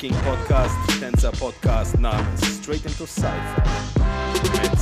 Breaking 0.00 0.18
Podcast, 0.22 0.74
Tänzer 0.98 1.30
Podcast 1.32 1.98
namens 2.00 2.40
Straight 2.56 2.86
into 2.86 3.04
Cypher 3.04 3.62
mit 4.32 4.72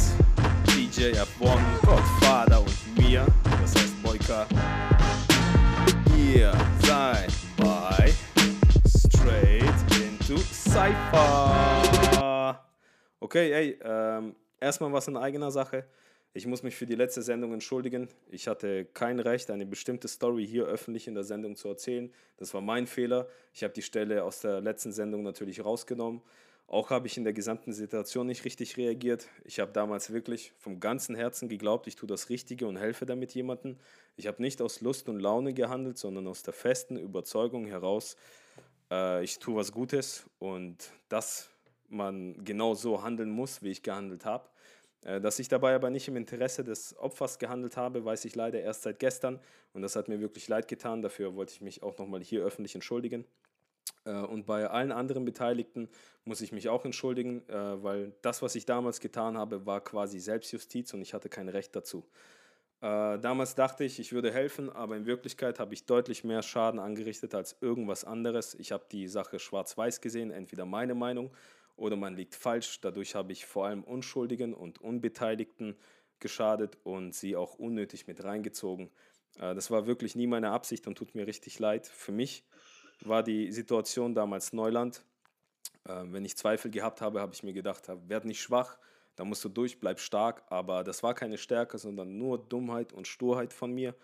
DJ 0.68 1.10
F1, 1.18 1.58
Godfather 1.84 2.60
und 2.60 2.96
mir, 2.96 3.26
das 3.60 3.74
heißt 3.74 4.00
Boyka. 4.00 4.46
Ihr 6.16 6.52
seid 6.86 7.32
bei 7.56 8.14
Straight 8.86 9.74
into 10.00 10.36
Cypher. 10.52 11.74
Okay, 13.18 13.52
ey, 13.52 13.76
ähm, 13.82 14.36
erstmal 14.60 14.92
was 14.92 15.08
in 15.08 15.16
eigener 15.16 15.50
Sache. 15.50 15.84
Ich 16.34 16.46
muss 16.46 16.62
mich 16.62 16.76
für 16.76 16.86
die 16.86 16.94
letzte 16.94 17.22
Sendung 17.22 17.52
entschuldigen. 17.52 18.08
Ich 18.30 18.48
hatte 18.48 18.84
kein 18.84 19.18
Recht, 19.18 19.50
eine 19.50 19.66
bestimmte 19.66 20.08
Story 20.08 20.46
hier 20.46 20.66
öffentlich 20.66 21.08
in 21.08 21.14
der 21.14 21.24
Sendung 21.24 21.56
zu 21.56 21.68
erzählen. 21.68 22.12
Das 22.36 22.52
war 22.54 22.60
mein 22.60 22.86
Fehler. 22.86 23.28
Ich 23.54 23.64
habe 23.64 23.72
die 23.72 23.82
Stelle 23.82 24.22
aus 24.24 24.40
der 24.40 24.60
letzten 24.60 24.92
Sendung 24.92 25.22
natürlich 25.22 25.64
rausgenommen. 25.64 26.20
Auch 26.66 26.90
habe 26.90 27.06
ich 27.06 27.16
in 27.16 27.24
der 27.24 27.32
gesamten 27.32 27.72
Situation 27.72 28.26
nicht 28.26 28.44
richtig 28.44 28.76
reagiert. 28.76 29.26
Ich 29.44 29.58
habe 29.58 29.72
damals 29.72 30.12
wirklich 30.12 30.52
vom 30.58 30.80
ganzen 30.80 31.14
Herzen 31.14 31.48
geglaubt, 31.48 31.86
ich 31.86 31.96
tue 31.96 32.06
das 32.06 32.28
Richtige 32.28 32.66
und 32.66 32.76
helfe 32.76 33.06
damit 33.06 33.34
jemandem. 33.34 33.78
Ich 34.16 34.26
habe 34.26 34.42
nicht 34.42 34.60
aus 34.60 34.82
Lust 34.82 35.08
und 35.08 35.18
Laune 35.18 35.54
gehandelt, 35.54 35.96
sondern 35.96 36.26
aus 36.26 36.42
der 36.42 36.52
festen 36.52 36.98
Überzeugung 36.98 37.64
heraus, 37.66 38.18
äh, 38.90 39.24
ich 39.24 39.38
tue 39.38 39.56
was 39.56 39.72
Gutes 39.72 40.26
und 40.38 40.90
dass 41.08 41.48
man 41.88 42.44
genau 42.44 42.74
so 42.74 43.02
handeln 43.02 43.30
muss, 43.30 43.62
wie 43.62 43.70
ich 43.70 43.82
gehandelt 43.82 44.26
habe. 44.26 44.46
Äh, 45.04 45.20
dass 45.20 45.38
ich 45.38 45.48
dabei 45.48 45.74
aber 45.74 45.90
nicht 45.90 46.08
im 46.08 46.16
Interesse 46.16 46.64
des 46.64 46.96
Opfers 46.98 47.38
gehandelt 47.38 47.76
habe, 47.76 48.04
weiß 48.04 48.24
ich 48.24 48.34
leider 48.34 48.60
erst 48.60 48.82
seit 48.82 48.98
gestern 48.98 49.40
und 49.72 49.82
das 49.82 49.96
hat 49.96 50.08
mir 50.08 50.20
wirklich 50.20 50.48
leid 50.48 50.68
getan. 50.68 51.02
Dafür 51.02 51.34
wollte 51.34 51.52
ich 51.52 51.60
mich 51.60 51.82
auch 51.82 51.96
nochmal 51.98 52.22
hier 52.22 52.42
öffentlich 52.42 52.74
entschuldigen. 52.74 53.24
Äh, 54.04 54.12
und 54.12 54.46
bei 54.46 54.68
allen 54.68 54.92
anderen 54.92 55.24
Beteiligten 55.24 55.88
muss 56.24 56.40
ich 56.40 56.52
mich 56.52 56.68
auch 56.68 56.84
entschuldigen, 56.84 57.48
äh, 57.48 57.82
weil 57.82 58.12
das, 58.22 58.42
was 58.42 58.54
ich 58.54 58.66
damals 58.66 59.00
getan 59.00 59.38
habe, 59.38 59.66
war 59.66 59.82
quasi 59.82 60.18
Selbstjustiz 60.18 60.92
und 60.94 61.02
ich 61.02 61.14
hatte 61.14 61.28
kein 61.28 61.48
Recht 61.48 61.74
dazu. 61.76 62.06
Damals 62.80 63.56
dachte 63.56 63.82
ich, 63.82 63.98
ich 63.98 64.12
würde 64.12 64.32
helfen, 64.32 64.70
aber 64.70 64.96
in 64.96 65.04
Wirklichkeit 65.04 65.58
habe 65.58 65.74
ich 65.74 65.86
deutlich 65.86 66.22
mehr 66.22 66.42
Schaden 66.44 66.78
angerichtet 66.78 67.34
als 67.34 67.56
irgendwas 67.60 68.04
anderes. 68.04 68.54
Ich 68.54 68.70
habe 68.70 68.84
die 68.92 69.08
Sache 69.08 69.40
schwarz-weiß 69.40 70.00
gesehen, 70.00 70.30
entweder 70.30 70.64
meine 70.64 70.94
Meinung 70.94 71.32
oder 71.78 71.96
man 71.96 72.16
liegt 72.16 72.34
falsch. 72.34 72.80
Dadurch 72.80 73.14
habe 73.14 73.32
ich 73.32 73.46
vor 73.46 73.66
allem 73.66 73.84
Unschuldigen 73.84 74.54
und 74.54 74.80
Unbeteiligten 74.80 75.76
geschadet 76.18 76.76
und 76.82 77.14
sie 77.14 77.36
auch 77.36 77.54
unnötig 77.54 78.06
mit 78.06 78.22
reingezogen. 78.24 78.90
Äh, 79.38 79.54
das 79.54 79.70
war 79.70 79.86
wirklich 79.86 80.16
nie 80.16 80.26
meine 80.26 80.50
Absicht 80.50 80.86
und 80.86 80.96
tut 80.96 81.14
mir 81.14 81.26
richtig 81.26 81.58
leid. 81.58 81.86
Für 81.86 82.12
mich 82.12 82.44
war 83.02 83.22
die 83.22 83.52
Situation 83.52 84.14
damals 84.14 84.52
Neuland. 84.52 85.04
Äh, 85.84 86.04
wenn 86.06 86.24
ich 86.24 86.36
Zweifel 86.36 86.70
gehabt 86.70 87.00
habe, 87.00 87.20
habe 87.20 87.32
ich 87.34 87.42
mir 87.42 87.52
gedacht, 87.52 87.88
werd 88.08 88.24
nicht 88.24 88.40
schwach, 88.40 88.78
da 89.16 89.24
musst 89.24 89.44
du 89.44 89.48
durch, 89.48 89.80
bleib 89.80 90.00
stark. 90.00 90.42
Aber 90.48 90.84
das 90.84 91.02
war 91.02 91.14
keine 91.14 91.38
Stärke, 91.38 91.78
sondern 91.78 92.18
nur 92.18 92.38
Dummheit 92.38 92.92
und 92.92 93.06
Sturheit 93.06 93.52
von 93.52 93.72
mir. 93.72 93.94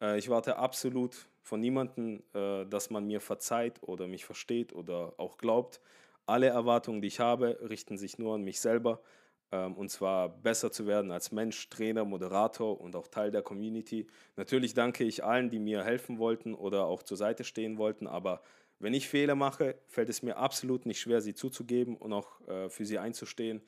Äh, 0.00 0.18
ich 0.18 0.28
warte 0.28 0.56
absolut 0.56 1.28
von 1.42 1.60
niemandem, 1.60 2.22
dass 2.32 2.88
man 2.88 3.06
mir 3.06 3.20
verzeiht 3.20 3.82
oder 3.82 4.06
mich 4.06 4.24
versteht 4.24 4.72
oder 4.72 5.12
auch 5.18 5.36
glaubt. 5.36 5.78
Alle 6.26 6.46
Erwartungen, 6.48 7.02
die 7.02 7.08
ich 7.08 7.20
habe, 7.20 7.58
richten 7.68 7.98
sich 7.98 8.18
nur 8.18 8.34
an 8.34 8.42
mich 8.42 8.60
selber. 8.60 9.02
Ähm, 9.52 9.74
und 9.74 9.90
zwar 9.90 10.28
besser 10.28 10.72
zu 10.72 10.86
werden 10.86 11.10
als 11.10 11.32
Mensch, 11.32 11.68
Trainer, 11.68 12.04
Moderator 12.04 12.80
und 12.80 12.96
auch 12.96 13.08
Teil 13.08 13.30
der 13.30 13.42
Community. 13.42 14.06
Natürlich 14.36 14.74
danke 14.74 15.04
ich 15.04 15.24
allen, 15.24 15.50
die 15.50 15.58
mir 15.58 15.84
helfen 15.84 16.18
wollten 16.18 16.54
oder 16.54 16.86
auch 16.86 17.02
zur 17.02 17.16
Seite 17.16 17.44
stehen 17.44 17.78
wollten. 17.78 18.06
Aber 18.06 18.42
wenn 18.78 18.94
ich 18.94 19.08
Fehler 19.08 19.34
mache, 19.34 19.78
fällt 19.86 20.08
es 20.08 20.22
mir 20.22 20.36
absolut 20.36 20.86
nicht 20.86 21.00
schwer, 21.00 21.20
sie 21.20 21.34
zuzugeben 21.34 21.96
und 21.96 22.12
auch 22.12 22.40
äh, 22.48 22.68
für 22.68 22.84
sie 22.84 22.98
einzustehen. 22.98 23.62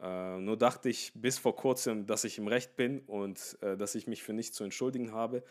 Äh, 0.00 0.38
nur 0.38 0.56
dachte 0.56 0.88
ich 0.88 1.12
bis 1.14 1.38
vor 1.38 1.56
kurzem, 1.56 2.06
dass 2.06 2.24
ich 2.24 2.38
im 2.38 2.48
Recht 2.48 2.76
bin 2.76 3.00
und 3.00 3.58
äh, 3.62 3.76
dass 3.76 3.94
ich 3.94 4.06
mich 4.06 4.22
für 4.22 4.32
nichts 4.32 4.56
zu 4.56 4.64
entschuldigen 4.64 5.12
habe. 5.12 5.44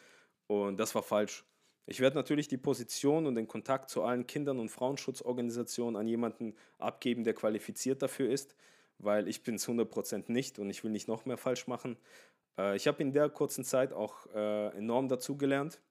Und 0.47 0.79
das 0.79 0.95
war 0.95 1.03
falsch. 1.03 1.45
Ich 1.85 1.99
werde 1.99 2.15
natürlich 2.15 2.47
die 2.47 2.57
Position 2.57 3.25
und 3.27 3.35
den 3.35 3.47
Kontakt 3.47 3.89
zu 3.89 4.03
allen 4.03 4.25
Kindern- 4.25 4.59
und 4.59 4.69
Frauenschutzorganisationen 4.69 5.99
an 5.99 6.07
jemanden 6.07 6.55
abgeben, 6.77 7.23
der 7.23 7.33
qualifiziert 7.33 8.01
dafür 8.01 8.29
ist, 8.29 8.55
weil 8.99 9.27
ich 9.27 9.43
bin 9.43 9.55
es 9.55 9.67
100% 9.67 10.31
nicht 10.31 10.59
und 10.59 10.69
ich 10.69 10.83
will 10.83 10.91
nicht 10.91 11.07
noch 11.07 11.25
mehr 11.25 11.37
falsch 11.37 11.67
machen. 11.67 11.97
Äh, 12.57 12.75
ich 12.77 12.87
habe 12.87 13.01
in 13.01 13.11
der 13.11 13.29
kurzen 13.29 13.65
Zeit 13.65 13.91
auch 13.91 14.27
äh, 14.33 14.77
enorm 14.77 15.09
dazugelernt. 15.09 15.81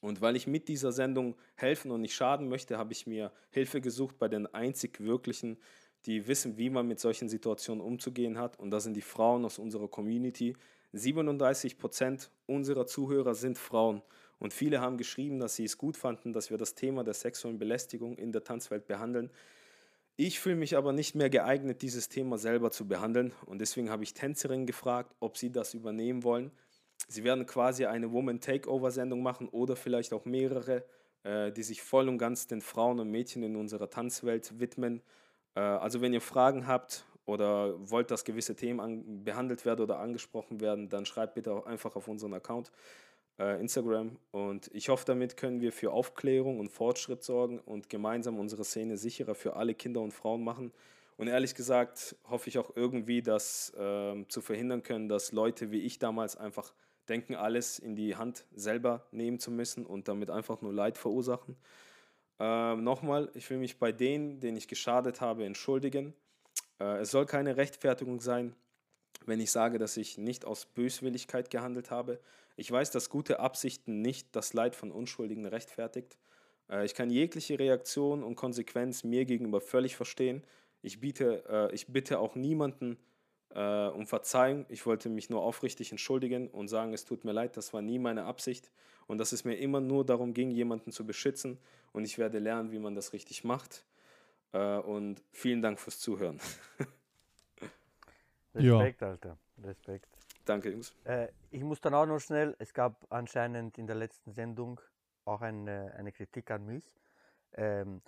Und 0.00 0.20
weil 0.20 0.36
ich 0.36 0.46
mit 0.46 0.68
dieser 0.68 0.92
Sendung 0.92 1.36
helfen 1.54 1.90
und 1.90 2.00
nicht 2.00 2.14
schaden 2.14 2.48
möchte, 2.48 2.76
habe 2.76 2.92
ich 2.92 3.06
mir 3.06 3.32
Hilfe 3.50 3.80
gesucht 3.80 4.18
bei 4.18 4.28
den 4.28 4.46
einzig 4.52 5.00
wirklichen, 5.00 5.58
die 6.06 6.26
wissen, 6.28 6.56
wie 6.58 6.70
man 6.70 6.86
mit 6.86 7.00
solchen 7.00 7.28
Situationen 7.28 7.84
umzugehen 7.84 8.38
hat. 8.38 8.58
Und 8.58 8.70
das 8.70 8.84
sind 8.84 8.94
die 8.94 9.02
Frauen 9.02 9.44
aus 9.44 9.58
unserer 9.58 9.88
Community. 9.88 10.56
37% 10.94 12.28
unserer 12.46 12.86
Zuhörer 12.86 13.34
sind 13.34 13.58
Frauen. 13.58 14.02
Und 14.38 14.52
viele 14.52 14.80
haben 14.80 14.98
geschrieben, 14.98 15.38
dass 15.38 15.56
sie 15.56 15.64
es 15.64 15.78
gut 15.78 15.96
fanden, 15.96 16.32
dass 16.32 16.50
wir 16.50 16.58
das 16.58 16.74
Thema 16.74 17.04
der 17.04 17.14
sexuellen 17.14 17.58
Belästigung 17.58 18.16
in 18.18 18.32
der 18.32 18.44
Tanzwelt 18.44 18.86
behandeln. 18.86 19.30
Ich 20.16 20.40
fühle 20.40 20.56
mich 20.56 20.76
aber 20.76 20.92
nicht 20.92 21.14
mehr 21.14 21.30
geeignet, 21.30 21.82
dieses 21.82 22.08
Thema 22.08 22.38
selber 22.38 22.70
zu 22.70 22.88
behandeln. 22.88 23.32
Und 23.44 23.60
deswegen 23.60 23.90
habe 23.90 24.02
ich 24.02 24.14
Tänzerinnen 24.14 24.66
gefragt, 24.66 25.14
ob 25.20 25.36
sie 25.36 25.50
das 25.52 25.74
übernehmen 25.74 26.22
wollen. 26.22 26.50
Sie 27.08 27.24
werden 27.24 27.46
quasi 27.46 27.86
eine 27.86 28.12
Woman 28.12 28.40
Takeover-Sendung 28.40 29.22
machen 29.22 29.48
oder 29.48 29.76
vielleicht 29.76 30.12
auch 30.12 30.24
mehrere, 30.24 30.84
äh, 31.22 31.52
die 31.52 31.62
sich 31.62 31.82
voll 31.82 32.08
und 32.08 32.18
ganz 32.18 32.46
den 32.46 32.62
Frauen 32.62 32.98
und 32.98 33.10
Mädchen 33.10 33.42
in 33.42 33.56
unserer 33.56 33.90
Tanzwelt 33.90 34.58
widmen. 34.58 35.02
Äh, 35.54 35.60
also 35.60 36.00
wenn 36.00 36.14
ihr 36.14 36.22
Fragen 36.22 36.66
habt 36.66 37.04
oder 37.26 37.74
wollt, 37.90 38.10
dass 38.10 38.24
gewisse 38.24 38.56
Themen 38.56 39.22
behandelt 39.24 39.66
werden 39.66 39.82
oder 39.82 39.98
angesprochen 39.98 40.60
werden, 40.60 40.88
dann 40.88 41.04
schreibt 41.04 41.34
bitte 41.34 41.52
auch 41.52 41.66
einfach 41.66 41.94
auf 41.96 42.08
unseren 42.08 42.34
Account 42.34 42.72
äh, 43.38 43.60
Instagram. 43.60 44.18
Und 44.30 44.70
ich 44.72 44.88
hoffe, 44.88 45.04
damit 45.06 45.36
können 45.36 45.60
wir 45.60 45.72
für 45.72 45.92
Aufklärung 45.92 46.60
und 46.60 46.70
Fortschritt 46.70 47.22
sorgen 47.22 47.58
und 47.60 47.88
gemeinsam 47.88 48.38
unsere 48.38 48.64
Szene 48.64 48.96
sicherer 48.96 49.34
für 49.34 49.56
alle 49.56 49.74
Kinder 49.74 50.00
und 50.00 50.12
Frauen 50.12 50.44
machen. 50.44 50.72
Und 51.16 51.28
ehrlich 51.28 51.54
gesagt 51.54 52.16
hoffe 52.28 52.48
ich 52.48 52.58
auch 52.58 52.76
irgendwie, 52.76 53.22
das 53.22 53.72
äh, 53.74 54.24
zu 54.28 54.40
verhindern 54.40 54.82
können, 54.82 55.08
dass 55.08 55.32
Leute 55.32 55.70
wie 55.70 55.80
ich 55.80 55.98
damals 55.98 56.36
einfach 56.36 56.74
denken, 57.08 57.34
alles 57.34 57.78
in 57.78 57.96
die 57.96 58.16
Hand 58.16 58.44
selber 58.54 59.06
nehmen 59.12 59.38
zu 59.38 59.50
müssen 59.50 59.86
und 59.86 60.08
damit 60.08 60.30
einfach 60.30 60.60
nur 60.60 60.72
Leid 60.72 60.98
verursachen. 60.98 61.56
Äh, 62.38 62.76
Nochmal, 62.76 63.30
ich 63.34 63.48
will 63.48 63.58
mich 63.58 63.78
bei 63.78 63.92
denen, 63.92 64.40
denen 64.40 64.56
ich 64.56 64.68
geschadet 64.68 65.20
habe, 65.20 65.44
entschuldigen. 65.44 66.14
Äh, 66.80 66.98
es 66.98 67.10
soll 67.10 67.26
keine 67.26 67.56
Rechtfertigung 67.56 68.20
sein, 68.20 68.54
wenn 69.24 69.40
ich 69.40 69.50
sage, 69.50 69.78
dass 69.78 69.96
ich 69.96 70.18
nicht 70.18 70.44
aus 70.44 70.66
Böswilligkeit 70.66 71.50
gehandelt 71.50 71.90
habe. 71.90 72.20
Ich 72.56 72.70
weiß, 72.70 72.90
dass 72.90 73.10
gute 73.10 73.38
Absichten 73.40 74.00
nicht 74.00 74.34
das 74.34 74.54
Leid 74.54 74.74
von 74.74 74.90
Unschuldigen 74.90 75.46
rechtfertigt. 75.46 76.18
Äh, 76.70 76.84
ich 76.84 76.94
kann 76.94 77.10
jegliche 77.10 77.58
Reaktion 77.58 78.22
und 78.22 78.34
Konsequenz 78.34 79.04
mir 79.04 79.26
gegenüber 79.26 79.60
völlig 79.60 79.94
verstehen. 79.96 80.42
Ich, 80.82 81.00
biete, 81.00 81.44
äh, 81.48 81.74
ich 81.74 81.86
bitte 81.88 82.18
auch 82.18 82.34
niemanden 82.34 82.96
äh, 83.50 83.88
um 83.88 84.06
Verzeihung. 84.06 84.64
Ich 84.68 84.86
wollte 84.86 85.08
mich 85.10 85.28
nur 85.28 85.42
aufrichtig 85.42 85.90
entschuldigen 85.90 86.48
und 86.48 86.68
sagen, 86.68 86.94
es 86.94 87.04
tut 87.04 87.24
mir 87.24 87.32
leid, 87.32 87.56
das 87.56 87.74
war 87.74 87.82
nie 87.82 87.98
meine 87.98 88.24
Absicht 88.24 88.70
und 89.06 89.18
dass 89.18 89.32
es 89.32 89.44
mir 89.44 89.56
immer 89.56 89.80
nur 89.80 90.04
darum 90.04 90.32
ging, 90.32 90.50
jemanden 90.50 90.92
zu 90.92 91.06
beschützen 91.06 91.58
und 91.92 92.04
ich 92.04 92.18
werde 92.18 92.38
lernen, 92.38 92.72
wie 92.72 92.78
man 92.78 92.94
das 92.94 93.12
richtig 93.12 93.44
macht. 93.44 93.84
Und 94.52 95.22
vielen 95.32 95.60
Dank 95.60 95.78
fürs 95.78 95.98
Zuhören. 95.98 96.40
Respekt, 98.54 99.02
ja. 99.02 99.08
Alter. 99.08 99.38
Respekt. 99.62 100.08
Danke, 100.46 100.70
Jungs. 100.70 100.94
Äh, 101.04 101.28
ich 101.50 101.62
muss 101.62 101.80
dann 101.80 101.94
auch 101.94 102.06
noch 102.06 102.20
schnell, 102.20 102.56
es 102.58 102.72
gab 102.72 103.04
anscheinend 103.10 103.78
in 103.78 103.86
der 103.86 103.96
letzten 103.96 104.32
Sendung 104.32 104.80
auch 105.24 105.42
eine, 105.42 105.92
eine 105.96 106.12
Kritik 106.12 106.50
an 106.50 106.64
mich. 106.64 106.84
Ähm, 107.52 108.00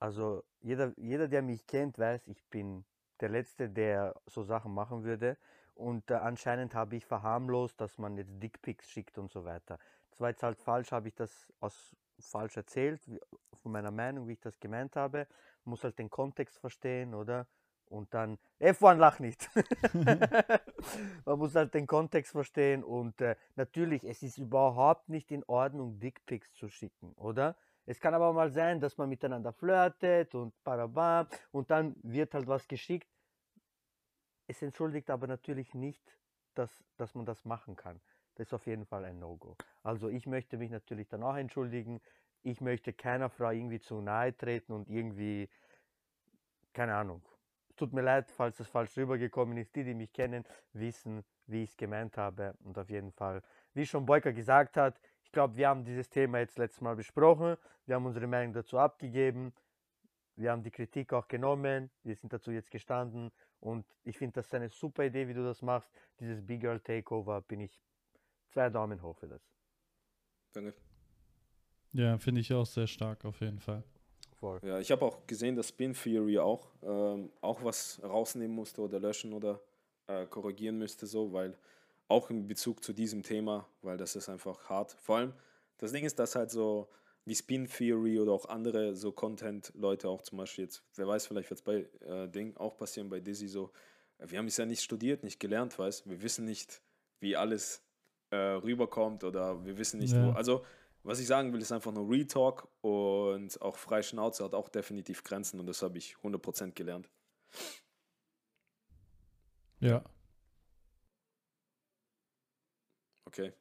also 0.00 0.42
jeder, 0.60 0.92
jeder, 0.96 1.28
der 1.28 1.42
mich 1.42 1.66
kennt, 1.66 1.98
weiß, 1.98 2.26
ich 2.28 2.42
bin 2.46 2.84
der 3.20 3.28
Letzte, 3.28 3.68
der 3.68 4.14
so 4.26 4.42
Sachen 4.42 4.72
machen 4.72 5.04
würde. 5.04 5.36
Und 5.74 6.10
äh, 6.10 6.14
anscheinend 6.14 6.74
habe 6.74 6.96
ich 6.96 7.04
verharmlost, 7.04 7.80
dass 7.80 7.98
man 7.98 8.16
jetzt 8.16 8.32
Dickpics 8.42 8.88
schickt 8.88 9.18
und 9.18 9.30
so 9.30 9.44
weiter. 9.44 9.78
Das 10.10 10.20
war 10.20 10.30
jetzt 10.30 10.42
halt 10.42 10.58
falsch, 10.58 10.92
habe 10.92 11.08
ich 11.08 11.14
das 11.14 11.46
aus 11.60 11.94
falsch 12.20 12.56
erzählt, 12.56 13.00
wie, 13.06 13.20
von 13.62 13.72
meiner 13.72 13.90
Meinung, 13.90 14.26
wie 14.26 14.32
ich 14.32 14.40
das 14.40 14.58
gemeint 14.58 14.96
habe. 14.96 15.26
Muss 15.64 15.84
halt 15.84 15.98
den 15.98 16.10
Kontext 16.10 16.58
verstehen, 16.58 17.14
oder? 17.14 17.46
Und 17.88 18.12
dann, 18.14 18.38
F1 18.60 18.96
lach 18.96 19.18
nicht. 19.18 19.48
Man 21.24 21.38
muss 21.38 21.54
halt 21.54 21.74
den 21.74 21.86
Kontext 21.86 22.32
verstehen 22.32 22.84
und 22.84 23.20
äh, 23.20 23.36
natürlich, 23.56 24.04
es 24.04 24.22
ist 24.22 24.38
überhaupt 24.38 25.08
nicht 25.08 25.30
in 25.30 25.44
Ordnung, 25.44 25.98
Dickpics 25.98 26.52
zu 26.54 26.68
schicken, 26.68 27.12
oder? 27.14 27.56
Es 27.86 28.00
kann 28.00 28.12
aber 28.12 28.34
mal 28.34 28.50
sein, 28.50 28.80
dass 28.80 28.98
man 28.98 29.08
miteinander 29.08 29.50
flirtet 29.50 30.34
und 30.34 30.52
barabam 30.62 31.26
und 31.52 31.70
dann 31.70 31.96
wird 32.02 32.34
halt 32.34 32.46
was 32.46 32.68
geschickt. 32.68 33.08
Es 34.46 34.60
entschuldigt 34.60 35.08
aber 35.08 35.26
natürlich 35.26 35.72
nicht, 35.72 36.18
dass, 36.54 36.84
dass 36.98 37.14
man 37.14 37.24
das 37.24 37.46
machen 37.46 37.76
kann. 37.76 37.98
das 38.34 38.48
ist 38.48 38.52
auf 38.52 38.66
jeden 38.66 38.84
Fall 38.84 39.06
ein 39.06 39.18
No-Go. 39.18 39.56
Also 39.82 40.10
ich 40.10 40.26
möchte 40.26 40.58
mich 40.58 40.70
natürlich 40.70 41.08
danach 41.08 41.36
entschuldigen. 41.36 42.02
Ich 42.42 42.60
möchte 42.60 42.92
keiner 42.92 43.30
Frau 43.30 43.50
irgendwie 43.50 43.80
zu 43.80 44.02
nahe 44.02 44.36
treten 44.36 44.72
und 44.72 44.90
irgendwie, 44.90 45.48
keine 46.74 46.94
Ahnung. 46.94 47.22
Tut 47.78 47.92
mir 47.92 48.02
leid, 48.02 48.30
falls 48.32 48.58
es 48.58 48.68
falsch 48.68 48.96
rübergekommen 48.96 49.56
ist. 49.56 49.74
Die, 49.76 49.84
die 49.84 49.94
mich 49.94 50.12
kennen, 50.12 50.44
wissen, 50.72 51.24
wie 51.46 51.62
ich 51.62 51.70
es 51.70 51.76
gemeint 51.76 52.16
habe. 52.16 52.54
Und 52.64 52.76
auf 52.76 52.90
jeden 52.90 53.12
Fall, 53.12 53.40
wie 53.72 53.86
schon 53.86 54.04
Boyka 54.04 54.32
gesagt 54.32 54.76
hat, 54.76 55.00
ich 55.22 55.30
glaube, 55.30 55.56
wir 55.56 55.68
haben 55.68 55.84
dieses 55.84 56.10
Thema 56.10 56.38
jetzt 56.40 56.58
letztes 56.58 56.80
Mal 56.80 56.96
besprochen. 56.96 57.56
Wir 57.86 57.94
haben 57.94 58.04
unsere 58.04 58.26
Meinung 58.26 58.52
dazu 58.52 58.78
abgegeben. 58.78 59.52
Wir 60.34 60.50
haben 60.50 60.62
die 60.62 60.70
Kritik 60.70 61.12
auch 61.12 61.28
genommen. 61.28 61.90
Wir 62.02 62.16
sind 62.16 62.32
dazu 62.32 62.50
jetzt 62.50 62.70
gestanden. 62.70 63.30
Und 63.60 63.86
ich 64.04 64.18
finde, 64.18 64.34
das 64.34 64.46
ist 64.46 64.54
eine 64.54 64.68
super 64.68 65.04
Idee, 65.04 65.28
wie 65.28 65.34
du 65.34 65.44
das 65.44 65.62
machst. 65.62 65.90
Dieses 66.18 66.44
Big 66.44 66.60
Girl 66.60 66.80
Takeover 66.80 67.42
bin 67.42 67.60
ich 67.60 67.80
zwei 68.50 68.70
Daumen 68.70 69.00
hoch 69.02 69.16
für 69.16 69.28
das. 69.28 69.42
Danke. 70.52 70.74
Ja, 71.92 72.18
finde 72.18 72.40
ich 72.40 72.52
auch 72.52 72.66
sehr 72.66 72.86
stark 72.86 73.24
auf 73.24 73.40
jeden 73.40 73.60
Fall. 73.60 73.84
Voll. 74.40 74.60
Ja, 74.62 74.78
ich 74.78 74.90
habe 74.90 75.04
auch 75.04 75.26
gesehen, 75.26 75.56
dass 75.56 75.68
Spin 75.68 75.94
Theory 75.94 76.38
auch, 76.38 76.68
ähm, 76.82 77.30
auch 77.40 77.64
was 77.64 78.00
rausnehmen 78.02 78.54
musste 78.54 78.82
oder 78.82 79.00
löschen 79.00 79.32
oder 79.32 79.60
äh, 80.06 80.26
korrigieren 80.26 80.78
müsste, 80.78 81.06
so, 81.06 81.32
weil 81.32 81.56
auch 82.06 82.30
in 82.30 82.46
Bezug 82.46 82.82
zu 82.82 82.92
diesem 82.92 83.22
Thema, 83.22 83.66
weil 83.82 83.96
das 83.96 84.16
ist 84.16 84.28
einfach 84.28 84.68
hart. 84.68 84.92
Vor 84.92 85.16
allem, 85.16 85.32
das 85.78 85.92
Ding 85.92 86.04
ist, 86.04 86.18
dass 86.18 86.36
halt 86.36 86.50
so 86.50 86.88
wie 87.24 87.34
Spin 87.34 87.66
Theory 87.66 88.18
oder 88.18 88.32
auch 88.32 88.46
andere 88.46 88.94
so 88.94 89.12
Content-Leute 89.12 90.08
auch 90.08 90.22
zum 90.22 90.38
Beispiel 90.38 90.64
jetzt, 90.64 90.82
wer 90.94 91.06
weiß, 91.06 91.26
vielleicht 91.26 91.50
wird 91.50 91.58
es 91.58 91.64
bei 91.64 91.86
äh, 92.06 92.28
Ding 92.28 92.56
auch 92.56 92.76
passieren, 92.76 93.10
bei 93.10 93.20
Dizzy 93.20 93.48
so, 93.48 93.70
wir 94.18 94.38
haben 94.38 94.46
es 94.46 94.56
ja 94.56 94.66
nicht 94.66 94.82
studiert, 94.82 95.24
nicht 95.24 95.38
gelernt, 95.38 95.78
weißt 95.78 96.08
wir 96.08 96.22
wissen 96.22 96.44
nicht, 96.44 96.80
wie 97.20 97.36
alles 97.36 97.82
äh, 98.30 98.36
rüberkommt 98.36 99.24
oder 99.24 99.64
wir 99.64 99.76
wissen 99.78 99.98
nicht, 100.00 100.14
ja. 100.14 100.28
wo, 100.28 100.30
also 100.32 100.64
was 101.02 101.20
ich 101.20 101.26
sagen 101.26 101.52
will, 101.52 101.60
ist 101.60 101.72
einfach 101.72 101.92
nur 101.92 102.08
Retalk 102.10 102.66
und 102.80 103.60
auch 103.62 103.76
freie 103.76 104.02
Schnauze 104.02 104.44
hat 104.44 104.54
auch 104.54 104.68
definitiv 104.68 105.24
Grenzen 105.24 105.60
und 105.60 105.66
das 105.66 105.82
habe 105.82 105.98
ich 105.98 106.16
100% 106.22 106.72
gelernt. 106.72 107.08
Ja. 109.80 110.04
Okay. 113.24 113.52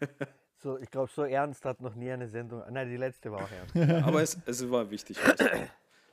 So, 0.64 0.78
ich 0.78 0.90
glaube, 0.90 1.10
so 1.14 1.24
ernst 1.24 1.62
hat 1.66 1.82
noch 1.82 1.94
nie 1.94 2.10
eine 2.10 2.26
Sendung. 2.26 2.62
Nein, 2.70 2.88
die 2.88 2.96
letzte 2.96 3.30
war 3.30 3.44
auch 3.44 3.50
ernst. 3.50 3.76
Aber 4.06 4.22
es, 4.22 4.38
es 4.46 4.70
war 4.70 4.90
wichtig. 4.90 5.18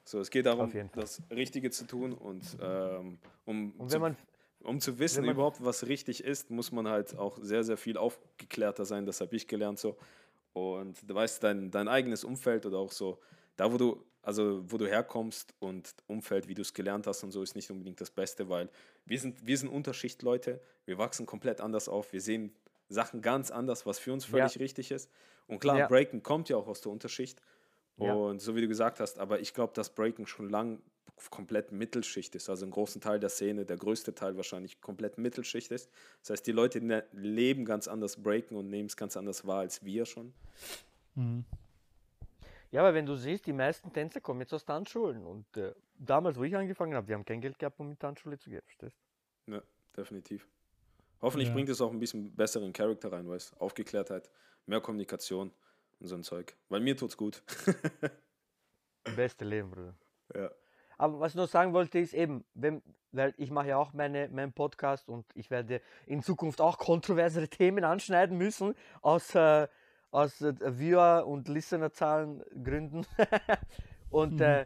So, 0.04 0.20
es 0.20 0.30
geht 0.30 0.46
darum, 0.46 0.70
das 0.92 1.22
Richtige 1.32 1.72
zu 1.72 1.88
tun 1.88 2.12
und 2.12 2.58
ähm, 2.62 3.18
um, 3.46 3.72
und 3.78 3.90
zu, 3.90 4.16
um 4.64 4.82
zu 4.82 5.00
wissen 5.00 5.24
überhaupt, 5.24 5.64
was 5.64 5.88
richtig 5.88 6.26
ist, 6.26 6.50
muss 6.50 6.74
man 6.74 6.90
halt 6.90 7.18
auch 7.18 7.38
sehr, 7.42 7.64
sehr 7.64 7.78
viel 7.78 7.96
aufgeklärter 7.96 8.84
sein. 8.84 9.06
Das 9.06 9.22
habe 9.22 9.38
ich 9.38 9.48
gelernt 9.48 9.80
so. 9.80 9.96
Und 10.54 11.10
du 11.10 11.14
weißt, 11.14 11.44
dein, 11.44 11.72
dein 11.72 11.88
eigenes 11.88 12.24
Umfeld 12.24 12.66
oder 12.66 12.78
auch 12.78 12.92
so, 12.92 13.20
da 13.56 13.72
wo 13.72 13.78
du, 13.78 14.04
also 14.22 14.64
wo 14.72 14.78
du 14.78 14.88
herkommst 14.88 15.54
und 15.60 15.94
Umfeld, 16.08 16.48
wie 16.48 16.54
du 16.54 16.62
es 16.62 16.74
gelernt 16.74 17.08
hast 17.08 17.24
und 17.24 17.32
so, 17.32 17.42
ist 17.42 17.56
nicht 17.56 17.72
unbedingt 17.72 18.02
das 18.02 18.12
Beste, 18.12 18.50
weil 18.50 18.70
wir 19.06 19.20
sind, 19.20 19.46
wir 19.46 19.58
sind 19.58 19.70
Unterschichtleute, 19.70 20.62
wir 20.86 20.98
wachsen 20.98 21.26
komplett 21.26 21.62
anders 21.62 21.88
auf, 21.88 22.14
wir 22.14 22.22
sehen 22.22 22.54
Sachen 22.90 23.22
ganz 23.22 23.52
anders, 23.52 23.86
was 23.86 24.00
für 24.00 24.12
uns 24.12 24.26
völlig 24.26 24.56
ja. 24.56 24.60
richtig 24.60 24.92
ist. 24.92 25.10
Und 25.48 25.60
klar, 25.60 25.80
ja. 25.80 25.88
Breaken 25.88 26.24
kommt 26.24 26.50
ja 26.50 26.58
auch 26.58 26.68
aus 26.68 26.82
der 26.82 26.92
Unterschicht. 26.92 27.42
Ja. 27.98 28.14
Und 28.14 28.40
so 28.40 28.56
wie 28.56 28.62
du 28.62 28.68
gesagt 28.68 29.00
hast, 29.00 29.20
aber 29.20 29.40
ich 29.40 29.54
glaube, 29.54 29.74
dass 29.74 29.90
Breaken 29.90 30.26
schon 30.28 30.50
lang 30.50 30.82
komplett 31.30 31.72
Mittelschicht 31.72 32.36
ist. 32.36 32.50
Also 32.50 32.66
ein 32.66 32.72
großen 32.72 33.02
Teil 33.02 33.20
der 33.20 33.30
Szene, 33.30 33.66
der 33.66 33.78
größte 33.78 34.16
Teil 34.16 34.38
wahrscheinlich 34.38 34.82
komplett 34.82 35.18
Mittelschicht 35.18 35.72
ist. 35.72 35.90
Das 36.22 36.32
heißt, 36.32 36.48
die 36.48 36.52
Leute 36.52 36.80
leben 37.12 37.66
ganz 37.66 37.88
anders 37.88 38.22
Breaken 38.22 38.58
und 38.58 38.70
nehmen 38.70 38.88
es 38.88 38.98
ganz 38.98 39.16
anders 39.18 39.46
wahr 39.46 39.60
als 39.60 39.84
wir 39.84 40.06
schon. 40.06 40.34
Mhm. 41.16 41.46
Ja, 42.72 42.82
aber 42.82 42.94
wenn 42.94 43.06
du 43.06 43.16
siehst, 43.16 43.46
die 43.46 43.54
meisten 43.54 43.92
Tänzer 43.92 44.22
kommen 44.22 44.40
jetzt 44.40 44.54
aus 44.54 44.64
Tanzschulen. 44.64 45.26
Und 45.26 45.58
äh, 45.58 45.74
damals, 45.98 46.38
wo 46.38 46.44
ich 46.44 46.56
angefangen 46.56 46.96
habe, 46.96 47.08
wir 47.10 47.16
haben 47.16 47.26
kein 47.26 47.42
Geld 47.42 47.60
gehabt, 47.60 47.80
um 47.80 47.92
in 47.92 48.00
Tanzschule 48.00 48.40
zu 48.40 48.50
gehen, 48.50 48.62
verstehst 48.64 48.98
Ja, 49.48 49.62
definitiv. 49.96 50.48
Hoffentlich 51.22 51.50
ja. 51.50 51.54
bringt 51.54 51.70
es 51.70 51.82
auch 51.82 51.92
ein 51.92 52.00
bisschen 52.00 52.34
besseren 52.34 52.72
Charakter 52.72 53.12
rein, 53.12 53.28
weißt 53.28 53.60
Aufgeklärtheit, 53.60 54.30
mehr 54.66 54.80
Kommunikation 54.80 55.52
und 56.00 56.08
so 56.08 56.16
ein 56.16 56.24
Zeug. 56.24 56.56
Weil 56.70 56.80
mir 56.80 56.96
tut's 56.96 57.18
gut. 57.18 57.44
Beste 59.16 59.46
Leben, 59.46 59.70
Bruder. 59.70 59.96
Ja. 60.34 60.50
Aber 61.02 61.20
was 61.20 61.32
ich 61.32 61.36
noch 61.36 61.48
sagen 61.48 61.74
wollte, 61.74 61.98
ist 61.98 62.14
eben, 62.14 62.46
wenn, 62.54 62.84
weil 63.12 63.34
ich 63.38 63.50
mache 63.50 63.70
ja 63.70 63.78
auch 63.78 63.92
meine, 63.92 64.30
meinen 64.30 64.54
Podcast 64.54 65.10
und 65.10 65.26
ich 65.34 65.50
werde 65.50 65.82
in 66.06 66.22
Zukunft 66.22 66.62
auch 66.62 66.78
kontroversere 66.78 67.48
Themen 67.50 67.84
anschneiden 67.84 68.38
müssen, 68.38 68.76
aus, 69.02 69.34
äh, 69.34 69.68
aus 70.12 70.42
äh, 70.42 70.54
Viewer- 70.60 71.26
und 71.26 71.48
Listenerzahlen 71.48 72.44
Gründen. 72.64 73.08
und 74.12 74.36
mhm. 74.36 74.42
äh, 74.42 74.66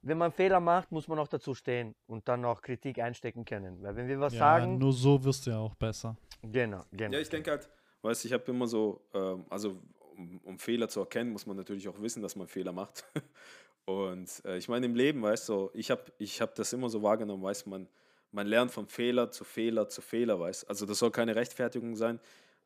wenn 0.00 0.16
man 0.16 0.32
Fehler 0.32 0.58
macht, 0.58 0.90
muss 0.90 1.06
man 1.06 1.18
auch 1.18 1.28
dazu 1.28 1.54
stehen 1.54 1.94
und 2.06 2.26
dann 2.28 2.46
auch 2.46 2.62
Kritik 2.62 2.98
einstecken 2.98 3.44
können. 3.44 3.82
Weil 3.82 3.94
wenn 3.94 4.08
wir 4.08 4.18
was 4.20 4.32
ja, 4.32 4.38
sagen. 4.38 4.78
Nur 4.78 4.94
so 4.94 5.22
wirst 5.22 5.46
du 5.46 5.50
ja 5.50 5.58
auch 5.58 5.74
besser. 5.74 6.16
Genau, 6.40 6.86
genau. 6.92 7.12
Ja, 7.12 7.20
ich 7.20 7.28
denke 7.28 7.50
halt, 7.50 7.68
weißt 8.00 8.24
ich 8.24 8.32
habe 8.32 8.50
immer 8.50 8.66
so, 8.66 9.02
ähm, 9.12 9.44
also 9.50 9.76
um, 10.16 10.40
um, 10.44 10.58
Fehler 10.58 10.88
zu 10.88 11.00
erkennen, 11.00 11.30
muss 11.30 11.46
man 11.46 11.58
natürlich 11.58 11.86
auch 11.88 12.00
wissen, 12.00 12.22
dass 12.22 12.36
man 12.36 12.48
Fehler 12.48 12.72
macht. 12.72 13.04
und 13.88 14.44
äh, 14.44 14.58
ich 14.58 14.68
meine, 14.68 14.86
im 14.86 14.94
Leben, 14.94 15.22
weißt 15.22 15.48
du, 15.48 15.70
ich 15.72 15.90
habe 15.90 16.02
ich 16.18 16.40
hab 16.40 16.54
das 16.54 16.72
immer 16.72 16.90
so 16.90 17.02
wahrgenommen, 17.02 17.42
weißt 17.42 17.66
man, 17.66 17.88
man 18.32 18.46
lernt 18.46 18.70
von 18.70 18.86
Fehler 18.86 19.30
zu 19.30 19.44
Fehler 19.44 19.88
zu 19.88 20.02
Fehler, 20.02 20.38
weißt 20.38 20.68
Also 20.68 20.84
das 20.84 20.98
soll 20.98 21.10
keine 21.10 21.34
Rechtfertigung 21.34 21.96
sein, 21.96 22.20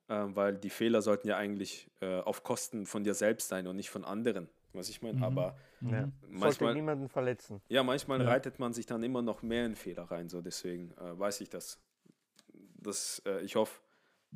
äh, 0.09 0.25
weil 0.27 0.59
die 0.59 0.71
Fehler 0.71 1.01
sollten 1.01 1.29
ja 1.29 1.37
eigentlich 1.37 1.89
äh, 2.01 2.19
auf 2.21 2.43
Kosten 2.43 2.87
von 2.87 3.05
dir 3.05 3.15
selbst 3.15 3.49
sein 3.49 3.69
und 3.69 3.77
nicht 3.77 3.91
von 3.91 4.05
anderen 4.05 4.49
was 4.75 4.89
ich 4.89 5.03
meine. 5.03 5.19
Mhm. 5.19 5.25
Aber 5.25 5.57
ja. 5.81 6.11
manchmal 6.29 6.75
niemanden 6.75 7.09
verletzen. 7.09 7.61
Ja, 7.69 7.83
manchmal 7.83 8.21
ja. 8.21 8.29
reitet 8.29 8.59
man 8.59 8.73
sich 8.73 8.87
dann 8.87 9.03
immer 9.03 9.23
noch 9.23 9.43
mehr 9.43 9.67
in 9.67 9.77
Fehler 9.77 10.05
rein. 10.05 10.29
So 10.29 10.41
deswegen 10.41 10.93
äh, 10.93 11.19
weiß 11.19 11.41
ich 11.41 11.51
das. 11.51 11.79
das 12.79 13.23
äh, 13.27 13.43
ich 13.43 13.57
hoffe, 13.57 13.81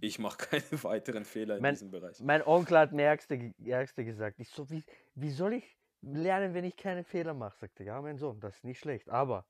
ich 0.01 0.19
mache 0.19 0.37
keine 0.51 0.83
weiteren 0.85 1.25
Fehler 1.25 1.57
in 1.57 1.63
mein, 1.63 1.75
diesem 1.75 1.91
Bereich. 1.91 2.21
Mein 2.21 2.43
Onkel 2.43 2.79
hat 2.79 2.93
mir 2.93 3.05
Ärgste, 3.05 3.55
Ärgste 3.65 4.05
gesagt. 4.05 4.39
Ich 4.41 4.51
so, 4.51 4.69
wie, 4.71 4.85
wie 5.15 5.31
soll 5.31 5.55
ich 5.55 5.76
lernen, 6.03 6.55
wenn 6.55 6.65
ich 6.65 6.77
keine 6.77 7.05
Fehler 7.05 7.35
mache? 7.35 7.59
Sagte, 7.59 7.85
ja, 7.85 8.01
mein 8.01 8.19
Sohn, 8.19 8.41
das 8.41 8.57
ist 8.57 8.65
nicht 8.65 8.79
schlecht. 8.79 9.09
Aber 9.09 9.47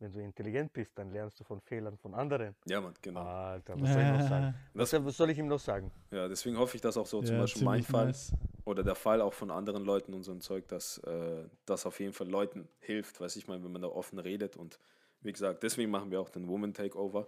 wenn 0.00 0.12
du 0.12 0.20
intelligent 0.20 0.72
bist, 0.72 0.96
dann 0.96 1.10
lernst 1.10 1.40
du 1.40 1.44
von 1.44 1.60
Fehlern 1.60 1.96
von 1.98 2.14
anderen. 2.14 2.54
Ja, 2.66 2.80
man, 2.80 2.94
genau. 3.02 3.20
Alter, 3.20 3.80
was 3.80 3.92
soll 3.92 4.02
ich 4.02 4.08
noch 4.08 4.28
sagen? 4.28 4.54
Das, 4.74 5.04
was 5.04 5.16
soll 5.16 5.30
ich 5.30 5.38
ihm 5.38 5.48
noch 5.48 5.58
sagen? 5.58 5.90
Ja, 6.10 6.28
deswegen 6.28 6.56
hoffe 6.56 6.76
ich, 6.76 6.80
dass 6.80 6.96
auch 6.96 7.06
so 7.06 7.20
ja, 7.20 7.26
zum 7.26 7.38
Beispiel 7.38 7.64
mein 7.64 7.82
Fall 7.82 8.06
nice. 8.06 8.32
oder 8.64 8.84
der 8.84 8.94
Fall 8.94 9.20
auch 9.20 9.34
von 9.34 9.50
anderen 9.50 9.84
Leuten 9.84 10.14
und 10.14 10.22
so 10.22 10.30
ein 10.30 10.40
Zeug, 10.40 10.68
dass 10.68 10.98
äh, 10.98 11.44
das 11.66 11.84
auf 11.84 11.98
jeden 11.98 12.12
Fall 12.12 12.28
Leuten 12.28 12.68
hilft, 12.78 13.20
weiß 13.20 13.34
ich 13.36 13.48
mal, 13.48 13.62
wenn 13.62 13.72
man 13.72 13.82
da 13.82 13.88
offen 13.88 14.20
redet. 14.20 14.56
Und 14.56 14.78
wie 15.22 15.32
gesagt, 15.32 15.64
deswegen 15.64 15.90
machen 15.90 16.10
wir 16.12 16.20
auch 16.20 16.30
den 16.30 16.46
Woman 16.46 16.74
Takeover. 16.74 17.26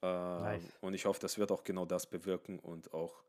Äh, 0.00 0.06
nice. 0.06 0.78
Und 0.80 0.94
ich 0.94 1.04
hoffe, 1.04 1.20
das 1.20 1.38
wird 1.38 1.52
auch 1.52 1.62
genau 1.62 1.84
das 1.84 2.06
bewirken 2.06 2.58
und 2.58 2.94
auch, 2.94 3.22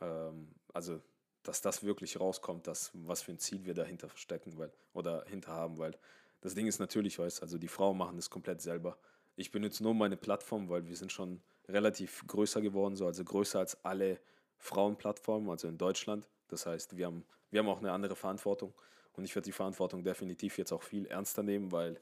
ähm, 0.00 0.54
also, 0.72 1.00
dass 1.42 1.60
das 1.60 1.82
wirklich 1.82 2.18
rauskommt, 2.20 2.66
dass, 2.66 2.90
was 2.94 3.22
für 3.22 3.32
ein 3.32 3.38
Ziel 3.38 3.64
wir 3.64 3.74
dahinter 3.74 4.08
verstecken 4.08 4.56
weil, 4.58 4.72
oder 4.92 5.24
hinter 5.26 5.52
haben, 5.52 5.78
weil 5.78 5.96
das 6.40 6.54
Ding 6.54 6.66
ist 6.66 6.78
natürlich, 6.78 7.18
weißt 7.18 7.42
also 7.42 7.58
die 7.58 7.68
Frauen 7.68 7.96
machen 7.96 8.16
das 8.16 8.30
komplett 8.30 8.60
selber. 8.60 8.98
Ich 9.36 9.50
benutze 9.50 9.82
nur 9.82 9.94
meine 9.94 10.16
Plattform, 10.16 10.68
weil 10.68 10.86
wir 10.86 10.96
sind 10.96 11.12
schon 11.12 11.40
relativ 11.68 12.26
größer 12.26 12.60
geworden, 12.60 12.96
so 12.96 13.06
also 13.06 13.24
größer 13.24 13.58
als 13.58 13.82
alle 13.84 14.20
Frauenplattformen, 14.58 15.48
also 15.50 15.68
in 15.68 15.78
Deutschland. 15.78 16.28
Das 16.48 16.66
heißt, 16.66 16.96
wir 16.96 17.06
haben, 17.06 17.24
wir 17.50 17.60
haben 17.60 17.68
auch 17.68 17.78
eine 17.78 17.92
andere 17.92 18.16
Verantwortung 18.16 18.74
und 19.14 19.24
ich 19.24 19.34
werde 19.34 19.46
die 19.46 19.52
Verantwortung 19.52 20.04
definitiv 20.04 20.58
jetzt 20.58 20.72
auch 20.72 20.82
viel 20.82 21.06
ernster 21.06 21.42
nehmen, 21.42 21.72
weil 21.72 22.00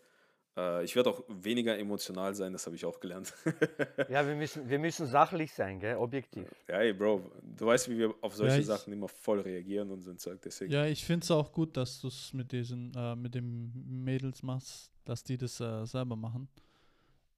ich 0.84 0.96
werde 0.96 1.10
auch 1.10 1.22
weniger 1.28 1.78
emotional 1.78 2.34
sein, 2.34 2.52
das 2.52 2.66
habe 2.66 2.76
ich 2.76 2.84
auch 2.84 2.98
gelernt. 3.00 3.32
ja, 4.08 4.26
wir 4.26 4.34
müssen, 4.34 4.68
wir 4.68 4.78
müssen 4.78 5.06
sachlich 5.06 5.52
sein, 5.52 5.78
gell? 5.80 5.96
objektiv. 5.96 6.48
Ja, 6.68 6.78
ey, 6.78 6.92
Bro, 6.92 7.30
du 7.42 7.66
weißt, 7.66 7.88
wie 7.90 7.98
wir 7.98 8.14
auf 8.20 8.34
solche 8.34 8.54
ja, 8.54 8.60
ich, 8.60 8.66
Sachen 8.66 8.92
immer 8.92 9.08
voll 9.08 9.40
reagieren 9.40 9.90
und 9.90 10.02
so 10.02 10.10
ein 10.10 10.18
Zeug. 10.18 10.40
Deswegen. 10.42 10.72
Ja, 10.72 10.86
ich 10.86 11.04
finde 11.04 11.24
es 11.24 11.30
auch 11.30 11.52
gut, 11.52 11.76
dass 11.76 12.00
du 12.00 12.08
es 12.08 12.32
mit 12.32 12.52
diesen, 12.52 12.92
äh, 12.96 13.16
mit 13.16 13.34
den 13.34 13.72
Mädels 14.04 14.42
machst, 14.42 14.90
dass 15.04 15.22
die 15.22 15.36
das 15.36 15.60
äh, 15.60 15.84
selber 15.84 16.16
machen. 16.16 16.48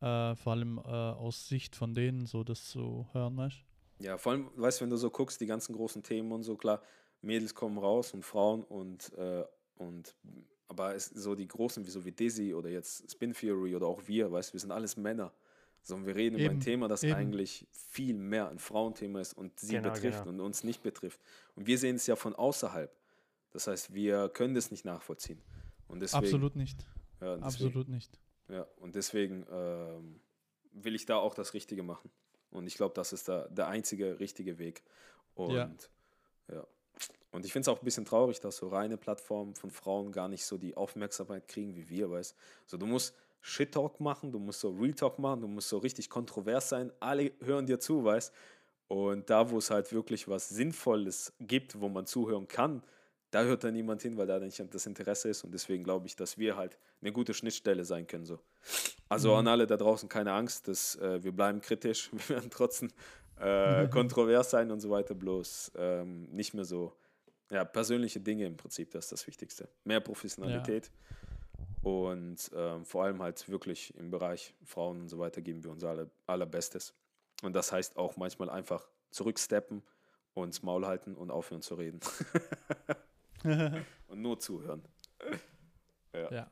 Äh, 0.00 0.34
vor 0.34 0.52
allem 0.52 0.78
äh, 0.78 0.80
aus 0.80 1.48
Sicht 1.48 1.76
von 1.76 1.94
denen, 1.94 2.26
so 2.26 2.42
das 2.42 2.64
zu 2.64 3.06
hören, 3.12 3.36
weißt 3.36 3.58
Ja, 4.00 4.18
vor 4.18 4.32
allem, 4.32 4.50
weißt 4.56 4.80
du, 4.80 4.84
wenn 4.84 4.90
du 4.90 4.96
so 4.96 5.10
guckst, 5.10 5.40
die 5.40 5.46
ganzen 5.46 5.74
großen 5.76 6.02
Themen 6.02 6.32
und 6.32 6.42
so, 6.42 6.56
klar, 6.56 6.82
Mädels 7.20 7.54
kommen 7.54 7.78
raus 7.78 8.12
und 8.12 8.24
Frauen 8.24 8.64
und, 8.64 9.12
äh, 9.14 9.44
und 9.76 10.16
aber 10.72 10.94
es, 10.94 11.06
so 11.06 11.34
die 11.34 11.46
großen, 11.46 11.86
wie 11.86 11.90
so 11.90 12.04
wie 12.06 12.12
Dizzy 12.12 12.54
oder 12.54 12.70
jetzt 12.70 13.10
Spin 13.10 13.34
Theory 13.34 13.76
oder 13.76 13.86
auch 13.86 14.06
wir, 14.06 14.32
weißt 14.32 14.54
wir 14.54 14.60
sind 14.60 14.72
alles 14.72 14.96
Männer. 14.96 15.32
So, 15.82 16.06
wir 16.06 16.14
reden 16.14 16.36
eben, 16.36 16.44
über 16.44 16.54
ein 16.54 16.60
Thema, 16.60 16.88
das 16.88 17.02
eben. 17.02 17.14
eigentlich 17.14 17.66
viel 17.72 18.14
mehr 18.14 18.48
ein 18.48 18.58
Frauenthema 18.58 19.20
ist 19.20 19.34
und 19.34 19.58
sie 19.60 19.74
genau, 19.74 19.90
betrifft 19.90 20.24
genau. 20.24 20.30
und 20.30 20.40
uns 20.40 20.64
nicht 20.64 20.82
betrifft. 20.82 21.20
Und 21.56 21.66
wir 21.66 21.76
sehen 21.76 21.96
es 21.96 22.06
ja 22.06 22.16
von 22.16 22.34
außerhalb. 22.34 22.90
Das 23.50 23.66
heißt, 23.66 23.92
wir 23.92 24.30
können 24.30 24.54
das 24.54 24.70
nicht 24.70 24.84
nachvollziehen. 24.84 25.42
Und 25.88 26.00
deswegen, 26.00 26.24
Absolut 26.24 26.56
nicht. 26.56 26.80
Ja, 27.20 27.36
deswegen, 27.36 27.42
Absolut 27.44 27.88
nicht. 27.88 28.18
Ja, 28.48 28.66
und 28.76 28.94
deswegen 28.94 29.44
ähm, 29.50 30.20
will 30.72 30.94
ich 30.94 31.04
da 31.04 31.16
auch 31.16 31.34
das 31.34 31.52
Richtige 31.52 31.82
machen. 31.82 32.10
Und 32.50 32.66
ich 32.66 32.76
glaube, 32.76 32.94
das 32.94 33.12
ist 33.12 33.28
da 33.28 33.48
der 33.48 33.68
einzige 33.68 34.20
richtige 34.20 34.58
Weg. 34.58 34.82
Und 35.34 35.54
Ja. 35.54 35.70
ja. 36.48 36.66
Und 37.32 37.46
ich 37.46 37.52
finde 37.52 37.62
es 37.62 37.68
auch 37.68 37.80
ein 37.80 37.84
bisschen 37.84 38.04
traurig, 38.04 38.40
dass 38.40 38.58
so 38.58 38.68
reine 38.68 38.98
Plattformen 38.98 39.54
von 39.54 39.70
Frauen 39.70 40.12
gar 40.12 40.28
nicht 40.28 40.44
so 40.44 40.58
die 40.58 40.76
Aufmerksamkeit 40.76 41.48
kriegen 41.48 41.74
wie 41.74 41.88
wir, 41.88 42.10
weißt 42.10 42.36
So, 42.66 42.76
du 42.76 42.86
musst 42.86 43.14
Shit-Talk 43.40 44.00
machen, 44.00 44.30
du 44.30 44.38
musst 44.38 44.60
so 44.60 44.70
Real-Talk 44.70 45.18
machen, 45.18 45.40
du 45.40 45.48
musst 45.48 45.68
so 45.68 45.78
richtig 45.78 46.08
kontrovers 46.10 46.68
sein, 46.68 46.92
alle 47.00 47.32
hören 47.40 47.66
dir 47.66 47.80
zu, 47.80 48.04
weißt 48.04 48.32
Und 48.86 49.30
da, 49.30 49.50
wo 49.50 49.58
es 49.58 49.70
halt 49.70 49.92
wirklich 49.92 50.28
was 50.28 50.50
Sinnvolles 50.50 51.32
gibt, 51.40 51.80
wo 51.80 51.88
man 51.88 52.06
zuhören 52.06 52.46
kann, 52.46 52.82
da 53.32 53.44
hört 53.44 53.64
dann 53.64 53.72
niemand 53.72 54.02
hin, 54.02 54.18
weil 54.18 54.26
da 54.26 54.38
nicht 54.38 54.62
das 54.74 54.84
Interesse 54.84 55.30
ist. 55.30 55.42
Und 55.42 55.52
deswegen 55.52 55.82
glaube 55.82 56.06
ich, 56.06 56.14
dass 56.14 56.36
wir 56.36 56.56
halt 56.56 56.78
eine 57.00 57.12
gute 57.12 57.32
Schnittstelle 57.32 57.84
sein 57.84 58.06
können. 58.06 58.26
So. 58.26 58.38
Also 59.08 59.34
an 59.34 59.48
alle 59.48 59.66
da 59.66 59.78
draußen 59.78 60.08
keine 60.08 60.32
Angst, 60.32 60.68
dass 60.68 60.96
äh, 60.96 61.24
wir 61.24 61.32
bleiben 61.32 61.62
kritisch, 61.62 62.10
wir 62.28 62.36
werden 62.36 62.50
trotzdem 62.50 62.90
äh, 63.40 63.88
kontrovers 63.88 64.50
sein 64.50 64.70
und 64.70 64.80
so 64.80 64.90
weiter, 64.90 65.14
bloß 65.14 65.72
ähm, 65.76 66.24
nicht 66.30 66.52
mehr 66.52 66.66
so 66.66 66.92
ja, 67.52 67.64
persönliche 67.64 68.20
Dinge 68.20 68.46
im 68.46 68.56
Prinzip, 68.56 68.90
das 68.90 69.04
ist 69.04 69.12
das 69.12 69.26
Wichtigste. 69.26 69.68
Mehr 69.84 70.00
Professionalität 70.00 70.90
und 71.82 72.50
ähm, 72.54 72.84
vor 72.84 73.04
allem 73.04 73.20
halt 73.20 73.48
wirklich 73.48 73.94
im 73.96 74.10
Bereich 74.10 74.54
Frauen 74.64 75.02
und 75.02 75.08
so 75.08 75.18
weiter 75.18 75.42
geben 75.42 75.62
wir 75.64 75.70
unser 75.70 75.90
aller, 75.90 76.10
allerbestes. 76.26 76.94
Und 77.42 77.54
das 77.54 77.72
heißt 77.72 77.96
auch 77.96 78.16
manchmal 78.16 78.48
einfach 78.48 78.88
zurücksteppen, 79.10 79.82
uns 80.34 80.62
Maul 80.62 80.86
halten 80.86 81.14
und 81.14 81.30
aufhören 81.30 81.60
zu 81.60 81.74
reden. 81.74 82.00
und 84.08 84.22
nur 84.22 84.38
zuhören. 84.38 84.82
ja. 86.30 86.50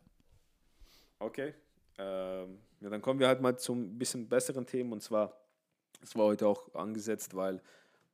Okay. 1.18 1.54
Ähm, 1.96 2.58
ja, 2.80 2.90
dann 2.90 3.00
kommen 3.00 3.20
wir 3.20 3.28
halt 3.28 3.40
mal 3.40 3.56
zum 3.56 3.98
bisschen 3.98 4.28
besseren 4.28 4.66
Themen 4.66 4.92
und 4.92 5.02
zwar, 5.02 5.40
es 6.02 6.16
war 6.16 6.24
heute 6.24 6.48
auch 6.48 6.74
angesetzt, 6.74 7.34
weil, 7.36 7.62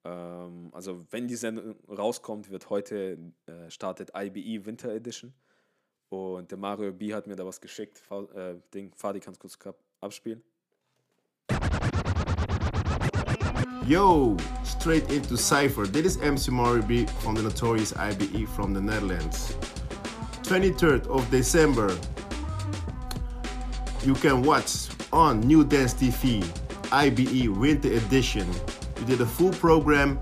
ähm, 0.06 0.68
also 0.72 1.04
wenn 1.10 1.26
die 1.26 1.36
Sendung 1.36 1.75
rauskommt, 1.88 2.50
wird 2.50 2.70
heute 2.70 3.18
äh, 3.46 3.70
startet 3.70 4.12
IBE 4.14 4.64
Winter 4.66 4.92
Edition 4.94 5.32
und 6.08 6.50
der 6.50 6.58
Mario 6.58 6.92
B 6.92 7.12
hat 7.12 7.26
mir 7.26 7.36
da 7.36 7.44
was 7.44 7.60
geschickt. 7.60 7.98
Fa 7.98 8.22
äh, 8.34 8.56
Ding, 8.72 8.92
Fadi, 8.94 9.20
kannst 9.20 9.40
kurz 9.40 9.58
abspielen? 10.00 10.42
Yo, 13.86 14.36
straight 14.64 15.10
into 15.12 15.36
Cypher. 15.36 15.86
This 15.86 16.16
is 16.16 16.16
MC 16.18 16.50
Mario 16.50 16.82
B 16.82 17.06
from 17.22 17.36
the 17.36 17.42
notorious 17.42 17.92
IBE 17.92 18.46
from 18.48 18.75
the 18.75 18.80
Netherlands. 18.80 19.56
23rd 20.42 21.06
of 21.08 21.28
December, 21.30 21.96
you 24.04 24.14
can 24.14 24.42
watch 24.42 24.88
on 25.12 25.40
New 25.40 25.64
Dance 25.64 25.94
TV 25.94 26.44
IBE 26.92 27.48
Winter 27.48 27.92
Edition. 27.92 28.46
We 28.98 29.04
did 29.04 29.20
a 29.20 29.26
full 29.26 29.52
program 29.52 30.18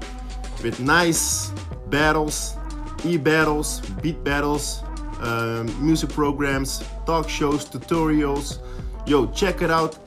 with 0.62 0.81
nice 0.81 1.50
battles, 1.88 2.57
e 3.04 3.16
battles, 3.16 3.81
beat 4.02 4.23
battles, 4.25 4.83
um, 5.21 5.66
music 5.85 6.11
programs, 6.11 6.83
talk 7.07 7.28
shows, 7.28 7.64
tutorials. 7.64 8.59
Yo, 9.07 9.26
check 9.33 9.62
it 9.62 9.71
out. 9.71 9.99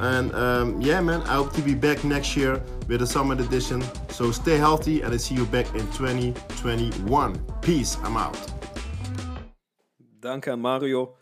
And 0.00 0.34
um, 0.34 0.80
yeah, 0.80 1.00
man, 1.00 1.22
I 1.22 1.34
hope 1.34 1.52
to 1.54 1.62
be 1.62 1.74
back 1.74 2.02
next 2.04 2.36
year 2.36 2.60
with 2.88 3.02
a 3.02 3.06
summer 3.06 3.34
edition. 3.34 3.82
So 4.08 4.32
stay 4.32 4.56
healthy 4.56 5.02
and 5.02 5.14
I 5.14 5.18
see 5.18 5.34
you 5.34 5.46
back 5.46 5.66
in 5.74 5.86
2021. 5.92 7.38
Peace, 7.60 7.96
I'm 8.02 8.16
out. 8.16 8.38
Danke 10.20 10.52
an 10.52 10.60
Mario. 10.60 11.16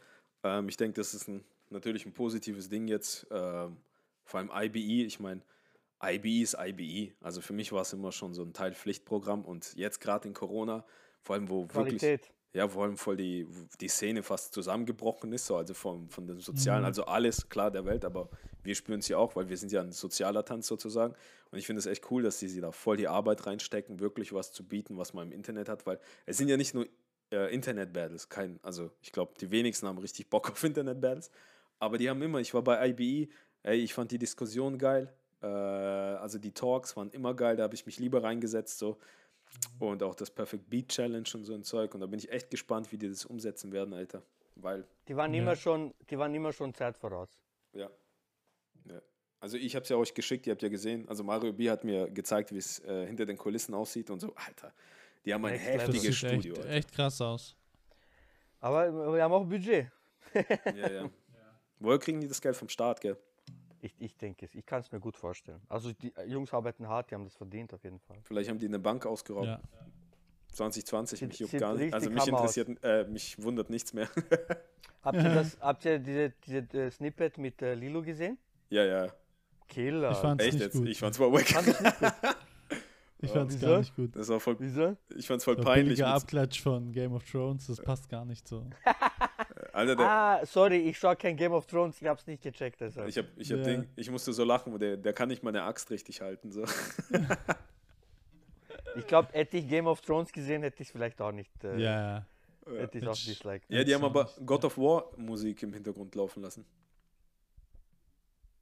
Ähm, 0.44 0.68
ich 0.68 0.76
denke, 0.76 0.94
das 0.94 1.12
ist 1.14 1.28
ein, 1.28 1.44
natürlich 1.71 2.06
ein 2.06 2.12
positives 2.12 2.68
Ding 2.68 2.88
jetzt. 2.88 3.26
Ähm, 3.30 3.76
vor 4.25 4.40
allem 4.40 4.50
IBE. 4.54 5.04
Ich 5.04 5.21
meine, 5.21 5.42
IBE 6.04 6.42
ist 6.42 6.56
IBE. 6.59 7.14
Also 7.21 7.40
für 7.40 7.52
mich 7.52 7.73
war 7.73 7.82
es 7.82 7.92
immer 7.92 8.12
schon 8.12 8.35
so 8.35 8.42
ein 8.42 8.52
Teil 8.52 8.75
Pflichtprogramm 8.75 9.44
und 9.44 9.75
jetzt 9.76 10.00
gerade 10.00 10.28
in 10.28 10.35
Corona, 10.35 10.85
vor 11.21 11.37
allem 11.37 11.49
wo 11.49 11.68
wirklich 11.73 12.21
ja, 12.54 12.68
vor 12.68 12.85
allem 12.85 12.99
voll 12.99 13.16
die, 13.16 13.47
die 13.80 13.88
Szene 13.88 14.23
fast 14.23 14.52
zusammengebrochen 14.52 15.32
ist, 15.32 15.47
so, 15.47 15.56
also 15.56 15.73
von, 15.73 16.11
von 16.11 16.26
den 16.26 16.38
Sozialen, 16.38 16.85
also 16.85 17.04
alles 17.06 17.49
klar 17.49 17.71
der 17.71 17.87
Welt, 17.87 18.04
aber 18.04 18.28
wir 18.62 18.75
spüren 18.75 19.00
es 19.00 19.09
ja 19.09 19.16
auch, 19.16 19.35
weil 19.37 19.49
wir 19.49 19.56
sind 19.56 19.73
ja 19.73 19.80
ein 19.80 19.92
sozialer 19.92 20.44
Tanz 20.44 20.66
sozusagen. 20.66 21.14
Und 21.50 21.59
ich 21.59 21.66
finde 21.66 21.80
es 21.80 21.87
echt 21.87 22.11
cool, 22.11 22.23
dass 22.23 22.38
sie, 22.38 22.49
sie 22.49 22.61
da 22.61 22.71
voll 22.71 22.99
die 22.99 23.09
Arbeit 23.09 23.47
reinstecken, 23.47 24.00
wirklich 24.00 24.35
was 24.35 24.52
zu 24.52 24.64
bieten, 24.64 24.99
was 24.99 25.14
man 25.14 25.28
im 25.28 25.32
Internet 25.32 25.68
hat, 25.71 25.87
weil 25.87 25.99
es 26.26 26.37
sind 26.37 26.49
ja 26.49 26.59
nicht 26.59 26.75
nur 26.75 26.87
äh, 27.30 27.52
Internet-Battles, 27.54 28.28
kein, 28.28 28.61
also 28.62 28.90
ich 29.00 29.12
glaube, 29.12 29.32
die 29.40 29.50
wenigsten 29.50 29.87
haben 29.87 29.99
richtig 29.99 30.28
Bock 30.28 30.50
auf 30.50 30.62
Internet-Battles, 30.62 31.30
aber 31.78 31.97
die 31.97 32.11
haben 32.11 32.21
immer, 32.21 32.38
ich 32.38 32.52
war 32.52 32.62
bei 32.62 32.90
IBE, 32.90 33.32
ey, 33.62 33.78
ich 33.78 33.94
fand 33.94 34.11
die 34.11 34.18
Diskussion 34.18 34.76
geil, 34.76 35.11
äh, 35.42 35.46
also 35.46 36.38
die 36.38 36.52
Talks 36.52 36.96
waren 36.96 37.11
immer 37.11 37.34
geil, 37.34 37.56
da 37.56 37.64
habe 37.64 37.75
ich 37.75 37.84
mich 37.87 37.99
lieber 37.99 38.22
reingesetzt, 38.22 38.78
so. 38.78 38.99
Und 39.78 40.02
auch 40.02 40.14
das 40.14 40.30
Perfect 40.30 40.70
Beat 40.70 40.88
Challenge 40.88 41.28
und 41.34 41.44
so 41.44 41.52
ein 41.54 41.62
Zeug. 41.62 41.94
Und 41.94 42.00
da 42.00 42.06
bin 42.06 42.18
ich 42.18 42.30
echt 42.32 42.50
gespannt, 42.50 42.90
wie 42.90 42.96
die 42.96 43.08
das 43.08 43.26
umsetzen 43.26 43.70
werden, 43.72 43.92
Alter. 43.92 44.22
Weil, 44.56 44.87
Die 45.08 45.16
waren 45.16 45.34
Ja. 45.34 45.42
immer 45.42 45.56
schon, 45.56 45.92
die 46.08 46.18
waren 46.18 46.34
immer 46.34 46.52
schon 46.52 46.72
Zeit 46.75 46.96
voraus. 46.96 47.28
ja. 47.75 47.90
ja. 48.87 49.00
Also 49.40 49.56
ich 49.56 49.75
habe 49.75 49.82
es 49.82 49.88
ja 49.88 49.96
euch 49.96 50.14
geschickt, 50.14 50.46
ihr 50.46 50.52
habt 50.52 50.62
ja 50.62 50.68
gesehen. 50.68 51.06
Also 51.08 51.25
Mario 51.25 51.52
B 51.52 51.68
hat 51.68 51.82
mir 51.84 52.08
gezeigt, 52.11 52.52
wie 52.52 52.58
es 52.58 52.78
äh, 52.84 53.06
hinter 53.06 53.26
den 53.26 53.37
Kulissen 53.37 53.75
aussieht 53.75 54.08
und 54.08 54.20
so. 54.20 54.32
Alter, 54.37 54.72
die 55.25 55.34
haben 55.34 55.44
ein. 55.44 55.54
Das 55.54 55.62
heftiges 55.62 56.02
sieht 56.02 56.14
Studio. 56.14 56.54
echt, 56.54 56.66
echt 56.68 56.92
krass 56.92 57.20
aus. 57.20 57.56
Aber 58.61 59.12
wir 59.12 59.22
haben 59.22 59.32
auch 59.32 59.44
Budget. 59.44 59.90
Ja, 60.76 60.90
ja. 60.90 61.11
Woher 61.80 61.99
kriegen 61.99 62.20
die 62.20 62.28
das 62.28 62.40
Geld 62.40 62.56
vom 62.56 62.68
Staat, 62.68 63.00
gell? 63.00 63.16
Ich, 63.85 63.95
ich 63.99 64.17
denke 64.17 64.47
es. 64.47 64.55
Ich 64.55 64.65
kann 64.65 64.81
es 64.81 64.91
mir 64.93 65.01
gut 65.01 65.17
vorstellen. 65.17 65.61
Also 65.69 65.93
die 65.93 66.12
Jungs 66.27 66.53
arbeiten 66.55 66.87
hart, 66.89 67.11
die 67.11 67.15
haben 67.17 67.25
das 67.25 67.35
verdient 67.35 67.75
auf 67.75 67.83
jeden 67.85 67.99
Fall. 67.99 68.17
Vielleicht 68.23 68.49
haben 68.49 68.59
die 68.59 68.67
eine 68.67 68.79
Bank 68.79 69.05
ausgeraubt. 69.05 69.47
Ja. 69.47 69.61
2020, 70.53 71.19
Sieht- 71.19 71.29
mich 71.29 71.39
juckt 71.41 71.59
gar 71.59 71.75
nicht. 71.75 71.93
Also 71.93 72.09
mich 72.11 72.27
interessiert, 72.27 72.69
äh, 72.85 73.05
mich 73.05 73.43
wundert 73.43 73.71
nichts 73.71 73.93
mehr. 73.93 74.09
Habt 75.03 75.17
ihr 75.19 75.35
das, 75.35 75.59
habt 75.61 75.85
ihr 75.85 75.99
diese, 75.99 76.31
diese 76.47 76.59
äh, 76.79 76.91
Snippet 76.93 77.37
mit 77.39 77.61
äh, 77.61 77.75
Lilo 77.75 78.03
gesehen? 78.03 78.39
ja, 78.71 78.85
ja. 78.85 79.09
Killer. 79.67 80.11
Ich 80.12 80.19
fand's 80.19 80.45
Echt 80.45 80.53
nicht 80.55 80.62
jetzt? 80.65 80.75
gut. 80.77 80.89
Ich 80.89 80.99
fand's 80.99 81.17
voll 81.19 81.33
wack. 81.33 81.47
Ich 83.25 83.31
fand's 83.31 83.55
Wieso? 83.55 83.67
gar 83.69 83.79
nicht 83.79 83.95
gut. 83.95 84.17
Das 84.17 84.29
war 84.29 84.41
voll, 84.41 84.57
Wieso? 84.59 84.97
ich 85.17 85.27
fand's 85.29 85.45
voll 85.45 85.55
Der 85.55 85.62
peinlich. 85.62 85.85
billige 85.97 86.03
mit- 86.03 86.11
Abklatsch 86.12 86.61
von 86.61 86.91
Game 86.91 87.12
of 87.12 87.23
Thrones, 87.31 87.69
das 87.69 87.81
passt 87.81 88.09
gar 88.09 88.25
nicht 88.25 88.49
so. 88.49 88.67
Alter, 89.73 89.97
der, 89.97 90.07
Ah, 90.07 90.45
sorry, 90.47 90.76
ich 90.88 90.99
schaue 90.99 91.17
kein 91.17 91.37
Game 91.37 91.52
of 91.52 91.67
Thrones, 91.67 92.00
ich 92.00 92.07
hab's 92.07 92.26
nicht 92.26 92.43
gecheckt. 92.43 92.81
Deshalb. 92.81 93.09
Ich, 93.09 93.17
hab, 93.19 93.25
ich, 93.37 93.50
hab 93.50 93.59
Ja. 93.59 93.64
Ding, 93.64 93.88
ich 93.97 94.11
musste 94.11 94.33
so 94.33 94.45
lachen, 94.45 94.79
der, 94.79 94.97
der 94.99 95.12
kann 95.12 95.29
nicht 95.29 95.43
mal 95.43 95.49
eine 95.50 95.62
Axt 95.62 95.91
richtig 95.91 96.21
halten. 96.21 96.50
So. 96.52 96.64
Ich 98.95 99.07
glaube, 99.07 99.33
hätte 99.33 99.57
ich 99.57 99.67
Game 99.69 99.87
of 99.87 100.02
Thrones 100.02 100.31
gesehen, 100.33 100.62
hätte 100.62 100.83
ich 100.83 100.88
es 100.88 100.93
vielleicht 100.93 101.19
auch 101.23 101.33
nicht. 101.33 101.50
Äh, 101.64 101.79
Ja, 101.81 102.26
Hätte 102.67 102.99
ich 102.99 103.07
auch 103.09 103.14
disliked. 103.14 103.64
Ja, 103.71 103.83
die 103.85 103.95
haben 103.95 104.05
aber 104.05 104.29
God 104.45 104.67
of 104.67 104.76
War 104.76 105.07
Musik 105.17 105.62
im 105.62 105.73
Hintergrund 105.73 106.14
laufen 106.14 106.43
lassen. 106.43 106.67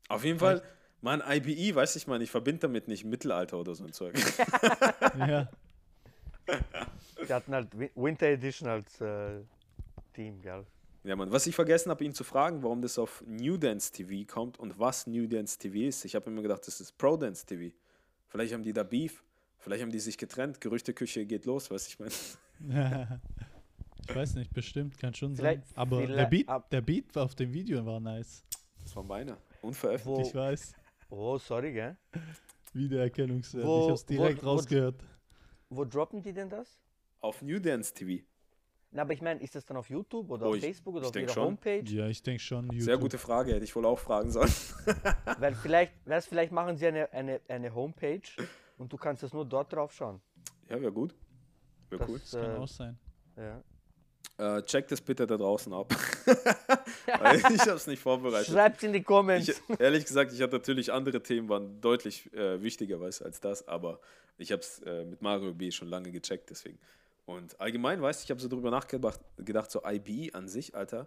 Auf 0.09 0.23
jeden 0.25 0.39
Fall, 0.39 0.63
man, 1.01 1.21
IBE, 1.27 1.75
weiß 1.75 1.97
ich 1.97 2.07
mal, 2.07 2.23
ich 2.23 2.31
verbinde 2.31 2.61
damit 2.61 2.87
nicht 2.87 3.05
Mittelalter 3.05 3.59
oder 3.59 3.75
so 3.75 3.85
ein 3.85 3.93
Zeug. 3.93 4.15
ja. 5.19 5.49
Die 7.27 7.33
hatten 7.33 7.53
halt 7.53 7.77
Wi- 7.79 7.91
Winter 7.97 8.27
Edition 8.27 8.69
als 8.69 9.01
äh, 9.01 9.41
Team, 10.15 10.41
gell? 10.43 10.65
Ja, 11.05 11.17
man, 11.17 11.31
was 11.33 11.47
ich 11.47 11.55
vergessen 11.55 11.91
habe, 11.91 12.05
ihn 12.05 12.15
zu 12.15 12.25
fragen, 12.25 12.63
warum 12.63 12.83
das 12.83 12.99
auf 12.99 13.23
New 13.27 13.57
Dance 13.57 13.93
TV 13.93 14.31
kommt 14.33 14.59
und 14.59 14.79
was 14.79 15.07
New 15.07 15.27
Dance 15.27 15.59
TV 15.59 15.89
ist. 15.89 16.05
Ich 16.05 16.15
habe 16.15 16.31
immer 16.31 16.43
gedacht, 16.43 16.67
das 16.67 16.81
ist 16.81 16.97
Pro 16.99 17.17
Dance 17.17 17.45
TV. 17.47 17.75
Vielleicht 18.29 18.53
haben 18.53 18.63
die 18.63 18.73
da 18.73 18.83
Beef, 18.83 19.25
vielleicht 19.59 19.83
haben 19.83 19.91
die 19.91 19.99
sich 20.01 20.17
getrennt, 20.19 20.61
Gerüchteküche 20.61 21.25
geht 21.27 21.47
los, 21.47 21.71
weiß 21.71 21.87
ich 21.89 21.99
meine. 21.99 22.13
Ich 24.09 24.17
weiß 24.17 24.35
nicht, 24.37 24.53
bestimmt, 24.53 24.99
kann 24.99 25.15
schon 25.15 25.37
sein. 25.37 25.63
Vielleicht- 25.63 25.79
Aber 25.79 26.05
der 26.05 26.27
Beat, 26.27 26.49
ab- 26.49 26.71
der 26.71 26.81
Beat 26.81 27.17
auf 27.17 27.35
dem 27.37 27.53
Video 27.53 27.85
war 27.87 28.01
nice. 28.01 28.43
Das 28.83 28.97
war 28.97 29.05
meiner. 29.05 29.37
Unveröffentlicht. 29.63 30.31
Ich 30.31 30.35
weiß. 30.35 30.73
Oh, 31.11 31.39
sorry, 31.39 31.73
gell? 31.73 31.97
Wiedererkennungswert. 32.73 33.65
Wo- 33.67 33.85
ich 33.85 33.91
hab's 33.91 34.07
direkt 34.07 34.43
wo- 34.43 34.47
wo- 34.47 34.51
rausgehört. 34.53 34.97
Wo 35.69 35.85
droppen 35.85 36.23
die 36.23 36.33
denn 36.33 36.49
das? 36.49 36.81
Auf 37.21 37.43
New 37.43 37.61
Dance 37.61 37.93
TV. 37.95 38.25
Na, 38.93 39.03
aber 39.03 39.13
ich 39.13 39.23
meine, 39.23 39.41
ist 39.41 39.55
das 39.55 39.65
dann 39.65 39.77
auf 39.77 39.89
YouTube 39.89 40.29
oder 40.31 40.47
Oh, 40.47 40.51
auf 40.51 40.57
ich- 40.57 40.63
Facebook 40.65 40.95
oder 40.97 41.05
ich 41.05 41.11
auf 41.11 41.17
ihrer 41.17 41.29
schon. 41.33 41.45
Homepage? 41.45 41.85
Ja, 41.85 42.09
ich 42.09 42.23
denke 42.23 42.41
schon. 42.43 42.65
YouTube. 42.67 42.81
Sehr 42.83 42.99
gute 42.99 43.19
Frage, 43.19 43.53
hätte 43.55 43.65
ich 43.65 43.75
wohl 43.77 43.87
auch 43.87 43.99
fragen 43.99 44.31
sollen. 44.33 44.51
Weil 45.39 45.55
vielleicht, 45.55 45.93
weißt, 46.07 46.29
vielleicht 46.29 46.51
machen 46.53 46.77
sie 46.77 46.87
eine, 46.89 47.13
eine, 47.13 47.41
eine 47.49 47.73
Homepage 47.75 48.23
und 48.79 48.93
du 48.93 48.97
kannst 48.97 49.23
das 49.23 49.33
nur 49.33 49.45
dort 49.45 49.73
drauf 49.73 49.93
schauen. 49.93 50.21
Ja, 50.69 50.81
wäre 50.81 50.91
gut. 50.93 51.15
Wäre 51.89 52.01
Das, 52.01 52.09
cool. 52.11 52.19
Das 52.19 52.31
kann 52.33 52.51
äh, 52.57 52.59
auch 52.59 52.69
sein. 52.69 52.99
ja. 53.37 53.63
Äh, 54.39 54.63
checkt 54.63 54.91
es 54.91 55.03
bitte 55.03 55.27
da 55.27 55.37
draußen 55.37 55.73
ab. 55.73 55.95
Ich 57.27 57.61
habe 57.61 57.73
es 57.73 57.87
nicht 57.87 58.01
vorbereitet. 58.01 58.49
Schreibt 58.53 58.83
in 58.83 58.93
die 58.93 59.03
Comments. 59.03 59.49
Ich, 59.49 59.81
ehrlich 59.81 60.05
gesagt, 60.05 60.33
ich 60.33 60.41
hatte 60.41 60.55
natürlich 60.57 60.93
andere 60.93 61.23
Themen, 61.23 61.49
waren 61.49 61.81
deutlich 61.81 62.33
äh, 62.33 62.63
wichtiger 62.63 63.01
weißt, 63.01 63.21
du, 63.21 63.25
als 63.25 63.41
das, 63.41 63.67
aber 63.69 64.01
ich 64.39 64.53
habe 64.53 64.61
es 64.63 64.79
äh, 64.81 65.05
mit 65.05 65.21
Mario 65.23 65.53
B 65.53 65.71
schon 65.71 65.89
lange 65.89 66.11
gecheckt, 66.11 66.51
deswegen. 66.51 66.79
Und 67.27 67.61
allgemein, 67.61 68.03
weißt 68.03 68.21
du, 68.21 68.25
ich 68.25 68.31
habe 68.31 68.41
so 68.41 68.49
drüber 68.49 68.71
nachgedacht, 68.71 69.21
gedacht, 69.37 69.71
so 69.71 69.83
IB 69.85 70.33
an 70.35 70.49
sich, 70.49 70.75
Alter, 70.75 71.07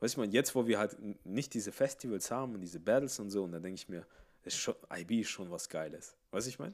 weißt 0.00 0.16
du, 0.16 0.20
man, 0.20 0.32
jetzt, 0.32 0.54
wo 0.54 0.66
wir 0.66 0.78
halt 0.78 0.96
nicht 1.24 1.54
diese 1.54 1.70
Festivals 1.72 2.30
haben 2.30 2.54
und 2.54 2.60
diese 2.60 2.80
Battles 2.80 3.18
und 3.20 3.30
so, 3.30 3.44
und 3.44 3.52
da 3.52 3.60
denke 3.60 3.76
ich 3.76 3.88
mir, 3.88 4.04
ist 4.42 4.56
schon, 4.56 4.74
IB 4.92 5.20
ist 5.20 5.28
schon 5.28 5.50
was 5.50 5.68
Geiles. 5.68 6.16
Weißt 6.30 6.46
du, 6.46 6.50
ich 6.50 6.58
meine? 6.58 6.72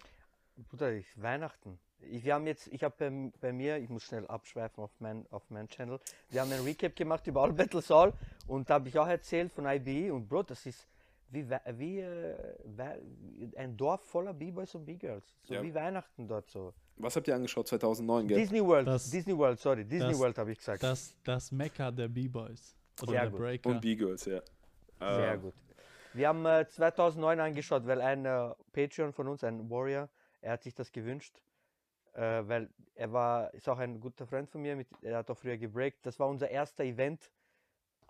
Bruder, 0.71 0.93
ich, 0.93 1.07
Weihnachten. 1.21 1.79
Ich, 2.01 2.25
wir 2.25 2.35
haben 2.35 2.47
jetzt, 2.47 2.69
ich 2.69 2.85
habe 2.85 2.95
bei, 2.99 3.33
bei 3.41 3.53
mir, 3.53 3.79
ich 3.79 3.89
muss 3.89 4.05
schnell 4.05 4.27
abschweifen 4.27 4.83
auf 4.85 4.91
mein, 5.01 5.27
auf 5.31 5.43
mein 5.51 5.69
Channel. 5.69 5.99
Wir 6.31 6.41
haben 6.41 6.53
ein 6.53 6.63
Recap 6.63 6.95
gemacht 6.95 7.27
über 7.27 7.43
All 7.43 7.53
Battle 7.53 7.83
Saul 7.83 8.13
und 8.47 8.71
da 8.71 8.75
habe 8.75 8.89
ich 8.89 8.99
auch 8.99 9.09
erzählt 9.09 9.53
von 9.53 9.67
IB 9.67 10.11
und 10.11 10.29
Bro, 10.29 10.45
das 10.45 10.65
ist 10.67 10.87
wie, 11.31 11.49
wie 11.49 12.01
äh, 12.01 12.35
ein 13.57 13.77
Dorf 13.77 14.03
voller 14.03 14.33
B-Boys 14.33 14.75
und 14.75 14.85
B-Girls. 14.85 15.35
So 15.43 15.55
Ja. 15.55 15.63
wie 15.63 15.75
Weihnachten 15.75 16.29
dort 16.29 16.49
so. 16.51 16.73
Was 16.99 17.15
habt 17.17 17.29
ihr 17.29 17.35
angeschaut 17.35 17.69
2009, 17.69 18.29
gell? 18.29 18.39
Disney 18.39 18.65
World, 18.65 18.87
Das- 18.89 19.11
Disney 19.11 19.37
World, 19.37 19.59
sorry, 19.61 19.85
Disney 19.85 20.09
das- 20.11 20.19
World 20.19 20.39
habe 20.39 20.53
ich 20.53 20.59
gesagt. 20.59 20.83
Das, 20.83 21.15
das 21.25 21.53
Mekka 21.53 21.91
der 21.91 22.09
B-Boys. 22.09 22.75
Oder 23.03 23.11
Sehr 23.13 23.21
der 23.23 23.31
gut. 23.31 23.41
Breaker. 23.41 23.69
Und 23.71 23.81
B-Girls, 23.83 24.25
ja. 24.25 24.41
Sehr 24.99 25.33
Äh, 25.35 25.39
gut. 25.39 25.55
Wir 26.15 26.29
haben 26.29 26.47
äh, 26.47 26.67
2009 26.67 27.39
angeschaut, 27.41 27.87
weil 27.87 28.01
ein 28.01 28.25
äh, 28.25 28.55
Patreon 28.73 29.13
von 29.13 29.29
uns, 29.29 29.45
ein 29.45 29.69
Warrior, 29.69 30.09
er 30.41 30.53
hat 30.53 30.63
sich 30.63 30.75
das 30.75 30.91
gewünscht, 30.91 31.43
äh, 32.15 32.21
weil 32.49 32.71
er 32.95 33.13
war, 33.13 33.53
ist 33.53 33.69
auch 33.69 33.79
ein 33.79 34.01
guter 34.01 34.27
Freund 34.27 34.49
von 34.49 34.63
mir, 34.63 34.75
mit, 34.77 34.89
er 35.03 35.19
hat 35.19 35.31
auch 35.31 35.37
früher 35.37 35.59
gebreakt. 35.59 35.99
Das 36.07 36.19
war 36.19 36.29
unser 36.29 36.49
erster 36.49 36.85
Event, 36.85 37.31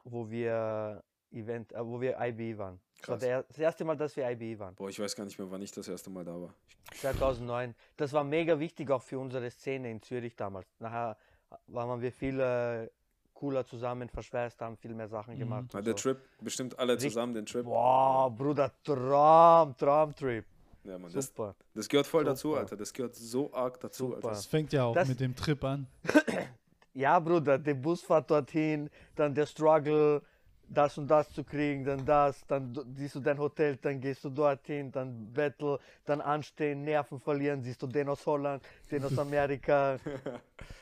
wo 0.04 0.30
wir 0.30 1.02
Event, 1.32 1.72
äh, 1.72 1.84
wo 1.84 2.00
wir 2.00 2.16
IB 2.20 2.56
waren. 2.56 2.78
Das 3.00 3.08
war 3.08 3.18
Krass. 3.18 3.44
das 3.48 3.58
erste 3.58 3.84
Mal, 3.84 3.96
dass 3.96 4.16
wir 4.16 4.28
IB 4.30 4.58
waren. 4.58 4.74
Boah, 4.74 4.88
ich 4.88 4.98
weiß 4.98 5.14
gar 5.14 5.24
nicht 5.24 5.38
mehr, 5.38 5.50
wann 5.50 5.62
ich 5.62 5.70
das 5.70 5.86
erste 5.88 6.10
Mal 6.10 6.24
da 6.24 6.32
war. 6.40 6.54
2009. 6.94 7.74
Das 7.96 8.12
war 8.12 8.24
mega 8.24 8.58
wichtig 8.58 8.90
auch 8.90 9.02
für 9.02 9.18
unsere 9.18 9.50
Szene 9.50 9.90
in 9.90 10.02
Zürich 10.02 10.34
damals. 10.36 10.66
Nachher 10.78 11.16
waren 11.68 12.00
wir 12.00 12.10
viel 12.12 12.40
äh, 12.40 12.88
cooler 13.34 13.64
zusammen, 13.66 14.08
verschweißt, 14.08 14.60
haben 14.60 14.76
viel 14.76 14.94
mehr 14.94 15.08
Sachen 15.08 15.34
Mhm. 15.34 15.38
gemacht. 15.38 15.74
Und 15.74 15.86
der 15.86 15.96
so. 15.96 16.02
Trip, 16.10 16.18
bestimmt 16.40 16.78
alle 16.78 16.94
Richtig- 16.94 17.12
zusammen, 17.12 17.34
den 17.34 17.46
Trip. 17.46 17.64
Boah, 17.64 18.30
Bruder, 18.30 18.72
Traum, 18.82 19.76
Traumtrip. 19.76 20.44
Ja, 20.84 20.98
Mann, 20.98 21.12
das, 21.12 21.26
Super. 21.26 21.54
das 21.74 21.88
gehört 21.88 22.06
voll 22.06 22.24
dazu, 22.24 22.48
Super. 22.50 22.60
Alter. 22.60 22.76
Das 22.76 22.92
gehört 22.92 23.14
so 23.16 23.52
arg 23.52 23.78
dazu, 23.80 24.04
Super. 24.06 24.16
Alter. 24.16 24.28
Das 24.30 24.46
fängt 24.46 24.72
ja 24.72 24.84
auch 24.84 24.94
Das- 24.94 25.08
mit 25.08 25.20
dem 25.20 25.34
Trip 25.36 25.62
an. 25.64 25.86
Ja, 26.94 27.18
Bruder, 27.20 27.58
die 27.58 27.74
Busfahrt 27.74 28.30
dorthin, 28.30 28.88
dann 29.16 29.34
der 29.34 29.44
Struggle, 29.44 30.22
das 30.68 30.98
und 30.98 31.08
das 31.08 31.30
zu 31.30 31.44
kriegen, 31.44 31.84
dann 31.84 32.04
das, 32.04 32.44
dann 32.46 32.74
siehst 32.96 33.14
du 33.14 33.20
dein 33.20 33.38
Hotel, 33.38 33.76
dann 33.76 34.00
gehst 34.00 34.24
du 34.24 34.30
dorthin, 34.30 34.90
dann 34.92 35.32
Battle, 35.32 35.78
dann 36.04 36.20
anstehen, 36.20 36.82
Nerven 36.84 37.20
verlieren, 37.20 37.62
siehst 37.62 37.82
du 37.82 37.86
den 37.86 38.08
aus 38.08 38.24
Holland, 38.26 38.62
den 38.90 39.04
aus 39.04 39.18
Amerika. 39.18 39.98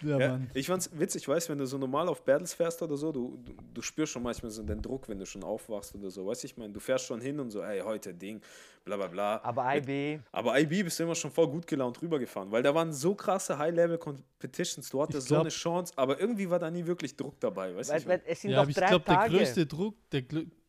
Ja, 0.00 0.18
Ja, 0.18 0.28
Mann. 0.28 0.50
ich 0.54 0.66
fand's 0.66 0.90
witzig, 0.98 1.26
weißt 1.26 1.48
wenn 1.48 1.58
du 1.58 1.66
so 1.66 1.78
normal 1.78 2.08
auf 2.08 2.22
Battles 2.24 2.52
fährst 2.54 2.82
oder 2.82 2.96
so, 2.96 3.10
du, 3.12 3.38
du, 3.44 3.52
du 3.74 3.82
spürst 3.82 4.12
schon 4.12 4.22
manchmal 4.22 4.50
so 4.50 4.62
den 4.62 4.82
Druck, 4.82 5.08
wenn 5.08 5.18
du 5.18 5.26
schon 5.26 5.42
aufwachst 5.42 5.94
oder 5.94 6.10
so, 6.10 6.26
weißt 6.26 6.42
du, 6.42 6.46
ich 6.46 6.56
meine, 6.56 6.72
du 6.72 6.80
fährst 6.80 7.06
schon 7.06 7.20
hin 7.20 7.40
und 7.40 7.50
so, 7.50 7.62
ey, 7.62 7.80
heute 7.80 8.12
Ding, 8.14 8.40
bla 8.84 8.96
bla 8.96 9.06
bla. 9.08 9.40
Aber 9.42 9.76
IB, 9.76 10.20
Aber 10.32 10.58
IB 10.60 10.82
bist 10.82 10.98
du 10.98 11.04
immer 11.04 11.14
schon 11.14 11.30
voll 11.30 11.48
gut 11.48 11.66
gelaunt 11.66 12.00
rübergefahren, 12.02 12.50
weil 12.50 12.62
da 12.62 12.74
waren 12.74 12.92
so 12.92 13.14
krasse 13.14 13.56
High-Level-Competitions, 13.58 14.88
du 14.90 15.02
hattest 15.02 15.18
Ich 15.18 15.24
so 15.24 15.34
glaub- 15.34 15.40
eine 15.42 15.50
Chance, 15.50 15.92
aber 15.96 16.20
irgendwie 16.20 16.48
war 16.48 16.58
da 16.58 16.70
nie 16.70 16.86
wirklich 16.86 17.16
Druck 17.16 17.38
dabei, 17.40 17.74
weißt 17.74 17.90
du? 17.90 17.94
weil, 17.94 18.00
ich 18.00 18.06
weil 18.06 18.18
mein? 18.18 18.26
es 18.26 18.40
sind 18.42 18.50
Ja, 18.50 18.60
aber 18.60 18.70
ich 18.70 18.76
glaube, 18.76 19.04
der 19.04 19.28
größte 19.28 19.66
Druck, 19.66 19.96
der, 20.10 20.22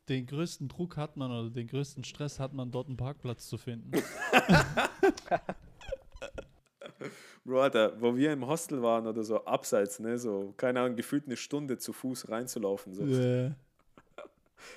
den 0.08 0.26
größten 0.26 0.68
Druck 0.68 0.96
hat 0.96 1.16
man 1.16 1.30
oder 1.30 1.50
den 1.50 1.66
größten 1.66 2.04
Stress 2.04 2.38
hat 2.40 2.52
man, 2.52 2.70
dort 2.70 2.88
einen 2.88 2.96
Parkplatz 2.96 3.46
zu 3.46 3.58
finden. 3.58 3.90
Bro, 7.44 7.60
Alter, 7.60 8.00
wo 8.00 8.16
wir 8.16 8.32
im 8.32 8.46
Hostel 8.46 8.82
waren 8.82 9.06
oder 9.06 9.22
so, 9.22 9.44
abseits, 9.44 10.00
ne, 10.00 10.18
so, 10.18 10.52
keine 10.56 10.80
Ahnung, 10.80 10.96
gefühlt 10.96 11.26
eine 11.26 11.36
Stunde 11.36 11.78
zu 11.78 11.92
Fuß 11.92 12.28
reinzulaufen, 12.28 12.94
so. 12.94 13.06
Äh, 13.06 13.52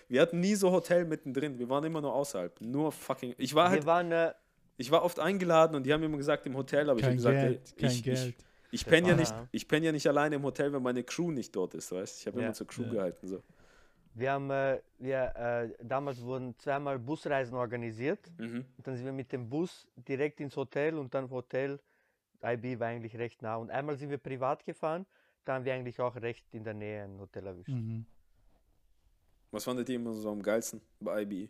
Wir 0.07 0.21
hatten 0.21 0.39
nie 0.39 0.55
so 0.55 0.71
Hotel 0.71 1.05
mittendrin, 1.05 1.57
wir 1.59 1.69
waren 1.69 1.83
immer 1.83 2.01
nur 2.01 2.13
außerhalb, 2.13 2.59
nur 2.61 2.91
fucking, 2.91 3.35
ich 3.37 3.53
war 3.55 3.69
halt, 3.69 3.83
Wir 3.83 3.85
waren, 3.87 4.11
äh, 4.11 4.33
ich 4.77 4.91
war 4.91 5.03
oft 5.03 5.19
eingeladen 5.19 5.75
und 5.75 5.85
die 5.85 5.93
haben 5.93 6.03
immer 6.03 6.17
gesagt, 6.17 6.45
im 6.45 6.55
Hotel, 6.55 6.89
aber 6.89 6.99
ich 6.99 7.05
habe 7.05 7.15
gesagt, 7.15 7.39
Geld, 7.39 7.77
kein 7.77 7.89
ich, 7.89 8.03
Geld. 8.03 8.35
ich, 8.71 8.81
ich 8.81 8.85
penne 8.85 9.09
ja 9.09 9.15
nicht, 9.15 9.33
ich 9.51 9.67
penne 9.67 9.85
ja 9.87 9.91
nicht 9.91 10.07
alleine 10.07 10.35
im 10.35 10.43
Hotel, 10.43 10.71
wenn 10.73 10.81
meine 10.83 11.03
Crew 11.03 11.31
nicht 11.31 11.55
dort 11.55 11.73
ist, 11.73 11.91
weißt 11.91 12.17
du? 12.17 12.21
Ich 12.21 12.27
habe 12.27 12.39
Ja. 12.39 12.45
immer 12.45 12.53
zur 12.53 12.67
Crew 12.67 12.83
Ja. 12.83 12.89
gehalten, 12.91 13.27
so. 13.27 13.41
wir 14.13 14.31
haben, 14.31 14.49
äh, 14.51 14.81
wir, 14.97 15.35
äh, 15.35 15.83
damals 15.83 16.21
wurden 16.21 16.57
zweimal 16.57 16.99
Busreisen 16.99 17.55
organisiert. 17.55 18.19
Mhm. 18.37 18.65
Und 18.77 18.87
dann 18.87 18.95
sind 18.95 19.05
wir 19.05 19.13
mit 19.13 19.31
dem 19.31 19.47
Bus 19.49 19.87
direkt 19.95 20.39
ins 20.41 20.55
Hotel 20.57 20.97
und 20.97 21.13
dann 21.13 21.29
Hotel. 21.29 21.79
IB 22.43 22.79
war 22.79 22.87
eigentlich 22.87 23.17
recht 23.17 23.41
nah. 23.41 23.55
Und 23.57 23.69
einmal 23.69 23.95
sind 23.97 24.09
wir 24.09 24.17
privat 24.17 24.63
gefahren, 24.65 25.05
da 25.45 25.55
haben 25.55 25.65
wir 25.65 25.73
eigentlich 25.73 25.99
auch 25.99 26.15
recht 26.17 26.45
in 26.53 26.63
der 26.63 26.73
Nähe 26.73 27.03
ein 27.03 27.19
Hotel 27.19 27.47
erwischt. 27.47 27.69
Mhm. 27.69 28.05
Was 29.51 29.63
fandet 29.63 29.89
ihr 29.89 29.95
immer 29.95 30.13
so 30.13 30.29
am 30.31 30.41
geilsten 30.41 30.81
bei 30.99 31.21
IBE? 31.23 31.49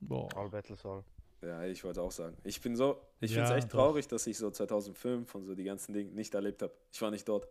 Boah. 0.00 0.28
All 0.36 0.48
Battle 0.48 0.76
Soul. 0.76 1.02
Ja, 1.42 1.62
ich 1.64 1.82
wollte 1.84 2.00
auch 2.02 2.10
sagen. 2.12 2.36
Ich 2.44 2.60
bin 2.60 2.76
so, 2.76 3.00
ich 3.20 3.30
Ja, 3.32 3.42
finde 3.44 3.58
es 3.58 3.64
echt 3.64 3.72
doch. 3.74 3.78
traurig, 3.78 4.08
dass 4.08 4.26
ich 4.26 4.38
so 4.38 4.50
2005 4.50 5.34
und 5.34 5.44
so 5.44 5.54
die 5.54 5.64
ganzen 5.64 5.92
Dinge 5.92 6.10
nicht 6.12 6.34
erlebt 6.34 6.62
habe. 6.62 6.72
Ich 6.92 7.00
war 7.02 7.10
nicht 7.10 7.28
dort. 7.28 7.46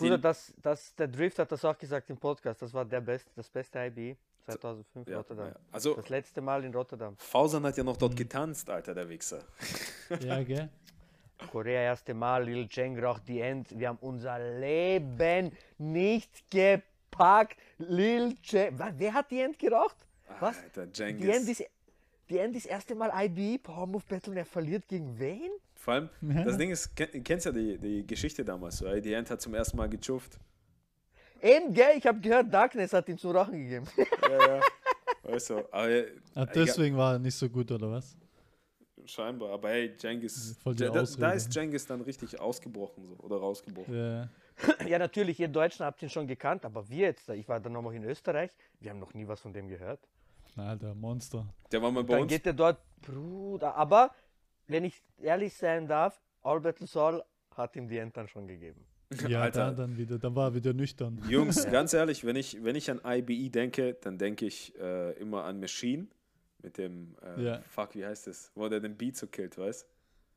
Die- 0.00 0.04
Bruder, 0.04 0.18
das, 0.18 0.52
das, 0.60 0.94
der 0.94 1.08
Drift 1.08 1.38
hat 1.38 1.52
das 1.52 1.64
auch 1.64 1.76
gesagt 1.78 2.10
im 2.10 2.16
Podcast. 2.16 2.62
Das 2.62 2.72
war 2.72 2.84
der 2.84 3.00
best, 3.00 3.28
das 3.36 3.48
beste 3.48 3.78
IB 3.80 4.16
2005 4.44 5.08
Ja, 5.08 5.18
Rotterdam. 5.18 5.48
ja. 5.48 5.54
Also, 5.72 5.94
Das 5.94 6.08
letzte 6.08 6.40
Mal 6.40 6.64
in 6.64 6.74
Rotterdam. 6.74 7.16
Fausan 7.18 7.64
hat 7.64 7.76
ja 7.76 7.84
noch 7.84 7.96
dort 7.96 8.12
Mhm. 8.12 8.16
getanzt, 8.16 8.68
Alter, 8.70 8.94
der 8.94 9.08
Wichser. 9.08 9.42
Ja, 10.20 10.42
gell? 10.44 10.68
Korea 11.50 11.80
erste 11.80 12.14
Mal, 12.14 12.44
Lil 12.44 12.66
Cheng 12.68 12.98
raucht 12.98 13.28
die 13.28 13.40
End. 13.40 13.76
Wir 13.78 13.88
haben 13.88 13.98
unser 14.00 14.38
Leben 14.58 15.52
nicht 15.78 16.50
gepackt. 16.50 16.88
Lil 17.78 18.34
Cheng. 18.42 18.78
Was, 18.78 18.92
wer 18.96 19.14
hat 19.14 19.30
die 19.30 19.40
End 19.40 19.58
geraucht? 19.58 19.96
Was? 20.40 20.58
Alter, 20.62 20.86
Die 20.86 21.02
End 21.02 21.20
Jengis. 21.20 21.60
ist, 21.60 21.64
die 22.28 22.38
End 22.38 22.56
ist 22.56 22.66
erste 22.66 22.94
Mal 22.94 23.10
IB 23.26 23.58
Power 23.58 23.86
Move 23.86 24.04
Battle 24.08 24.32
und 24.32 24.38
er 24.38 24.44
verliert 24.44 24.88
gegen 24.88 25.18
wen? 25.18 25.50
Vor 25.74 25.94
allem, 25.94 26.08
das 26.22 26.56
Ding 26.56 26.70
ist, 26.70 26.96
kenn, 26.96 27.22
kennst 27.22 27.46
ja 27.46 27.52
die, 27.52 27.76
die 27.78 28.06
Geschichte 28.06 28.44
damals, 28.44 28.78
so, 28.78 28.86
ey, 28.86 29.00
die 29.02 29.12
End 29.12 29.30
hat 29.30 29.40
zum 29.42 29.54
ersten 29.54 29.76
Mal 29.76 29.88
gechufft. 29.88 30.38
Eben, 31.42 31.74
gell? 31.74 31.98
Ich 31.98 32.06
habe 32.06 32.20
gehört, 32.20 32.52
Darkness 32.52 32.92
hat 32.94 33.06
ihm 33.08 33.18
zum 33.18 33.32
Rauchen 33.32 33.52
gegeben. 33.64 33.86
Ja, 34.22 34.56
ja. 34.56 34.60
Weißt 35.22 35.50
du, 35.50 35.58
aber 35.70 35.88
egal, 35.90 36.48
deswegen 36.54 36.96
war 36.96 37.14
er 37.14 37.18
nicht 37.18 37.34
so 37.34 37.48
gut, 37.48 37.70
oder 37.70 37.90
was? 37.90 38.16
scheinbar, 39.06 39.50
aber 39.50 39.68
hey, 39.70 39.94
Jengis, 39.98 40.56
Voll 40.62 40.74
die 40.74 40.84
da, 40.84 41.02
da 41.02 41.30
ist 41.32 41.54
Jengis 41.54 41.86
dann 41.86 42.00
richtig 42.00 42.38
ausgebrochen 42.40 43.06
so, 43.06 43.16
oder 43.22 43.36
rausgebrochen. 43.36 43.94
Ja. 43.94 44.28
ja, 44.86 44.98
natürlich, 44.98 45.40
ihr 45.40 45.48
Deutschen 45.48 45.84
habt 45.84 46.02
ihn 46.02 46.10
schon 46.10 46.26
gekannt, 46.26 46.64
aber 46.64 46.88
wir 46.88 47.06
jetzt, 47.08 47.28
ich 47.28 47.48
war 47.48 47.60
dann 47.60 47.72
noch 47.72 47.90
in 47.92 48.04
Österreich, 48.04 48.50
wir 48.80 48.90
haben 48.90 49.00
noch 49.00 49.14
nie 49.14 49.26
was 49.26 49.40
von 49.40 49.52
dem 49.52 49.68
gehört. 49.68 50.00
Alter, 50.56 50.94
Monster. 50.94 51.46
Der 51.72 51.82
war 51.82 51.90
mal 51.90 52.04
bei 52.04 52.14
Dann 52.14 52.22
uns. 52.22 52.32
geht 52.32 52.46
er 52.46 52.52
dort, 52.52 52.78
Bruder, 53.02 53.74
aber 53.74 54.14
wenn 54.68 54.84
ich 54.84 55.02
ehrlich 55.20 55.54
sein 55.54 55.88
darf, 55.88 56.20
All 56.42 56.60
Battle 56.60 56.86
Soul 56.86 57.22
hat 57.56 57.74
ihm 57.76 57.88
die 57.88 58.02
dann 58.12 58.28
schon 58.28 58.46
gegeben. 58.46 58.84
Ja, 59.28 59.42
Alter. 59.42 59.66
da 59.66 59.72
dann 59.72 59.96
wieder, 59.96 60.18
dann 60.18 60.34
war 60.34 60.48
er 60.50 60.54
wieder 60.54 60.72
nüchtern. 60.72 61.20
Jungs, 61.28 61.64
ganz 61.70 61.92
ehrlich, 61.92 62.24
wenn 62.24 62.36
ich, 62.36 62.62
wenn 62.64 62.74
ich 62.76 62.90
an 62.90 63.00
IBE 63.04 63.50
denke, 63.50 63.94
dann 63.94 64.18
denke 64.18 64.46
ich 64.46 64.74
äh, 64.78 65.12
immer 65.18 65.44
an 65.44 65.60
Machine 65.60 66.06
mit 66.62 66.78
dem, 66.78 67.14
äh, 67.22 67.42
Ja. 67.42 67.60
fuck, 67.62 67.94
wie 67.94 68.04
heißt 68.04 68.26
das, 68.28 68.50
wo 68.54 68.68
der 68.68 68.80
den 68.80 68.96
Beat 68.96 69.16
so 69.16 69.26
killt, 69.26 69.58
weißt 69.58 69.86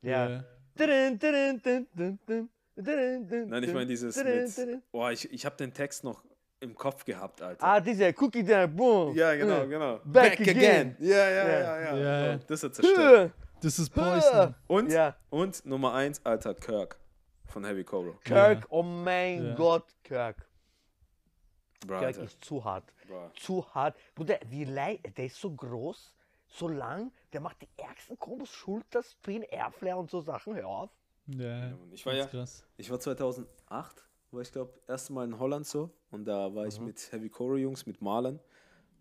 Ja. 0.02 0.44
Dun, 0.76 1.18
dun, 1.18 1.88
dun, 2.28 2.50
Nein, 2.80 3.64
ich 3.64 3.74
meine 3.74 3.88
dieses 3.88 4.16
mit, 4.24 4.82
oh, 4.92 5.08
ich, 5.10 5.32
ich 5.34 5.46
habe 5.46 5.56
den 5.58 5.74
Text 5.74 6.04
noch 6.04 6.24
im 6.60 6.76
Kopf 6.76 7.06
gehabt, 7.06 7.42
Alter. 7.42 7.64
Ah, 7.64 7.80
diese 7.80 8.14
Cookie 8.20 8.44
there, 8.44 8.68
boom. 8.68 9.16
ja, 9.16 9.36
genau, 9.36 9.64
Äh. 9.64 9.68
genau. 9.68 10.00
Back 10.06 10.40
again. 10.42 10.96
Ja, 11.00 11.08
ja, 11.16 11.30
Ja. 11.30 11.48
ja, 11.48 11.80
ja. 11.82 11.98
Ja, 11.98 12.26
ja. 12.34 12.38
Das 12.48 12.64
hat 12.64 12.76
zerstört. 12.76 13.32
Das 13.62 13.80
ist 13.80 13.90
Poison. 13.90 14.54
Und, 14.68 14.92
Ja, 14.92 15.16
und 15.30 15.66
Nummer 15.66 15.94
eins, 15.94 16.24
Alter, 16.24 16.54
Kirk 16.54 17.00
von 17.46 17.66
Heavy 17.66 17.84
Cobra. 17.84 18.14
Kirk, 18.24 18.60
Ja. 18.62 18.66
oh 18.70 18.84
mein. 18.84 19.56
Gott, 19.56 19.86
Kirk. 20.04 20.48
Bro, 21.86 21.96
Kirk 22.00 22.04
Alter. 22.08 22.24
ist 22.24 22.44
zu 22.46 22.64
hart. 22.64 22.94
Bro. 23.08 23.32
Zu 23.36 23.66
hart. 23.74 23.96
Bruder, 24.14 24.38
wie 24.50 24.66
leid, 24.66 25.00
der 25.18 25.26
ist 25.26 25.38
so 25.40 25.52
groß, 25.52 26.14
so 26.48 26.68
lang, 26.68 27.12
der 27.34 27.42
macht 27.42 27.62
die 27.62 27.70
ärgsten 27.78 28.18
Kombos, 28.20 28.50
Schulter, 28.50 29.02
Spin, 29.04 29.44
Airflare 29.44 29.98
und 29.98 30.10
so 30.12 30.22
Sachen. 30.22 30.56
Hör 30.56 30.68
auf. 30.68 30.90
Ja, 31.28 31.78
ich 31.92 32.06
war 32.06 32.14
ja- 32.14 32.26
krass. 32.26 32.66
Ich 32.78 32.90
war 32.90 33.00
2008, 33.00 34.06
war 34.32 34.42
ich 34.42 34.52
glaube, 34.52 34.74
erste 34.88 35.14
Mal 35.14 35.26
in 35.26 35.40
Holland 35.40 35.66
so 35.68 35.92
und 36.12 36.26
da 36.26 36.54
war 36.54 36.66
ich 36.68 36.80
mit 36.80 37.12
Heavy 37.12 37.30
Core 37.30 37.58
Jungs, 37.60 37.86
mit 37.86 38.02
Marlon 38.02 38.40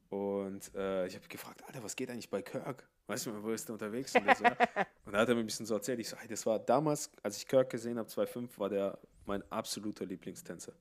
und 0.09 0.75
äh, 0.75 1.07
ich 1.07 1.15
habe 1.15 1.27
gefragt, 1.29 1.65
Alter, 1.67 1.83
was 1.83 1.97
geht 1.97 2.11
eigentlich 2.11 2.31
bei 2.31 2.43
Kirk? 2.43 2.89
Weißt 3.09 3.27
du, 3.27 3.43
wo 3.43 3.51
ist 3.51 3.69
der 3.69 3.75
unterwegs? 3.75 4.15
Und, 4.17 4.37
so, 4.37 4.45
ja. 4.45 4.57
und 5.05 5.13
da 5.13 5.19
hat 5.21 5.29
er 5.29 5.35
mir 5.35 5.41
ein 5.41 5.47
bisschen 5.47 5.67
so 5.67 5.75
erzählt, 5.75 6.01
ich 6.01 6.09
so, 6.09 6.17
hey, 6.17 6.27
das 6.29 6.45
war 6.47 6.59
damals, 6.59 7.11
als 7.23 7.37
ich 7.39 7.47
Kirk 7.47 7.71
gesehen 7.71 7.99
habe, 7.99 8.09
2005, 8.09 8.59
war 8.59 8.69
der 8.69 8.99
mein 9.27 9.43
absoluter 9.51 10.05
Lieblingstänzer. 10.05 10.73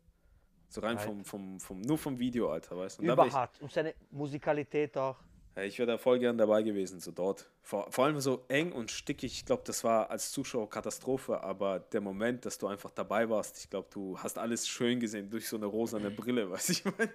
So 0.70 0.82
rein 0.82 0.98
vom, 0.98 1.24
vom, 1.24 1.60
vom, 1.60 1.82
nur 1.82 1.98
vom 1.98 2.18
Video, 2.18 2.50
Alter, 2.50 2.76
weißt 2.78 3.00
du? 3.00 3.04
Überhart. 3.04 3.62
Und 3.62 3.72
seine 3.72 3.94
Musikalität 4.10 4.98
auch. 4.98 5.18
Ich 5.64 5.80
wäre 5.80 5.88
da 5.88 5.98
voll 5.98 6.20
gern 6.20 6.38
dabei 6.38 6.64
gewesen, 6.64 7.00
so 7.00 7.12
dort. 7.12 7.50
Vor, 7.62 7.90
vor 7.90 8.06
allem 8.06 8.20
so 8.20 8.44
eng 8.50 8.74
und 8.74 8.92
stickig. 8.92 9.34
Ich 9.34 9.46
glaube, 9.46 9.64
das 9.66 9.86
war 9.86 10.10
als 10.10 10.32
Zuschauer 10.32 10.70
Katastrophe, 10.70 11.42
aber 11.42 11.80
der 11.80 12.02
Moment, 12.02 12.46
dass 12.46 12.58
du 12.58 12.68
einfach 12.68 12.92
dabei 12.92 13.30
warst, 13.30 13.60
ich 13.60 13.70
glaube, 13.70 13.88
du 13.92 14.20
hast 14.20 14.38
alles 14.38 14.68
schön 14.68 15.00
gesehen 15.00 15.30
durch 15.30 15.48
so 15.48 15.56
eine 15.56 15.66
rosane 15.66 16.12
Brille, 16.12 16.50
du, 16.68 16.72
ich 16.72 16.84
meine? 16.84 17.10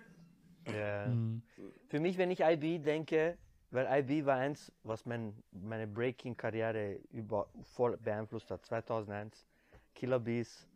Ja. 0.75 1.07
Mhm. 1.07 1.43
Für 1.89 2.01
mich, 2.01 2.17
wenn 2.17 2.31
ich 2.31 2.41
IB 2.41 2.79
denke, 2.79 3.37
weil 3.71 3.87
IB 4.01 4.25
war 4.25 4.39
eins, 4.39 4.73
was 4.83 5.05
mein, 5.05 5.35
meine 5.53 5.87
Breaking-Karriere 5.87 6.99
über 7.13 7.49
voll 7.63 7.97
beeinflusst 7.99 8.51
hat. 8.51 8.65
2001, 8.65 9.47
Killer 9.95 10.19
Bees, 10.19 10.67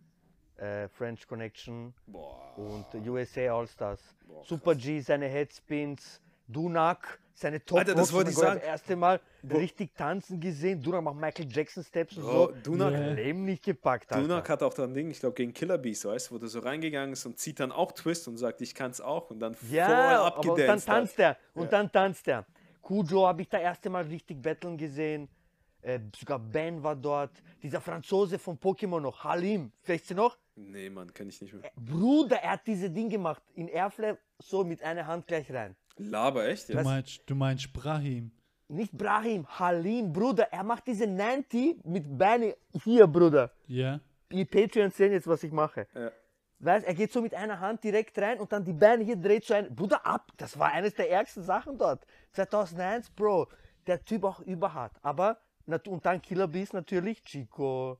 äh, 0.56 0.88
French 0.88 1.26
Connection 1.26 1.94
Boah. 2.06 2.56
und 2.56 2.86
USA 3.08 3.58
All-Stars. 3.58 4.14
Super 4.44 4.74
G, 4.74 5.00
seine 5.00 5.26
Headspins, 5.26 6.20
Dunak, 6.46 7.18
seine 7.34 7.64
Top 7.64 7.78
Alter, 7.78 7.94
das 7.94 8.12
wollte 8.12 8.30
ich 8.30 8.36
sagen. 8.36 8.60
Das 8.60 8.68
erste 8.68 8.96
Mal 8.96 9.20
richtig 9.50 9.94
tanzen 9.96 10.38
gesehen. 10.40 10.80
Dunak 10.82 11.02
macht 11.02 11.16
Michael 11.16 11.48
Jackson 11.50 11.82
Steps 11.82 12.16
und 12.16 12.22
Bro, 12.24 12.46
so. 12.46 12.52
Dunak- 12.62 12.92
Ja. 12.92 13.12
Leben 13.12 13.44
nicht 13.44 13.64
gepackt, 13.64 14.12
Alter. 14.12 14.22
Dunak 14.26 14.48
hat 14.48 14.62
auch 14.62 14.74
dann 14.74 14.94
Ding, 14.94 15.10
ich 15.10 15.20
glaube 15.20 15.34
gegen 15.34 15.52
Killer 15.52 15.78
Bees, 15.78 16.04
weißt 16.04 16.30
du, 16.30 16.34
wo 16.34 16.38
der 16.38 16.48
so 16.48 16.60
reingegangen 16.60 17.12
ist 17.12 17.26
und 17.26 17.38
zieht 17.38 17.60
dann 17.60 17.72
auch 17.72 17.92
Twist 17.92 18.28
und 18.28 18.36
sagt, 18.36 18.60
ich 18.60 18.74
kann's 18.74 19.00
auch 19.00 19.30
und 19.30 19.40
dann 19.40 19.54
voll 19.54 19.68
Ja, 19.76 19.86
aber 20.20 20.42
dann 20.42 20.50
abgedanced 20.50 20.88
hat. 20.88 20.94
tanzt 20.96 21.18
er. 21.18 21.36
Und 21.54 21.64
Ja. 21.64 21.68
dann 21.70 21.90
tanzt 21.92 22.28
er. 22.28 22.46
Kujo 22.82 23.26
habe 23.26 23.42
ich 23.42 23.48
da 23.48 23.58
erste 23.58 23.88
Mal 23.90 24.04
richtig 24.04 24.40
battlen 24.42 24.76
gesehen. 24.76 25.28
Äh, 25.80 26.00
sogar 26.18 26.38
Ben 26.38 26.82
war 26.82 26.94
dort. 26.96 27.30
Dieser 27.62 27.80
Franzose 27.80 28.38
von 28.38 28.58
Pokémon 28.58 29.00
noch, 29.00 29.22
Halim. 29.24 29.70
Vielleicht 29.82 30.08
du 30.10 30.14
noch? 30.14 30.38
Nee, 30.56 30.88
Mann, 30.88 31.12
kenn 31.12 31.28
ich 31.28 31.42
nicht 31.42 31.52
mehr. 31.52 31.62
Bruder, 31.76 32.36
er 32.36 32.52
hat 32.52 32.66
diese 32.66 32.88
Ding 32.90 33.08
gemacht. 33.10 33.42
In 33.54 33.68
Airflare 33.68 34.18
so 34.38 34.64
mit 34.64 34.82
einer 34.82 35.06
Hand 35.06 35.26
gleich 35.26 35.50
rein. 35.52 35.74
Laber, 35.96 36.46
echt? 36.48 36.68
Du 36.68 36.82
meinst, 36.82 37.22
du 37.26 37.34
meinst 37.34 37.72
Brahim. 37.72 38.32
Nicht 38.68 38.92
Brahim, 38.92 39.46
Halim, 39.46 40.12
Bruder. 40.12 40.52
Er 40.52 40.64
macht 40.64 40.86
diese 40.86 41.06
90 41.06 41.84
mit 41.84 42.18
Beine 42.18 42.56
hier, 42.82 43.06
Bruder. 43.06 43.52
Ja. 43.66 44.00
Die 44.32 44.44
Patreons 44.44 44.96
sehen 44.96 45.12
jetzt, 45.12 45.26
was 45.26 45.42
ich 45.44 45.52
mache. 45.52 45.86
Ja. 45.94 46.10
Weißt, 46.58 46.86
er 46.86 46.94
geht 46.94 47.12
so 47.12 47.20
mit 47.20 47.34
einer 47.34 47.60
Hand 47.60 47.84
direkt 47.84 48.18
rein 48.18 48.40
und 48.40 48.50
dann 48.50 48.64
die 48.64 48.72
Beine 48.72 49.04
hier 49.04 49.16
dreht 49.16 49.44
so 49.44 49.54
ein. 49.54 49.74
Bruder, 49.74 50.04
ab! 50.06 50.32
Das 50.38 50.58
war 50.58 50.72
eines 50.72 50.94
der 50.94 51.10
ärgsten 51.10 51.42
Sachen 51.42 51.76
dort. 51.76 52.06
2001, 52.32 53.10
Bro. 53.10 53.48
Der 53.86 54.02
Typ 54.02 54.24
auch 54.24 54.40
überhart. 54.40 54.96
Aber, 55.02 55.38
und 55.66 56.06
dann 56.06 56.22
Killer 56.22 56.48
Bees 56.48 56.72
natürlich. 56.72 57.22
Chico, 57.22 57.98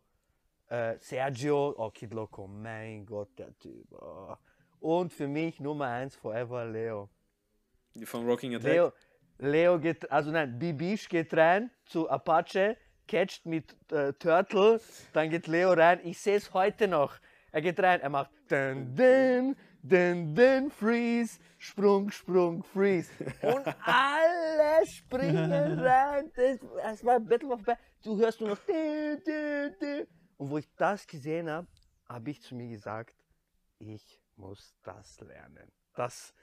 äh, 0.69 0.97
Sergio, 0.99 1.75
oh, 1.77 1.91
Kid 1.91 2.15
Loco. 2.15 2.47
Mein 2.47 3.05
Gott, 3.05 3.39
der 3.39 3.57
Typ. 3.59 3.93
Oh. 3.93 4.35
Und 4.81 5.13
für 5.13 5.29
mich 5.29 5.61
Nummer 5.61 5.87
eins 5.87 6.17
forever, 6.17 6.65
Leo. 6.65 7.11
Von 8.05 8.27
Rocking 8.27 8.55
Attack? 8.57 8.73
Leo, 8.73 8.93
Leo 9.39 9.79
geht, 9.79 10.11
also 10.11 10.31
nein, 10.31 10.59
Bibish 10.59 11.09
geht 11.09 11.33
rein 11.35 11.71
zu 11.85 12.09
Apache, 12.11 12.77
catcht 13.07 13.47
mit 13.47 13.77
äh, 13.93 14.13
Turtle, 14.15 14.81
dann 15.13 15.31
geht 15.31 15.47
Leo 15.47 15.73
rein. 15.73 16.01
Ich 16.05 16.19
sehe 16.21 16.37
es 16.37 16.53
heute 16.53 16.89
noch. 16.89 17.19
Er 17.53 17.61
geht 17.63 17.79
rein, 17.79 18.01
er 18.01 18.09
macht 18.11 18.31
dun, 18.49 18.95
dun, 18.97 19.57
dun, 19.83 20.35
dun, 20.35 20.71
freeze, 20.71 21.39
Sprung, 21.59 22.11
Sprung, 22.11 22.65
freeze. 22.65 23.11
Und 23.43 23.65
alle 23.87 24.85
springen 24.87 25.79
rein. 25.79 26.33
Das, 26.35 26.59
das 26.83 27.05
war 27.05 27.21
Battle 27.21 27.51
of 27.51 27.63
Ba- 27.63 27.79
Du 28.03 28.19
hörst 28.19 28.41
nur 28.41 28.51
noch 28.51 28.59
dun, 28.67 29.23
dun, 29.25 29.75
dun. 29.81 30.07
Und 30.37 30.51
wo 30.51 30.59
ich 30.59 30.69
das 30.77 31.07
gesehen 31.07 31.49
habe, 31.49 31.69
habe 32.09 32.31
ich 32.31 32.43
zu 32.43 32.55
mir 32.57 32.69
gesagt, 32.69 33.15
ich 33.79 34.21
muss 34.37 34.75
das 34.83 35.21
lernen. 35.21 35.71
Das, 35.95 36.35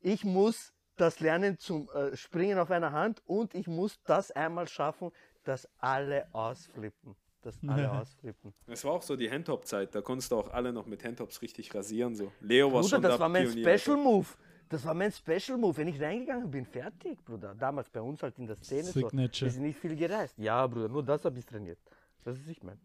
ich 0.00 0.24
muss 0.24 0.72
das 0.96 1.20
lernen 1.20 1.58
zum 1.58 1.88
äh, 1.90 2.16
Springen 2.16 2.58
auf 2.58 2.70
einer 2.70 2.92
Hand 2.92 3.22
und 3.24 3.54
ich 3.54 3.66
muss 3.66 4.00
das 4.04 4.30
einmal 4.32 4.68
schaffen, 4.68 5.10
dass 5.44 5.68
alle 5.78 6.26
ausflippen. 6.32 7.14
Dass 7.40 7.56
alle 7.66 7.90
ausflippen. 8.00 8.52
Es 8.66 8.84
war 8.84 8.92
auch 8.92 9.02
so 9.02 9.16
die 9.16 9.30
Handtop-Zeit, 9.30 9.94
da 9.94 10.00
konntest 10.00 10.32
du 10.32 10.36
auch 10.36 10.50
alle 10.50 10.72
noch 10.72 10.86
mit 10.86 11.04
Handtops 11.04 11.40
richtig 11.40 11.74
rasieren. 11.74 12.14
So. 12.14 12.32
Leo 12.40 12.66
war 12.66 12.80
Bruder, 12.80 12.88
schon 12.88 13.02
das 13.02 13.12
da 13.12 13.20
war 13.20 13.28
mein 13.28 13.46
Pionier, 13.46 13.78
Special 13.78 13.96
Move. 13.96 14.26
Das 14.68 14.84
war 14.84 14.94
mein 14.94 15.12
Special 15.12 15.56
Move. 15.56 15.76
Wenn 15.76 15.88
ich 15.88 16.00
reingegangen 16.00 16.50
bin, 16.50 16.66
fertig, 16.66 17.24
Bruder. 17.24 17.54
Damals 17.54 17.88
bei 17.88 18.02
uns 18.02 18.22
halt 18.22 18.38
in 18.38 18.46
der 18.46 18.56
Szene 18.56 18.84
so. 18.84 19.00
Signature. 19.00 19.46
Wir 19.46 19.52
sind 19.52 19.62
nicht 19.62 19.78
viel 19.78 19.96
gereist. 19.96 20.36
Ja, 20.36 20.66
Bruder, 20.66 20.88
nur 20.88 21.02
das 21.02 21.24
habe 21.24 21.38
ich 21.38 21.46
trainiert. 21.46 21.78
Das 22.24 22.36
ist 22.36 22.48
ich 22.48 22.62
mein. 22.62 22.78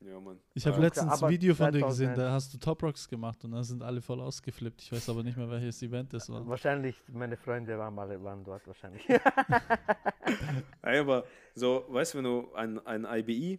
Ja, 0.00 0.20
Mann. 0.20 0.38
Ich 0.54 0.64
habe 0.66 0.76
Ja. 0.76 0.82
letztens 0.82 1.22
ein 1.22 1.28
Video 1.30 1.54
von 1.54 1.72
dir 1.72 1.80
gesehen, 1.84 2.14
2001. 2.14 2.16
da 2.18 2.32
hast 2.32 2.54
du 2.54 2.58
Top 2.58 2.82
Rocks 2.84 3.08
gemacht 3.08 3.44
und 3.44 3.50
da 3.52 3.62
sind 3.64 3.82
alle 3.82 4.00
voll 4.00 4.20
ausgeflippt. 4.20 4.80
Ich 4.82 4.92
weiß 4.92 5.08
aber 5.08 5.22
nicht 5.24 5.36
mehr, 5.36 5.50
welches 5.50 5.82
Event 5.82 6.12
das 6.12 6.28
war. 6.30 6.46
Wahrscheinlich, 6.46 6.96
meine 7.08 7.36
Freunde 7.36 7.76
waren, 7.78 7.94
mal, 7.94 8.22
waren 8.22 8.44
dort 8.44 8.66
wahrscheinlich. 8.66 9.02
Aber 10.82 11.24
so, 11.54 11.84
weißt 11.88 12.14
du, 12.14 12.18
wenn 12.18 12.24
du 12.24 12.54
ein, 12.54 12.86
ein 12.86 13.04
IBI, 13.04 13.58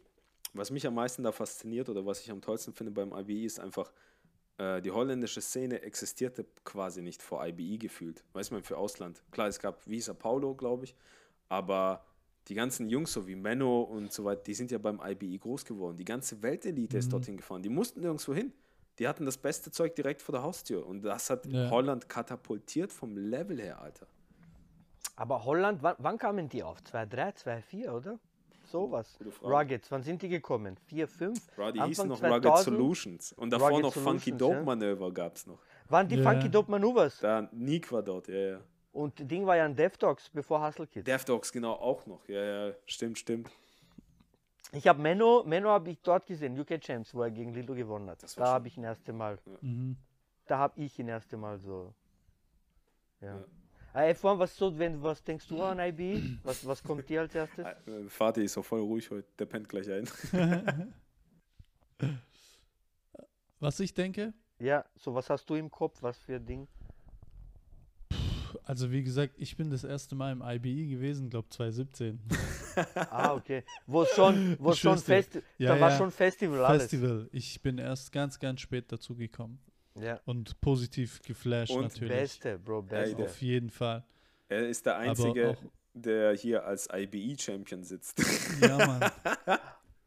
was 0.54 0.72
mich 0.72 0.86
am 0.88 0.96
meisten 0.96 1.24
da 1.24 1.32
fasziniert 1.32 1.90
oder 1.90 2.06
was 2.06 2.22
ich 2.22 2.32
am 2.32 2.42
tollsten 2.42 2.74
finde 2.74 2.92
beim 2.92 3.12
IBI, 3.14 3.46
ist 3.46 3.60
einfach, 3.60 3.92
äh, 4.58 4.82
die 4.82 4.92
holländische 4.92 5.42
Szene 5.42 5.82
existierte 5.82 6.46
quasi 6.64 7.02
nicht 7.02 7.22
vor 7.22 7.46
IBI 7.46 7.78
gefühlt. 7.78 8.24
Weiß 8.34 8.52
man 8.52 8.64
für 8.64 8.78
Ausland. 8.78 9.24
Klar, 9.32 9.48
es 9.48 9.60
gab 9.60 9.86
Visa 9.88 10.14
Paulo, 10.14 10.56
glaube 10.56 10.86
ich, 10.86 10.96
aber 11.50 12.06
die 12.50 12.56
ganzen 12.56 12.90
Jungs, 12.90 13.14
so 13.14 13.28
wie 13.28 13.36
Menno 13.36 13.82
und 13.84 14.12
so 14.12 14.26
weiter, 14.26 14.42
die 14.44 14.56
sind 14.56 14.72
ja 14.72 14.80
beim 14.80 15.00
IBI 15.04 15.38
groß 15.38 15.64
geworden. 15.66 15.96
Die 15.98 16.06
ganze 16.06 16.42
Weltelite 16.42 16.98
ist 16.98 17.14
dorthin 17.14 17.38
gefahren. 17.38 17.62
Die 17.62 17.70
mussten 17.70 18.02
nirgendwo 18.02 18.34
hin. 18.34 18.52
Die 18.98 19.08
hatten 19.08 19.24
das 19.26 19.38
beste 19.38 19.72
Zeug 19.72 19.96
direkt 19.96 20.22
vor 20.22 20.34
der 20.34 20.44
Haustür. 20.44 20.86
Und 20.86 21.04
das 21.04 21.30
hat 21.30 21.46
Ja. 21.46 21.70
Holland 21.70 22.10
katapultiert 22.10 22.92
vom 22.92 23.16
Level 23.16 23.62
her, 23.62 23.80
Alter. 23.82 24.08
Aber 25.16 25.46
Holland, 25.46 25.84
wann, 25.84 25.96
wann 26.00 26.18
kamen 26.18 26.50
die 26.50 26.64
auf? 26.64 26.80
2-3, 26.82 27.36
2-4, 27.36 27.92
oder? 27.92 28.20
Sowas. 28.66 29.18
Ruggeds, 29.44 29.92
wann 29.92 30.04
sind 30.04 30.22
die 30.22 30.30
gekommen? 30.30 30.78
4, 30.88 31.08
5? 31.08 31.56
Bro, 31.56 31.72
die 31.72 31.80
Anfang 31.80 31.88
hießen 31.88 32.08
noch 32.08 32.20
2000? 32.20 32.46
Rugged 32.46 32.64
Solutions. 32.64 33.34
Und 33.34 33.50
davor 33.52 33.70
Rugged 33.70 33.84
noch 33.84 33.94
Funky 33.94 34.32
Solutions, 34.32 34.38
Dope 34.40 34.56
ja. 34.56 34.64
Manöver 34.64 35.12
gab 35.12 35.36
es 35.36 35.48
noch. 35.48 35.60
Waren 35.88 36.08
die 36.08 36.16
Ja. 36.16 36.32
Funky 36.32 36.50
Dope 36.50 36.72
Maneuvers? 36.72 37.20
Da 37.20 37.48
Nick 37.52 37.92
war 37.92 38.04
dort, 38.04 38.28
ja, 38.28 38.36
ja. 38.36 38.60
Und 39.00 39.32
Ding 39.32 39.46
war 39.46 39.56
ja 39.56 39.64
ein 39.64 39.78
Dev 39.78 39.96
Dogs, 39.98 40.30
bevor 40.30 40.62
Hustle 40.66 40.86
Kids. 40.86 41.06
Death 41.06 41.30
Dogs 41.30 41.54
genau 41.54 41.72
auch 41.72 42.06
noch. 42.06 42.28
Ja, 42.28 42.68
ja, 42.68 42.74
stimmt, 42.86 43.18
stimmt. 43.18 43.50
Ich 44.74 44.86
habe 44.90 45.02
Menno, 45.02 45.44
Menno 45.46 45.70
habe 45.70 45.90
ich 45.92 46.02
dort 46.02 46.26
gesehen, 46.26 46.60
UK 46.60 46.82
Champs, 46.82 47.16
wo 47.16 47.24
er 47.24 47.32
gegen 47.32 47.54
Lilo 47.54 47.74
gewonnen 47.74 48.10
hat. 48.10 48.22
Da 48.38 48.48
habe 48.48 48.68
ich 48.68 48.76
ihn 48.78 48.84
erste 48.84 49.14
Mal, 49.14 49.38
Mhm. 49.62 49.96
da 50.48 50.58
habe 50.58 50.82
ich 50.82 51.00
ihn 51.00 51.08
erste 51.08 51.38
Mal 51.38 51.58
so. 51.60 51.94
Ja. 53.22 53.38
Ja. 53.38 54.02
Äh, 54.04 54.12
F1, 54.14 54.38
was, 54.38 54.56
so, 54.58 54.78
wenn, 54.78 55.02
was 55.02 55.24
denkst 55.24 55.48
du 55.48 55.64
an 55.64 55.80
IB? 55.80 56.38
Was, 56.44 56.66
was 56.68 56.84
kommt 56.84 57.08
dir 57.08 57.22
als 57.22 57.34
erstes? 57.34 57.66
Äh, 57.88 58.04
Vati 58.10 58.44
ist 58.44 58.58
auch 58.58 58.66
voll 58.66 58.82
ruhig 58.82 59.10
heute. 59.10 59.28
Der 59.40 59.46
pennt 59.46 59.70
gleich 59.70 59.90
ein. 59.90 60.10
Was 63.62 63.80
ich 63.80 63.94
denke, 63.94 64.34
Ja, 64.60 64.86
so 64.96 65.14
was 65.16 65.30
hast 65.30 65.50
du 65.50 65.56
im 65.56 65.70
Kopf? 65.72 66.02
Was 66.04 66.18
für 66.20 66.36
ein 66.36 66.46
Ding? 66.46 66.68
Also 68.64 68.92
wie 68.92 69.04
gesagt, 69.04 69.34
ich 69.38 69.56
bin 69.58 69.70
das 69.70 69.84
erste 69.84 70.16
Mal 70.16 70.32
im 70.32 70.42
IBI 70.42 70.88
gewesen, 70.88 71.30
glaube 71.30 71.50
2017. 71.50 72.20
Ah, 72.96 73.34
okay. 73.34 73.64
Wo 73.88 74.06
schon, 74.06 74.56
wo 74.60 74.74
schon. 74.74 74.98
Festi 74.98 75.42
Ja, 75.58 75.76
da 75.76 75.82
war 75.82 75.90
ja. 75.92 75.98
schon 75.98 76.12
Festival 76.12 76.64
alles. 76.64 76.84
Festival. 76.84 77.28
Ich 77.34 77.62
bin 77.62 77.78
erst 77.78 78.12
ganz, 78.14 78.40
ganz 78.40 78.62
spät 78.62 78.86
dazu 78.90 79.16
gekommen 79.16 79.60
Ja. 80.00 80.22
und 80.26 80.62
positiv 80.62 81.22
geflasht 81.24 81.72
Und 81.72 81.82
natürlich. 81.82 82.08
Beste, 82.14 82.58
Bro, 82.58 82.84
beste. 82.84 83.16
der- 83.18 83.26
Auf 83.26 83.42
jeden 83.42 83.70
Fall. 83.70 84.06
Er 84.48 84.70
ist 84.70 84.86
der 84.86 84.98
Einzige, 84.98 85.50
auch- 85.50 85.64
der 85.94 86.34
hier 86.38 86.64
als 86.66 86.88
IBE-Champion 86.94 87.84
sitzt. 87.84 88.22
Ja, 88.62 88.78
Mann. 88.78 89.12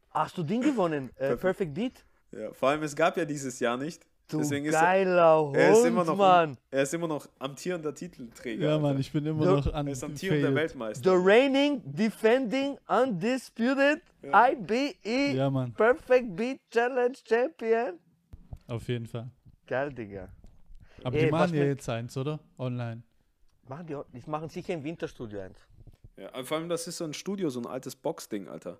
Hast 0.09 0.37
du 0.37 0.41
Ding 0.43 0.61
gewonnen? 0.61 1.11
Äh, 1.17 1.35
Perfect 1.35 1.73
Beat? 1.75 2.03
ja, 2.31 2.51
vor 2.53 2.69
allem, 2.69 2.81
es 2.83 2.95
gab 2.95 3.17
ja 3.17 3.25
dieses 3.25 3.59
Jahr 3.59 3.77
nicht. 3.77 4.01
Du 4.27 4.37
Deswegen 4.39 4.65
ist 4.65 4.73
er, 4.73 4.81
geiler 4.81 5.41
Hund, 5.41 5.55
er, 5.57 5.71
ist 5.73 5.85
immer 5.85 6.03
noch, 6.05 6.15
Mann. 6.17 6.57
er 6.71 6.83
ist 6.83 6.93
immer 6.93 7.07
noch 7.07 7.27
amtierender 7.39 7.93
Titelträger. 7.93 8.69
Ja, 8.69 8.79
Mann, 8.79 8.99
ich 8.99 9.11
bin 9.11 9.25
immer 9.25 9.43
Ja, 9.45 9.51
noch 9.51 9.73
an 9.73 9.85
Er 9.87 9.93
ist 9.93 10.03
amtierender 10.03 10.47
failed. 10.47 10.55
Weltmeister. 10.55 11.09
The 11.11 11.15
reigning, 11.19 11.81
defending, 11.85 12.77
undisputed 12.87 14.01
IBE 14.23 15.33
Ja, 15.35 15.49
Mann, 15.49 15.73
Perfect 15.73 16.35
Beat 16.35 16.59
Challenge 16.71 17.15
Champion. 17.27 17.99
auf 18.67 18.87
jeden 18.87 19.05
Fall. 19.05 19.29
Geil, 19.67 19.91
Digga. 19.93 20.29
Aber 21.03 21.15
Ey, 21.17 21.25
die 21.25 21.31
machen 21.31 21.53
ja 21.55 21.65
jetzt 21.65 21.87
eins, 21.89 22.15
oder? 22.17 22.39
Online. 22.57 23.03
Machen 23.67 23.85
die, 23.87 23.97
die 24.13 24.29
machen 24.29 24.49
sicher 24.49 24.73
im 24.73 24.83
Winterstudio 24.83 25.41
eins. 25.41 25.59
Ja, 26.17 26.29
aber 26.33 26.45
vor 26.45 26.57
allem, 26.57 26.69
das 26.69 26.87
ist 26.87 26.97
so 26.97 27.03
ein 27.03 27.13
Studio, 27.13 27.49
so 27.49 27.59
ein 27.59 27.65
altes 27.67 27.95
Boxding, 27.95 28.47
Alter. 28.47 28.79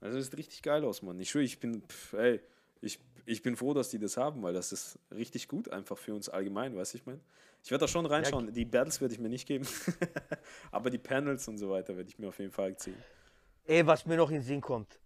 Also 0.00 0.16
das 0.16 0.26
sieht 0.26 0.36
richtig 0.38 0.62
geil 0.62 0.84
aus, 0.84 1.02
Mann. 1.02 1.18
Ich 1.20 1.30
schwöre, 1.30 1.44
ich 1.44 1.60
bin, 1.60 1.82
pff, 1.82 2.14
ey, 2.14 2.40
ich, 2.80 2.98
ich 3.26 3.42
bin 3.42 3.56
froh, 3.56 3.74
dass 3.74 3.88
die 3.88 3.98
das 3.98 4.16
haben, 4.16 4.42
weil 4.42 4.52
das 4.52 4.72
ist 4.72 4.98
richtig 5.10 5.48
gut 5.48 5.70
einfach 5.70 5.98
für 5.98 6.14
uns 6.14 6.28
allgemein, 6.28 6.76
weißt 6.76 6.94
du, 6.94 6.98
ich 6.98 7.06
meine. 7.06 7.20
Ich 7.62 7.70
werde 7.70 7.84
da 7.84 7.88
schon 7.88 8.06
reinschauen. 8.06 8.52
die 8.52 8.64
Battles 8.64 9.00
werde 9.00 9.12
ich 9.12 9.20
mir 9.20 9.28
nicht 9.28 9.46
geben. 9.46 9.66
aber 10.72 10.88
die 10.88 10.98
Panels 10.98 11.46
und 11.46 11.58
so 11.58 11.70
weiter 11.70 11.96
werde 11.96 12.08
ich 12.08 12.18
mir 12.18 12.28
auf 12.28 12.38
jeden 12.38 12.52
Fall 12.52 12.74
ziehen. 12.76 12.96
Ey, 13.66 13.86
was 13.86 14.06
mir 14.06 14.16
noch 14.16 14.30
in 14.30 14.36
den 14.36 14.42
Sinn 14.42 14.60
kommt, 14.60 14.98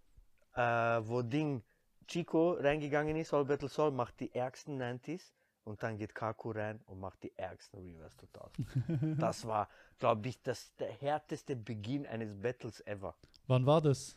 äh, 0.55 0.61
wo 0.61 1.21
Ding 1.21 1.61
Chico 2.07 2.53
reingegangen 2.53 3.15
ist, 3.17 3.33
All 3.33 3.45
Battle 3.45 3.67
Soul, 3.67 3.91
macht 3.91 4.19
die 4.19 4.33
ärgsten 4.33 4.81
90s 4.81 5.33
und 5.65 5.81
dann 5.83 5.97
geht 5.97 6.15
Kaku 6.15 6.51
rein 6.51 6.79
und 6.85 6.99
macht 6.99 7.23
die 7.23 7.33
ärgsten 7.37 7.79
Reverse 7.79 8.15
2000. 8.17 9.21
das 9.21 9.45
war, 9.45 9.67
glaube 9.99 10.29
ich, 10.29 10.41
das, 10.41 10.73
der 10.75 10.91
härteste 10.91 11.55
Beginn 11.55 12.05
eines 12.05 12.33
Battles 12.35 12.79
ever. 12.87 13.15
Wann 13.47 13.65
war 13.65 13.81
das? 13.81 14.15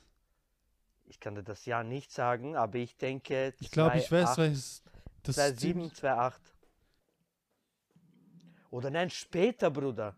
Ich 1.10 1.20
kann 1.20 1.34
dir 1.34 1.42
das 1.42 1.64
Jahr 1.64 1.84
nicht 1.84 2.12
sagen, 2.12 2.54
aber 2.56 2.76
ich 2.78 2.96
denke. 2.96 3.54
Ich 3.60 3.70
glaube, 3.70 3.96
ich 3.98 4.12
weiß, 4.12 4.30
2,8, 4.30 4.36
welches. 4.38 4.82
Das 5.22 5.38
2,7, 5.38 5.92
2,8. 6.00 6.32
Oder 8.70 8.90
nein, 8.90 9.08
später, 9.10 9.70
Bruder. 9.70 10.14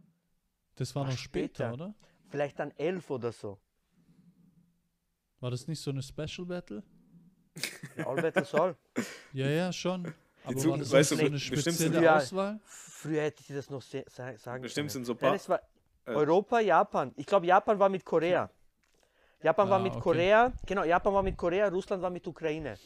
Das 0.77 0.95
war 0.95 1.05
Ach, 1.05 1.11
noch 1.11 1.17
später, 1.19 1.69
später. 1.69 1.73
oder? 1.75 1.95
Vielleicht 2.29 2.59
dann 2.59 2.73
11 2.77 3.09
oder 3.11 3.33
so. 3.33 3.59
War 5.41 5.51
das 5.51 5.67
nicht 5.69 5.81
so 5.81 5.91
eine 5.91 6.03
Special 6.03 6.47
Battle? 6.47 6.83
Ja, 7.97 8.07
All 8.07 8.17
Battle 8.21 8.45
Soul. 8.45 8.77
Ja, 9.33 9.49
ja, 9.49 9.73
schon. 9.73 10.13
Aber 10.45 10.57
Zu- 10.57 10.71
war 10.71 10.79
das 10.79 10.91
weißt 10.91 11.13
nicht 11.13 11.21
du, 11.23 11.25
so 11.25 11.27
eine 11.27 11.31
bestimmt 11.39 11.63
sind 11.63 11.75
spezielle 11.75 12.05
ja- 12.05 12.17
Auswahl? 12.17 12.61
Früher 12.65 13.23
hätte 13.23 13.41
ich 13.41 13.47
dir 13.47 13.57
das 13.57 13.71
noch 13.71 13.83
sagen 13.83 14.63
Bestimmt 14.63 14.75
können. 14.75 14.89
sind 14.89 15.05
so 15.05 15.13
Nein, 15.13 15.21
paar. 15.21 15.35
es 15.35 15.49
war 15.49 15.61
äh, 16.07 16.11
Europa, 16.15 16.59
Japan. 16.61 17.13
Ich 17.17 17.27
glaube, 17.27 17.47
Japan 17.47 17.79
war 17.79 17.89
mit 17.89 18.05
Korea. 18.05 18.51
Japan 19.43 19.71
war 19.71 19.79
Ah, 19.79 19.83
mit 19.83 19.93
okay. 19.93 20.01
Korea. 20.03 20.53
Genau, 20.67 20.85
Japan 20.85 21.15
war 21.15 21.23
mit 21.23 21.37
Korea, 21.37 21.69
Russland 21.69 22.03
war 22.03 22.11
mit 22.11 22.27
Ukraine. 22.27 22.77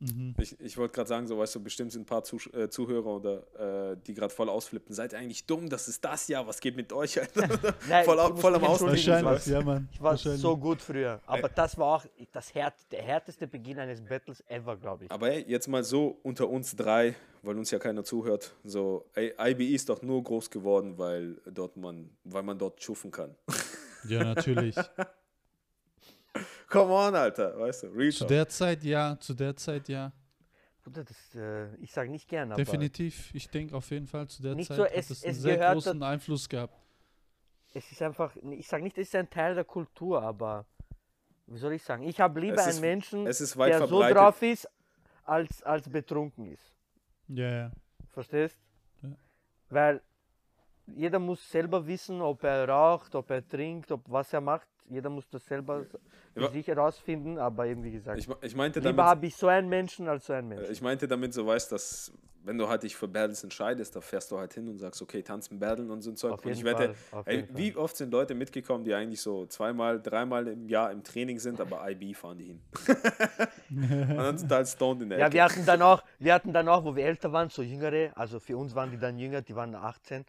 Mhm. 0.00 0.32
Ich, 0.38 0.58
ich 0.60 0.78
wollte 0.78 0.94
gerade 0.94 1.08
sagen, 1.08 1.26
so 1.26 1.36
weißt 1.36 1.56
du, 1.56 1.60
bestimmt 1.60 1.90
sind 1.90 2.02
ein 2.02 2.06
paar 2.06 2.22
Zusch 2.22 2.48
äh, 2.54 2.70
Zuhörer 2.70 3.16
oder 3.16 3.92
äh, 3.92 3.96
die 4.06 4.14
gerade 4.14 4.32
voll 4.32 4.48
ausflippen. 4.48 4.94
Seid 4.94 5.12
ihr 5.12 5.18
eigentlich 5.18 5.44
dumm? 5.44 5.68
Das 5.68 5.88
ist 5.88 6.04
das 6.04 6.28
Jahr. 6.28 6.46
Was 6.46 6.60
geht 6.60 6.76
mit 6.76 6.92
euch? 6.92 7.16
Nein, 7.88 8.04
voll, 8.04 8.20
au- 8.20 8.36
voll 8.36 8.54
am 8.54 8.62
Ausflippen. 8.62 8.94
Wahrscheinlich, 8.94 9.46
ja, 9.46 9.60
Mann. 9.60 9.88
Ich 9.90 10.00
war 10.00 10.16
so 10.16 10.56
gut 10.56 10.80
früher. 10.80 11.20
Aber 11.26 11.48
das 11.48 11.76
war 11.76 11.96
auch 11.96 12.04
das 12.30 12.54
härt, 12.54 12.74
der 12.92 13.02
härteste 13.02 13.48
Beginn 13.48 13.80
eines 13.80 14.00
Battles 14.00 14.40
ever, 14.46 14.76
glaube 14.76 15.06
ich. 15.06 15.10
Aber 15.10 15.32
ey, 15.32 15.44
jetzt 15.48 15.66
mal 15.66 15.82
so 15.82 16.16
unter 16.22 16.48
uns 16.48 16.76
drei, 16.76 17.16
weil 17.42 17.58
uns 17.58 17.72
ja 17.72 17.80
keiner 17.80 18.04
zuhört. 18.04 18.54
So, 18.62 19.04
ey, 19.14 19.34
IBE 19.36 19.74
ist 19.74 19.88
doch 19.88 20.00
nur 20.02 20.22
groß 20.22 20.48
geworden, 20.50 20.96
weil 20.96 21.40
dort 21.52 21.76
man, 21.76 22.08
weil 22.22 22.44
man 22.44 22.56
dort 22.56 22.80
schuffen 22.80 23.10
kann. 23.10 23.34
Ja, 24.08 24.22
natürlich. 24.22 24.76
Come 26.68 26.92
on, 26.92 27.14
Alter, 27.14 27.58
weißt 27.58 27.84
du, 27.84 27.86
Real 27.88 28.12
zu 28.12 28.18
Talk. 28.20 28.28
der 28.28 28.48
Zeit 28.48 28.84
ja, 28.84 29.16
zu 29.18 29.34
der 29.34 29.56
Zeit 29.56 29.88
ja. 29.88 30.12
Bruder, 30.82 31.04
das, 31.04 31.34
äh, 31.34 31.74
ich 31.76 31.92
sage 31.92 32.10
nicht 32.10 32.28
gern, 32.28 32.52
aber 32.52 32.62
Definitiv. 32.62 33.34
Ich 33.34 33.48
denke 33.50 33.74
auf 33.76 33.90
jeden 33.90 34.06
Fall, 34.06 34.26
zu 34.28 34.42
der 34.42 34.54
Nicht 34.54 34.68
Zeit 34.68 34.76
so, 34.76 34.84
hat 34.84 34.92
es- 34.92 35.10
es 35.10 35.24
einen 35.24 35.32
es 35.34 35.42
sehr 35.42 35.72
großen 35.74 36.02
Einfluss 36.02 36.48
gehabt. 36.48 36.74
es 37.74 37.90
ist 37.92 38.02
einfach, 38.02 38.34
ich 38.36 38.66
sage 38.66 38.82
nicht, 38.84 38.96
es 38.98 39.08
ist 39.08 39.14
ein 39.14 39.28
Teil 39.30 39.54
der 39.54 39.64
Kultur, 39.64 40.22
aber 40.22 40.66
wie 41.46 41.58
soll 41.58 41.72
ich 41.72 41.82
sagen? 41.82 42.02
Ich 42.02 42.20
habe 42.20 42.40
lieber 42.40 42.54
Es 42.56 42.60
einen 42.62 42.70
ist- 42.70 42.80
Menschen, 42.80 43.26
es 43.26 43.40
ist 43.40 43.56
weit 43.56 43.72
der 43.72 43.78
so 43.80 43.86
verbreitet. 43.88 44.16
drauf 44.16 44.42
ist, 44.42 44.68
als, 45.24 45.62
als 45.62 45.88
betrunken 45.88 46.46
ist. 46.52 46.72
Ja, 47.28 47.50
ja. 47.50 47.72
Verstehst? 48.10 48.58
Ja. 49.02 49.10
Weil 49.68 50.02
jeder 50.96 51.18
muss 51.18 51.50
selber 51.50 51.86
wissen, 51.86 52.20
ob 52.20 52.42
er 52.44 52.68
raucht, 52.68 53.14
ob 53.14 53.30
er 53.30 53.46
trinkt, 53.46 53.90
ob 53.92 54.02
was 54.08 54.32
er 54.32 54.40
macht. 54.40 54.68
Jeder 54.90 55.10
muss 55.10 55.28
das 55.28 55.44
selber 55.44 55.84
für 56.34 56.40
Ja. 56.40 56.48
sich 56.50 56.66
herausfinden, 56.66 57.38
aber 57.38 57.66
eben 57.66 57.84
wie 57.84 57.90
gesagt, 57.92 58.18
Ich, 58.18 58.28
ich 58.42 58.56
meinte 58.56 58.80
lieber 58.80 58.92
damit, 58.92 59.04
habe 59.10 59.26
ich 59.26 59.36
so 59.36 59.48
einen 59.48 59.68
Menschen 59.68 60.08
als 60.08 60.26
so 60.26 60.32
einen 60.32 60.48
Menschen. 60.48 60.72
ich 60.72 60.80
meinte 60.80 61.06
damit 61.06 61.34
so, 61.34 61.46
weißt 61.46 61.72
dass 61.72 62.12
wenn 62.44 62.56
du 62.56 62.68
halt 62.68 62.82
dich 62.84 62.96
für 62.96 63.08
Battles 63.08 63.44
entscheidest, 63.44 63.94
da 63.94 64.00
fährst 64.00 64.30
du 64.30 64.38
halt 64.38 64.54
hin 64.54 64.68
und 64.68 64.78
sagst, 64.78 65.02
okay, 65.02 65.22
tanzen, 65.22 65.58
battlen 65.58 65.90
und 65.90 66.00
so 66.00 66.10
ein 66.10 66.16
Zeug. 66.16 66.32
Auf 66.32 66.46
Und 66.46 66.52
ich 66.52 66.64
wette, 66.64 66.94
ey, 67.26 67.46
wie 67.52 67.76
oft 67.76 67.94
sind 67.96 68.10
Leute 68.10 68.34
mitgekommen, 68.34 68.84
die 68.84 68.94
eigentlich 68.94 69.20
so 69.20 69.44
zweimal, 69.46 70.00
dreimal 70.00 70.46
im 70.48 70.66
Jahr 70.68 70.90
im 70.90 71.02
Training 71.04 71.38
sind, 71.40 71.60
aber 71.60 71.86
IB 71.90 72.14
fahren 72.14 72.38
die 72.38 72.44
hin. 72.44 72.60
und 73.70 74.16
dann 74.16 74.36
total 74.38 74.66
stoned 74.66 75.02
in 75.02 75.10
der 75.10 75.18
Ja, 75.18 75.26
Ecke. 75.26 75.34
wir 75.34 75.44
hatten 75.44 75.66
dann 75.66 75.82
auch, 75.82 76.02
wir 76.18 76.32
hatten 76.32 76.52
dann 76.52 76.68
auch, 76.68 76.84
wo 76.84 76.96
wir 76.96 77.04
älter 77.04 77.32
waren, 77.32 77.50
so 77.50 77.62
jüngere, 77.62 78.16
also 78.16 78.40
für 78.40 78.56
uns 78.56 78.74
waren 78.74 78.90
die 78.90 78.98
dann 78.98 79.18
jünger, 79.18 79.42
die 79.42 79.54
waren 79.54 79.74
18. 79.74 80.24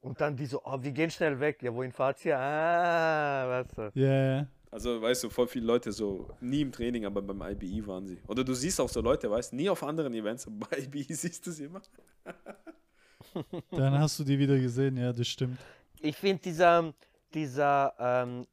Und 0.00 0.20
dann 0.20 0.36
die 0.36 0.46
so, 0.46 0.60
oh, 0.64 0.78
wir 0.80 0.92
gehen 0.92 1.10
schnell 1.10 1.38
weg. 1.40 1.62
Ja, 1.62 1.74
wohin 1.74 1.92
fahrt 1.92 2.24
ihr? 2.24 2.38
Ah, 2.38 3.48
weißt 3.48 3.78
du. 3.78 3.90
Ja, 3.94 4.36
ja. 4.36 4.46
Also, 4.70 5.00
weißt 5.00 5.24
du, 5.24 5.30
voll 5.30 5.46
viele 5.46 5.66
Leute 5.66 5.90
so 5.92 6.28
nie 6.40 6.60
im 6.60 6.70
Training, 6.70 7.06
aber 7.06 7.22
beim 7.22 7.40
IBI 7.40 7.86
waren 7.86 8.06
sie. 8.06 8.18
Oder 8.26 8.44
du 8.44 8.54
siehst 8.54 8.80
auch 8.80 8.88
so 8.88 9.00
Leute, 9.00 9.30
weißt 9.30 9.54
nie 9.54 9.68
auf 9.68 9.82
anderen 9.82 10.12
Events, 10.12 10.46
aber 10.46 10.66
bei 10.70 10.78
IBI 10.78 11.02
siehst 11.14 11.46
du 11.46 11.50
sie 11.50 11.64
immer. 11.64 11.80
Dann 13.70 13.98
hast 13.98 14.18
du 14.18 14.24
die 14.24 14.38
wieder 14.38 14.58
gesehen, 14.58 14.96
ja, 14.96 15.12
das 15.12 15.26
stimmt. 15.26 15.58
Ich 16.00 16.16
finde 16.16 16.42
dieser, 16.42 16.92
dieser 17.32 17.94
ähm, 17.98 18.46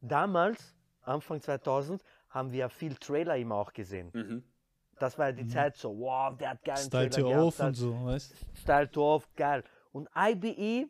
damals, 0.00 0.74
Anfang 1.02 1.40
2000, 1.40 2.02
haben 2.28 2.52
wir 2.52 2.68
viel 2.68 2.94
Trailer 2.96 3.36
immer 3.36 3.56
auch 3.56 3.72
gesehen. 3.72 4.10
Mhm. 4.12 4.44
Das 4.98 5.18
war 5.18 5.26
ja 5.26 5.32
die 5.32 5.46
Zeit 5.48 5.76
so, 5.76 5.98
wow, 5.98 6.36
der 6.36 6.50
hat 6.50 6.64
geilen 6.64 6.78
Style 6.78 7.10
Trailer 7.10 7.28
to 7.28 7.28
gehabt, 7.28 7.46
off 7.46 7.60
und 7.60 7.74
so, 7.74 8.04
weißt 8.04 8.34
Style 8.54 8.90
to 8.90 9.14
off, 9.14 9.28
geil. 9.34 9.64
Und 9.94 10.08
IBE, 10.16 10.88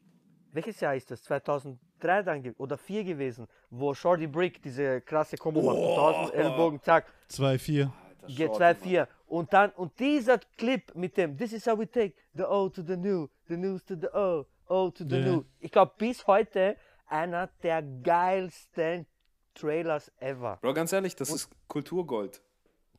welches 0.52 0.80
Jahr 0.80 0.94
ist 0.96 1.10
das? 1.10 1.22
2003 1.24 2.22
dann 2.22 2.42
ge- 2.42 2.54
oder 2.56 2.78
4 2.78 3.04
gewesen, 3.04 3.46
wo 3.68 3.92
Shorty 3.92 4.26
Brick 4.26 4.62
diese 4.62 5.02
krasse 5.02 5.36
Kombo 5.36 5.60
macht. 5.60 5.76
1000 5.76 6.34
Ellbogen, 6.34 6.80
zack, 6.80 7.04
2-4. 7.28 7.90
G2-4. 8.26 9.06
Und 9.26 9.52
dann, 9.52 9.70
und 9.72 9.98
dieser 10.00 10.38
Clip 10.56 10.94
mit 10.94 11.18
dem 11.18 11.36
This 11.36 11.52
is 11.52 11.66
how 11.66 11.78
we 11.78 11.86
take 11.86 12.14
the 12.32 12.44
O 12.44 12.70
to 12.70 12.80
the 12.82 12.96
new, 12.96 13.28
the 13.46 13.56
news 13.58 13.84
to 13.84 13.94
the 13.94 14.08
O, 14.14 14.46
O 14.68 14.90
to 14.90 15.04
the 15.06 15.16
Ja. 15.16 15.26
new. 15.26 15.44
Ich 15.60 15.70
glaube, 15.70 15.92
bis 15.98 16.26
heute 16.26 16.76
einer 17.06 17.48
der 17.62 17.82
geilsten 17.82 19.06
Trailers 19.54 20.10
ever. 20.18 20.58
Bro, 20.62 20.72
ganz 20.72 20.92
ehrlich, 20.94 21.14
das 21.14 21.28
ist 21.30 21.50
Kulturgold. 21.68 22.40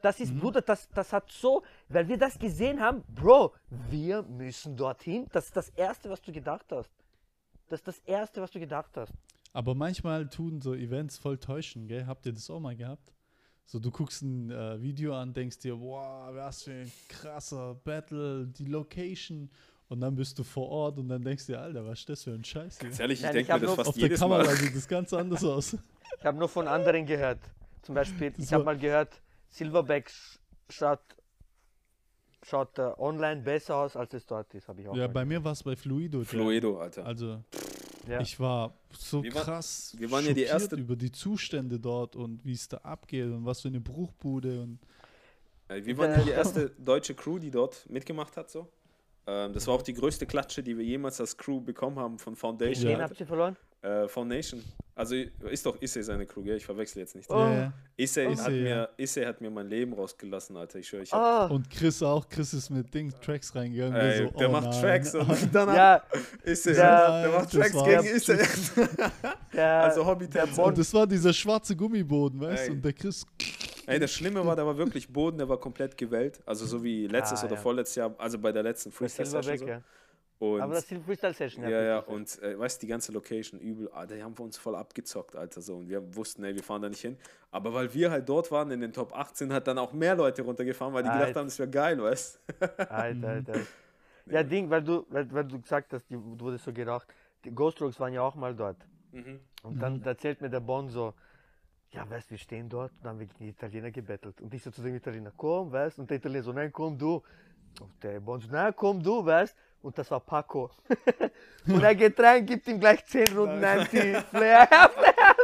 Das 0.05 0.19
ist, 0.19 0.37
Bruder, 0.37 0.61
das, 0.61 0.87
das 0.89 1.11
hat 1.11 1.31
so, 1.31 1.63
weil 1.89 2.07
wir 2.07 2.15
das 2.19 2.37
gesehen 2.37 2.79
haben, 2.79 3.01
Bro, 3.15 3.55
wir 3.89 4.21
müssen 4.21 4.77
dorthin. 4.77 5.25
Das 5.31 5.45
ist 5.45 5.57
das 5.57 5.69
Erste, 5.69 6.11
was 6.11 6.21
du 6.21 6.31
gedacht 6.31 6.67
hast. 6.69 6.91
Das 7.69 7.79
ist 7.79 7.87
das 7.87 7.97
Erste, 8.05 8.39
was 8.39 8.51
du 8.51 8.59
gedacht 8.59 8.91
hast. 8.97 9.11
Aber 9.51 9.73
manchmal 9.73 10.29
tun 10.29 10.61
so 10.61 10.75
Events 10.75 11.17
voll 11.17 11.39
täuschen, 11.39 11.87
gell? 11.87 12.05
Habt 12.05 12.27
ihr 12.27 12.33
das 12.33 12.47
auch 12.51 12.59
mal 12.59 12.75
gehabt? 12.75 13.15
So, 13.65 13.79
du 13.79 13.89
guckst 13.89 14.21
ein 14.21 14.51
äh, 14.51 14.79
Video 14.79 15.15
an, 15.15 15.33
denkst 15.33 15.57
dir, 15.57 15.79
wow, 15.79 16.29
was 16.35 16.61
für 16.61 16.73
ein 16.73 16.91
krasser 17.09 17.73
Battle, 17.73 18.45
die 18.45 18.65
Location. 18.65 19.49
Und 19.89 20.01
dann 20.01 20.13
bist 20.13 20.37
du 20.37 20.43
vor 20.43 20.69
Ort 20.69 20.99
und 20.99 21.09
dann 21.09 21.23
denkst 21.23 21.47
du 21.47 21.53
dir, 21.53 21.61
Alter, 21.61 21.83
was 21.83 22.01
ist 22.01 22.09
das 22.09 22.23
für 22.25 22.31
ein 22.33 22.43
Scheiß 22.43 22.77
hier? 22.77 22.89
Ganz 22.89 22.99
ehrlich, 22.99 23.23
ich 23.23 23.31
denke 23.31 23.41
ich 23.41 23.59
mir 23.59 23.65
das 23.65 23.75
fast 23.75 23.89
Auf 23.89 23.95
der 23.95 24.03
jedes 24.03 24.19
Kamera 24.19 24.43
Mal. 24.43 24.55
sieht 24.55 24.75
das 24.75 24.87
ganz 24.87 25.11
anders 25.13 25.43
aus. 25.43 25.75
Ich 26.19 26.25
habe 26.25 26.37
nur 26.37 26.47
von 26.47 26.67
anderen 26.67 27.07
gehört. 27.07 27.39
Zum 27.81 27.95
Beispiel, 27.95 28.29
Das 28.29 28.39
ich 28.45 28.53
habe 28.53 28.63
mal 28.63 28.77
gehört, 28.77 29.19
Silverback 29.55 30.09
sch- 30.09 30.39
schaut, 30.69 30.99
schaut 32.43 32.77
äh, 32.77 32.91
online 32.97 33.41
besser 33.41 33.75
aus, 33.77 33.95
als 33.95 34.13
es 34.13 34.25
dort 34.25 34.53
ist, 34.53 34.67
habe 34.67 34.81
ich 34.81 34.87
auch 34.89 34.95
Ja, 34.95 35.07
bei 35.07 35.25
mir 35.25 35.43
war 35.43 35.53
es 35.53 35.63
bei 35.63 35.75
Fluido. 35.75 36.23
Fluido, 36.23 36.79
Alter. 36.79 37.05
Also, 37.05 37.41
ja. 38.07 38.19
ich 38.19 38.39
war 38.39 38.73
so 38.91 39.23
Wir 39.23 39.33
war- 39.33 39.43
krass 39.43 39.95
wir 39.97 40.11
waren 40.11 40.25
ja 40.25 40.33
die 40.33 40.41
schockiert 40.41 40.61
erste- 40.61 40.75
über 40.75 40.95
die 40.95 41.11
Zustände 41.11 41.79
dort 41.79 42.15
und 42.15 42.43
wie 42.45 42.53
es 42.53 42.67
da 42.67 42.77
abgeht 42.77 43.25
und 43.25 43.45
was 43.45 43.61
für 43.61 43.69
eine 43.69 43.81
Bruchbude 43.81 44.61
und 44.61 44.79
Ey, 45.67 45.83
Wir 45.83 45.97
waren 45.97 46.11
ja 46.11 46.21
die 46.23 46.29
erste 46.29 46.69
deutsche 46.77 47.15
Crew, 47.15 47.39
die 47.39 47.49
dort 47.49 47.89
mitgemacht 47.89 48.37
hat. 48.37 48.51
So. 48.51 48.67
Ähm, 49.25 49.51
das 49.51 49.65
war 49.65 49.73
auch 49.73 49.81
die 49.81 49.93
größte 49.95 50.27
Klatsche, 50.27 50.61
die 50.61 50.77
wir 50.77 50.85
jemals 50.85 51.19
als 51.19 51.35
Crew 51.35 51.59
bekommen 51.59 51.97
haben 51.97 52.19
von 52.19 52.35
Foundation. 52.35 52.91
Wen 52.91 52.99
Ja. 52.99 53.05
habt 53.05 53.19
ihr 53.19 53.25
verloren? 53.25 53.57
Äh, 53.85 54.07
Foundation. 54.07 54.63
Also 54.97 55.13
ist 55.15 55.65
doch 55.65 55.79
Isse 55.81 56.01
seine 56.03 56.25
Crew, 56.25 56.41
gell? 56.41 56.55
Ich 56.55 56.65
verwechsel 56.65 56.99
jetzt 56.99 57.15
nicht. 57.17 57.29
Oh. 57.29 57.35
Ja, 57.35 57.53
ja. 57.53 57.73
Isse, 57.97 58.23
Isse, 58.23 58.43
hat 58.43 58.51
ja. 58.53 58.57
mir, 58.63 58.89
Isse 58.95 59.25
hat 59.27 59.41
mir 59.41 59.51
mein 59.51 59.67
Leben 59.67 59.91
rausgelassen, 59.93 60.55
Alter. 60.55 60.79
Ich 60.79 60.87
schwöre, 60.87 61.03
ich 61.03 61.11
hab, 61.11 61.19
Ah, 61.21 61.45
Und 61.53 61.69
Chris 61.69 62.01
auch. 62.01 62.27
Chris 62.29 62.53
ist 62.53 62.69
mit 62.69 62.93
Ding 62.93 63.13
Tracks 63.21 63.53
reingegangen. 63.53 63.93
ey, 63.93 64.23
so, 64.23 64.39
der 64.39 64.49
oh 64.49 64.51
macht 64.53 64.69
nein. 64.69 64.81
Tracks 64.81 65.13
und 65.13 65.49
danach 65.53 65.75
ja, 65.75 66.03
Isse, 66.45 66.73
Der- 66.73 67.21
der 67.23 67.31
macht 67.31 67.51
Tracks 67.51 67.83
gegen 67.83 68.05
Isse. 68.05 68.37
der, 69.53 69.81
Also 69.83 70.05
Hobby 70.05 70.27
der 70.29 70.45
Tänzer. 70.45 70.63
Und 70.63 70.77
das 70.77 70.93
war 70.93 71.05
dieser 71.05 71.33
schwarze 71.33 71.75
Gummiboden, 71.75 72.39
weißt 72.39 72.69
du? 72.69 72.71
Und 72.73 72.85
der 72.85 72.93
Chris. 72.93 73.25
Ey, 73.87 73.99
das 73.99 74.11
Schlimme 74.13 74.43
war, 74.45 74.55
der 74.55 74.65
war 74.65 74.77
wirklich 74.77 75.07
Boden, 75.11 75.37
der 75.37 75.47
war 75.47 75.59
komplett 75.59 75.95
gewellt. 75.97 76.39
Also 76.45 76.65
so 76.65 76.81
wie 76.83 77.05
letztes 77.07 77.41
Ah, 77.43 77.45
oder 77.47 77.55
ja. 77.55 77.61
vorletztes 77.61 77.95
Jahr, 77.97 78.15
also 78.17 78.39
bei 78.39 78.51
der 78.51 78.63
letzten 78.63 78.91
Freestyle-Session. 78.91 79.43
Silverback, 79.43 79.59
So. 79.59 79.67
ja. 79.67 79.81
Und 80.37 80.61
Aber 80.61 80.73
das 80.73 80.83
ist 80.83 80.91
die 80.91 80.99
Freestyle-Session. 80.99 81.63
Ja, 81.63 81.81
ja, 81.81 81.99
und 81.99 82.41
äh, 82.41 82.59
weißt 82.59 82.81
du, 82.81 82.85
die 82.85 82.89
ganze 82.89 83.13
Location 83.13 83.59
übel, 83.59 83.89
ah, 83.93 84.05
die 84.05 84.21
haben 84.21 84.37
wir 84.37 84.43
uns 84.43 84.57
voll 84.57 84.75
abgezockt, 84.75 85.35
Alter, 85.35 85.61
so. 85.61 85.77
Und 85.77 85.87
wir 85.87 86.13
wussten, 86.13 86.43
ey, 86.43 86.53
wir 86.53 86.63
fahren 86.63 86.81
da 86.81 86.89
nicht 86.89 87.01
hin. 87.01 87.17
Aber 87.51 87.73
weil 87.73 87.93
wir 87.93 88.11
halt 88.11 88.27
dort 88.27 88.51
waren 88.51 88.69
in 88.71 88.81
den 88.81 88.91
Top 88.91 89.15
18, 89.15 89.53
hat 89.53 89.67
dann 89.67 89.77
auch 89.77 89.93
mehr 89.93 90.13
Leute 90.15 90.41
runtergefahren, 90.41 90.93
weil 90.93 91.03
die 91.03 91.09
gedacht 91.09 91.27
Alter. 91.27 91.39
haben, 91.39 91.47
das 91.47 91.57
wäre 91.57 91.69
geil, 91.69 92.01
weißt 92.01 92.39
Alter, 92.89 93.27
Alter. 93.29 93.53
Ja, 94.25 94.43
Ding, 94.43 94.69
weil 94.69 94.83
du, 94.83 95.05
weil, 95.09 95.31
weil 95.31 95.45
du 95.45 95.61
gesagt 95.61 95.93
hast, 95.93 96.05
die, 96.09 96.15
du 96.15 96.39
wurdest 96.39 96.65
so 96.65 96.73
geraucht. 96.73 97.07
Die 97.45 97.53
Ghost 97.53 97.77
Strokes 97.77 97.99
waren 97.99 98.11
ja 98.11 98.21
auch 98.21 98.35
mal 98.35 98.53
dort. 98.53 98.77
Mhm. 99.11 99.39
Und 99.63 99.81
dann 99.81 100.01
erzählt 100.03 100.41
mir 100.41 100.49
der 100.49 100.59
Bon 100.59 100.89
so, 100.89 101.13
ja, 101.91 102.09
weißt 102.09 102.29
wir 102.31 102.37
stehen 102.37 102.67
dort 102.67 102.91
und 102.99 103.07
haben 103.07 103.19
wir 103.19 103.27
gegen 103.27 103.39
die 103.39 103.49
Italiener 103.49 103.91
gebettelt. 103.91 104.41
Und 104.41 104.53
ich 104.53 104.61
so 104.61 104.71
zu 104.71 104.81
dem 104.81 104.95
Italiener, 104.95 105.31
komm, 105.37 105.71
weißt 105.71 105.99
Und 105.99 106.09
der 106.09 106.17
Italiener 106.17 106.43
so, 106.43 106.51
nein, 106.51 106.73
komm 106.73 106.97
du. 106.97 107.23
Und 107.79 108.03
der 108.03 108.19
Bon 108.19 108.41
so, 108.41 108.49
nein, 108.51 108.73
komm 108.75 109.01
du, 109.01 109.25
weißt 109.25 109.55
Und 109.85 109.95
das 109.99 110.09
war 110.09 110.19
Paco. 110.19 110.71
und 111.67 111.83
er 111.83 111.93
geht 111.93 112.19
rein, 112.19 112.43
gibt 112.43 112.67
ihm 112.67 112.79
gleich 112.79 113.05
10 113.05 113.37
Runden 113.37 113.63
Anti, 113.63 114.15
Flair, 114.15 114.19
Flair. 114.31 115.35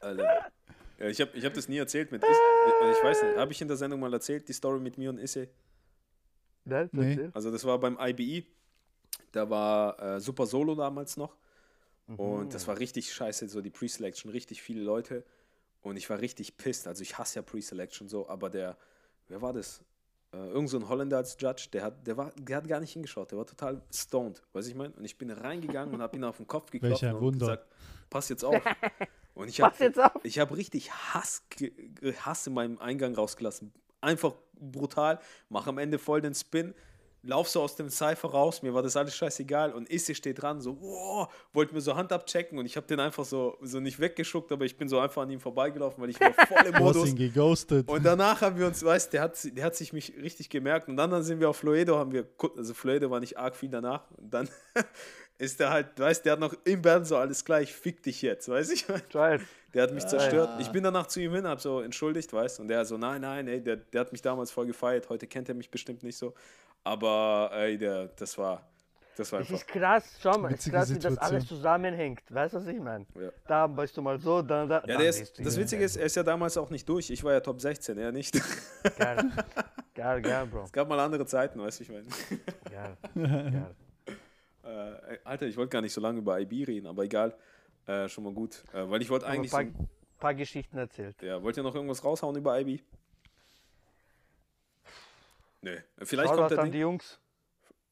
Alter. 0.00 0.50
Ja, 0.98 1.06
ich 1.06 1.20
habe 1.20 1.30
ich 1.34 1.44
hab 1.44 1.54
das 1.54 1.68
nie 1.68 1.78
erzählt 1.78 2.10
mit 2.10 2.24
Isse. 2.24 2.40
Ich 2.90 3.04
weiß 3.04 3.22
nicht, 3.22 3.36
habe 3.36 3.52
ich 3.52 3.60
in 3.62 3.68
der 3.68 3.76
Sendung 3.76 4.00
mal 4.00 4.12
erzählt, 4.12 4.48
die 4.48 4.52
Story 4.52 4.80
mit 4.80 4.98
mir 4.98 5.10
und 5.10 5.18
Isse? 5.18 5.48
Nein, 6.64 6.88
Nee. 6.90 7.30
Also 7.32 7.52
das 7.52 7.64
war 7.64 7.78
beim 7.78 7.96
IBI, 8.00 8.44
da 9.30 9.48
war 9.48 10.02
äh, 10.02 10.20
Super 10.20 10.46
Solo 10.46 10.74
damals 10.74 11.16
noch. 11.16 11.36
Und 12.08 12.52
das 12.52 12.66
war 12.66 12.80
richtig 12.80 13.12
scheiße, 13.12 13.48
so 13.48 13.60
die 13.60 13.70
Pre-Selection, 13.70 14.32
richtig 14.32 14.60
viele 14.60 14.82
Leute. 14.82 15.22
Und 15.82 15.96
ich 15.96 16.10
war 16.10 16.20
richtig 16.20 16.56
pissed. 16.56 16.88
Also 16.88 17.02
ich 17.02 17.16
hasse 17.16 17.36
ja 17.36 17.42
Pre-Selection 17.42 18.08
so, 18.08 18.28
aber 18.28 18.50
der, 18.50 18.76
wer 19.28 19.40
war 19.40 19.52
das? 19.52 19.84
Äh, 20.36 20.48
irgend 20.50 20.68
so 20.68 20.76
ein 20.78 20.88
Holländer 20.88 21.16
als 21.16 21.36
Judge, 21.40 21.68
der 21.72 21.82
hat, 21.84 22.06
der 22.06 22.16
war, 22.16 22.30
der 22.38 22.58
hat 22.58 22.68
gar 22.68 22.80
nicht 22.80 22.92
hingeschaut, 22.92 23.30
der 23.30 23.38
war 23.38 23.46
total 23.46 23.80
stoned, 23.92 24.42
weiß 24.52 24.66
ich 24.68 24.74
mein. 24.74 24.92
Und 24.92 25.04
ich 25.04 25.16
bin 25.16 25.30
reingegangen 25.30 25.94
und 25.94 26.02
habe 26.02 26.16
ihn 26.16 26.24
auf 26.24 26.36
den 26.36 26.46
Kopf 26.46 26.70
geklopft 26.70 27.02
Welch 27.02 27.10
ein 27.10 27.16
und 27.16 27.22
Wunder. 27.22 27.46
gesagt, 27.46 27.66
pass 28.10 28.28
jetzt 28.28 28.44
auf. 28.44 28.62
Und 29.34 29.48
ich 29.48 29.58
Pass 29.58 29.74
habe 29.74 29.84
jetzt 29.84 30.00
auf. 30.00 30.24
ich 30.24 30.38
habe 30.38 30.56
richtig 30.56 30.90
Hass, 30.90 31.42
Hass 32.20 32.46
in 32.46 32.54
meinem 32.54 32.78
Eingang 32.78 33.14
rausgelassen. 33.14 33.70
Einfach 34.00 34.34
brutal, 34.58 35.20
mache 35.50 35.68
am 35.68 35.76
Ende 35.76 35.98
voll 35.98 36.22
den 36.22 36.34
Spin, 36.34 36.72
lauf 37.26 37.48
so 37.48 37.60
aus 37.62 37.76
dem 37.76 37.90
Cypher 37.90 38.28
raus, 38.30 38.62
mir 38.62 38.72
war 38.72 38.82
das 38.82 38.96
alles 38.96 39.16
scheißegal 39.16 39.72
und 39.72 39.90
Issy 39.90 40.14
steht 40.14 40.40
dran, 40.40 40.60
so, 40.60 40.80
wow, 40.80 41.28
wollte 41.52 41.74
mir 41.74 41.80
so 41.80 41.96
Hand 41.96 42.12
abchecken 42.12 42.58
und 42.58 42.66
ich 42.66 42.76
habe 42.76 42.86
den 42.86 43.00
einfach 43.00 43.24
so, 43.24 43.58
so 43.62 43.80
nicht 43.80 43.98
weggeschuckt, 43.98 44.52
aber 44.52 44.64
ich 44.64 44.76
bin 44.76 44.88
so 44.88 44.98
einfach 44.98 45.22
an 45.22 45.30
ihm 45.30 45.40
vorbeigelaufen, 45.40 46.02
weil 46.02 46.10
ich 46.10 46.20
war 46.20 46.32
voll 46.32 46.64
im 46.66 46.72
Du 46.76 46.84
hast 46.84 46.94
Modus. 46.96 47.08
ihn 47.08 47.16
geghostet. 47.16 47.88
Und 47.88 48.04
danach 48.04 48.40
haben 48.40 48.58
wir 48.58 48.66
uns, 48.66 48.84
weißt 48.84 49.12
der 49.12 49.22
hat, 49.22 49.38
der 49.56 49.64
hat 49.64 49.74
sich 49.74 49.92
mich 49.92 50.14
richtig 50.20 50.50
gemerkt. 50.50 50.88
Und 50.88 50.96
dann, 50.96 51.10
dann 51.10 51.22
sind 51.22 51.40
wir 51.40 51.50
auf 51.50 51.56
Floedo, 51.56 51.96
haben 51.98 52.12
wir, 52.12 52.26
also 52.56 52.74
Floedo 52.74 53.10
war 53.10 53.20
nicht 53.20 53.38
arg 53.38 53.56
viel 53.56 53.70
danach. 53.70 54.04
Und 54.16 54.32
dann 54.32 54.48
ist 55.38 55.60
der 55.60 55.70
halt, 55.70 55.98
weißt 55.98 56.24
der 56.24 56.32
hat 56.32 56.40
noch 56.40 56.54
im 56.64 56.82
Band 56.82 57.06
so 57.06 57.16
alles 57.16 57.44
gleich, 57.44 57.72
fick 57.72 58.02
dich 58.02 58.22
jetzt, 58.22 58.48
weiß 58.48 58.70
ich. 58.70 58.86
Scheiße. 59.12 59.44
Der 59.74 59.82
hat 59.82 59.92
mich 59.92 60.06
zerstört. 60.06 60.58
Ich 60.60 60.70
bin 60.70 60.82
danach 60.82 61.06
zu 61.06 61.20
ihm 61.20 61.34
hin, 61.34 61.46
hab 61.46 61.60
so 61.60 61.80
entschuldigt, 61.80 62.32
weißt 62.32 62.60
Und 62.60 62.68
der 62.68 62.84
so, 62.86 62.96
nein, 62.96 63.20
nein, 63.20 63.46
ey, 63.46 63.60
der, 63.60 63.76
der 63.76 64.00
hat 64.02 64.12
mich 64.12 64.22
damals 64.22 64.50
voll 64.50 64.66
gefeiert. 64.66 65.10
Heute 65.10 65.26
kennt 65.26 65.48
er 65.50 65.54
mich 65.54 65.70
bestimmt 65.70 66.02
nicht 66.02 66.16
so. 66.16 66.32
Aber, 66.86 67.50
ey, 67.52 67.76
der, 67.76 68.06
das 68.16 68.38
war, 68.38 68.62
das 69.16 69.32
war 69.32 69.40
Es 69.40 69.50
ist 69.50 69.66
krass, 69.66 70.18
schau 70.22 70.38
mal, 70.38 70.52
es 70.52 70.64
ist 70.66 70.72
krass, 70.72 70.94
wie 70.94 70.98
das 71.00 71.18
alles 71.18 71.44
zusammenhängt. 71.48 72.22
Weißt 72.32 72.54
du, 72.54 72.58
was 72.58 72.66
ich 72.68 72.78
meine? 72.78 73.04
Ja. 73.20 73.30
Da 73.48 73.66
bist 73.66 73.96
du 73.96 74.02
mal 74.02 74.20
so, 74.20 74.40
dann 74.40 74.68
da. 74.68 74.84
Ja, 74.86 75.00
ist, 75.00 75.36
das. 75.36 75.56
Witzige 75.56 75.82
ist, 75.82 75.96
er 75.96 76.06
ist 76.06 76.14
ja 76.14 76.22
damals 76.22 76.56
auch 76.56 76.70
nicht 76.70 76.88
durch. 76.88 77.10
Ich 77.10 77.24
war 77.24 77.32
ja 77.32 77.40
Top 77.40 77.60
16, 77.60 77.98
er 77.98 78.12
nicht. 78.12 78.36
es 78.36 78.96
Geil, 78.96 79.32
geil, 79.94 80.22
geil, 80.22 80.46
Bro. 80.46 80.66
gab 80.70 80.88
mal 80.88 81.00
andere 81.00 81.26
Zeiten, 81.26 81.58
weißt 81.58 81.80
du, 81.80 81.82
ich 81.82 81.90
meine. 81.90 82.06
Geil, 82.70 82.96
geil. 83.14 83.74
Äh, 84.62 85.18
Alter, 85.24 85.46
ich 85.46 85.56
wollte 85.56 85.70
gar 85.70 85.82
nicht 85.82 85.92
so 85.92 86.00
lange 86.00 86.20
über 86.20 86.38
IB 86.38 86.62
reden, 86.64 86.86
aber 86.86 87.02
egal. 87.02 87.34
Äh, 87.86 88.08
schon 88.08 88.22
mal 88.22 88.32
gut. 88.32 88.62
Äh, 88.72 88.88
weil 88.88 89.02
ich 89.02 89.10
wollte 89.10 89.26
Haben 89.26 89.32
ein 89.32 89.38
eigentlich. 89.38 89.50
paar, 89.50 89.64
So, 89.64 89.88
paar 90.20 90.34
Geschichten 90.34 90.78
erzählt. 90.78 91.20
ja, 91.20 91.42
wollt 91.42 91.56
ihr 91.56 91.64
noch 91.64 91.74
irgendwas 91.74 92.04
raushauen 92.04 92.36
über 92.36 92.60
IB? 92.60 92.80
Nee. 95.66 95.78
Vielleicht 96.04 96.28
Shoutout 96.28 96.38
kommt, 96.42 96.50
der 96.52 96.58
an 96.60 96.64
Ding, 96.66 96.72
die 96.72 96.78
Jungs. 96.78 97.18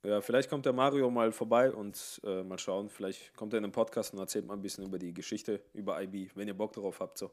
ja, 0.05 0.21
vielleicht 0.21 0.49
kommt 0.49 0.65
der 0.65 0.73
Mario 0.73 1.11
mal 1.11 1.33
vorbei 1.33 1.73
und 1.73 2.21
äh, 2.25 2.45
mal 2.45 2.59
schauen. 2.59 2.89
Vielleicht 2.89 3.35
kommt 3.35 3.53
er 3.53 3.57
in 3.57 3.65
den 3.65 3.73
Podcast 3.73 4.13
und 4.13 4.21
erzählt 4.21 4.47
mal 4.47 4.55
ein 4.55 4.63
bisschen 4.63 4.85
über 4.85 4.99
die 4.99 5.13
Geschichte 5.13 5.61
über 5.73 6.01
IB, 6.01 6.31
wenn 6.37 6.47
ihr 6.47 6.57
Bock 6.57 6.73
darauf 6.73 7.01
habt. 7.01 7.19
So. 7.19 7.33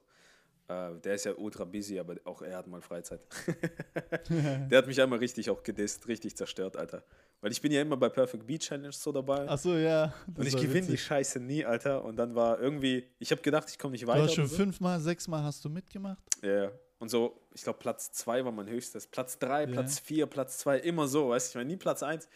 Äh, 0.68 0.98
der 1.04 1.14
ist 1.16 1.26
ja 1.26 1.34
ultra 1.36 1.64
busy, 1.66 2.00
aber 2.00 2.16
auch 2.24 2.42
er 2.42 2.58
hat 2.58 2.66
mal 2.68 2.82
Freizeit. 2.82 3.22
der 4.30 4.78
hat 4.80 4.88
mich 4.88 5.00
einmal 5.02 5.20
richtig 5.20 5.50
auch 5.50 5.62
gedisst, 5.62 6.08
richtig 6.08 6.36
zerstört, 6.36 6.76
Alter. 6.76 7.04
Weil 7.42 7.52
ich 7.52 7.62
bin 7.62 7.72
ja 7.72 7.82
immer 7.82 7.98
bei 7.98 8.10
Perfect 8.10 8.46
Beat 8.48 8.62
Challenge 8.62 8.92
so 8.92 9.12
dabei. 9.12 9.48
Achso, 9.48 9.76
ja. 9.76 10.14
das 10.28 10.38
Und 10.38 10.48
ich 10.48 10.56
gewinne 10.58 10.88
die. 10.88 10.98
Scheiße 10.98 11.40
nie, 11.40 11.66
Alter. 11.66 12.04
Und 12.04 12.16
dann 12.16 12.34
war 12.36 12.60
irgendwie, 12.60 13.08
ich 13.20 13.32
habe 13.32 13.42
gedacht, 13.42 13.68
ich 13.70 13.78
komme 13.78 13.92
nicht 13.94 14.04
Du 14.04 14.08
weiter. 14.08 14.24
hast 14.24 14.34
schon 14.36 14.48
so. 14.48 14.56
fünfmal, 14.56 15.00
sechsmal 15.00 15.44
hast 15.44 15.64
du 15.66 15.70
mitgemacht? 15.70 16.24
Ja, 16.44 16.64
ja. 16.64 16.72
Und 17.02 17.10
so, 17.10 17.42
ich 17.56 17.64
glaube, 17.64 17.80
Platz 17.80 18.12
2 18.12 18.46
war 18.46 18.52
mein 18.52 18.70
höchstes. 18.70 19.08
Platz 19.08 19.40
3, 19.40 19.64
Ja. 19.64 19.72
Platz 19.72 19.98
4, 19.98 20.28
Platz 20.28 20.60
2, 20.60 20.78
immer 20.82 21.08
so, 21.08 21.30
weißt 21.30 21.48
du, 21.48 21.50
ich 21.50 21.56
meine, 21.56 21.72
nie 21.72 21.78
Platz 21.78 22.04
1. 22.04 22.30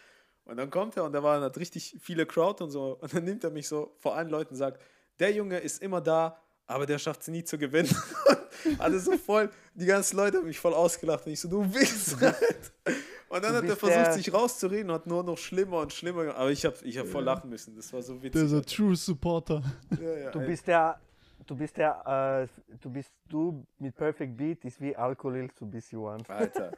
Und 0.43 0.57
dann 0.57 0.71
kommt 0.71 0.97
er 0.97 1.03
und 1.03 1.13
da 1.13 1.21
waren 1.21 1.43
halt 1.43 1.55
richtig 1.59 1.95
viele 2.01 2.25
Crowd 2.25 2.63
und 2.63 2.71
so. 2.71 2.97
Und 2.99 3.13
dann 3.13 3.23
nimmt 3.25 3.43
er 3.43 3.51
mich 3.51 3.67
so 3.67 3.93
vor 3.99 4.15
allen 4.15 4.27
Leuten 4.27 4.55
und 4.55 4.57
sagt, 4.57 4.81
der 5.19 5.31
Junge 5.31 5.59
ist 5.59 5.83
immer 5.83 6.01
da, 6.01 6.41
aber 6.65 6.87
der 6.87 6.97
schafft 6.97 7.21
es 7.21 7.27
nie 7.27 7.43
zu 7.43 7.59
gewinnen. 7.59 7.95
Alles 8.79 9.05
so 9.05 9.15
voll, 9.19 9.51
die 9.75 9.85
ganzen 9.85 10.17
Leute 10.17 10.37
haben 10.37 10.47
mich 10.47 10.59
voll 10.59 10.73
ausgelacht. 10.73 11.27
Und 11.27 11.33
ich 11.33 11.39
so, 11.41 11.47
du 11.47 11.63
Wichser. 11.71 12.35
Und 13.29 13.43
dann 13.43 13.53
hat 13.53 13.65
er 13.65 13.75
versucht, 13.75 14.13
sich 14.13 14.33
rauszureden 14.33 14.89
und 14.89 14.95
hat 14.95 15.07
nur 15.07 15.21
noch 15.23 15.37
schlimmer 15.37 15.79
und 15.79 15.91
schlimmer. 15.91 16.35
Aber 16.35 16.51
ich 16.51 16.63
habe 16.63 16.75
ich 16.83 16.97
hab 16.97 17.07
voll 17.07 17.23
lachen 17.23 17.49
müssen. 17.49 17.75
Das 17.75 17.91
war 17.91 18.01
so 18.01 18.15
witzig. 18.21 18.31
Der 18.33 18.47
so 18.47 18.57
Alter. 18.57 18.67
True 18.67 18.95
Supporter. 18.95 19.63
Ja, 19.99 20.17
ja, 20.17 20.31
Du 20.31 20.39
bist 20.39 20.67
der, 20.67 21.01
du 21.45 21.55
bist 21.55 21.77
der, 21.77 22.47
äh, 22.69 22.75
du 22.81 22.89
bist 22.89 23.11
du 23.27 23.65
mit 23.79 23.95
Perfect 23.95 24.35
Beat 24.37 24.65
ist 24.65 24.79
wie 24.81 24.95
Alkohol 24.95 25.49
zu 25.53 25.65
bis 25.65 25.91
you 25.91 26.03
want. 26.03 26.29
Alter. 26.29 26.71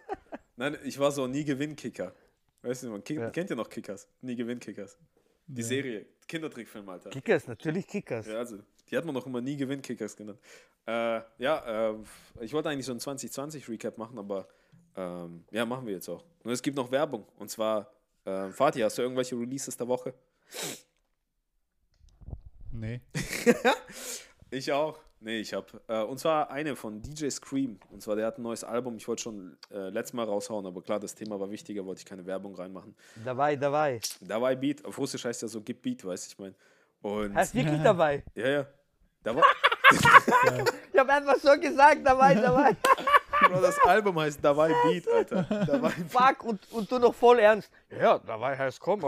Nein, 0.55 0.77
ich 0.83 0.97
war 0.99 1.11
so 1.11 1.27
nie 1.27 1.43
Gewinnkicker. 1.43 2.13
Weißt 2.61 2.83
du, 2.83 2.89
man 2.89 3.03
Kick, 3.03 3.17
Ja. 3.19 3.29
kennt 3.29 3.49
ihr 3.49 3.55
noch 3.55 3.69
Kickers? 3.69 4.07
Nie 4.21 4.35
Gewinnkickers. 4.35 4.97
Die 5.45 5.63
Serie, 5.63 6.05
Kindertrickfilm, 6.27 6.89
Alter. 6.89 7.09
Kickers, 7.09 7.47
natürlich 7.47 7.87
Kickers. 7.87 8.27
Ja, 8.27 8.39
also, 8.39 8.59
die 8.89 8.97
hat 8.97 9.05
man 9.05 9.13
noch 9.13 9.25
immer 9.25 9.39
nie 9.39 9.55
Gewinnkickers 9.55 10.15
genannt. 10.15 10.39
Äh, 10.85 11.21
ja, 11.37 11.91
äh, 11.91 11.95
ich 12.41 12.51
wollte 12.53 12.69
eigentlich 12.69 12.85
so 12.85 12.91
ein 12.91 12.99
2020-Recap 12.99 13.97
machen, 13.97 14.17
aber 14.17 14.47
ähm, 14.95 15.45
ja, 15.51 15.65
machen 15.65 15.85
wir 15.85 15.93
jetzt 15.93 16.09
auch. 16.09 16.25
Nur 16.43 16.53
es 16.53 16.61
gibt 16.61 16.75
noch 16.75 16.91
Werbung. 16.91 17.25
Und 17.37 17.49
zwar, 17.49 17.91
äh, 18.25 18.49
Fatih, 18.49 18.83
hast 18.83 18.97
du 18.97 19.03
irgendwelche 19.03 19.35
Releases 19.39 19.77
der 19.77 19.87
Woche? 19.87 20.13
Nee. 22.71 23.01
Ich 24.49 24.71
auch. 24.71 24.99
Nee, 25.19 25.39
ich 25.39 25.53
hab. 25.53 25.73
Äh, 25.87 26.03
und 26.03 26.19
zwar 26.19 26.51
eine 26.51 26.75
von 26.75 27.01
DJ 27.01 27.29
Scream. 27.29 27.79
Und 27.89 28.01
zwar, 28.01 28.15
der 28.15 28.27
hat 28.27 28.37
ein 28.37 28.43
neues 28.43 28.63
Album. 28.63 28.97
Ich 28.97 29.07
wollte 29.07 29.23
schon 29.23 29.57
äh, 29.71 29.89
letztes 29.89 30.13
Mal 30.13 30.25
raushauen, 30.25 30.65
aber 30.65 30.81
klar, 30.81 30.99
das 30.99 31.15
Thema 31.15 31.39
war 31.39 31.49
wichtiger, 31.49 31.85
wollte 31.85 31.99
ich 31.99 32.05
keine 32.05 32.25
Werbung 32.25 32.55
reinmachen. 32.55 32.95
Dabei, 33.25 33.55
dabei. 33.55 33.99
Dabei 34.21 34.55
Beat, 34.55 34.85
auf 34.85 34.97
Russisch 34.97 35.25
heißt 35.25 35.41
ja 35.41 35.47
so 35.47 35.61
Gib 35.61 35.81
Beat, 35.81 36.05
weißt 36.05 36.27
du, 36.27 36.31
ich 36.31 36.39
meine. 36.39 36.55
Und 37.01 37.35
Heißt 37.35 37.55
wirklich 37.55 37.81
dabei. 37.81 38.23
ja, 38.35 38.47
ja. 38.47 38.67
Da 39.23 39.35
war, 39.35 39.43
Ich 40.93 40.99
habe 40.99 41.13
einfach 41.13 41.37
so 41.37 41.59
gesagt, 41.59 42.05
dabei, 42.05 42.35
dabei. 42.35 42.75
Bro, 43.49 43.61
das 43.61 43.79
Album 43.79 44.19
heißt 44.19 44.39
Dabei 44.41 44.73
Beat, 44.83 45.07
Alter. 45.07 45.43
Dabei 45.43 45.89
Beat. 45.89 46.11
Fuck, 46.11 46.43
und, 46.43 46.71
und 46.71 46.91
du 46.91 46.99
noch 46.99 47.13
voll 47.13 47.39
ernst. 47.39 47.71
Ja, 47.89 48.17
dabei 48.19 48.57
heißt 48.57 48.79
komm. 48.79 49.01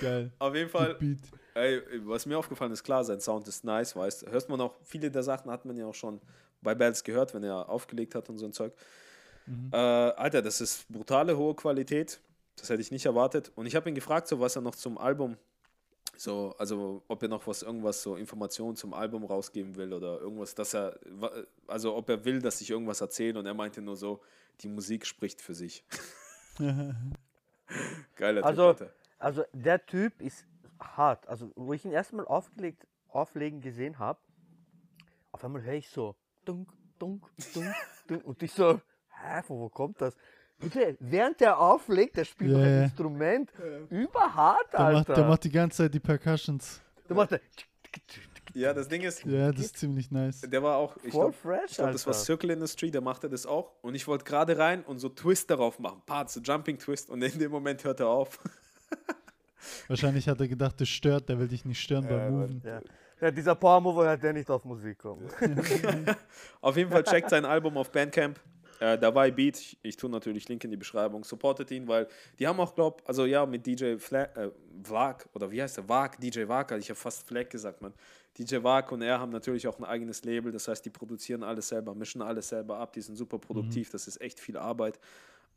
Geil. 0.00 0.32
Auf 0.38 0.54
jeden 0.54 0.70
Fall, 0.70 0.94
Beat. 0.94 1.18
Ey, 1.54 1.82
was 2.06 2.26
mir 2.26 2.38
aufgefallen 2.38 2.72
ist, 2.72 2.82
klar, 2.84 3.04
sein 3.04 3.20
Sound 3.20 3.46
ist 3.48 3.64
nice, 3.64 3.96
weißt 3.96 4.22
du. 4.22 4.30
Hörst 4.30 4.48
man 4.48 4.60
auch, 4.60 4.74
viele 4.82 5.10
der 5.10 5.22
Sachen 5.22 5.50
hat 5.50 5.64
man 5.64 5.76
ja 5.76 5.86
auch 5.86 5.94
schon 5.94 6.20
bei 6.62 6.74
Bands 6.74 7.02
gehört, 7.04 7.34
wenn 7.34 7.42
er 7.42 7.68
aufgelegt 7.68 8.14
hat 8.14 8.28
und 8.28 8.38
so 8.38 8.46
ein 8.46 8.52
Zeug. 8.52 8.72
Äh, 9.72 9.76
Alter, 9.76 10.42
das 10.42 10.60
ist 10.60 10.86
brutale, 10.88 11.36
hohe 11.36 11.54
Qualität. 11.54 12.20
Das 12.56 12.68
hätte 12.68 12.82
ich 12.82 12.90
nicht 12.92 13.06
erwartet. 13.06 13.50
Und 13.56 13.66
ich 13.66 13.74
habe 13.74 13.88
ihn 13.88 13.94
gefragt, 13.94 14.28
so 14.28 14.38
was 14.38 14.54
er 14.54 14.62
noch 14.62 14.74
zum 14.76 14.96
Album, 14.98 15.36
so, 16.16 16.54
also 16.58 17.02
ob 17.08 17.22
er 17.22 17.28
noch 17.30 17.46
was, 17.46 17.62
irgendwas, 17.62 18.02
so 18.02 18.16
Informationen 18.16 18.76
zum 18.76 18.92
Album 18.92 19.24
rausgeben 19.24 19.74
will 19.76 19.92
oder 19.94 20.20
irgendwas, 20.20 20.54
dass 20.54 20.74
er, 20.74 20.98
also 21.66 21.96
ob 21.96 22.08
er 22.10 22.24
will, 22.24 22.40
dass 22.42 22.60
ich 22.60 22.70
irgendwas 22.70 23.00
erzähle 23.00 23.38
und 23.38 23.46
er 23.46 23.54
meinte 23.54 23.80
nur 23.80 23.96
so, 23.96 24.20
die 24.60 24.68
Musik 24.68 25.06
spricht 25.06 25.40
für 25.40 25.54
sich. 25.54 25.82
Geiler 28.16 28.44
Also, 28.44 28.72
Typ, 28.72 28.82
Alter. 28.82 28.94
also 29.18 29.44
der 29.52 29.84
Typ 29.86 30.20
ist 30.20 30.44
hart. 30.80 31.28
Also, 31.28 31.52
wo 31.56 31.72
ich 31.72 31.84
ihn 31.84 31.92
erstmal 31.92 32.26
aufgelegt, 32.26 32.86
auflegen 33.08 33.60
gesehen 33.60 33.98
habe, 33.98 34.18
auf 35.32 35.44
einmal 35.44 35.62
höre 35.62 35.74
ich 35.74 35.88
so 35.90 36.16
dunk, 36.44 36.70
dunk, 36.98 37.26
dunk, 37.54 37.72
dunk 38.08 38.24
und 38.24 38.42
ich 38.42 38.52
so, 38.52 38.80
hä, 39.10 39.42
von 39.42 39.58
wo 39.58 39.68
kommt 39.68 40.00
das? 40.00 40.16
Bitte, 40.58 40.96
während 41.00 41.40
der 41.40 41.58
auflegt, 41.58 42.16
der 42.18 42.24
spielt 42.24 42.50
Ja, 42.52 42.58
ein. 42.58 42.82
Instrument, 42.84 43.50
überhart, 43.88 44.72
Der 44.72 44.80
macht, 44.80 44.94
Alter. 44.96 45.14
der 45.14 45.24
macht 45.24 45.44
die 45.44 45.50
ganze 45.50 45.78
Zeit 45.84 45.94
die 45.94 46.00
Percussions. 46.00 46.82
Der 47.08 47.16
macht 47.16 47.30
der- 47.30 47.40
Ja, 48.52 48.74
das 48.74 48.86
Ding 48.88 49.00
ist, 49.02 49.24
Ja, 49.24 49.50
das 49.52 49.60
ist 49.66 49.78
ziemlich 49.78 50.10
nice. 50.10 50.42
Der 50.42 50.62
war 50.62 50.76
auch, 50.76 50.96
ich 50.98 51.12
Voll 51.12 51.30
glaube, 51.30 51.32
fresh, 51.32 51.76
glaub, 51.76 51.92
das 51.92 52.04
war 52.06 52.12
Alter. 52.12 52.24
Circle 52.24 52.50
Industry, 52.50 52.90
der 52.90 53.00
machte 53.00 53.30
das 53.30 53.46
auch. 53.46 53.72
Und 53.82 53.94
ich 53.94 54.06
wollte 54.06 54.24
gerade 54.24 54.58
rein 54.58 54.84
und 54.84 54.98
so 54.98 55.08
Twist 55.08 55.48
darauf 55.50 55.78
machen. 55.78 56.02
Parts, 56.04 56.34
so 56.34 56.40
Jumping 56.40 56.76
Twist. 56.78 57.08
Und 57.08 57.22
in 57.22 57.38
dem 57.38 57.50
Moment 57.50 57.82
hört 57.84 58.00
er 58.00 58.08
auf. 58.08 58.38
Wahrscheinlich 59.88 60.28
hat 60.28 60.40
er 60.40 60.48
gedacht, 60.48 60.80
das 60.80 60.88
stört, 60.88 61.28
der 61.28 61.38
will 61.38 61.48
dich 61.48 61.64
nicht 61.64 61.80
stören 61.80 62.04
Ja, 62.04 62.10
beim 62.10 62.32
Moven. 62.32 62.62
ja. 62.64 62.80
ja, 63.20 63.30
dieser 63.30 63.54
Power 63.54 63.80
Mover 63.80 64.04
hört 64.04 64.22
der 64.22 64.32
nicht 64.32 64.50
auf 64.50 64.64
Musik 64.64 64.98
kommen. 64.98 65.28
Auf 66.60 66.76
jeden 66.76 66.90
Fall 66.90 67.02
checkt 67.04 67.30
sein 67.30 67.44
Album 67.44 67.76
auf 67.76 67.90
Bandcamp. 67.90 68.38
Äh, 68.80 68.96
dabei 68.98 69.30
Beat, 69.30 69.58
ich, 69.58 69.78
ich 69.82 69.96
tue 69.98 70.08
natürlich 70.08 70.48
Link 70.48 70.64
in 70.64 70.70
die 70.70 70.76
Beschreibung, 70.78 71.22
supportet 71.22 71.70
ihn, 71.70 71.86
weil 71.86 72.08
die 72.38 72.46
haben 72.46 72.58
auch, 72.60 72.74
glaub, 72.74 73.02
also 73.06 73.26
ja, 73.26 73.44
mit 73.44 73.66
DJ 73.66 73.98
Fla 73.98 74.22
äh, 74.22 74.50
Vlag, 74.82 75.28
oder 75.34 75.50
wie 75.50 75.60
heißt 75.62 75.76
der? 75.76 75.86
Vag, 75.86 76.18
DJ 76.18 76.48
Vag, 76.48 76.72
ich 76.78 76.88
habe 76.88 76.98
fast 76.98 77.28
Flag 77.28 77.50
gesagt, 77.50 77.82
man. 77.82 77.92
DJ 78.38 78.62
Vag 78.62 78.90
und 78.90 79.02
er 79.02 79.20
haben 79.20 79.32
natürlich 79.32 79.68
auch 79.68 79.78
ein 79.78 79.84
eigenes 79.84 80.24
Label, 80.24 80.50
das 80.50 80.66
heißt, 80.66 80.82
die 80.82 80.88
produzieren 80.90 81.42
alles 81.42 81.68
selber, 81.68 81.94
mischen 81.94 82.22
alles 82.22 82.48
selber 82.48 82.78
ab, 82.78 82.94
die 82.94 83.02
sind 83.02 83.16
super 83.16 83.38
produktiv, 83.38 83.90
das 83.90 84.06
ist 84.08 84.18
echt 84.22 84.40
viel 84.40 84.56
Arbeit. 84.56 84.98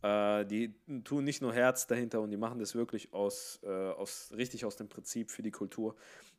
Äh, 0.04 0.46
die 0.46 0.76
tun 1.06 1.24
nicht 1.24 1.42
nur 1.42 1.54
Herz 1.54 1.88
dahinter 1.88 2.20
und 2.22 2.30
die 2.30 2.38
machen 2.38 2.60
das 2.60 2.76
wirklich 2.76 3.14
aus, 3.14 3.60
äh, 3.64 3.68
aus 3.68 4.34
richtig 4.36 4.66
aus 4.66 4.76
dem 4.76 4.90
Prinzip 4.90 5.32
für 5.32 5.42
die 5.42 5.52
Kultur. 5.52 5.96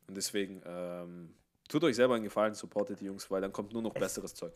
Und 0.07 0.15
deswegen 0.15 0.61
ähm, 0.65 1.33
tut 1.67 1.83
euch 1.83 1.95
selber 1.95 2.13
einen 2.13 2.23
Gefallen, 2.23 2.53
supportet 2.53 3.01
die 3.01 3.05
Jungs, 3.05 3.29
weil 3.31 3.41
dann 3.41 3.51
kommt 3.51 3.73
nur 3.73 3.81
noch 3.81 3.93
besseres 3.93 4.35
Zeug. 4.35 4.53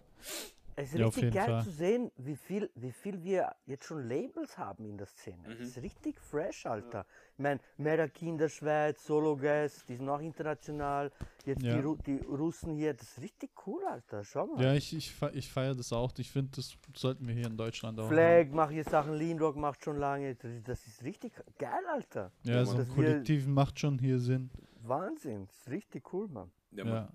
Es 0.82 0.94
ist 0.94 1.00
Ja, 1.00 1.08
richtig 1.08 1.34
geil 1.34 1.46
Fall. 1.46 1.64
zu 1.66 1.72
sehen, 1.72 2.10
wie 2.16 2.38
viel, 2.38 2.70
wie 2.76 2.92
viel 2.94 3.22
wir 3.22 3.54
jetzt 3.66 3.84
schon 3.84 4.08
Labels 4.08 4.58
haben 4.58 4.86
in 4.86 4.98
der 4.98 5.08
Szene. 5.08 5.44
Das 5.44 5.60
ist 5.60 5.78
richtig 5.82 6.18
fresh, 6.22 6.66
Alter. 6.66 7.06
Ich 7.34 7.40
meine, 7.40 7.60
Merak 7.76 8.22
in 8.22 8.38
der 8.38 8.48
Schweiz, 8.48 9.04
Solo 9.06 9.36
Gas, 9.36 9.84
die 9.86 9.98
sind 9.98 10.08
auch 10.08 10.22
international. 10.22 11.12
Jetzt 11.46 11.64
Ja. 11.64 11.76
die, 11.76 11.82
Ru 11.82 11.98
die 11.98 12.18
Russen 12.20 12.76
hier, 12.76 12.94
das 12.94 13.10
ist 13.18 13.22
richtig 13.22 13.52
cool, 13.68 13.84
Alter. 13.86 14.24
Schau 14.24 14.48
mal. 14.48 14.64
Ja, 14.64 14.74
ich, 14.74 14.96
ich, 14.96 15.12
fe- 15.14 15.32
ich 15.34 15.52
feiere 15.52 15.76
das 15.76 15.92
auch. 15.92 16.14
Ich 16.18 16.32
finde, 16.32 16.52
das 16.56 16.78
sollten 16.96 17.28
wir 17.28 17.34
hier 17.34 17.48
in 17.48 17.58
Deutschland 17.58 18.00
auch. 18.00 18.08
Flag 18.08 18.48
macht 18.52 18.72
jetzt 18.72 18.90
Sachen, 18.92 19.16
Lean 19.16 19.38
Rock 19.38 19.58
macht 19.58 19.84
schon 19.84 19.98
lange. 19.98 20.36
Das, 20.64 20.88
ist- 20.88 21.04
richtig 21.04 21.34
geil, 21.58 21.84
Alter. 21.92 22.32
Ja, 22.44 22.64
so 22.64 22.78
ein 22.78 22.88
Kollektiv 22.88 23.48
macht 23.48 23.78
schon 23.80 24.00
hier 24.00 24.18
Sinn. 24.20 24.50
Wahnsinn. 24.82 25.46
Das 25.48 25.58
ist 25.58 25.70
richtig 25.72 26.14
cool, 26.14 26.30
Mann. 26.30 26.50
Ja, 26.72 26.86
Mann. 26.86 26.94
Ja. 26.94 27.10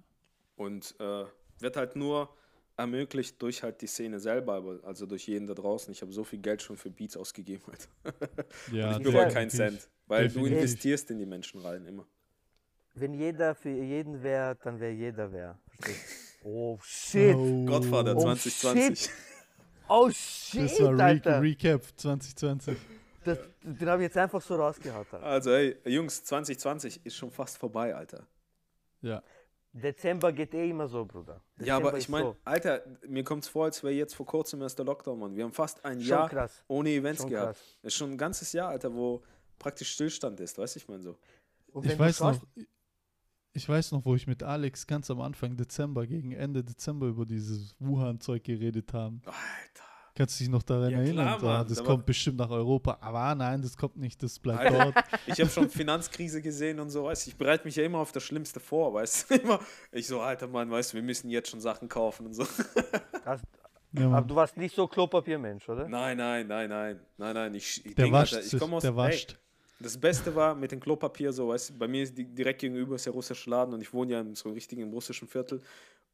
Und 0.56 0.94
äh, 1.00 1.24
wird 1.60 1.76
halt 1.78 1.96
nur 1.96 2.28
ermöglicht 2.76 3.40
durch 3.40 3.62
halt 3.62 3.80
die 3.80 3.86
Szene 3.86 4.18
selber, 4.18 4.54
aber- 4.54 4.80
also 4.84 5.06
durch 5.06 5.26
jeden 5.28 5.46
da 5.46 5.54
draußen. 5.54 5.92
Ich 5.92 6.02
habe 6.02 6.12
so 6.12 6.24
viel 6.24 6.40
Geld 6.40 6.62
schon 6.62 6.76
für 6.76 6.90
Beats 6.90 7.16
ausgegeben. 7.16 7.62
Alter. 7.70 8.34
Ja, 8.72 8.96
Und 8.96 9.06
ich 9.06 9.12
bereue 9.12 9.28
keinen. 9.28 9.50
Cent, 9.50 9.88
weil 10.06 10.24
Definitiv. 10.24 10.50
du 10.52 10.56
investierst 10.56 11.10
in 11.10 11.18
die 11.18 11.26
Menschen 11.26 11.60
rein 11.60 11.86
immer. 11.86 12.06
Wenn 12.94 13.12
jeder 13.14 13.54
für 13.54 13.70
jeden 13.70 14.22
wäre, 14.22 14.56
dann 14.62 14.78
wäre 14.80 14.92
jeder 14.92 15.32
wer. 15.32 15.58
Oh 16.46 16.78
shit. 16.82 17.34
Oh, 17.34 17.64
Godfather 17.64 18.14
Oh, 18.14 18.20
2020. 18.20 19.08
Oh 19.88 20.10
shit, 20.10 20.64
Das 20.64 20.78
war 20.82 20.92
Re 20.98 21.02
Alter. 21.02 21.40
Recap 21.40 21.82
2020. 21.96 22.76
Das, 23.24 23.38
den 23.62 23.88
habe 23.88 24.02
ich 24.02 24.08
jetzt 24.08 24.18
einfach 24.18 24.42
so 24.42 24.54
rausgehauen. 24.56 25.06
Alter. 25.10 25.22
Also, 25.22 25.50
ey, 25.52 25.74
Jungs, 25.86 26.22
2020 26.22 27.00
ist 27.06 27.16
schon 27.16 27.30
fast 27.30 27.56
vorbei, 27.56 27.94
Alter. 27.94 28.26
Ja. 29.00 29.22
Dezember 29.76 30.32
geht 30.32 30.54
eh 30.54 30.70
immer 30.70 30.86
so, 30.86 31.04
Bruder. 31.04 31.42
Ja, 31.58 31.76
aber 31.76 31.90
Dezember 31.92 31.98
ich 31.98 32.08
meine, 32.08 32.24
so. 32.26 32.36
Alter, 32.44 32.82
mir 33.08 33.24
kommt 33.24 33.42
es 33.42 33.48
vor, 33.48 33.64
als 33.64 33.82
wäre 33.82 33.92
jetzt 33.92 34.14
vor 34.14 34.24
kurzem 34.24 34.62
erst 34.62 34.78
der 34.78 34.86
Lockdown, 34.86 35.18
Mann. 35.18 35.34
Wir 35.34 35.42
haben 35.44 35.52
fast 35.52 35.84
ein 35.84 36.00
Schon 36.00 36.08
Jahr 36.08 36.28
krass. 36.28 36.62
ohne 36.68 36.90
Events 36.90 37.22
Schon 37.22 37.30
gehabt. 37.30 37.56
krass. 37.56 37.78
Das 37.82 37.92
ist 37.92 37.96
schon 37.98 38.12
ein 38.12 38.18
ganzes 38.18 38.52
Jahr, 38.52 38.68
Alter, 38.70 38.94
wo 38.94 39.22
praktisch 39.58 39.90
Stillstand 39.92 40.38
ist, 40.40 40.56
weißt 40.58 40.76
du, 40.76 40.78
ich 40.78 40.88
meine 40.88 41.02
so. 41.02 41.18
Und 41.72 41.86
Ich 41.86 41.98
weiß 41.98 42.20
noch, 42.20 42.40
ich 43.52 43.68
weiß 43.68 43.92
noch, 43.92 44.04
wo 44.04 44.14
ich 44.14 44.26
mit 44.26 44.42
Alex 44.42 44.86
ganz 44.86 45.10
am 45.10 45.20
Anfang 45.20 45.56
Dezember, 45.56 46.06
gegen 46.06 46.32
Ende 46.32 46.62
Dezember 46.64 47.06
über 47.06 47.26
dieses 47.26 47.74
Wuhan-Zeug 47.80 48.42
geredet 48.44 48.92
haben. 48.92 49.22
Alter. 49.24 49.83
Kannst 50.16 50.38
du 50.38 50.44
dich 50.44 50.50
noch 50.50 50.62
daran 50.62 50.92
Ja, 50.92 50.98
erinnern? 50.98 51.24
klar, 51.26 51.40
So, 51.40 51.46
Mann. 51.46 51.66
das 51.68 51.78
Da 51.78 51.84
kommt 51.84 52.06
bestimmt 52.06 52.38
nach 52.38 52.50
Europa. 52.50 52.98
Aber 53.00 53.34
nein, 53.34 53.60
das 53.62 53.76
kommt 53.76 53.96
nicht, 53.96 54.22
das 54.22 54.38
bleibt 54.38 54.60
Alter. 54.60 54.92
dort. 54.92 54.94
Ich 55.26 55.40
habe 55.40 55.50
schon 55.50 55.68
Finanzkrise 55.68 56.40
gesehen 56.40 56.78
und 56.78 56.90
so, 56.90 57.04
weißt 57.04 57.26
ich 57.26 57.36
bereite 57.36 57.64
mich 57.64 57.74
ja 57.76 57.84
immer 57.84 57.98
auf 57.98 58.12
das 58.12 58.22
Schlimmste 58.22 58.60
vor, 58.60 58.94
weißt 58.94 59.30
du, 59.30 59.34
immer. 59.42 59.58
Ich 59.90 60.06
so, 60.06 60.20
alter 60.20 60.46
Mann, 60.46 60.70
weißt 60.70 60.92
du, 60.92 60.96
wir 60.96 61.02
müssen 61.02 61.30
jetzt 61.30 61.50
schon 61.50 61.60
Sachen 61.60 61.88
kaufen 61.88 62.26
und 62.26 62.34
so. 62.34 62.44
Hast, 63.24 63.44
Ja, 63.92 64.08
aber 64.10 64.26
du 64.26 64.34
warst 64.36 64.56
nicht 64.56 64.74
so 64.76 64.86
Klopapiermensch, 64.86 65.68
oder? 65.68 65.88
Nein, 65.88 66.16
nein, 66.16 66.46
nein, 66.46 66.68
nein, 66.68 67.00
nein, 67.16 67.34
nein, 67.34 67.54
ich, 67.54 67.84
ich 67.84 67.94
Der 67.94 68.04
denk, 68.04 68.12
wascht, 68.14 68.34
Alter, 68.34 68.46
ich 68.46 68.58
komme 68.58 68.76
aus, 68.76 68.82
der 68.82 68.90
ey, 68.92 68.96
wascht. 68.96 69.38
Das 69.80 69.98
Beste 69.98 70.34
war 70.34 70.54
mit 70.54 70.70
dem 70.70 70.78
Klopapier 70.80 71.32
so, 71.32 71.48
weißt 71.48 71.70
du, 71.70 71.74
bei 71.78 71.88
mir 71.88 72.04
ist 72.04 72.16
die, 72.16 72.24
direkt 72.24 72.60
gegenüber 72.60 72.94
ist 72.94 73.06
der 73.06 73.12
russische 73.12 73.50
Laden 73.50 73.74
und 73.74 73.80
ich 73.80 73.92
wohne 73.92 74.12
ja 74.12 74.20
in 74.20 74.34
so 74.34 74.50
richtig 74.52 74.78
im 74.78 74.90
russischen 74.92 75.26
Viertel. 75.26 75.60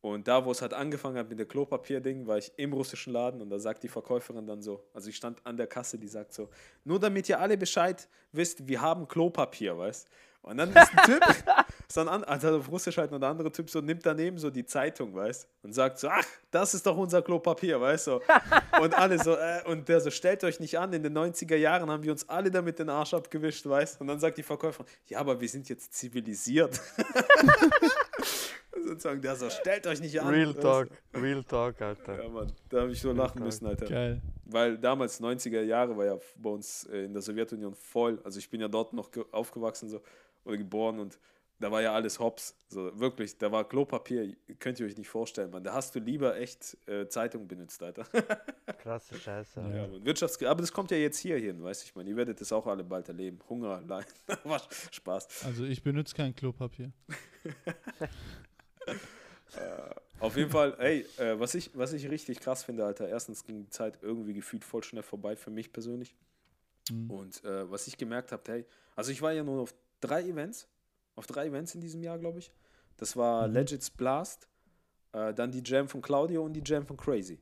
Und 0.02 0.28
da, 0.28 0.44
wo 0.44 0.50
es 0.50 0.62
halt 0.62 0.72
angefangen 0.72 1.18
hat 1.18 1.28
mit 1.28 1.38
dem 1.38 1.46
Klopapier-Ding, 1.46 2.26
war 2.26 2.38
ich 2.38 2.52
im 2.56 2.72
russischen 2.72 3.12
Laden 3.12 3.42
und 3.42 3.50
da 3.50 3.58
sagt 3.58 3.82
die 3.82 3.88
Verkäuferin 3.88 4.46
dann 4.46 4.62
so, 4.62 4.82
also 4.94 5.10
ich 5.10 5.16
stand 5.16 5.44
an 5.44 5.58
der 5.58 5.66
Kasse, 5.66 5.98
die 5.98 6.08
sagt 6.08 6.32
so, 6.32 6.48
nur 6.84 6.98
damit 6.98 7.28
ihr 7.28 7.38
alle 7.38 7.58
Bescheid 7.58 8.08
wisst, 8.32 8.66
wir 8.66 8.80
haben 8.80 9.06
Klopapier, 9.06 9.76
weißt 9.76 10.08
Und 10.40 10.56
dann 10.56 10.70
ist 10.70 10.90
ein 10.96 11.04
Typ, 11.04 11.22
so 11.92 12.00
ein, 12.00 12.24
also 12.24 12.56
auf 12.56 12.70
Russisch 12.70 12.96
halt 12.96 13.10
noch 13.10 13.18
ein 13.18 13.24
anderer 13.24 13.52
Typ, 13.52 13.68
so 13.68 13.82
nimmt 13.82 14.06
daneben 14.06 14.38
so 14.38 14.48
die 14.48 14.64
Zeitung, 14.64 15.14
weißt 15.14 15.46
und 15.64 15.74
sagt 15.74 15.98
so, 15.98 16.08
ach, 16.08 16.24
das 16.50 16.72
ist 16.72 16.86
doch 16.86 16.96
unser 16.96 17.20
Klopapier, 17.20 17.78
weißt 17.78 18.06
du. 18.06 18.20
Und 18.80 18.94
alle 18.94 19.22
so, 19.22 19.34
äh, 19.34 19.62
und 19.66 19.86
der 19.86 20.00
so, 20.00 20.10
stellt 20.10 20.42
euch 20.44 20.60
nicht 20.60 20.78
an, 20.78 20.94
in 20.94 21.02
den 21.02 21.16
90er 21.16 21.56
Jahren 21.56 21.90
haben 21.90 22.02
wir 22.02 22.12
uns 22.12 22.26
alle 22.26 22.50
damit 22.50 22.78
den 22.78 22.88
Arsch 22.88 23.12
abgewischt, 23.12 23.66
weißt 23.66 24.00
Und 24.00 24.06
dann 24.06 24.18
sagt 24.18 24.38
die 24.38 24.42
Verkäuferin, 24.42 24.90
ja, 25.08 25.18
aber 25.18 25.38
wir 25.38 25.48
sind 25.48 25.68
jetzt 25.68 25.92
zivilisiert. 25.92 26.80
Sozusagen, 28.72 29.20
der 29.20 29.36
so, 29.36 29.50
stellt 29.50 29.86
euch 29.86 30.00
nicht 30.00 30.20
an. 30.20 30.28
Real. 30.28 30.54
Talk, 30.54 30.88
Real 31.14 31.42
Talk, 31.44 31.80
Alter. 31.82 32.22
Ja, 32.22 32.28
Mann, 32.28 32.52
da 32.68 32.82
habe 32.82 32.92
ich 32.92 33.00
so 33.00 33.12
lachen 33.12 33.38
Talk. 33.38 33.44
müssen, 33.46 33.66
Alter. 33.66 33.86
Geil. 33.86 34.22
Weil 34.44 34.78
damals, 34.78 35.20
90er 35.20 35.62
Jahre, 35.62 35.96
war 35.96 36.04
ja 36.06 36.18
bei 36.36 36.50
uns 36.50 36.84
äh, 36.86 37.04
in 37.04 37.12
der 37.12 37.22
Sowjetunion 37.22 37.74
voll. 37.74 38.20
Also 38.24 38.38
ich 38.38 38.48
bin 38.48 38.60
ja 38.60 38.68
dort 38.68 38.92
noch 38.92 39.10
ge- 39.10 39.24
aufgewachsen 39.32 39.88
so, 39.88 40.00
oder 40.44 40.56
geboren 40.56 40.98
und 41.00 41.18
da 41.58 41.70
war 41.70 41.82
ja 41.82 41.92
alles 41.92 42.18
Hops. 42.18 42.56
So, 42.68 42.98
wirklich, 42.98 43.36
da 43.36 43.52
war 43.52 43.68
Klopapier, 43.68 44.34
könnt 44.60 44.80
ihr 44.80 44.86
euch 44.86 44.96
nicht 44.96 45.10
vorstellen, 45.10 45.50
Mann. 45.50 45.62
Da 45.62 45.74
hast 45.74 45.94
du 45.94 45.98
lieber 45.98 46.36
echt 46.38 46.76
äh, 46.88 47.06
Zeitung 47.08 47.46
benutzt, 47.48 47.82
Alter. 47.82 48.04
Krasse 48.78 49.16
Scheiße. 49.18 49.60
Ja. 49.60 49.68
ja, 49.68 49.86
Mann. 49.88 50.02
Wirtschaftskrise. 50.04 50.50
Aber 50.50 50.62
das 50.62 50.72
kommt 50.72 50.90
ja 50.90 50.96
jetzt 50.96 51.18
hier 51.18 51.36
hin, 51.36 51.62
weißt 51.62 51.82
du, 51.82 51.86
ich 51.86 51.94
meine, 51.94 52.08
ihr 52.08 52.16
werdet 52.16 52.40
das 52.40 52.50
auch 52.52 52.66
alle 52.66 52.82
bald 52.82 53.08
erleben. 53.08 53.40
Hunger, 53.48 53.82
Leid. 53.86 54.06
Spaß. 54.90 55.44
Also 55.44 55.64
ich 55.64 55.82
benutze 55.82 56.14
kein 56.14 56.34
Klopapier. 56.34 56.92
Auf 60.20 60.36
jeden 60.36 60.50
Fall, 60.50 60.76
ey, 60.78 61.06
äh, 61.18 61.38
was, 61.40 61.54
ich, 61.54 61.70
was 61.74 61.92
ich 61.94 62.08
richtig 62.10 62.40
krass 62.40 62.62
finde, 62.62 62.84
Alter, 62.84 63.08
erstens 63.08 63.42
ging 63.44 63.58
die 63.64 63.70
Zeit 63.70 63.98
irgendwie 64.02 64.34
gefühlt 64.34 64.64
voll 64.64 64.82
schnell 64.84 65.02
vorbei 65.02 65.34
für 65.34 65.50
mich 65.50 65.72
persönlich. 65.72 66.14
Mhm. 66.90 67.10
Und 67.10 67.44
äh, 67.44 67.70
was 67.70 67.86
ich 67.86 67.96
gemerkt 67.96 68.30
habe, 68.32 68.42
hey, 68.46 68.66
also 68.96 69.10
ich 69.12 69.22
war 69.22 69.32
ja 69.32 69.42
nur 69.42 69.62
auf 69.62 69.74
drei 70.00 70.22
Events, 70.22 70.68
auf 71.16 71.26
drei 71.26 71.46
Events 71.46 71.74
in 71.74 71.80
diesem 71.80 72.02
Jahr, 72.02 72.18
glaube 72.18 72.38
ich. 72.38 72.52
Das 72.98 73.16
war 73.16 73.48
Mhm. 73.48 73.54
Legends 73.54 73.90
Blast, 73.90 74.46
äh, 75.12 75.32
dann 75.32 75.50
die 75.50 75.62
Jam 75.64 75.88
von 75.88 76.02
Claudio 76.02 76.44
und 76.44 76.52
die 76.52 76.62
Jam 76.64 76.86
von 76.86 76.96
Crazy. 76.98 77.38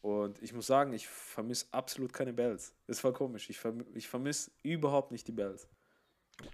Und 0.00 0.40
ich 0.42 0.52
muss 0.52 0.66
sagen, 0.66 0.92
ich 0.92 1.08
vermisse 1.08 1.66
absolut 1.72 2.12
keine 2.12 2.32
Bells. 2.32 2.72
Das 2.86 3.02
war 3.02 3.12
komisch. 3.12 3.50
Ich, 3.50 3.58
verm 3.58 3.84
ich 3.94 4.06
vermisse 4.06 4.50
überhaupt 4.62 5.10
nicht 5.10 5.26
die 5.26 5.32
Bells. 5.32 5.66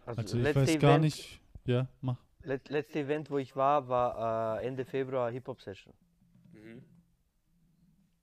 Also 0.07 0.23
ich 0.39 0.43
letzte 0.45 0.61
weiß 0.63 0.79
gar 0.79 0.91
Event- 0.93 1.05
nicht. 1.05 1.41
Ja, 1.67 1.89
mach. 2.01 2.17
Let, 2.43 2.69
letzte 2.69 3.01
Event, 3.01 3.31
wo 3.31 3.39
ich 3.39 3.55
war, 3.57 3.89
war 3.89 4.61
äh, 4.61 4.67
Ende 4.67 4.85
Februar 4.85 5.31
Hip-Hop-Session. 5.31 5.93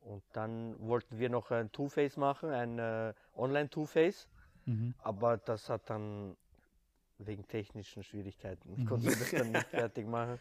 Und 0.08 0.24
dann 0.32 0.80
wollten 0.80 1.20
wir 1.20 1.30
noch 1.30 1.52
ein 1.52 1.70
Two-Face 1.72 2.16
machen, 2.16 2.50
ein 2.50 2.80
äh, 2.80 3.14
Online-Two-Face. 3.36 4.30
Mhm. 4.66 4.94
Aber 5.00 5.38
das 5.38 5.70
hat 5.70 5.90
dann 5.90 6.38
wegen 7.18 7.46
technischen 7.48 8.04
Schwierigkeiten. 8.04 8.74
Ich 8.78 8.86
konnte 8.86 9.08
das 9.08 9.32
dann 9.32 9.52
nicht 9.52 9.68
fertig 9.70 10.08
machen. 10.08 10.40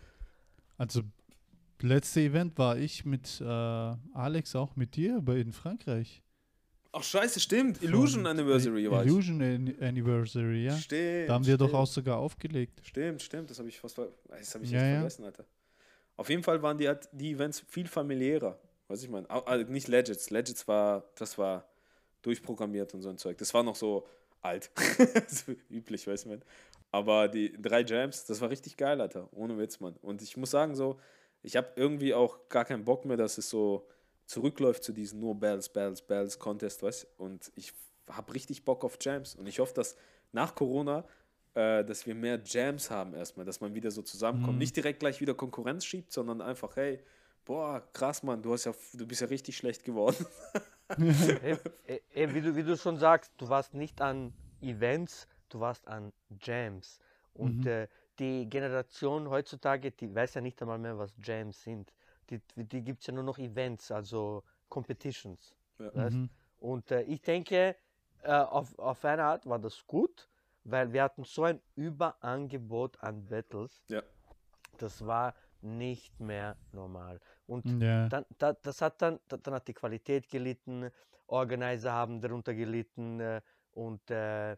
Also 0.79 1.03
letzte 1.81 2.21
Event 2.21 2.57
war 2.59 2.77
ich 2.77 3.05
mit 3.05 3.41
äh, 3.41 3.45
Alex 3.45 4.55
auch 4.55 4.77
mit 4.77 4.95
dir 4.95 5.21
in 5.27 5.53
Frankreich. 5.53 6.23
Ach 6.99 7.03
scheiße, 7.03 7.41
stimmt. 7.41 7.83
Illusion 7.83 8.23
Von- 8.23 8.31
Anniversary 8.31 8.91
war 8.91 9.05
ich. 9.05 9.11
Illusion 9.11 9.43
An 9.43 9.75
Anniversary, 9.81 10.65
ja. 10.65 10.77
Stimmt. 10.77 11.29
Da 11.29 11.35
haben 11.35 11.47
wir 11.47 11.57
doch 11.59 11.67
stimmt. 11.67 11.81
auch 11.83 11.87
sogar 11.87 12.17
aufgelegt. 12.19 12.81
Stimmt, 12.85 13.21
stimmt, 13.23 13.51
das 13.51 13.59
habe 13.59 13.69
ich 13.69 13.79
fast 13.79 13.97
ver 13.97 14.09
das 14.29 14.55
habe 14.55 14.65
ich 14.65 14.71
Ja, 14.71 14.83
ja. 14.85 14.95
vergessen, 14.97 15.25
Alter. 15.25 15.45
Auf 16.17 16.31
jeden 16.31 16.43
Fall 16.43 16.63
waren 16.63 16.79
die, 16.79 16.91
die 17.13 17.33
Events 17.33 17.63
viel 17.69 17.87
familiärer. 17.87 18.59
Was 18.89 19.03
ich 19.03 19.11
meine, 19.11 19.29
also 19.29 19.71
nicht 19.71 19.89
Legends. 19.89 20.31
Legends 20.31 20.67
war, 20.69 21.05
das 21.17 21.37
war 21.37 21.69
durchprogrammiert 22.23 22.95
und 22.95 23.03
so 23.03 23.09
ein 23.11 23.19
Zeug. 23.19 23.37
Das 23.39 23.53
war 23.53 23.63
noch 23.63 23.77
so 23.77 24.07
alt. 24.41 24.71
so 25.29 25.53
üblich, 25.69 26.07
weißt 26.07 26.25
du, 26.25 26.29
man. 26.31 26.43
Aber 26.93 27.29
die 27.29 27.53
drei 27.61 27.83
Jams, 27.83 28.25
das 28.25 28.41
war 28.41 28.49
richtig 28.49 28.77
geil, 28.77 29.01
Alter. 29.01 29.29
Ohne 29.33 29.59
Witz, 29.59 29.81
Mann. 29.81 29.97
Und 30.01 30.23
ich 30.23 30.37
muss 30.37 30.51
sagen, 30.53 30.75
so, 30.75 30.99
ich 31.43 31.57
habe 31.57 31.69
irgendwie 31.77 32.15
auch 32.15 32.49
gar 32.49 32.65
keinen 32.65 32.85
Bock 32.85 33.05
mehr, 33.05 33.17
dass 33.19 33.37
es 33.39 33.51
so 33.51 33.87
zurückläuft 34.27 34.85
zu 34.85 34.93
diesen 34.93 35.21
nur 35.21 35.35
Bells, 35.35 35.69
Bells, 35.69 36.03
Bells 36.03 36.39
Contest, 36.39 36.83
weißt 36.83 37.05
du? 37.05 37.23
Und 37.25 37.53
ich 37.55 37.73
habe 38.11 38.35
richtig 38.35 38.65
Bock 38.65 38.85
auf 38.85 38.99
Jams. 39.01 39.35
Und 39.35 39.47
ich 39.47 39.59
hoffe, 39.59 39.75
dass 39.75 39.97
nach 40.33 40.55
Corona 40.55 41.05
äh, 41.55 41.85
dass 41.85 42.07
wir 42.07 42.15
mehr 42.15 42.39
Jams 42.45 42.91
haben 42.91 43.15
erstmal, 43.15 43.47
dass 43.47 43.61
man 43.63 43.75
wieder 43.75 43.91
so 43.91 44.03
zusammenkommt. 44.03 44.55
Mhm. 44.55 44.59
Nicht 44.59 44.77
direkt 44.77 45.01
gleich 45.01 45.21
wieder 45.23 45.35
Konkurrenz 45.35 45.87
schiebt, 45.87 46.13
sondern 46.13 46.43
einfach, 46.43 46.77
hey, 46.77 47.01
boah, 47.47 47.83
krass, 47.95 48.23
Mann, 48.23 48.43
du 48.43 48.53
hast 48.53 48.65
ja, 48.67 48.75
du 48.93 49.07
bist 49.07 49.23
ja 49.23 49.27
richtig 49.29 49.57
schlecht 49.57 49.83
geworden. 49.83 50.27
Ey, 51.87 52.01
ey, 52.15 52.35
wie, 52.35 52.41
du, 52.43 52.55
wie 52.55 52.63
du 52.63 52.77
schon 52.77 52.97
sagst, 52.97 53.33
du 53.39 53.49
warst 53.49 53.75
nicht 53.75 54.01
an 54.01 54.33
Events, 54.61 55.27
du 55.49 55.59
warst 55.59 55.89
an 55.89 56.13
Jams. 56.41 57.01
Und 57.35 57.65
Mhm. 57.65 57.67
äh, 57.67 57.89
die 58.19 58.49
Generation 58.49 59.29
heutzutage, 59.29 59.91
die 59.91 60.15
weiß 60.15 60.35
ja 60.35 60.41
nicht 60.41 60.61
einmal 60.63 60.79
mehr, 60.79 60.97
was 60.97 61.13
Jams 61.23 61.61
sind. 61.63 61.93
Die, 62.31 62.41
die 62.57 62.83
gibt 62.83 63.01
es 63.01 63.07
ja 63.07 63.15
nur 63.15 63.23
noch 63.23 63.39
Events, 63.39 63.91
also 63.91 64.43
Competitions. 64.69 65.55
Ja. 65.79 65.95
Weißt? 65.95 66.17
Mhm. 66.17 66.31
Und 66.59 66.91
äh, 66.91 67.03
ich 67.03 67.23
denke, 67.23 67.77
äh, 68.23 68.33
auf, 68.33 68.79
auf 68.79 69.05
eine 69.05 69.25
Art 69.25 69.47
war 69.47 69.59
das 69.59 69.87
gut, 69.87 70.29
weil 70.65 70.93
wir 70.93 71.03
hatten 71.03 71.25
so 71.25 71.45
ein 71.45 71.61
Überangebot 71.77 73.01
an 73.03 73.27
Battles. 73.27 73.83
Ja. 73.89 74.03
Das 74.79 75.07
war 75.07 75.35
nicht 75.61 76.19
mehr 76.21 76.57
normal. 76.73 77.21
Und 77.47 77.65
Ja. 77.81 78.09
dann, 78.09 78.27
da, 78.39 78.53
das 78.55 78.83
hat 78.83 79.01
dann, 79.01 79.21
da- 79.29 79.37
dann 79.37 79.55
hat 79.55 79.69
die 79.69 79.75
Qualität 79.75 80.29
gelitten, 80.29 80.91
Organizer 81.29 81.93
haben 81.93 82.21
darunter 82.21 82.55
gelitten 82.55 83.21
äh, 83.21 83.41
und 83.73 84.11
äh, 84.11 84.53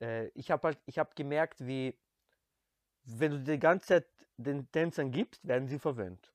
äh, 0.00 0.28
ich 0.34 0.50
habe 0.50 0.68
halt, 0.68 0.78
ich 0.86 0.98
habe 0.98 1.10
gemerkt, 1.14 1.66
wie 1.66 1.98
wenn 3.04 3.32
du 3.32 3.40
die 3.40 3.58
ganze 3.58 3.86
Zeit 3.86 4.06
den 4.36 4.70
Tänzern 4.70 5.10
gibst, 5.10 5.46
werden 5.46 5.68
sie 5.68 5.78
verwöhnt. 5.78 6.32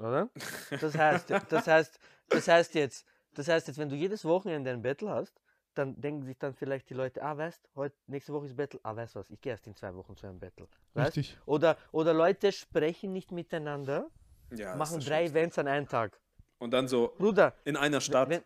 Oder? 0.00 0.28
Das 0.80 0.96
heißt, 0.96 1.30
das 1.48 1.66
heißt, 1.66 1.98
das 2.28 2.48
heißt 2.48 2.74
jetzt, 2.74 3.06
das 3.34 3.48
heißt 3.48 3.68
jetzt, 3.68 3.78
wenn 3.78 3.88
du 3.88 3.96
jedes 3.96 4.24
Wochenende 4.24 4.70
ein 4.70 4.82
Battle 4.82 5.10
hast, 5.10 5.40
dann 5.74 6.00
denken 6.00 6.24
sich 6.24 6.38
dann 6.38 6.54
vielleicht 6.54 6.88
die 6.88 6.94
Leute, 6.94 7.22
ah, 7.22 7.36
weißt, 7.36 7.68
heute, 7.74 7.94
nächste 8.06 8.32
Woche 8.32 8.46
ist 8.46 8.56
Battle, 8.56 8.80
ah, 8.82 8.96
weißt 8.96 9.14
du 9.14 9.18
was, 9.20 9.30
ich 9.30 9.40
gehe 9.40 9.52
erst 9.52 9.66
in 9.66 9.74
zwei 9.74 9.94
Wochen 9.94 10.16
zu 10.16 10.26
einem 10.26 10.38
Battle. 10.40 10.66
Weißt? 10.94 11.16
Richtig. 11.16 11.38
Oder, 11.44 11.76
oder 11.92 12.14
Leute 12.14 12.50
sprechen 12.52 13.12
nicht 13.12 13.30
miteinander, 13.32 14.08
Ja, 14.50 14.74
machen 14.76 15.00
drei. 15.00 15.24
Events 15.24 15.58
an 15.58 15.68
einem 15.68 15.86
Tag. 15.88 16.18
Und 16.58 16.70
dann 16.70 16.88
so 16.88 17.14
Bruder, 17.18 17.52
in 17.64 17.76
einer 17.76 18.00
Stadt. 18.00 18.30
wenn, 18.30 18.42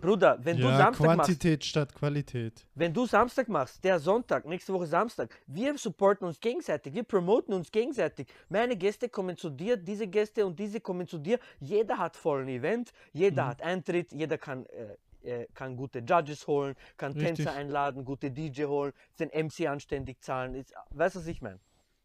Bruder, 0.00 0.38
wenn 0.44 0.56
du 0.58 0.64
ja, 0.68 0.76
Samstag 0.76 1.06
machst, 1.16 1.28
Quantität 1.30 1.64
statt 1.64 1.94
Qualität. 1.94 2.66
wenn 2.74 2.92
du 2.92 3.06
Samstag 3.06 3.48
machst, 3.48 3.82
der 3.82 3.98
Sonntag, 3.98 4.44
nächste 4.44 4.72
Woche 4.72 4.86
Samstag, 4.86 5.30
wir 5.46 5.76
supporten 5.78 6.26
uns 6.26 6.38
gegenseitig, 6.38 6.94
wir 6.94 7.02
promoten 7.02 7.54
uns 7.54 7.70
gegenseitig. 7.72 8.26
Meine 8.48 8.76
Gäste 8.76 9.08
kommen 9.08 9.36
zu 9.36 9.50
dir, 9.50 9.76
diese 9.76 10.06
Gäste 10.06 10.44
und 10.46 10.58
diese 10.58 10.80
kommen 10.80 11.06
zu 11.06 11.18
dir. 11.18 11.38
Jeder 11.60 11.98
hat 11.98 12.16
vollen 12.16 12.48
Event, 12.48 12.92
jeder 13.12 13.44
Mhm. 13.44 13.48
hat 13.48 13.62
Eintritt, 13.62 14.12
jeder 14.12 14.38
kann, 14.38 14.66
äh, 14.66 14.96
äh, 15.42 15.46
kann 15.54 15.76
gute 15.76 16.00
Judges 16.00 16.46
holen, 16.46 16.74
kann 16.96 17.12
Richtig. 17.12 17.36
Tänzer 17.36 17.52
einladen, 17.52 18.04
gute 18.04 18.30
DJ 18.30 18.64
holen, 18.64 18.92
den 19.18 19.30
MC 19.30 19.66
anständig 19.66 20.20
zahlen. 20.22 20.54
Ist, 20.54 20.72
weißt 20.90 21.16
du, 21.16 21.20
was 21.20 21.26
ich 21.26 21.40
meine? 21.42 21.58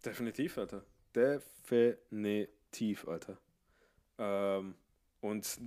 Definitiv, 0.05 0.57
Alter. 0.57 0.83
Definitiv, 1.15 3.07
Alter. 3.07 3.37
Ähm, 4.17 4.75
und 5.19 5.45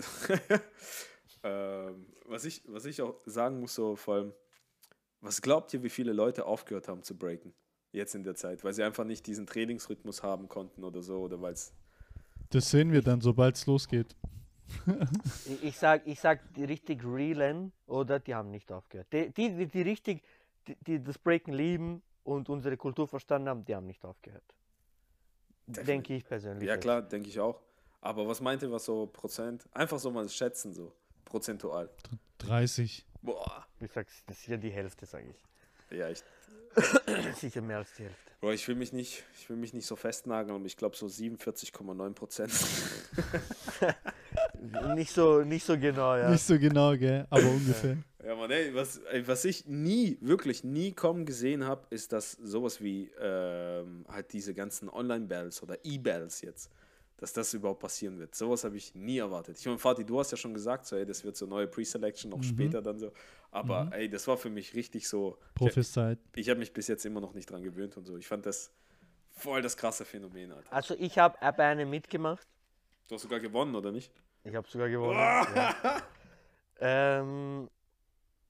ähm, 1.45 2.07
was, 2.25 2.45
ich, 2.47 2.63
was 2.67 2.87
ich 2.87 3.01
auch 3.03 3.21
sagen 3.27 3.61
muss, 3.61 3.75
so 3.75 3.97
vor 3.97 4.15
allem, 4.15 4.33
was 5.21 5.43
glaubt 5.43 5.73
ihr, 5.75 5.83
wie 5.83 5.91
viele 5.91 6.13
Leute 6.13 6.47
aufgehört 6.47 6.89
haben 6.89 7.03
zu 7.03 7.17
breaken? 7.17 7.53
Jetzt 7.93 8.15
in 8.15 8.25
der 8.25 8.35
Zeit, 8.35 8.65
weil 8.65 8.73
sie 8.73 8.83
einfach 8.83 9.05
nicht 9.05 9.27
diesen 9.27 9.47
Trainingsrhythmus 9.47 10.23
haben 10.23 10.49
konnten 10.49 10.83
oder 10.83 11.03
so, 11.03 11.21
oder 11.21 11.41
weil 11.41 11.53
es. 11.53 11.73
Das 12.51 12.71
sehen 12.71 12.93
wir 12.93 13.03
dann, 13.03 13.21
sobald 13.21 13.57
es 13.57 13.67
losgeht. 13.67 14.17
Ich, 15.63 15.79
sag, 15.79 16.07
ich 16.07 16.19
sag 16.19 16.41
die 16.55 16.65
richtig 16.65 17.05
realen, 17.05 17.73
oder 17.87 18.19
die 18.19 18.35
haben 18.35 18.51
nicht 18.51 18.73
aufgehört. 18.73 19.07
Die, 19.13 19.31
die, 19.31 19.67
die, 19.67 19.83
richtig, 19.83 20.23
die, 20.67 20.77
die 20.87 21.03
das 21.03 21.19
Breaken 21.19 21.53
lieben 21.53 22.03
und 22.25 22.49
unsere 22.49 22.77
Kultur 22.77 23.07
verstanden 23.07 23.49
haben, 23.49 23.65
die 23.65 23.75
haben 23.75 23.87
nicht 23.87 24.05
aufgehört. 24.05 24.43
Definitiv. 25.67 25.87
Denke 25.87 26.15
ich 26.15 26.25
persönlich. 26.25 26.69
Ja, 26.69 26.77
klar, 26.79 27.03
denke 27.03 27.29
ich 27.29 27.39
auch. 27.39 27.61
Aber 28.01 28.27
was 28.27 28.41
meint 28.41 28.63
ihr, 28.63 28.73
was 28.73 28.87
so 28.87 29.07
Prozent? 29.07 29.69
Einfach 29.73 29.99
so 29.99 30.11
mal 30.11 30.29
schätzen, 30.29 30.73
so 30.73 30.93
prozentual. 31.25 31.89
30. 32.39 33.05
Boah. 33.23 33.67
Ich 33.81 33.93
sag's, 33.93 34.23
das 34.27 34.39
ist 34.39 34.47
ja 34.49 34.57
die 34.57 34.71
Hälfte, 34.71 35.07
sage 35.07 35.27
ich. 35.31 35.97
Ja, 35.99 36.09
ich, 36.09 36.23
Sicher 37.37 37.61
mehr 37.61 37.79
als 37.79 37.93
die 37.95 38.05
Hälfte. 38.05 38.31
boah, 38.41 38.53
ich 38.53 38.67
will 38.67 38.75
mich 38.75 38.93
nicht, 38.93 39.25
ich 39.39 39.49
will 39.49 39.57
mich 39.57 39.73
nicht 39.75 39.87
so 39.87 39.95
festnageln, 39.97 40.57
aber 40.57 40.67
ich 40.67 40.77
glaube 40.77 40.97
so 40.97 41.07
47,9 41.07 42.13
Prozent. 42.15 42.53
Nicht 44.95 45.13
so, 45.13 45.43
nicht 45.43 45.65
so 45.65 45.79
genau, 45.79 46.17
ja. 46.17 46.31
Nicht 46.31 46.45
so 46.45 46.59
genau, 46.59 46.97
gell? 46.97 47.27
Aber 47.29 47.43
ungefähr. 47.47 47.99
Ja, 48.25 48.35
Mann, 48.35 48.51
ey, 48.51 48.75
was, 48.75 48.97
ey, 48.99 49.27
was 49.29 49.45
ich 49.45 49.67
nie, 49.67 50.17
wirklich 50.23 50.65
nie 50.65 50.93
kommen 50.93 51.27
gesehen 51.27 51.65
habe, 51.65 51.87
ist, 51.91 52.13
dass 52.13 52.33
sowas 52.33 52.81
wie 52.83 53.11
ähm, 53.21 54.07
halt 54.09 54.33
diese 54.33 54.55
ganzen 54.55 54.89
Online-Bells 54.89 55.63
oder 55.63 55.77
E-Bells 55.85 56.41
jetzt, 56.41 56.71
dass 57.25 57.33
das 57.33 57.55
überhaupt 57.55 57.81
passieren 57.81 58.19
wird. 58.19 58.35
Sowas 58.35 58.65
habe 58.65 58.77
ich 58.77 58.95
nie 58.95 59.17
erwartet. 59.17 59.59
Ich 59.59 59.65
meine, 59.65 59.79
Fatih, 59.79 60.05
du 60.05 60.19
hast 60.19 60.31
ja 60.31 60.37
schon 60.37 60.53
gesagt, 60.53 60.85
so, 60.85 60.95
ey, 60.95 61.07
das 61.07 61.25
wird 61.25 61.39
so 61.39 61.47
neue 61.47 61.67
Pre-Selection, 61.67 62.31
noch 62.31 62.43
später 62.43 62.83
dann 62.83 62.99
so. 62.99 63.13
Aber 63.51 63.89
ey, 63.93 64.11
das 64.11 64.29
war 64.29 64.37
für 64.37 64.51
mich 64.51 64.75
richtig 64.75 65.09
so. 65.09 65.39
Ich, 65.39 65.55
Prophezeit. 65.55 66.19
ich 66.35 66.51
habe 66.51 66.61
mich 66.61 66.75
bis 66.75 66.87
jetzt 66.87 67.07
immer 67.07 67.23
noch 67.23 67.33
nicht 67.33 67.51
dran 67.51 67.63
gewöhnt 67.63 67.97
und 67.97 68.05
so. 68.05 68.19
Ich 68.19 68.27
fand 68.27 68.45
das 68.45 68.71
voll 69.31 69.63
das 69.63 69.75
krasse 69.75 70.05
Phänomen, 70.05 70.53
Alter. 70.53 70.71
Also 70.71 70.95
ich 70.99 71.17
habe 71.17 71.39
bei 71.41 71.65
einem 71.65 71.89
mitgemacht. 71.89 72.47
Du 73.09 73.15
hast 73.15 73.23
sogar 73.23 73.41
gewonnen, 73.41 73.75
oder 73.75 73.91
nicht? 73.91 74.13
Ich 74.43 74.55
habe 74.55 74.69
sogar 74.69 74.91
gewonnen. 74.91 75.17
ja. 75.17 76.03
ähm, 76.79 77.71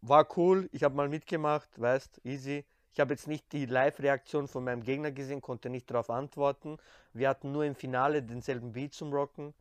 war 0.01 0.27
cool. 0.37 0.68
Ich 0.72 0.83
habe 0.83 0.97
mal 0.97 1.09
mitgemacht, 1.09 1.68
weißt, 1.81 2.22
easy. 2.25 2.64
Ich 2.95 3.01
habe 3.01 3.12
jetzt 3.12 3.26
nicht 3.26 3.53
die 3.53 3.66
Live-Reaktion 3.66 4.47
von 4.47 4.62
meinem 4.62 4.84
Gegner 4.84 5.11
gesehen, 5.11 5.40
konnte 5.40 5.68
nicht 5.68 5.90
darauf 5.90 6.11
antworten. 6.11 6.78
Wir 7.12 7.28
hatten 7.28 7.51
nur 7.51 7.64
im 7.64 7.74
Finale 7.74 8.22
denselben 8.22 8.72
Beat 8.72 8.95
zum 8.95 9.12
Rocken. 9.12 9.53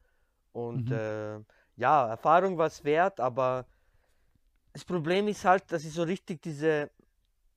Und 0.52 0.92
äh, 0.92 1.40
ja, 1.76 2.10
Erfahrung 2.10 2.60
war 2.60 2.68
es 2.68 2.84
wert, 2.84 3.20
aber 3.20 3.66
das 4.72 4.86
Problem 4.86 5.28
ist 5.28 5.44
halt, 5.46 5.64
dass 5.72 5.84
ich 5.84 5.94
so 5.94 6.04
richtig 6.04 6.44
diese, 6.44 6.92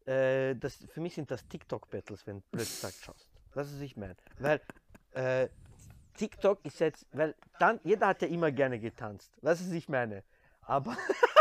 äh, 0.07 0.55
das, 0.57 0.79
für 0.89 1.03
mich 1.03 1.15
sind 1.15 1.31
das 1.31 1.47
TikTok-Battles, 1.47 2.27
wenn 2.27 2.37
du 2.39 2.43
blöd 2.53 2.65
gesagt 2.65 2.97
schaust. 3.03 3.29
Das 3.53 3.69
ist, 3.69 3.75
was 3.75 3.83
ich 3.83 3.99
meine. 3.99 4.17
Weil 4.39 4.63
äh, 5.13 5.49
TikTok 6.15 6.65
ist 6.65 6.81
jetzt, 6.81 7.07
weil 7.13 7.35
dann, 7.59 7.81
jeder 7.85 8.07
hat 8.07 8.23
ja 8.23 8.29
immer 8.29 8.51
gerne 8.51 8.79
getanzt. 8.79 9.31
Das 9.43 9.61
ist, 9.61 9.69
was 9.69 9.75
ich 9.75 9.91
meine. 9.91 10.25
Aber, 10.63 10.97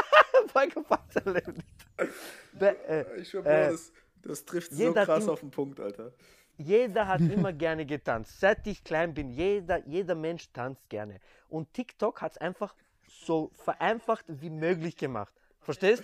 Michael 0.54 0.84
Faxer 0.84 1.22
lebt 1.32 1.58
äh, 2.60 3.22
Ich 3.22 3.30
schwör, 3.30 3.46
äh, 3.46 3.72
das, 3.72 3.94
das 4.26 4.46
trifft 4.46 4.72
so 4.72 4.84
jeder 4.84 5.02
hat 5.02 5.08
krass 5.08 5.24
immer- 5.24 5.34
auf 5.34 5.40
den 5.40 5.52
Punkt, 5.52 5.80
Alter. 5.80 6.12
jeder 6.58 7.08
hat 7.08 7.20
immer 7.22 7.54
gerne 7.54 7.86
getanzt. 7.86 8.40
Seit 8.40 8.66
ich 8.68 8.84
klein 8.84 9.14
bin, 9.14 9.30
jeder, 9.30 9.86
jeder 9.88 10.16
Mensch 10.16 10.52
tanzt 10.52 10.88
gerne. 10.90 11.20
Und 11.50 11.74
TikTok 11.74 12.22
hat 12.22 12.34
es 12.34 12.38
einfach 12.38 12.76
so 13.08 13.52
vereinfacht 13.54 14.26
wie 14.28 14.50
möglich 14.50 14.98
gemacht. 14.98 15.34
Verstehst? 15.62 16.04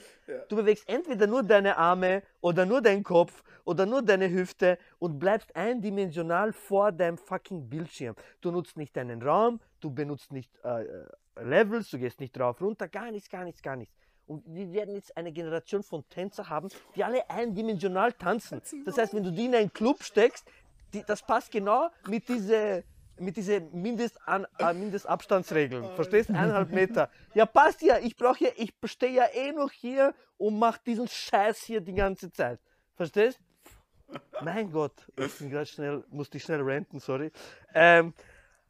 Du 0.50 0.56
bewegst 0.56 0.90
entweder 0.90 1.28
nur 1.28 1.44
deine 1.44 1.78
Arme 1.78 2.24
oder 2.42 2.66
nur 2.66 2.82
deinen 2.82 3.04
Kopf 3.04 3.44
oder 3.64 3.86
nur 3.86 4.02
deine 4.02 4.28
Hüfte 4.32 4.80
und 4.98 5.20
bleibst 5.20 5.56
eindimensional 5.56 6.52
vor 6.52 6.92
deinem 6.92 7.18
fucking 7.20 7.70
Bildschirm. 7.70 8.16
Du 8.42 8.50
nutzt 8.50 8.76
nicht 8.76 8.96
deinen 8.98 9.22
Raum, 9.22 9.60
du 9.80 9.92
benutzt 9.92 10.32
nicht 10.32 10.52
äh, 10.64 10.84
äh, 10.86 11.06
Levels, 11.44 11.92
du 11.92 12.00
gehst 12.00 12.20
nicht 12.20 12.36
drauf 12.36 12.60
runter, 12.60 12.88
gar 12.88 13.12
nichts, 13.12 13.30
gar 13.30 13.44
nichts, 13.44 13.62
gar 13.62 13.76
nichts. 13.76 13.96
Und 14.32 14.44
wir 14.48 14.72
werden 14.72 14.96
jetzt 14.96 15.18
eine 15.18 15.34
Generation 15.34 15.84
von 15.84 16.08
Tänzer 16.08 16.48
haben, 16.48 16.70
die 16.96 17.04
alle 17.04 17.30
eindimensional 17.30 18.14
tanzen. 18.14 18.62
Das 18.86 18.98
heißt, 18.98 19.14
wenn 19.14 19.26
du 19.26 19.32
die 19.32 19.48
in 19.48 19.56
einen 19.56 19.74
Club 19.74 20.02
steckst, 20.04 20.50
die, 20.94 21.04
das 21.04 21.22
passt 21.22 21.52
genau 21.52 21.90
mit 22.08 22.30
diese 22.30 22.86
mit 23.20 23.36
diese 23.36 23.60
Mindestan 23.60 24.48
äh, 24.58 24.74
Mindestabstandsregeln. 24.74 25.84
Verstehst? 25.96 26.30
Eineinhalb 26.30 26.72
Meter. 26.72 27.10
Ja, 27.34 27.46
passt 27.46 27.82
ja. 27.82 28.00
Ich 28.00 28.16
brauche 28.16 28.46
ja, 28.46 28.52
ich 28.56 28.74
stehe 28.86 29.12
ja 29.12 29.26
eh 29.34 29.52
noch 29.52 29.72
hier 29.72 30.16
und 30.38 30.58
mache 30.58 30.80
diesen 30.86 31.10
Scheiß 31.10 31.62
hier 31.64 31.82
die 31.82 31.94
ganze 31.94 32.32
Zeit. 32.32 32.60
Verstehst? 32.96 33.38
Mein 34.42 34.72
Gott, 34.72 34.94
ich 35.18 35.38
bin 35.38 35.50
gerade 35.50 35.66
schnell, 35.66 36.04
musste 36.10 36.38
ich 36.38 36.44
schnell 36.44 36.62
ranten, 36.62 37.00
sorry. 37.00 37.32
Ähm, 37.74 38.14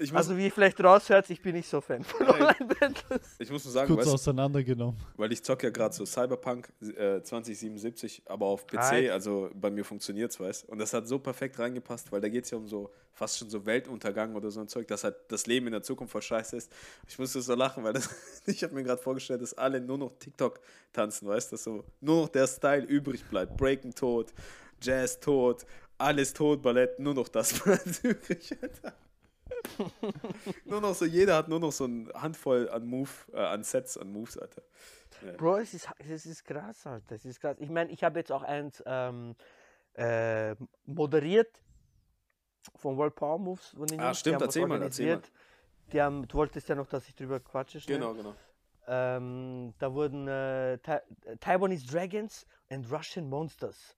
Ich 0.01 0.11
muss, 0.11 0.17
also 0.17 0.35
wie 0.37 0.45
ihr 0.45 0.51
vielleicht 0.51 0.83
raushört, 0.83 1.29
ich 1.29 1.41
bin 1.41 1.55
nicht 1.55 1.69
so 1.69 1.79
Fan 1.79 2.03
von 2.03 2.27
Online-Battles. 2.27 3.35
ich 3.39 3.51
muss 3.51 3.63
nur 3.65 3.71
sagen, 3.71 3.87
Kurz 3.87 4.05
weißt, 4.05 4.15
auseinandergenommen. 4.15 4.99
weil 5.15 5.31
ich 5.31 5.43
zocke 5.43 5.67
ja 5.67 5.71
gerade 5.71 5.93
so 5.93 6.05
Cyberpunk 6.05 6.69
äh, 6.81 7.21
2077, 7.21 8.23
aber 8.25 8.47
auf 8.47 8.65
PC, 8.65 8.77
Alter. 8.77 9.13
also 9.13 9.49
bei 9.53 9.69
mir 9.69 9.85
funktioniert 9.85 10.31
es, 10.31 10.39
weißt 10.39 10.69
Und 10.69 10.79
das 10.79 10.93
hat 10.93 11.07
so 11.07 11.19
perfekt 11.19 11.59
reingepasst, 11.59 12.11
weil 12.11 12.19
da 12.19 12.29
geht 12.29 12.45
es 12.45 12.51
ja 12.51 12.57
um 12.57 12.67
so 12.67 12.89
fast 13.13 13.37
schon 13.37 13.49
so 13.49 13.65
Weltuntergang 13.65 14.35
oder 14.35 14.49
so 14.49 14.59
ein 14.61 14.67
Zeug, 14.67 14.87
dass 14.87 15.03
halt 15.03 15.15
das 15.27 15.45
Leben 15.45 15.67
in 15.67 15.73
der 15.73 15.83
Zukunft 15.83 16.11
voll 16.11 16.21
scheiße 16.21 16.57
ist. 16.57 16.71
Ich 17.07 17.19
musste 17.19 17.41
so 17.41 17.53
lachen, 17.53 17.83
weil 17.83 17.93
das, 17.93 18.09
ich 18.47 18.63
habe 18.63 18.73
mir 18.73 18.83
gerade 18.83 19.01
vorgestellt, 19.01 19.41
dass 19.41 19.53
alle 19.53 19.79
nur 19.79 19.97
noch 19.97 20.11
TikTok 20.17 20.59
tanzen, 20.93 21.27
weißt 21.27 21.51
du, 21.51 21.55
dass 21.55 21.63
so 21.63 21.83
nur 21.99 22.23
noch 22.23 22.29
der 22.29 22.47
Style 22.47 22.83
übrig 22.85 23.23
bleibt. 23.25 23.55
Breaken 23.57 23.93
tot, 23.93 24.33
Jazz 24.81 25.19
tot, 25.19 25.65
alles 25.97 26.33
tot, 26.33 26.63
Ballett, 26.63 26.97
nur 26.99 27.13
noch 27.13 27.27
das 27.27 27.53
bleibt 27.59 28.03
übrig, 28.03 28.57
Alter. 28.61 28.93
nur 30.65 30.81
noch 30.81 30.93
so, 30.95 31.05
jeder 31.05 31.35
hat 31.35 31.47
nur 31.47 31.59
noch 31.59 31.71
so 31.71 31.85
eine 31.85 32.09
Handvoll 32.13 32.69
an 32.69 32.85
Move, 32.85 33.09
äh, 33.33 33.39
an 33.39 33.63
Sets, 33.63 33.97
an 33.97 34.11
Moves, 34.11 34.37
Alter. 34.37 34.63
Bro, 35.37 35.57
es 35.57 35.73
ist, 35.73 35.87
es 35.99 36.25
ist 36.25 36.43
krass, 36.43 36.85
Alter. 36.87 37.15
Es 37.15 37.25
ist 37.25 37.39
krass. 37.39 37.55
Ich 37.59 37.69
meine, 37.69 37.91
ich 37.91 38.03
habe 38.03 38.19
jetzt 38.19 38.31
auch 38.31 38.43
eins 38.43 38.81
ähm, 38.85 39.35
äh, 39.93 40.55
moderiert 40.85 41.61
von 42.75 42.97
World 42.97 43.15
Power 43.15 43.37
Moves. 43.37 43.67
Von 43.69 43.87
den 43.87 43.99
Ah, 43.99 44.05
Jungs. 44.05 44.17
Die 44.17 44.19
stimmt, 44.21 44.41
erzähl 44.41 44.67
mal, 44.67 44.81
erzähl 44.81 45.15
mal. 45.15 45.21
Die 45.91 46.01
haben, 46.01 46.27
du 46.27 46.37
wolltest 46.37 46.69
ja 46.69 46.75
noch, 46.75 46.87
dass 46.87 47.07
ich 47.07 47.15
drüber 47.15 47.39
quatsche. 47.39 47.79
Schnell. 47.79 47.99
Genau, 47.99 48.13
genau. 48.13 48.35
Ähm, 48.87 49.73
da 49.77 49.93
wurden 49.93 50.27
äh, 50.27 50.79
Ta 50.79 51.01
Taiwanese 51.39 51.85
Dragons 51.85 52.47
and 52.69 52.91
Russian 52.91 53.29
Monsters. 53.29 53.95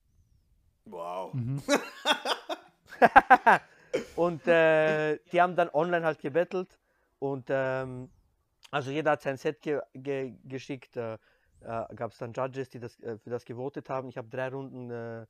Wow. 0.86 1.34
Und 4.16 4.48
äh, 4.48 5.18
die 5.32 5.42
haben 5.42 5.56
dann 5.56 5.70
online 5.70 6.06
halt 6.06 6.20
gebettelt 6.20 6.78
und 7.20 7.46
ähm, 7.50 8.10
also 8.72 8.92
jeder 8.92 9.12
hat 9.12 9.22
sein 9.22 9.38
Set 9.38 9.62
ge 9.62 9.80
ge 9.94 10.34
geschickt. 10.46 10.98
Äh, 10.98 11.14
äh, 11.62 11.96
Gab 11.96 12.12
es 12.12 12.18
dann 12.18 12.34
Judges, 12.34 12.70
die 12.70 12.80
das, 12.80 13.00
äh, 13.00 13.18
für 13.18 13.30
das 13.30 13.46
gewotet 13.46 13.90
haben. 13.90 14.10
Ich 14.10 14.18
habe 14.18 14.28
drei 14.30 14.50
Runden 14.50 14.92
äh, 14.92 15.22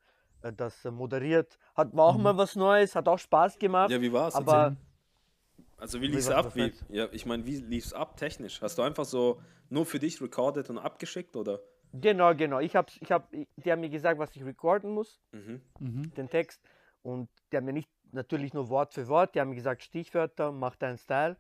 äh, 0.42 0.54
das 0.56 0.84
äh, 0.86 0.92
moderiert. 0.92 1.58
Hat, 1.76 1.96
war 1.96 2.06
auch 2.06 2.18
mal 2.18 2.36
was 2.38 2.56
Neues, 2.56 2.96
hat 2.96 3.08
auch 3.08 3.20
Spaß 3.20 3.58
gemacht. 3.60 3.92
Ja, 3.92 4.02
wie 4.02 4.12
war's? 4.12 4.36
aber. 4.36 4.76
Also 5.78 6.02
wie 6.02 6.08
lief's 6.08 6.28
was- 6.28 6.46
ab? 6.46 6.56
Wie, 6.56 6.72
ja, 6.90 7.08
ich 7.12 7.26
meine, 7.26 7.46
wie 7.46 7.58
lief's 7.58 7.94
ab 7.94 8.18
technisch? 8.18 8.62
Hast 8.62 8.78
du 8.78 8.82
einfach 8.82 9.06
so 9.06 9.42
nur 9.70 9.86
für 9.86 10.00
dich 10.00 10.22
recorded 10.22 10.70
und 10.70 10.78
abgeschickt 10.78 11.36
oder? 11.36 11.60
genau, 11.94 12.34
genau. 12.34 12.60
Ich 12.60 12.76
hab's, 12.76 12.98
ich 13.02 13.12
hab, 13.12 13.30
die 13.32 13.72
haben 13.72 13.82
mir 13.82 13.90
gesagt, 13.90 14.18
was 14.20 14.36
ich 14.36 14.44
recorden 14.44 14.92
muss, 14.92 15.20
Mhm. 15.32 15.62
den 16.18 16.30
Text. 16.30 16.62
Und 17.04 17.30
die 17.52 17.58
haben 17.58 17.66
mir 17.66 17.74
nicht 17.74 17.90
natürlich 18.14 18.54
nur 18.54 18.70
Wort 18.70 18.94
für 18.94 19.08
Wort, 19.08 19.36
die 19.36 19.42
haben 19.42 19.54
gesagt 19.54 19.84
Stichwörter, 19.84 20.52
mach 20.52 20.76
deinen 20.76 20.98
Style. 20.98 21.38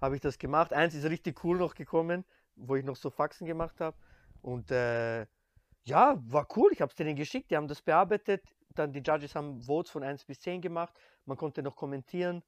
habe 0.00 0.14
ich 0.16 0.20
das 0.20 0.38
gemacht. 0.38 0.72
Eins 0.72 0.94
ist 0.94 1.04
richtig 1.04 1.42
cool 1.44 1.58
noch 1.58 1.74
gekommen, 1.74 2.24
wo 2.56 2.76
ich 2.76 2.84
noch 2.84 2.96
so 2.96 3.10
Faxen 3.10 3.46
gemacht 3.46 3.80
habe. 3.80 3.96
Und 4.42 4.70
äh, 4.70 5.26
ja, 5.84 6.16
war 6.26 6.46
cool. 6.56 6.70
Ich 6.72 6.80
habe 6.82 6.90
es 6.90 6.96
denen 6.96 7.16
geschickt, 7.16 7.50
die 7.50 7.56
haben 7.56 7.68
das 7.68 7.80
bearbeitet. 7.80 8.42
Dann 8.74 8.92
die 8.92 9.00
Judges 9.00 9.34
haben 9.34 9.62
Votes 9.62 9.90
von 9.90 10.02
1 10.02 10.24
bis 10.24 10.40
10 10.40 10.60
gemacht. 10.60 10.94
Man 11.24 11.36
konnte 11.36 11.62
noch 11.62 11.76
kommentieren, 11.76 12.42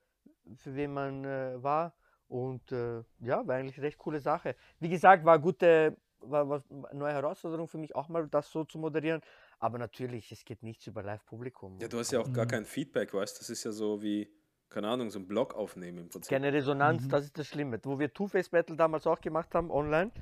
für 0.57 0.75
wen 0.75 0.93
man 0.93 1.25
äh, 1.25 1.63
war. 1.63 1.95
Und 2.29 2.71
äh, 2.73 3.03
ja, 3.21 3.47
war 3.47 3.57
eigentlich 3.57 3.79
eine 3.79 3.87
recht 3.87 3.99
coole 3.99 4.21
Sache. 4.21 4.55
Wie 4.81 4.91
gesagt, 4.91 5.25
war 5.25 5.39
gute, 5.39 5.97
war, 6.21 6.49
war 6.49 6.63
eine 6.71 6.99
neue 6.99 7.13
Herausforderung 7.15 7.69
für 7.69 7.79
mich, 7.79 7.95
auch 7.95 8.09
mal 8.09 8.29
das 8.29 8.51
so 8.51 8.65
zu 8.65 8.79
moderieren. 8.79 9.23
Aber 9.61 9.79
natürlich, 9.79 10.31
es 10.31 10.45
geht 10.45 10.63
nichts 10.63 10.87
über 10.87 11.03
Live-Publikum. 11.03 11.79
Ja, 11.81 11.89
du 11.89 11.99
hast 11.99 12.13
ja 12.13 12.21
auch 12.21 12.33
gar 12.33 12.45
Mhm. 12.45 12.51
kein 12.51 12.65
Feedback, 12.65 13.13
weißt 13.13 13.37
du? 13.37 13.41
Das 13.41 13.51
ist 13.51 13.65
ja 13.65 13.73
so 13.73 14.01
wie, 14.03 14.31
keine 14.69 14.89
Ahnung, 14.89 15.11
so 15.11 15.19
ein 15.19 15.27
Blog 15.27 15.55
aufnehmen 15.55 15.99
im 15.99 16.09
Prinzip. 16.09 16.31
Keine 16.31 16.53
Resonanz, 16.53 17.05
Mhm. 17.05 17.09
das 17.09 17.25
ist 17.25 17.39
das 17.39 17.49
Schlimme. 17.49 17.81
Wo 17.83 17.99
wir 17.99 18.13
Two-Face 18.13 18.51
Battle 18.51 18.77
damals 18.77 19.07
auch 19.07 19.21
gemacht 19.21 19.53
haben, 19.55 19.71
online, 19.71 20.13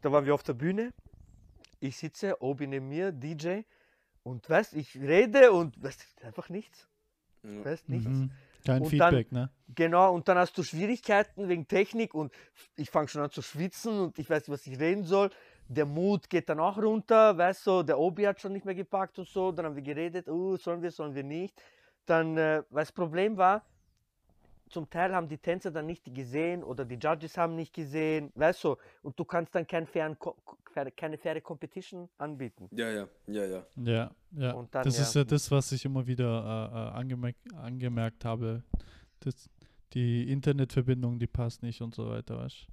da 0.00 0.10
waren 0.12 0.24
wir 0.24 0.34
auf 0.34 0.42
der 0.42 0.54
Bühne. 0.54 0.92
Ich 1.78 1.96
sitze, 1.98 2.40
Obi 2.42 2.66
neben 2.66 2.88
mir, 2.88 3.12
DJ, 3.12 3.62
und 4.22 4.48
weißt, 4.48 4.74
ich 4.74 4.96
rede 4.98 5.52
und 5.52 5.82
weißt, 5.82 6.24
einfach 6.24 6.48
nichts. 6.48 6.88
Ja. 7.42 7.64
Weißt, 7.64 7.88
nichts. 7.88 8.08
Mhm. 8.08 8.30
Kein 8.66 8.82
Und 8.82 8.92
dann- 8.98 9.10
Feedback, 9.14 9.32
ne? 9.32 9.50
Genau, 9.74 10.14
und 10.14 10.28
dann 10.28 10.36
hast 10.36 10.56
du 10.58 10.62
Schwierigkeiten 10.62 11.48
wegen 11.48 11.66
Technik 11.66 12.12
und 12.14 12.32
ich 12.76 12.90
fange 12.90 13.08
schon 13.08 13.22
an 13.22 13.30
zu 13.30 13.40
schwitzen 13.40 13.98
und 13.98 14.18
ich 14.18 14.28
weiß 14.28 14.42
nicht, 14.42 14.50
was 14.50 14.66
ich 14.66 14.78
reden 14.78 15.04
soll. 15.04 15.30
Der 15.72 15.86
Mut 15.86 16.28
geht 16.28 16.48
dann 16.48 16.58
auch 16.58 16.76
runter, 16.76 17.38
weißt 17.38 17.64
du, 17.68 17.82
der 17.84 17.96
Obi 17.96 18.24
hat 18.24 18.40
schon 18.40 18.52
nicht 18.52 18.64
mehr 18.64 18.74
gepackt 18.74 19.16
und 19.20 19.28
so. 19.28 19.52
Dann 19.52 19.66
haben 19.66 19.76
wir 19.76 19.82
geredet, 19.82 20.26
uh, 20.26 20.56
sollen 20.56 20.82
wir, 20.82 20.90
sollen 20.90 21.14
wir 21.14 21.22
nicht. 21.22 21.62
Dann, 22.06 22.36
äh, 22.36 22.64
weil 22.70 22.82
das 22.82 22.90
Problem 22.90 23.36
war, 23.36 23.62
zum 24.68 24.90
Teil 24.90 25.14
haben 25.14 25.28
die 25.28 25.38
Tänzer 25.38 25.70
dann 25.70 25.86
nicht 25.86 26.12
gesehen 26.12 26.64
oder 26.64 26.84
die 26.84 26.96
Judges 26.96 27.38
haben 27.38 27.54
nicht 27.54 27.72
gesehen, 27.72 28.32
weißt 28.34 28.64
du, 28.64 28.76
und 29.02 29.16
du 29.18 29.24
kannst 29.24 29.54
dann 29.54 29.64
kein 29.64 29.86
fairen, 29.86 30.16
keine 30.96 31.18
faire 31.18 31.40
Competition 31.40 32.08
anbieten. 32.18 32.68
ja, 32.72 32.90
ja, 32.90 33.08
ja, 33.28 33.44
ja. 33.44 33.66
Ja, 33.76 34.10
ja. 34.32 34.52
Und 34.52 34.74
dann, 34.74 34.82
das 34.82 34.96
ja. 34.96 35.02
ist 35.04 35.14
ja 35.14 35.22
das, 35.22 35.50
was 35.52 35.70
ich 35.70 35.84
immer 35.84 36.04
wieder 36.04 36.26
äh, 36.26 36.96
äh, 36.96 36.98
angemerk 36.98 37.36
angemerkt 37.56 38.24
habe. 38.24 38.64
Das, 39.20 39.48
die 39.92 40.30
Internetverbindung, 40.32 41.20
die 41.20 41.28
passt 41.28 41.62
nicht 41.62 41.80
und 41.80 41.94
so 41.94 42.08
weiter, 42.08 42.38
weißt 42.38 42.66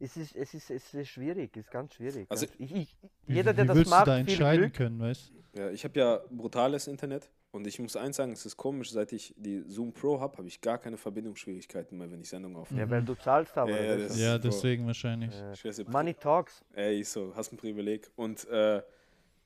Es 0.00 0.16
ist, 0.16 0.36
es 0.36 0.54
ist, 0.54 0.70
es 0.70 0.94
ist 0.94 1.08
schwierig, 1.08 1.50
es 1.56 1.64
ist 1.66 1.70
ganz 1.72 1.94
schwierig. 1.94 2.26
Also, 2.30 2.46
ganz, 2.46 2.58
ich, 2.60 2.74
ich, 2.74 2.96
Wie, 3.26 3.34
jeder, 3.34 3.52
der 3.52 3.64
wie 3.64 3.68
das 3.68 3.76
willst 3.76 3.90
macht, 3.90 4.06
du 4.06 4.10
da 4.10 4.16
viel 4.18 4.28
entscheiden 4.28 4.60
Glück. 4.66 4.74
können, 4.74 5.00
weißt 5.00 5.32
Ja, 5.56 5.70
ich 5.70 5.82
habe 5.84 5.98
ja 5.98 6.20
brutales 6.30 6.86
Internet 6.86 7.28
und 7.50 7.66
ich 7.66 7.78
muss 7.80 7.96
eins 7.96 8.16
sagen, 8.16 8.30
es 8.32 8.46
ist 8.46 8.56
komisch, 8.56 8.92
seit 8.92 9.12
ich 9.12 9.34
die 9.36 9.64
Zoom 9.66 9.92
Pro 9.92 10.20
habe, 10.20 10.36
habe 10.38 10.46
ich 10.46 10.60
gar 10.60 10.78
keine 10.78 10.96
Verbindungsschwierigkeiten 10.96 11.98
mehr, 11.98 12.10
wenn 12.12 12.20
ich 12.20 12.28
Sendungen 12.28 12.56
aufnehme. 12.58 12.82
Ja, 12.82 12.90
weil 12.90 13.02
du 13.02 13.14
zahlst 13.16 13.56
aber. 13.58 13.70
Ja, 13.72 13.82
ja, 13.82 13.96
das 13.96 14.02
das- 14.08 14.12
ist- 14.16 14.20
Ja, 14.22 14.32
so. 14.34 14.38
deswegen 14.38 14.86
wahrscheinlich. 14.86 15.34
äh, 15.34 15.84
Money 15.88 16.14
talks. 16.14 16.64
Ey, 16.74 17.02
so, 17.02 17.32
hast 17.34 17.52
ein 17.52 17.56
Privileg. 17.56 18.08
Und 18.14 18.46
äh, 18.48 18.80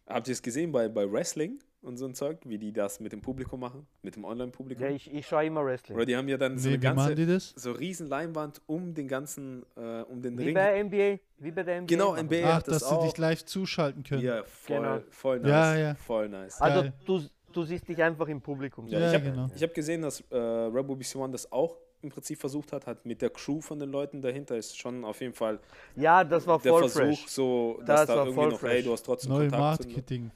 habt 0.07 0.29
ihr 0.29 0.33
es 0.33 0.43
gesehen 0.43 0.71
bei, 0.71 0.89
bei 0.89 1.11
Wrestling 1.11 1.61
und 1.83 1.97
so 1.97 2.07
ein 2.07 2.15
Zeug, 2.15 2.39
wie 2.45 2.59
die 2.59 2.73
das 2.73 3.01
mit 3.01 3.13
dem 3.13 3.21
Publikum 3.21 3.61
machen? 3.61 3.87
Mit 4.03 4.17
dem 4.17 4.25
Online-Publikum? 4.25 4.85
Ja, 4.85 4.91
ich, 4.91 5.13
ich 5.13 5.27
schaue 5.27 5.45
immer 5.47 5.65
Wrestling. 5.65 5.97
Oder 5.97 6.07
die 6.07 6.17
haben 6.17 6.29
ja 6.29 6.37
dann 6.37 6.57
so 6.59 6.65
Wie, 6.65 6.75
eine 6.75 6.79
wie 6.79 6.83
ganze, 6.87 7.15
die 7.15 7.27
das? 7.27 7.53
so 7.57 7.73
riesen 7.73 8.09
Leinwand 8.09 8.61
um 8.67 8.95
den 8.95 9.09
ganzen, 9.09 9.65
äh, 9.77 10.03
um 10.03 10.23
den 10.23 10.39
Wie 10.39 10.45
Ring. 10.45 10.55
bei 10.55 10.83
NBA, 10.83 11.19
wie 11.39 11.51
bei 11.51 11.63
der 11.63 11.81
NBA. 11.83 11.87
Genau, 11.87 12.15
NBA. 12.15 12.35
sie. 12.37 12.45
Ach, 12.45 12.63
das 12.63 12.79
dass 12.81 12.89
sie 12.89 12.95
auch. 12.95 13.05
dich 13.05 13.19
live 13.19 13.45
zuschalten 13.45 14.03
können. 14.05 14.23
Ja, 14.23 14.43
voll, 14.45 14.77
Genau. 14.77 14.99
voll 15.11 15.41
nice. 15.41 15.49
Ja, 15.51 15.77
ja. 15.77 15.95
Voll 15.97 16.29
nice. 16.29 16.61
Also 16.61 16.89
du, 17.05 17.21
du 17.53 17.63
siehst 17.65 17.89
dich 17.89 18.03
einfach 18.03 18.29
im 18.29 18.41
Publikum. 18.41 18.87
Ja, 18.87 19.01
Ja, 19.01 19.09
ich 19.09 19.15
habe 19.15 19.25
genau. 19.31 19.49
hab 19.49 19.75
gesehen, 19.75 20.03
dass 20.03 20.21
äh, 20.31 20.37
Rebel 20.37 20.97
BC 20.97 21.17
One 21.17 21.33
das 21.33 21.51
auch 21.51 21.77
im 22.01 22.09
Prinzip 22.11 22.39
versucht 22.41 22.73
hat, 22.73 22.87
hat 22.89 23.07
mit 23.07 23.23
der 23.23 23.31
Crew 23.31 23.61
von 23.61 23.79
den 23.79 23.91
Leuten 23.91 24.23
dahinter 24.23 24.57
ist 24.57 24.77
schon 24.77 25.05
auf 25.05 25.21
jeden 25.21 25.35
Fall 25.35 25.61
Ja, 25.95 26.25
das 26.25 26.45
war 26.49 26.59
der 26.59 26.73
voll 26.73 26.89
Versuch, 26.89 27.01
fresh. 27.21 27.27
so 27.29 27.77
Das 27.87 27.87
dass 27.87 28.07
da 28.09 28.17
war 28.17 28.27
irgendwie 28.27 28.35
voll 28.43 28.51
noch, 28.51 28.63
ey, 28.65 28.69
fresh. 28.71 28.85
du 28.85 28.93
hast 28.93 29.03
trotzdem 29.05 29.31
Neue 29.33 29.49
Kontakt. 29.49 29.83
zu 29.83 29.89
Marketing. 29.89 30.31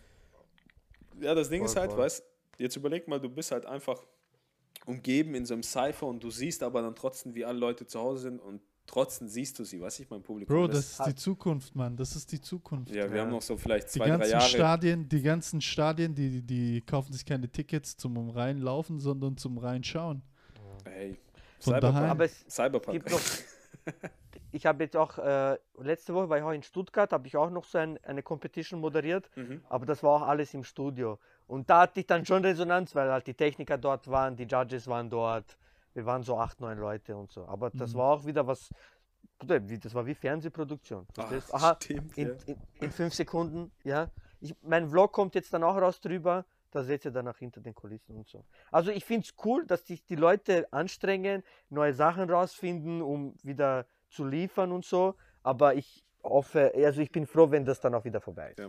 Ja, 1.20 1.34
das 1.34 1.48
Ding 1.48 1.60
Voll, 1.60 1.68
ist 1.70 1.76
halt, 1.76 1.90
voll. 1.92 2.00
weißt 2.00 2.22
jetzt 2.58 2.76
überleg 2.76 3.06
mal, 3.08 3.20
du 3.20 3.28
bist 3.28 3.50
halt 3.52 3.66
einfach 3.66 4.02
umgeben 4.86 5.34
in 5.34 5.44
so 5.44 5.54
einem 5.54 5.62
Cypher 5.62 6.06
und 6.06 6.22
du 6.22 6.30
siehst 6.30 6.62
aber 6.62 6.82
dann 6.82 6.94
trotzdem, 6.94 7.34
wie 7.34 7.44
alle 7.44 7.58
Leute 7.58 7.86
zu 7.86 7.98
Hause 7.98 8.22
sind 8.22 8.40
und 8.40 8.60
trotzdem 8.86 9.26
siehst 9.28 9.58
du 9.58 9.64
sie, 9.64 9.80
weißt 9.80 10.00
ich, 10.00 10.10
mein 10.10 10.22
Publikum. 10.22 10.54
Bro, 10.54 10.68
das- 10.68 10.96
das 10.96 11.06
ist 11.08 11.16
die 11.16 11.20
Zukunft, 11.22 11.74
Mann. 11.74 11.96
Das 11.96 12.14
ist 12.14 12.30
die 12.30 12.40
Zukunft. 12.40 12.94
ja, 12.94 13.08
wir 13.10 13.16
Ja. 13.16 13.22
haben 13.22 13.30
noch 13.30 13.42
so 13.42 13.56
vielleicht 13.56 13.88
Die 13.88 13.98
zwei, 13.98 14.06
drei 14.06 14.16
ganzen 14.18 14.30
Jahre. 14.32 14.44
Stadien, 14.48 15.08
die 15.08 15.22
ganzen 15.22 15.60
Stadien, 15.60 16.14
die, 16.14 16.42
die 16.42 16.80
kaufen 16.82 17.12
sich 17.12 17.24
keine 17.26 17.50
Tickets 17.50 17.96
zum 17.96 18.30
reinlaufen, 18.30 19.00
sondern 19.00 19.36
zum 19.36 19.58
reinschauen. 19.58 20.22
Hey, 20.84 21.16
Von 21.58 21.72
Cyberpunk. 21.74 21.94
daheim. 21.94 22.10
Aber 22.10 22.24
es 22.26 22.44
Cyberpunk. 22.48 22.92
gibt 22.98 23.10
noch. 23.10 23.20
Ich 24.52 24.64
habe 24.66 24.84
jetzt 24.84 24.96
auch, 24.96 25.18
äh, 25.18 25.58
letzte 25.78 26.14
Woche 26.14 26.28
war 26.28 26.38
ich 26.38 26.44
auch 26.44 26.50
in 26.52 26.62
Stuttgart, 26.62 27.12
habe 27.12 27.26
ich 27.26 27.36
auch 27.36 27.50
noch 27.50 27.64
so 27.64 27.78
ein, 27.78 27.98
eine 28.04 28.22
Competition 28.22 28.80
moderiert, 28.80 29.28
Mhm. 29.36 29.62
aber 29.68 29.86
das 29.86 30.02
war 30.02 30.10
auch 30.22 30.26
alles 30.28 30.54
im 30.54 30.64
Studio. 30.64 31.18
Und 31.46 31.68
da 31.68 31.82
hatte 31.82 32.00
ich 32.00 32.06
dann 32.06 32.24
schon 32.24 32.44
Resonanz, 32.44 32.94
weil 32.94 33.10
halt 33.10 33.26
die 33.26 33.34
Techniker 33.34 33.76
dort 33.78 34.08
waren, 34.08 34.36
die 34.36 34.44
Judges 34.44 34.86
waren 34.86 35.10
dort, 35.10 35.56
wir 35.94 36.04
waren 36.06 36.22
so 36.22 36.38
acht, 36.38 36.60
neun 36.60 36.78
Leute 36.78 37.16
und 37.16 37.30
so. 37.30 37.46
Aber 37.46 37.70
das 37.70 37.92
Mhm. 37.94 37.98
war 37.98 38.12
auch 38.14 38.24
wieder 38.26 38.46
was, 38.46 38.70
wie- 39.42 39.78
das 39.78 39.94
war 39.94 40.06
wie 40.06 40.14
Fernsehproduktion. 40.14 41.06
Verstehst? 41.14 41.52
Aha, 41.54 41.76
stimmt, 41.82 42.16
in, 42.16 42.28
ja. 42.28 42.34
in, 42.46 42.56
in 42.80 42.90
fünf 42.90 43.14
Sekunden, 43.14 43.70
ja. 43.84 44.08
Ich, 44.40 44.54
mein 44.62 44.88
Vlog 44.88 45.12
kommt 45.12 45.34
jetzt 45.34 45.52
dann 45.52 45.62
auch 45.64 45.76
raus 45.76 46.00
drüber, 46.00 46.44
da 46.70 46.82
seht 46.82 47.04
ihr 47.04 47.10
dann 47.10 47.26
auch 47.28 47.36
hinter 47.38 47.60
den 47.60 47.74
Kulissen 47.74 48.16
und 48.16 48.28
so. 48.28 48.44
Also 48.70 48.90
ich 48.90 49.04
finde 49.04 49.26
es 49.26 49.34
cool, 49.44 49.66
dass 49.66 49.86
sich 49.86 50.04
die 50.04 50.16
Leute 50.16 50.70
anstrengen, 50.72 51.42
neue 51.70 51.94
Sachen 51.94 52.28
rausfinden, 52.30 53.00
um 53.02 53.34
wieder 53.42 53.86
zu 54.08 54.24
liefern 54.24 54.72
und 54.72 54.84
so. 54.84 55.14
Aber 55.42 55.74
ich 55.74 56.04
hoffe, 56.22 56.72
also 56.74 57.00
ich 57.00 57.10
bin 57.12 57.26
froh, 57.26 57.50
wenn 57.50 57.64
das 57.64 57.80
dann 57.80 57.94
auch 57.94 58.04
wieder 58.04 58.20
vorbei 58.20 58.50
ist. 58.50 58.58
Ja. 58.58 58.68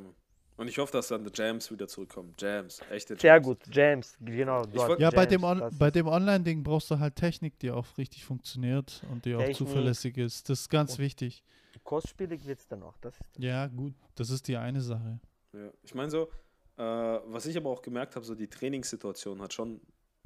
Und 0.58 0.68
ich 0.68 0.78
hoffe, 0.80 0.92
dass 0.94 1.10
dann 1.10 1.24
die 1.24 1.30
Jams 1.34 1.70
wieder 1.72 1.88
zurückkommen. 1.88 2.34
Jams, 2.40 2.82
echte 2.90 3.14
Jams. 3.14 3.22
Sehr 3.22 3.40
gut, 3.42 3.60
James, 3.72 4.18
genau. 4.20 4.66
dort 4.66 5.00
Ja, 5.00 5.12
bei 5.12 5.22
Jams, 5.22 5.30
dem, 5.30 5.44
On 5.44 5.60
das 5.60 5.78
bei 5.78 5.92
dem 5.92 6.08
Online-Ding 6.08 6.64
brauchst 6.64 6.90
du 6.90 6.98
halt 6.98 7.16
Technik, 7.16 7.60
die 7.60 7.70
auch 7.70 7.86
richtig 7.98 8.26
funktioniert 8.26 9.04
und 9.12 9.26
die 9.26 9.36
auch 9.36 9.40
Technik. 9.40 9.58
zuverlässig 9.58 10.18
ist. 10.18 10.50
Das 10.50 10.62
ist 10.62 10.70
ganz 10.70 10.94
Und- 10.94 11.00
wichtig. 11.00 11.44
Kostspielig 11.84 12.46
wird 12.48 12.60
es 12.60 12.68
dann 12.68 12.82
auch. 12.84 12.98
Das 13.02 13.14
ist 13.14 13.22
Ja, 13.38 13.68
gut, 13.68 13.94
das 14.16 14.32
ist 14.32 14.48
die 14.48 14.58
eine 14.58 14.82
Sache. 14.82 15.20
Ja. 15.54 15.70
Ich 15.84 15.94
meine 15.94 16.10
so, 16.10 16.24
äh, 16.78 16.82
was 16.82 17.46
ich 17.46 17.56
aber 17.56 17.70
auch 17.70 17.82
gemerkt 17.84 18.16
habe, 18.16 18.26
so 18.26 18.34
die 18.34 18.48
Trainingssituation 18.48 19.40
hat 19.42 19.54
schon 19.54 19.80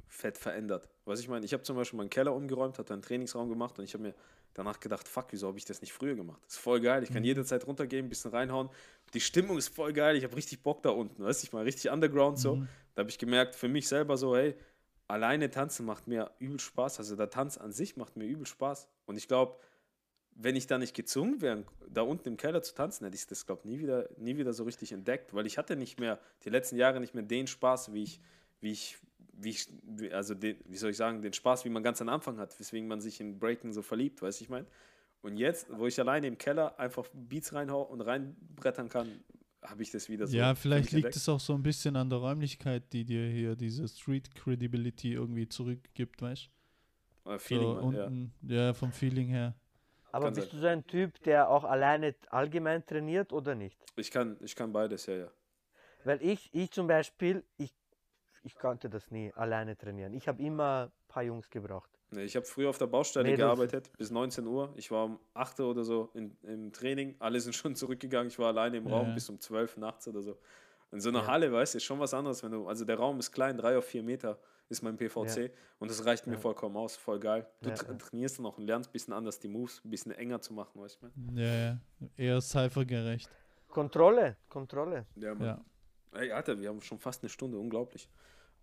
fett 0.08 0.38
verändert. 0.38 0.88
Was 1.04 1.20
ich 1.20 1.28
meine, 1.28 1.44
ich 1.44 1.52
habe 1.52 1.62
zum 1.62 1.76
Beispiel 1.76 1.98
meinen 1.98 2.10
Keller 2.10 2.34
umgeräumt, 2.34 2.78
hatte 2.78 2.94
einen 2.94 3.02
Trainingsraum 3.02 3.48
gemacht 3.50 3.78
und 3.78 3.84
ich 3.84 3.92
habe 3.94 4.02
mir 4.04 4.14
danach 4.54 4.80
gedacht, 4.80 5.08
fuck, 5.08 5.26
wieso 5.30 5.48
habe 5.48 5.58
ich 5.58 5.64
das 5.64 5.80
nicht 5.80 5.92
früher 5.92 6.14
gemacht? 6.14 6.40
Ist 6.46 6.58
voll 6.58 6.80
geil, 6.80 7.02
ich 7.02 7.10
kann 7.10 7.22
Mhm. 7.22 7.26
jederzeit 7.26 7.66
runtergehen, 7.66 8.06
ein 8.06 8.08
bisschen 8.08 8.30
reinhauen. 8.30 8.68
Die 9.14 9.20
Stimmung 9.20 9.58
ist 9.58 9.68
voll 9.68 9.92
geil, 9.92 10.16
ich 10.16 10.24
habe 10.24 10.36
richtig 10.36 10.62
Bock 10.62 10.82
da 10.82 10.90
unten, 10.90 11.22
weißt 11.22 11.42
du, 11.42 11.46
ich 11.46 11.52
mal 11.52 11.64
richtig 11.64 11.90
underground 11.90 12.38
so. 12.38 12.56
Mhm. 12.56 12.68
Da 12.94 13.00
habe 13.00 13.10
ich 13.10 13.18
gemerkt, 13.18 13.54
für 13.54 13.68
mich 13.68 13.88
selber 13.88 14.16
so, 14.16 14.36
hey, 14.36 14.54
alleine 15.08 15.50
tanzen 15.50 15.86
macht 15.86 16.08
mir 16.08 16.30
übel 16.38 16.60
Spaß. 16.60 16.98
Also 16.98 17.16
der 17.16 17.30
Tanz 17.30 17.58
an 17.58 17.72
sich 17.72 17.96
macht 17.96 18.16
mir 18.16 18.24
übel 18.24 18.46
Spaß. 18.46 18.88
Und 19.06 19.16
ich 19.16 19.28
glaube, 19.28 19.56
wenn 20.34 20.56
ich 20.56 20.66
da 20.66 20.78
nicht 20.78 20.94
gezwungen 20.94 21.40
wäre, 21.42 21.64
da 21.88 22.02
unten 22.02 22.28
im 22.28 22.36
Keller 22.38 22.62
zu 22.62 22.74
tanzen, 22.74 23.04
hätte 23.04 23.16
ich 23.16 23.26
das, 23.26 23.44
glaube 23.46 23.68
nie 23.68 23.78
wieder, 23.78 24.08
nie 24.16 24.38
wieder 24.38 24.52
so 24.54 24.64
richtig 24.64 24.92
entdeckt, 24.92 25.34
weil 25.34 25.46
ich 25.46 25.58
hatte 25.58 25.76
nicht 25.76 26.00
mehr, 26.00 26.18
die 26.44 26.50
letzten 26.50 26.76
Jahre 26.76 27.00
nicht 27.00 27.14
mehr 27.14 27.22
den 27.22 27.46
Spaß, 27.46 27.92
wie 27.92 28.02
ich, 28.04 28.20
wie 28.60 28.70
ich, 28.72 28.98
wie 29.44 30.12
also 30.12 30.34
den, 30.34 30.56
wie 30.66 30.76
soll 30.76 30.90
ich 30.90 30.96
sagen, 30.96 31.22
den 31.22 31.32
Spaß, 31.32 31.64
wie 31.64 31.70
man 31.70 31.82
ganz 31.82 32.00
am 32.00 32.08
Anfang 32.08 32.38
hat, 32.38 32.58
weswegen 32.58 32.88
man 32.88 33.00
sich 33.00 33.20
in 33.20 33.38
Breaking 33.38 33.72
so 33.72 33.82
verliebt, 33.82 34.22
weißt 34.22 34.40
du, 34.40 34.44
ich 34.44 34.50
meine? 34.50 34.66
Und 35.22 35.36
jetzt, 35.36 35.66
wo 35.70 35.86
ich 35.86 35.98
alleine 36.00 36.26
im 36.26 36.36
Keller 36.36 36.78
einfach 36.78 37.06
Beats 37.12 37.52
reinhau 37.52 37.82
und 37.82 38.00
reinbrettern 38.00 38.88
kann, 38.88 39.22
habe 39.62 39.82
ich 39.82 39.90
das 39.92 40.08
wieder 40.08 40.26
so. 40.26 40.36
ja, 40.36 40.54
vielleicht 40.54 40.90
liegt 40.90 41.14
es 41.14 41.28
auch 41.28 41.38
so 41.38 41.54
ein 41.54 41.62
bisschen 41.62 41.94
an 41.94 42.10
der 42.10 42.18
Räumlichkeit, 42.18 42.92
die 42.92 43.04
dir 43.04 43.28
hier 43.28 43.54
diese 43.54 43.86
Street 43.86 44.34
Credibility 44.34 45.12
irgendwie 45.12 45.48
zurückgibt, 45.48 46.20
weißt 46.20 46.50
du? 47.24 47.38
Feeling, 47.38 47.62
So 47.62 47.74
man, 47.74 47.94
ja. 47.94 48.04
unten, 48.06 48.34
ja. 48.48 48.74
vom 48.74 48.90
Feeling 48.90 49.28
her. 49.28 49.54
Aber 50.10 50.26
Kann 50.26 50.34
bist 50.34 50.50
sein. 50.50 50.56
du 50.56 50.62
so 50.62 50.66
ein 50.66 50.86
Typ, 50.86 51.22
der 51.22 51.48
auch 51.48 51.64
alleine 51.64 52.14
allgemein 52.30 52.84
trainiert 52.84 53.32
oder 53.32 53.54
nicht? 53.54 53.78
Ich 53.96 54.10
kann, 54.10 54.36
ich 54.40 54.56
kann 54.56 54.72
beides, 54.72 55.06
ja, 55.06 55.14
ja. 55.14 55.28
Weil 56.04 56.20
ich, 56.22 56.50
ich 56.52 56.70
zum 56.72 56.88
Beispiel, 56.88 57.44
ich, 57.56 57.72
ich 58.42 58.56
konnte 58.56 58.88
das 58.90 59.10
nie 59.10 59.32
alleine 59.34 59.76
trainieren. 59.76 60.12
Ich 60.14 60.28
habe 60.28 60.42
immer 60.42 60.86
ein 60.86 61.08
paar 61.08 61.22
Jungs 61.22 61.48
gebraucht. 61.50 61.90
Nee, 62.10 62.24
ich 62.24 62.36
habe 62.36 62.44
früher 62.44 62.68
auf 62.68 62.78
der 62.78 62.86
Baustelle 62.88 63.24
Mädels. 63.24 63.40
gearbeitet, 63.40 63.90
bis 63.96 64.10
19 64.10 64.46
Uhr. 64.46 64.72
Ich 64.76 64.90
war 64.90 65.04
um 65.06 65.18
8 65.34 65.60
Uhr 65.60 65.68
oder 65.70 65.82
so 65.84 66.10
in, 66.14 66.36
im 66.42 66.72
Training. 66.72 67.16
Alle 67.20 67.40
sind 67.40 67.54
schon 67.54 67.74
zurückgegangen. 67.76 68.28
Ich 68.28 68.38
war 68.38 68.48
alleine 68.48 68.76
im 68.76 68.86
Ja, 68.86 68.94
Raum 68.96 69.08
ja. 69.08 69.14
bis 69.14 69.28
um 69.30 69.40
12 69.40 69.76
nachts 69.78 70.06
oder 70.08 70.22
so. 70.22 70.36
In 70.90 71.00
so 71.00 71.08
einer 71.08 71.20
Ja. 71.20 71.26
Halle, 71.28 71.50
weißt 71.52 71.72
du, 71.74 71.78
ist 71.78 71.84
schon 71.84 71.98
was 72.00 72.12
anderes, 72.12 72.42
wenn 72.42 72.52
du, 72.52 72.68
also 72.68 72.84
der 72.84 72.98
Raum 72.98 73.18
ist 73.18 73.32
klein, 73.32 73.56
3 73.56 73.78
auf 73.78 73.86
4 73.86 74.02
Meter 74.02 74.38
ist 74.68 74.82
mein 74.82 74.96
PVC 74.96 75.50
und 75.78 75.90
das 75.90 76.04
reicht 76.04 76.26
mir 76.26 76.34
Ja. 76.34 76.40
vollkommen 76.40 76.76
aus, 76.76 76.96
voll 76.96 77.18
geil. 77.18 77.46
Du 77.62 77.70
Ja, 77.70 77.74
tra 77.76 77.92
ja. 77.92 77.98
trainierst 77.98 78.38
dann 78.38 78.46
auch 78.46 78.58
und 78.58 78.66
lernst 78.66 78.90
ein 78.90 78.92
bisschen 78.92 79.14
anders 79.14 79.38
die 79.38 79.48
Moves, 79.48 79.80
ein 79.84 79.90
bisschen 79.90 80.12
enger 80.12 80.40
zu 80.42 80.52
machen, 80.52 80.80
weißt 80.82 80.98
du? 81.02 81.10
Ja, 81.40 81.54
ja. 81.54 81.78
Eher 82.16 82.40
cyphergerecht. 82.42 83.30
Kontrolle, 83.68 84.36
Kontrolle. 84.50 85.06
Ja, 85.16 85.34
Mann. 85.34 85.64
Ja. 86.12 86.20
Ey, 86.20 86.32
Alter, 86.32 86.58
wir 86.60 86.68
haben 86.68 86.80
schon 86.80 86.98
fast 86.98 87.22
eine 87.22 87.30
Stunde, 87.30 87.58
unglaublich. 87.58 88.08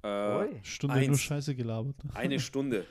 Äh. 0.03 0.63
Stunde 0.63 0.95
nur 0.95 1.03
Eins. 1.09 1.21
Scheiße 1.21 1.55
gelabert. 1.55 1.95
eine 2.13 2.39
Stunde. 2.39 2.85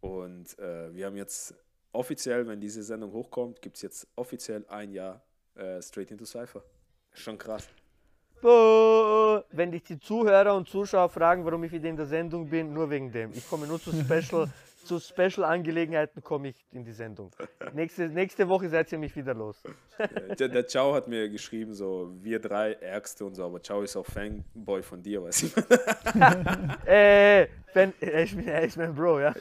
Und 0.00 0.58
äh, 0.58 0.94
wir 0.94 1.06
haben 1.06 1.16
jetzt 1.16 1.54
offiziell, 1.92 2.46
wenn 2.46 2.60
diese 2.60 2.82
Sendung 2.82 3.12
hochkommt, 3.12 3.62
gibt 3.62 3.76
es 3.76 3.82
jetzt 3.82 4.06
offiziell 4.16 4.64
ein 4.68 4.92
Jahr 4.92 5.22
äh, 5.54 5.80
Straight 5.80 6.10
into 6.10 6.24
Cypher. 6.24 6.62
Schon 7.12 7.38
krass. 7.38 7.68
Boah, 8.42 9.44
Wenn 9.52 9.72
dich 9.72 9.84
die 9.84 9.98
Zuhörer 9.98 10.54
und 10.54 10.68
Zuschauer 10.68 11.08
fragen, 11.08 11.44
warum 11.46 11.64
ich 11.64 11.72
wieder 11.72 11.88
in 11.88 11.96
der 11.96 12.06
Sendung 12.06 12.48
bin, 12.50 12.74
nur 12.74 12.90
wegen 12.90 13.10
dem. 13.10 13.32
Ich 13.32 13.48
komme 13.48 13.66
nur 13.66 13.80
zu 13.80 13.90
Special, 13.92 14.52
zu 14.84 15.00
Special-Angelegenheiten 15.00 16.22
komme 16.22 16.48
ich 16.48 16.64
in 16.72 16.84
die 16.84 16.92
Sendung. 16.92 17.30
Nächste, 17.74 18.08
nächste 18.08 18.48
Woche 18.48 18.68
seid 18.68 18.92
ihr 18.92 18.98
mich 18.98 19.16
wieder 19.16 19.34
los. 19.34 19.62
Der, 20.38 20.48
der 20.48 20.66
Ciao 20.66 20.94
hat 20.94 21.08
mir 21.08 21.28
geschrieben, 21.28 21.74
so, 21.74 22.12
wir 22.20 22.38
drei 22.38 22.72
Ärgste 22.74 23.24
und 23.24 23.34
so, 23.34 23.44
aber 23.44 23.62
Ciao 23.62 23.82
ist 23.82 23.96
auch 23.96 24.06
Fanboy 24.06 24.82
von 24.82 25.02
dir, 25.02 25.22
weißt 25.22 25.44
du. 25.44 25.48
Äh, 26.86 27.48
Ben, 27.74 27.92
er 28.00 28.22
ist, 28.22 28.36
er 28.36 28.62
ist 28.62 28.76
mein 28.76 28.94
Bro, 28.94 29.18
ja. 29.20 29.34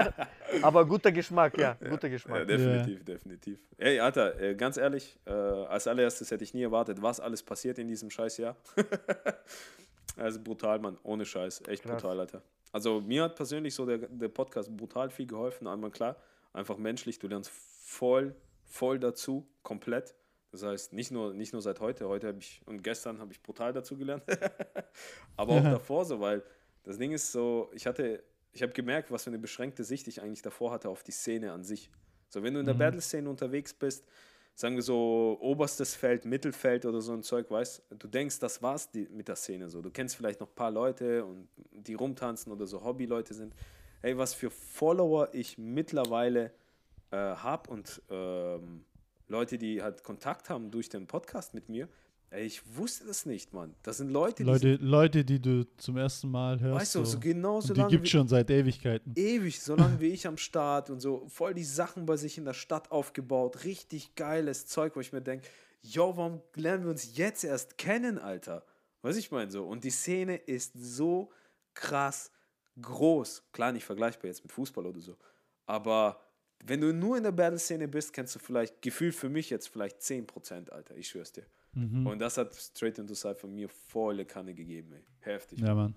Aber 0.62 0.84
guter 0.84 1.10
Geschmack, 1.10 1.56
ja, 1.56 1.72
guter 1.88 2.08
Ja, 2.08 2.12
Geschmack. 2.14 2.46
definitiv, 2.46 3.04
definitiv. 3.04 3.58
Ey, 3.78 3.98
Alter, 3.98 4.38
äh, 4.38 4.54
ganz 4.54 4.76
ehrlich, 4.76 5.18
äh, 5.24 5.30
als 5.30 5.86
allererstes 5.86 6.30
hätte 6.30 6.44
ich 6.44 6.52
nie 6.52 6.62
erwartet, 6.62 7.00
was 7.00 7.20
alles 7.20 7.42
passiert 7.42 7.78
in 7.78 7.88
diesem 7.88 8.10
Scheißjahr. 8.10 8.54
also 10.18 10.40
brutal, 10.42 10.78
Mann, 10.78 10.98
ohne 11.04 11.24
Scheiß, 11.24 11.62
echt 11.68 11.82
Krass. 11.82 12.02
brutal, 12.02 12.20
Alter. 12.20 12.42
Also 12.72 13.00
mir 13.00 13.24
hat 13.24 13.36
persönlich 13.36 13.74
so 13.74 13.84
der, 13.86 13.98
der 13.98 14.28
Podcast 14.28 14.74
brutal 14.76 15.10
viel 15.10 15.26
geholfen, 15.26 15.66
einmal 15.66 15.90
klar, 15.90 16.16
einfach 16.52 16.78
menschlich, 16.78 17.18
du 17.18 17.28
lernst 17.28 17.50
voll, 17.50 18.34
voll 18.64 18.98
dazu, 18.98 19.48
komplett. 19.62 20.14
Das 20.52 20.62
heißt, 20.62 20.92
nicht 20.92 21.10
nur, 21.10 21.32
nicht 21.32 21.52
nur 21.52 21.62
seit 21.62 21.80
heute, 21.80 22.08
heute 22.08 22.28
habe 22.28 22.38
ich 22.38 22.62
und 22.66 22.82
gestern 22.82 23.18
habe 23.18 23.32
ich 23.32 23.42
brutal 23.42 23.72
dazu 23.72 23.96
gelernt, 23.96 24.24
aber 25.36 25.54
auch 25.54 25.62
davor 25.62 26.04
so, 26.04 26.20
weil 26.20 26.42
das 26.82 26.98
Ding 26.98 27.12
ist 27.12 27.30
so, 27.30 27.70
ich 27.72 27.86
hatte, 27.86 28.22
ich 28.52 28.62
habe 28.62 28.72
gemerkt, 28.72 29.10
was 29.10 29.24
für 29.24 29.30
eine 29.30 29.38
beschränkte 29.38 29.84
Sicht 29.84 30.08
ich 30.08 30.22
eigentlich 30.22 30.42
davor 30.42 30.72
hatte 30.72 30.88
auf 30.88 31.02
die 31.04 31.12
Szene 31.12 31.52
an 31.52 31.62
sich. 31.62 31.90
So, 32.28 32.42
wenn 32.42 32.54
du 32.54 32.60
in 32.60 32.66
der 32.66 32.74
Battle-Szene 32.74 33.28
unterwegs 33.28 33.74
bist, 33.74 34.06
sagen 34.60 34.76
wir 34.76 34.82
so 34.82 35.38
oberstes 35.40 35.94
Feld, 35.94 36.26
Mittelfeld 36.26 36.84
oder 36.84 37.00
so 37.00 37.14
ein 37.14 37.22
Zeug, 37.22 37.50
weißt 37.50 37.82
du, 37.98 38.08
denkst, 38.08 38.40
das 38.40 38.60
war's 38.60 38.90
die, 38.90 39.08
mit 39.10 39.26
der 39.26 39.36
Szene 39.36 39.70
so. 39.70 39.80
Du 39.80 39.90
kennst 39.90 40.16
vielleicht 40.16 40.38
noch 40.38 40.48
ein 40.48 40.54
paar 40.54 40.70
Leute 40.70 41.24
und 41.24 41.48
die 41.72 41.94
rumtanzen 41.94 42.52
oder 42.52 42.66
so 42.66 42.84
Hobbyleute 42.84 43.32
sind. 43.32 43.54
Ey, 44.02 44.18
was 44.18 44.34
für 44.34 44.50
Follower 44.50 45.30
ich 45.32 45.56
mittlerweile 45.56 46.52
äh, 47.10 47.16
habe 47.16 47.70
und 47.70 48.02
ähm, 48.10 48.84
Leute, 49.28 49.56
die 49.56 49.82
halt 49.82 50.04
Kontakt 50.04 50.50
haben 50.50 50.70
durch 50.70 50.90
den 50.90 51.06
Podcast 51.06 51.54
mit 51.54 51.70
mir. 51.70 51.88
Ey, 52.32 52.46
ich 52.46 52.62
wusste 52.76 53.06
das 53.06 53.26
nicht, 53.26 53.52
Mann. 53.52 53.74
Das 53.82 53.96
sind 53.96 54.10
Leute, 54.10 54.44
die 54.44 54.48
Leute, 54.50 54.74
Leute, 54.76 55.24
die 55.24 55.40
du 55.40 55.64
zum 55.78 55.96
ersten 55.96 56.30
Mal 56.30 56.60
hörst. 56.60 56.80
Weißt 56.80 56.94
du, 56.94 57.04
so 57.04 57.18
genau 57.18 57.60
so 57.60 57.68
und 57.70 57.74
die 57.76 57.80
lange 57.80 57.90
gibt 57.90 58.04
wie- 58.04 58.08
schon 58.08 58.28
seit 58.28 58.48
Ewigkeiten. 58.50 59.12
ewig, 59.16 59.60
so 59.60 59.74
lange 59.74 59.98
wie 60.00 60.08
ich 60.10 60.26
am 60.28 60.36
Start 60.36 60.90
und 60.90 61.00
so 61.00 61.26
voll 61.28 61.54
die 61.54 61.64
Sachen 61.64 62.06
bei 62.06 62.16
sich 62.16 62.38
in 62.38 62.44
der 62.44 62.54
Stadt 62.54 62.90
aufgebaut. 62.92 63.64
Richtig 63.64 64.14
geiles 64.14 64.66
Zeug, 64.66 64.94
wo 64.94 65.00
ich 65.00 65.12
mir 65.12 65.20
denke, 65.22 65.48
yo, 65.82 66.16
warum 66.16 66.40
lernen 66.54 66.84
wir 66.84 66.90
uns 66.90 67.16
jetzt 67.16 67.42
erst 67.42 67.78
kennen, 67.78 68.16
Alter? 68.18 68.64
Weiß 69.02 69.16
ich 69.16 69.32
meine 69.32 69.50
so. 69.50 69.64
Und 69.64 69.82
die 69.82 69.90
Szene 69.90 70.36
ist 70.36 70.72
so 70.78 71.32
krass 71.74 72.30
groß. 72.80 73.42
Klar, 73.52 73.72
nicht 73.72 73.84
vergleichbar 73.84 74.28
jetzt 74.28 74.44
mit 74.44 74.52
Fußball 74.52 74.86
oder 74.86 75.00
so. 75.00 75.16
Aber 75.66 76.20
wenn 76.64 76.80
du 76.80 76.92
nur 76.92 77.16
in 77.16 77.24
der 77.24 77.32
Battle-Szene 77.32 77.88
bist, 77.88 78.12
kennst 78.12 78.34
du 78.34 78.38
vielleicht, 78.38 78.82
gefühlt 78.82 79.14
für 79.14 79.28
mich 79.28 79.50
jetzt 79.50 79.68
vielleicht 79.68 80.00
10%, 80.00 80.70
Alter. 80.70 80.96
Ich 80.96 81.08
schwör's 81.08 81.32
dir. 81.32 81.44
Mhm. 81.72 82.06
Und 82.06 82.18
das 82.18 82.36
hat 82.36 82.54
Straight 82.54 82.98
into 82.98 83.14
Cypher 83.14 83.46
mir 83.46 83.68
volle 83.68 84.24
Kanne 84.24 84.54
gegeben, 84.54 84.92
ey. 84.92 85.04
Heftig, 85.20 85.60
Ja, 85.60 85.74
Mann. 85.74 85.94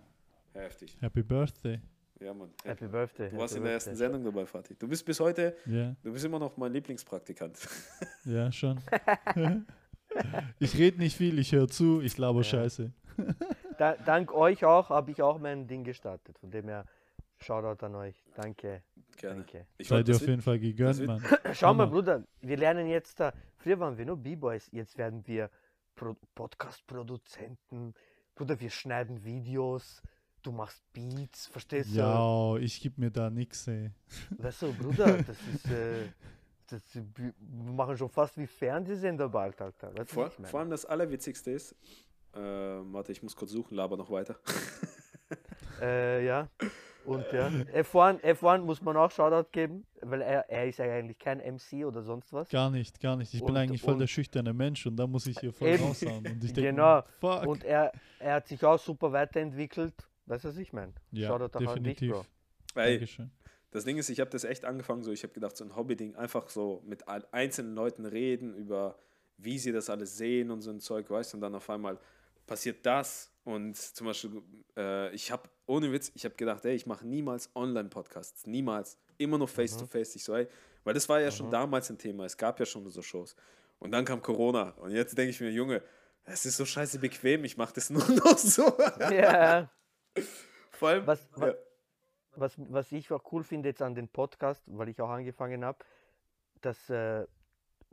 heftig. 0.54 0.98
Happy 1.02 1.24
Birthday. 1.24 1.80
Ja, 2.20 2.34
Mann. 2.34 2.52
Happy 2.64 2.88
Birthday. 2.88 3.30
Du 3.30 3.38
warst 3.38 3.54
happy 3.54 3.60
in 3.60 3.64
der 3.66 3.74
ersten. 3.74 3.96
Sendung 3.96 4.24
dabei, 4.24 4.46
Fatih. 4.46 4.76
Du 4.78 4.88
bist 4.88 5.04
bis 5.06 5.20
heute, 5.20 5.56
Ja, 5.66 5.96
du 6.04 6.14
bist 6.14 6.24
immer 6.26 6.40
noch 6.40 6.56
mein 6.58 6.72
Lieblingspraktikant. 6.72 7.58
ja, 8.26 8.52
schon. 8.52 8.80
ich 10.60 10.78
rede 10.78 11.00
nicht 11.00 11.18
viel, 11.18 11.40
ich 11.40 11.52
höre 11.52 11.68
zu, 11.68 12.02
ich 12.02 12.18
laber 12.18 12.44
Scheiße. 12.44 12.92
Da, 13.80 13.96
dank 14.06 14.32
euch 14.32 14.64
auch 14.66 14.90
habe 14.90 15.10
ich 15.10 15.24
auch 15.24 15.40
mein 15.40 15.66
Ding 15.66 15.84
gestartet. 15.84 16.38
Von 16.38 16.52
dem 16.52 16.68
her, 16.68 16.86
Shoutout 17.40 17.84
an 17.84 17.96
euch. 17.96 18.24
Danke, 18.36 18.84
Gerne. 19.18 19.38
danke. 19.38 19.66
Ich 19.80 19.88
Seid 19.88 20.08
ihr 20.08 20.16
auf 20.16 20.28
jeden 20.28 20.44
Fall 20.44 20.60
gegönnt, 20.60 21.04
Mann. 21.08 21.24
Schau 21.54 21.74
mal. 21.74 21.88
Bruder, 21.88 22.24
wir 22.42 22.58
lernen 22.58 22.88
jetzt 22.88 23.20
da. 23.20 23.34
Früher 23.58 23.80
waren 23.80 23.98
wir 23.98 24.06
nur 24.06 24.18
B-Boys, 24.18 24.70
jetzt 24.72 24.96
werden 25.00 25.26
wir 25.26 25.50
Podcast-Produzenten. 25.96 27.94
Bruder, 28.36 28.60
wir 28.60 28.70
schneiden 28.70 29.24
Videos, 29.24 30.02
du 30.41 30.52
machst 30.52 30.82
Beats, 30.94 31.48
verstehst 31.48 31.94
du? 31.94 32.00
Ja, 32.00 32.56
ich 32.58 32.82
geb 32.82 32.98
mir 32.98 33.12
da 33.12 33.30
nix, 33.30 33.68
ey. 33.68 33.91
Weißt 34.38 34.64
du, 34.64 34.74
Bruder, 34.74 35.22
das 35.24 35.38
ist. 35.54 35.66
Äh, 35.70 36.10
das, 36.68 36.82
wir 36.96 37.34
machen 37.38 37.98
schon 37.98 38.10
fast 38.10 38.38
wie 38.38 38.48
Fernsehsender 38.48 39.30
bald, 39.30 39.62
Alter. 39.62 39.96
Weißt 39.96 40.12
vor, 40.12 40.26
was 40.26 40.34
ich 40.34 40.39
meine? 40.39 40.50
vor 40.50 40.60
allem 40.62 40.70
das 40.70 40.86
Allerwitzigste 40.86 41.52
ist, 41.52 41.76
äh, 42.34 42.39
warte, 42.39 43.12
ich 43.12 43.22
muss 43.22 43.36
kurz 43.36 43.52
suchen, 43.52 43.76
laber 43.76 43.98
noch 43.98 44.10
weiter. 44.10 44.39
Äh, 45.82 46.26
ja. 46.26 46.50
Und 47.06 47.26
ja, 47.32 47.47
F1, 47.47 48.22
F1 48.22 48.60
muss 48.60 48.82
man 48.82 48.95
auch 48.97 49.12
Shoutout 49.12 49.49
geben, 49.51 49.86
weil 50.01 50.22
er, 50.22 50.49
er 50.49 50.68
ist 50.68 50.78
ja 50.80 50.86
eigentlich 50.86 51.20
kein 51.20 51.39
MC 51.39 51.86
oder 51.86 52.01
sonst 52.04 52.32
was. 52.32 52.49
Gar 52.49 52.70
nicht, 52.72 52.99
gar 52.99 53.16
nicht. 53.18 53.34
Ich 53.34 53.41
bin 53.41 53.49
Und- 53.49 53.58
eigentlich 53.58 53.82
voll 53.82 53.97
der 53.97 54.08
schüchterne 54.08 54.54
Mensch 54.54 54.86
und 54.86 54.95
da 54.95 55.06
muss 55.08 55.28
ich 55.28 55.38
hier 55.39 55.51
voll 55.54 55.68
Eben. 55.70 55.84
raushauen. 55.84 56.26
Und 56.26 56.43
ich 56.43 56.54
denke, 56.54 56.72
Genau. 56.72 57.01
fuck. 57.20 57.45
Und 57.45 57.64
er, 57.64 57.91
er 58.20 58.36
hat 58.36 58.47
sich 58.47 58.64
auch 58.64 58.80
super 58.80 59.12
weiterentwickelt. 59.12 59.93
Weißt 60.26 60.45
du, 60.45 60.49
was 60.49 60.58
ich 60.58 60.72
meine? 60.72 60.93
ja, 61.12 61.28
Shoutout 61.28 61.60
dich, 61.60 61.68
definitiv. 61.68 62.12
Bro. 62.12 62.26
Ey, 62.82 62.93
Dankeschön. 62.93 63.32
das 63.72 63.84
Ding 63.84 63.97
ist, 63.97 64.10
ich 64.10 64.20
habe 64.22 64.30
das 64.30 64.45
echt 64.45 64.64
angefangen, 64.64 65.04
so 65.04 65.12
ich 65.12 65.24
habe 65.24 65.34
gedacht, 65.34 65.58
so 65.58 65.66
ein 65.66 65.76
Hobby-Ding, 65.76 66.16
einfach 66.16 66.47
so 66.49 66.82
mit 66.86 67.04
einzelnen 67.08 67.76
Leuten 67.76 68.06
reden 68.06 68.56
über, 68.56 68.97
wie 69.38 69.58
sie 69.60 69.72
das 69.74 69.89
alles 69.89 70.16
sehen 70.18 70.51
und 70.51 70.62
so 70.62 70.72
ein 70.72 70.80
Zeug, 70.80 71.10
weißt 71.10 71.34
du, 71.34 71.38
und 71.38 71.41
dann 71.41 71.56
auf 71.56 71.70
einmal 71.70 71.97
passiert 72.47 72.86
das 72.86 73.33
und 73.44 73.76
zum 73.76 74.08
Beispiel, 74.08 74.41
äh, 74.78 75.14
ich 75.14 75.32
habe, 75.32 75.50
ohne 75.66 75.91
Witz, 75.91 76.12
ich 76.16 76.26
habe 76.26 76.36
gedacht, 76.36 76.64
ey, 76.66 76.76
ich 76.76 76.86
mache 76.86 77.06
niemals 77.06 77.50
Online-Podcasts, 77.56 78.48
niemals, 78.48 78.98
immer 79.18 79.38
nur 79.38 79.48
Face-to-Face, 79.48 80.16
ich 80.16 80.24
so, 80.24 80.36
ey, 80.36 80.48
weil 80.84 80.94
das 80.94 81.08
war 81.10 81.20
ja 81.20 81.32
schon 81.32 81.50
damals 81.50 81.89
ein 81.89 81.98
Thema, 81.98 82.26
es 82.26 82.38
gab 82.38 82.60
ja 82.60 82.66
schon 82.66 82.89
so 82.89 83.02
Shows. 83.02 83.36
Und 83.80 83.91
dann 83.91 84.06
kam 84.06 84.22
Corona. 84.22 84.70
Und 84.78 84.91
jetzt 84.91 85.18
denke 85.18 85.32
ich 85.32 85.41
mir, 85.41 85.52
Junge, 85.52 85.82
es 86.24 86.46
ist 86.46 86.56
so 86.56 86.66
scheiße 86.66 87.00
bequem, 87.00 87.44
ich 87.44 87.58
mache 87.58 87.74
das 87.74 87.89
nur 87.89 88.08
noch 88.08 88.38
so. 88.38 88.78
Ja. 89.12 89.70
Vor 90.72 90.89
allem, 90.89 91.08
Was, 91.08 91.28
ja. 91.38 91.48
was, 91.48 91.56
was, 92.36 92.54
was 92.70 92.91
ich 92.91 93.12
auch 93.12 93.24
cool 93.32 93.44
finde 93.44 93.70
jetzt 93.70 93.82
an 93.82 93.94
den 93.94 94.08
Podcast, 94.08 94.64
weil 94.68 94.89
ich 94.89 95.00
auch 95.02 95.10
angefangen 95.10 95.64
habe, 95.66 95.80
dass 96.62 96.89
äh, 96.89 97.26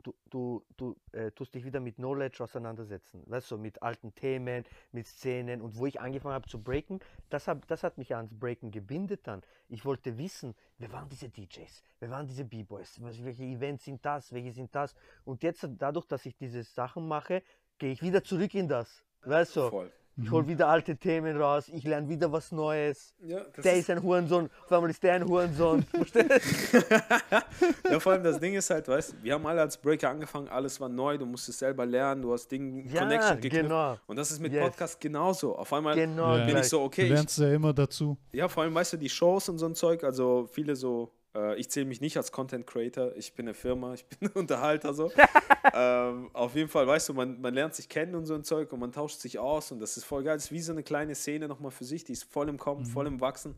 du, 0.01 0.15
du, 0.29 0.65
du 0.77 0.95
äh, 1.11 1.31
tust 1.31 1.53
dich 1.53 1.63
wieder 1.63 1.79
mit 1.79 1.95
Knowledge 1.95 2.43
auseinandersetzen. 2.43 3.23
Weißt 3.27 3.51
du, 3.51 3.57
mit 3.57 3.81
alten 3.81 4.13
Themen, 4.15 4.65
mit 4.91 5.07
Szenen 5.07 5.61
und 5.61 5.77
wo 5.77 5.85
ich 5.85 5.99
angefangen 5.99 6.33
habe 6.33 6.47
zu 6.47 6.61
breaken, 6.61 6.99
das, 7.29 7.47
hab, 7.47 7.67
das 7.67 7.83
hat 7.83 7.97
mich 7.97 8.15
ans 8.15 8.33
Breaken 8.33 8.71
gebindet 8.71 9.27
dann. 9.27 9.41
Ich 9.69 9.85
wollte 9.85 10.17
wissen, 10.17 10.55
wer 10.77 10.91
waren 10.91 11.09
diese 11.09 11.29
DJs, 11.29 11.83
wer 11.99 12.09
waren 12.09 12.27
diese 12.27 12.45
B-Boys, 12.45 12.99
welche 13.01 13.43
Events 13.43 13.85
sind 13.85 14.05
das, 14.05 14.33
welche 14.33 14.51
sind 14.51 14.73
das. 14.75 14.95
Und 15.23 15.43
jetzt 15.43 15.67
dadurch, 15.77 16.05
dass 16.05 16.25
ich 16.25 16.35
diese 16.35 16.63
Sachen 16.63 17.07
mache, 17.07 17.43
gehe 17.77 17.91
ich 17.91 18.01
wieder 18.01 18.23
zurück 18.23 18.53
in 18.53 18.67
das. 18.67 19.03
Weißt 19.23 19.55
du, 19.55 19.69
voll. 19.69 19.91
Ich 20.23 20.31
hole 20.31 20.47
wieder 20.47 20.67
alte 20.67 20.95
Themen 20.97 21.35
raus, 21.39 21.69
ich 21.73 21.83
lerne 21.83 22.07
wieder 22.09 22.31
was 22.31 22.51
Neues. 22.51 23.13
Ja, 23.23 23.39
das 23.55 23.63
Der 23.63 23.73
ist- 23.73 23.79
ist 23.81 23.89
ein 23.89 24.01
Hurensohn, 24.03 24.49
auf 24.65 24.71
einmal 24.71 24.89
ist 24.89 25.01
der 25.03 25.13
ein 25.13 25.27
Hurensohn. 25.27 25.83
Verstehst 25.91 26.73
du? 26.73 27.91
Ja, 27.91 27.99
vor 27.99 28.13
allem 28.13 28.23
das 28.23 28.39
Ding 28.39 28.53
ist 28.53 28.69
halt, 28.69 28.87
weißt 28.87 29.15
wir 29.23 29.33
haben 29.33 29.45
alle 29.45 29.61
als 29.61 29.77
Breaker 29.77 30.09
angefangen, 30.09 30.47
alles 30.47 30.79
war 30.79 30.89
neu, 30.89 31.17
du 31.17 31.25
musstest 31.25 31.59
selber 31.59 31.85
lernen, 31.85 32.21
du 32.21 32.33
hast 32.33 32.47
Dinge, 32.51 32.83
Ja, 32.91 33.01
Connection 33.01 33.41
geknüpft. 33.41 33.63
genau. 33.63 33.97
Und 34.07 34.15
das 34.17 34.31
ist 34.31 34.39
mit 34.39 34.53
Yes. 34.53 34.63
Podcast 34.65 34.99
genauso. 34.99 35.55
Auf 35.55 35.71
einmal 35.73 35.95
Genau, 35.95 36.35
bin 36.37 36.47
gleich. 36.47 36.63
ich 36.63 36.69
so, 36.69 36.79
Du 36.79 36.85
okay, 36.85 37.03
ich, 37.03 37.09
lernst 37.11 37.37
ja 37.39 37.51
immer 37.53 37.73
dazu. 37.73 38.17
ja, 38.31 38.47
vor 38.47 38.63
allem, 38.63 38.73
weißt 38.75 38.93
du, 38.93 38.97
die 38.97 39.09
Shows 39.09 39.49
und 39.49 39.57
so 39.57 39.65
ein 39.65 39.75
Zeug, 39.75 40.03
also 40.03 40.47
viele 40.51 40.75
so, 40.75 41.11
ich 41.55 41.69
zähle 41.69 41.85
mich 41.85 42.01
nicht 42.01 42.17
als 42.17 42.31
Content 42.31 42.67
Creator, 42.67 43.15
ich 43.15 43.33
bin 43.33 43.47
eine 43.47 43.53
Firma, 43.53 43.93
ich 43.93 44.05
bin 44.05 44.29
ein 44.29 44.31
Unterhalter 44.35 44.93
so. 44.93 45.11
ähm, 45.73 46.29
auf 46.33 46.55
jeden 46.55 46.69
Fall, 46.69 46.85
weißt 46.85 47.09
du, 47.09 47.13
man, 47.13 47.39
man 47.39 47.53
lernt 47.53 47.73
sich 47.73 47.87
kennen 47.87 48.15
und 48.15 48.25
so 48.25 48.35
ein 48.35 48.43
Zeug 48.43 48.71
und 48.73 48.79
man 48.79 48.91
tauscht 48.91 49.19
sich 49.19 49.39
aus 49.39 49.71
und 49.71 49.79
das 49.79 49.95
ist 49.95 50.03
voll 50.03 50.23
geil. 50.23 50.35
Das 50.35 50.45
ist 50.45 50.51
wie 50.51 50.59
so 50.59 50.73
eine 50.73 50.83
kleine 50.83 51.15
Szene 51.15 51.47
nochmal 51.47 51.71
für 51.71 51.85
sich, 51.85 52.03
die 52.03 52.13
ist 52.13 52.25
voll 52.25 52.49
im 52.49 52.57
Kommen, 52.57 52.85
voll 52.85 53.07
im 53.07 53.21
Wachsen. 53.21 53.55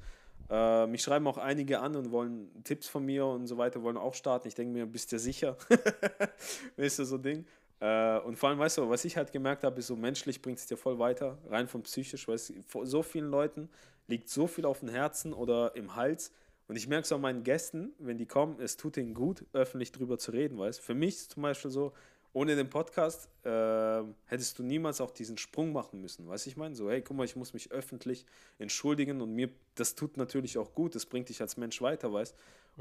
Äh, 0.50 0.88
mich 0.88 1.02
schreiben 1.02 1.26
auch 1.28 1.38
einige 1.38 1.80
an 1.80 1.96
und 1.96 2.12
wollen 2.12 2.64
Tipps 2.64 2.88
von 2.88 3.06
mir 3.06 3.26
und 3.26 3.48
so 3.48 3.58
weiter, 3.58 3.82
wollen 3.82 3.98
auch 3.98 4.14
starten. 4.14 4.48
Ich 4.48 4.56
denke 4.56 4.74
mir, 4.74 4.86
bist 4.86 5.12
du 5.12 5.20
sicher? 5.20 5.58
weißt 6.78 7.00
du, 7.00 7.06
so 7.06 7.16
ein 7.16 7.24
Ding. 7.24 7.46
Äh, 7.80 8.20
und 8.20 8.38
vor 8.38 8.50
allem, 8.50 8.60
weißt 8.60 8.78
du, 8.78 8.90
was 8.90 9.06
ich 9.06 9.18
halt 9.18 9.32
gemerkt 9.32 9.64
habe, 9.64 9.80
ist 9.80 9.88
so 9.88 9.96
menschlich 9.96 10.42
bringt 10.42 10.60
es 10.60 10.68
dir 10.68 10.78
voll 10.78 11.00
weiter, 11.00 11.38
rein 11.50 11.68
von 11.68 11.84
psychisch, 11.84 12.28
weil 12.28 12.36
es 12.36 12.54
vor 12.68 12.86
so 12.86 13.04
vielen 13.04 13.30
Leuten 13.30 13.70
liegt 14.08 14.30
so 14.30 14.48
viel 14.48 14.66
auf 14.66 14.82
dem 14.82 14.90
Herzen 14.90 15.34
oder 15.34 15.76
im 15.76 15.96
Hals. 15.96 16.32
Und 16.68 16.76
ich 16.76 16.88
merke 16.88 17.04
es 17.04 17.12
auch 17.12 17.20
meinen 17.20 17.44
Gästen, 17.44 17.94
wenn 18.00 18.18
die 18.18 18.26
kommen, 18.26 18.60
es 18.60 18.78
tut 18.78 18.98
ihnen 18.98 19.14
gut, 19.14 19.46
öffentlich 19.54 19.92
drüber 19.92 20.18
zu 20.18 20.32
reden, 20.32 20.58
weißt 20.58 20.80
Für 20.80 20.94
mich 20.94 21.16
ist 21.16 21.32
zum 21.32 21.44
Beispiel 21.44 21.72
so, 21.72 21.94
ohne 22.32 22.56
den 22.56 22.70
Podcast 22.70 23.30
äh, 23.44 24.04
hättest 24.26 24.58
du 24.58 24.64
niemals 24.64 25.02
auch 25.02 25.12
diesen 25.12 25.38
Sprung 25.38 25.72
machen 25.72 26.02
müssen, 26.02 26.28
weißt 26.28 26.48
ich 26.48 26.58
meine? 26.58 26.74
So, 26.76 26.90
hey, 26.90 27.02
guck 27.02 27.16
mal, 27.16 27.26
ich 27.26 27.36
muss 27.36 27.54
mich 27.54 27.72
öffentlich 27.72 28.26
entschuldigen 28.58 29.22
und 29.22 29.34
mir, 29.34 29.50
das 29.76 29.94
tut 29.94 30.18
natürlich 30.18 30.58
auch 30.58 30.74
gut, 30.74 30.96
das 30.96 31.06
bringt 31.06 31.30
dich 31.30 31.42
als 31.42 31.58
Mensch 31.58 31.82
weiter, 31.82 32.12
weißt 32.12 32.36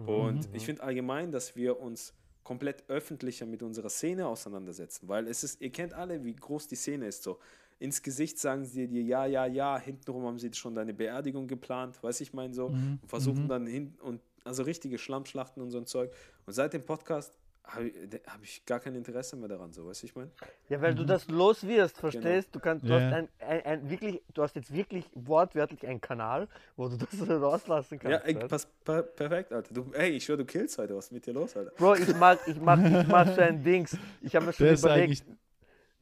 Und 0.07 0.49
ich 0.55 0.65
finde 0.65 0.83
allgemein, 0.83 1.33
dass 1.33 1.55
wir 1.55 1.79
uns 1.79 2.15
komplett 2.45 2.89
öffentlicher 2.89 3.47
mit 3.47 3.63
unserer 3.63 3.91
Szene 3.91 4.27
auseinandersetzen, 4.27 5.09
weil 5.09 5.29
es 5.29 5.45
ist, 5.45 5.61
ihr 5.61 5.71
kennt 5.71 5.93
alle, 5.95 6.25
wie 6.25 6.35
groß 6.35 6.67
die 6.69 6.77
Szene 6.77 7.07
ist. 7.07 7.23
So 7.23 7.39
ins 7.83 8.03
Gesicht 8.03 8.39
sagen 8.39 8.65
sie 8.65 8.87
dir 8.87 9.03
ja, 9.03 9.27
ja, 9.27 9.47
ja, 9.47 9.79
hintenrum 9.79 10.25
haben 10.27 10.39
sie 10.39 10.53
schon 10.55 10.75
deine 10.75 10.95
Beerdigung 10.95 11.47
geplant, 11.49 12.03
weiß 12.03 12.21
ich 12.21 12.33
mein 12.33 12.53
so, 12.55 12.67
und 12.67 13.01
versuchen 13.07 13.49
dann 13.49 13.67
hin 13.67 13.95
und 14.03 14.21
also 14.45 14.63
richtige 14.63 14.99
Schlammschlachten 14.99 15.63
und 15.63 15.71
so 15.71 15.79
ein 15.79 15.87
Zeug. 15.87 16.13
Und 16.47 16.53
seit 16.53 16.73
dem 16.73 16.85
Podcast 16.85 17.37
habe 17.65 17.89
ich, 17.89 17.95
hab 18.27 18.43
ich 18.43 18.67
gar 18.67 18.81
kein 18.81 18.95
Interesse 18.97 19.37
mehr 19.37 19.49
daran, 19.49 19.73
so, 19.73 19.87
weißt 19.87 20.03
du, 20.03 20.07
ich 20.07 20.17
meine? 20.17 20.31
Ja, 20.69 20.81
weil 20.83 20.97
du 20.97 21.05
das 21.05 21.29
los 21.29 21.65
wirst, 21.67 21.97
verstehst? 21.97 22.49
Du 22.53 22.59
kannst, 22.59 22.85
du 22.89 22.93
Ja. 22.93 23.01
hast 23.01 23.13
ein, 23.13 23.29
ein, 23.39 23.65
ein 23.65 23.91
wirklich, 23.91 24.21
du 24.35 24.43
hast 24.43 24.57
jetzt 24.57 24.73
wirklich 24.75 25.05
wortwörtlich 25.15 25.87
einen 25.87 26.01
Kanal, 26.01 26.49
wo 26.77 26.89
du 26.89 26.97
das 27.05 27.29
rauslassen 27.29 28.01
Ja, 28.03 28.19
kannst. 28.19 28.27
ey, 28.27 28.35
weißt? 28.37 28.49
pass, 28.49 28.67
per, 28.85 29.03
perfekt, 29.03 29.53
Alter. 29.53 29.75
Du, 29.75 29.87
ey, 29.93 30.11
ich 30.11 30.25
schwör, 30.25 30.37
du 30.37 30.45
killst 30.45 30.77
heute. 30.79 30.97
Was 30.97 31.07
ist 31.07 31.13
mit 31.13 31.25
dir 31.25 31.35
los, 31.35 31.57
Alter? 31.57 31.71
Bro, 31.77 31.95
ich 31.95 32.15
mag, 32.17 32.39
ich 32.49 32.61
mach, 32.61 32.79
ich 32.79 33.07
mach 33.07 33.27
so 33.35 33.41
ein 33.41 33.63
Dings. 33.63 33.97
Ich 34.23 34.35
habe 34.35 34.47
mir 34.47 34.53
schon 34.53 34.67
ist 34.67 34.81
überlegt. 34.85 35.25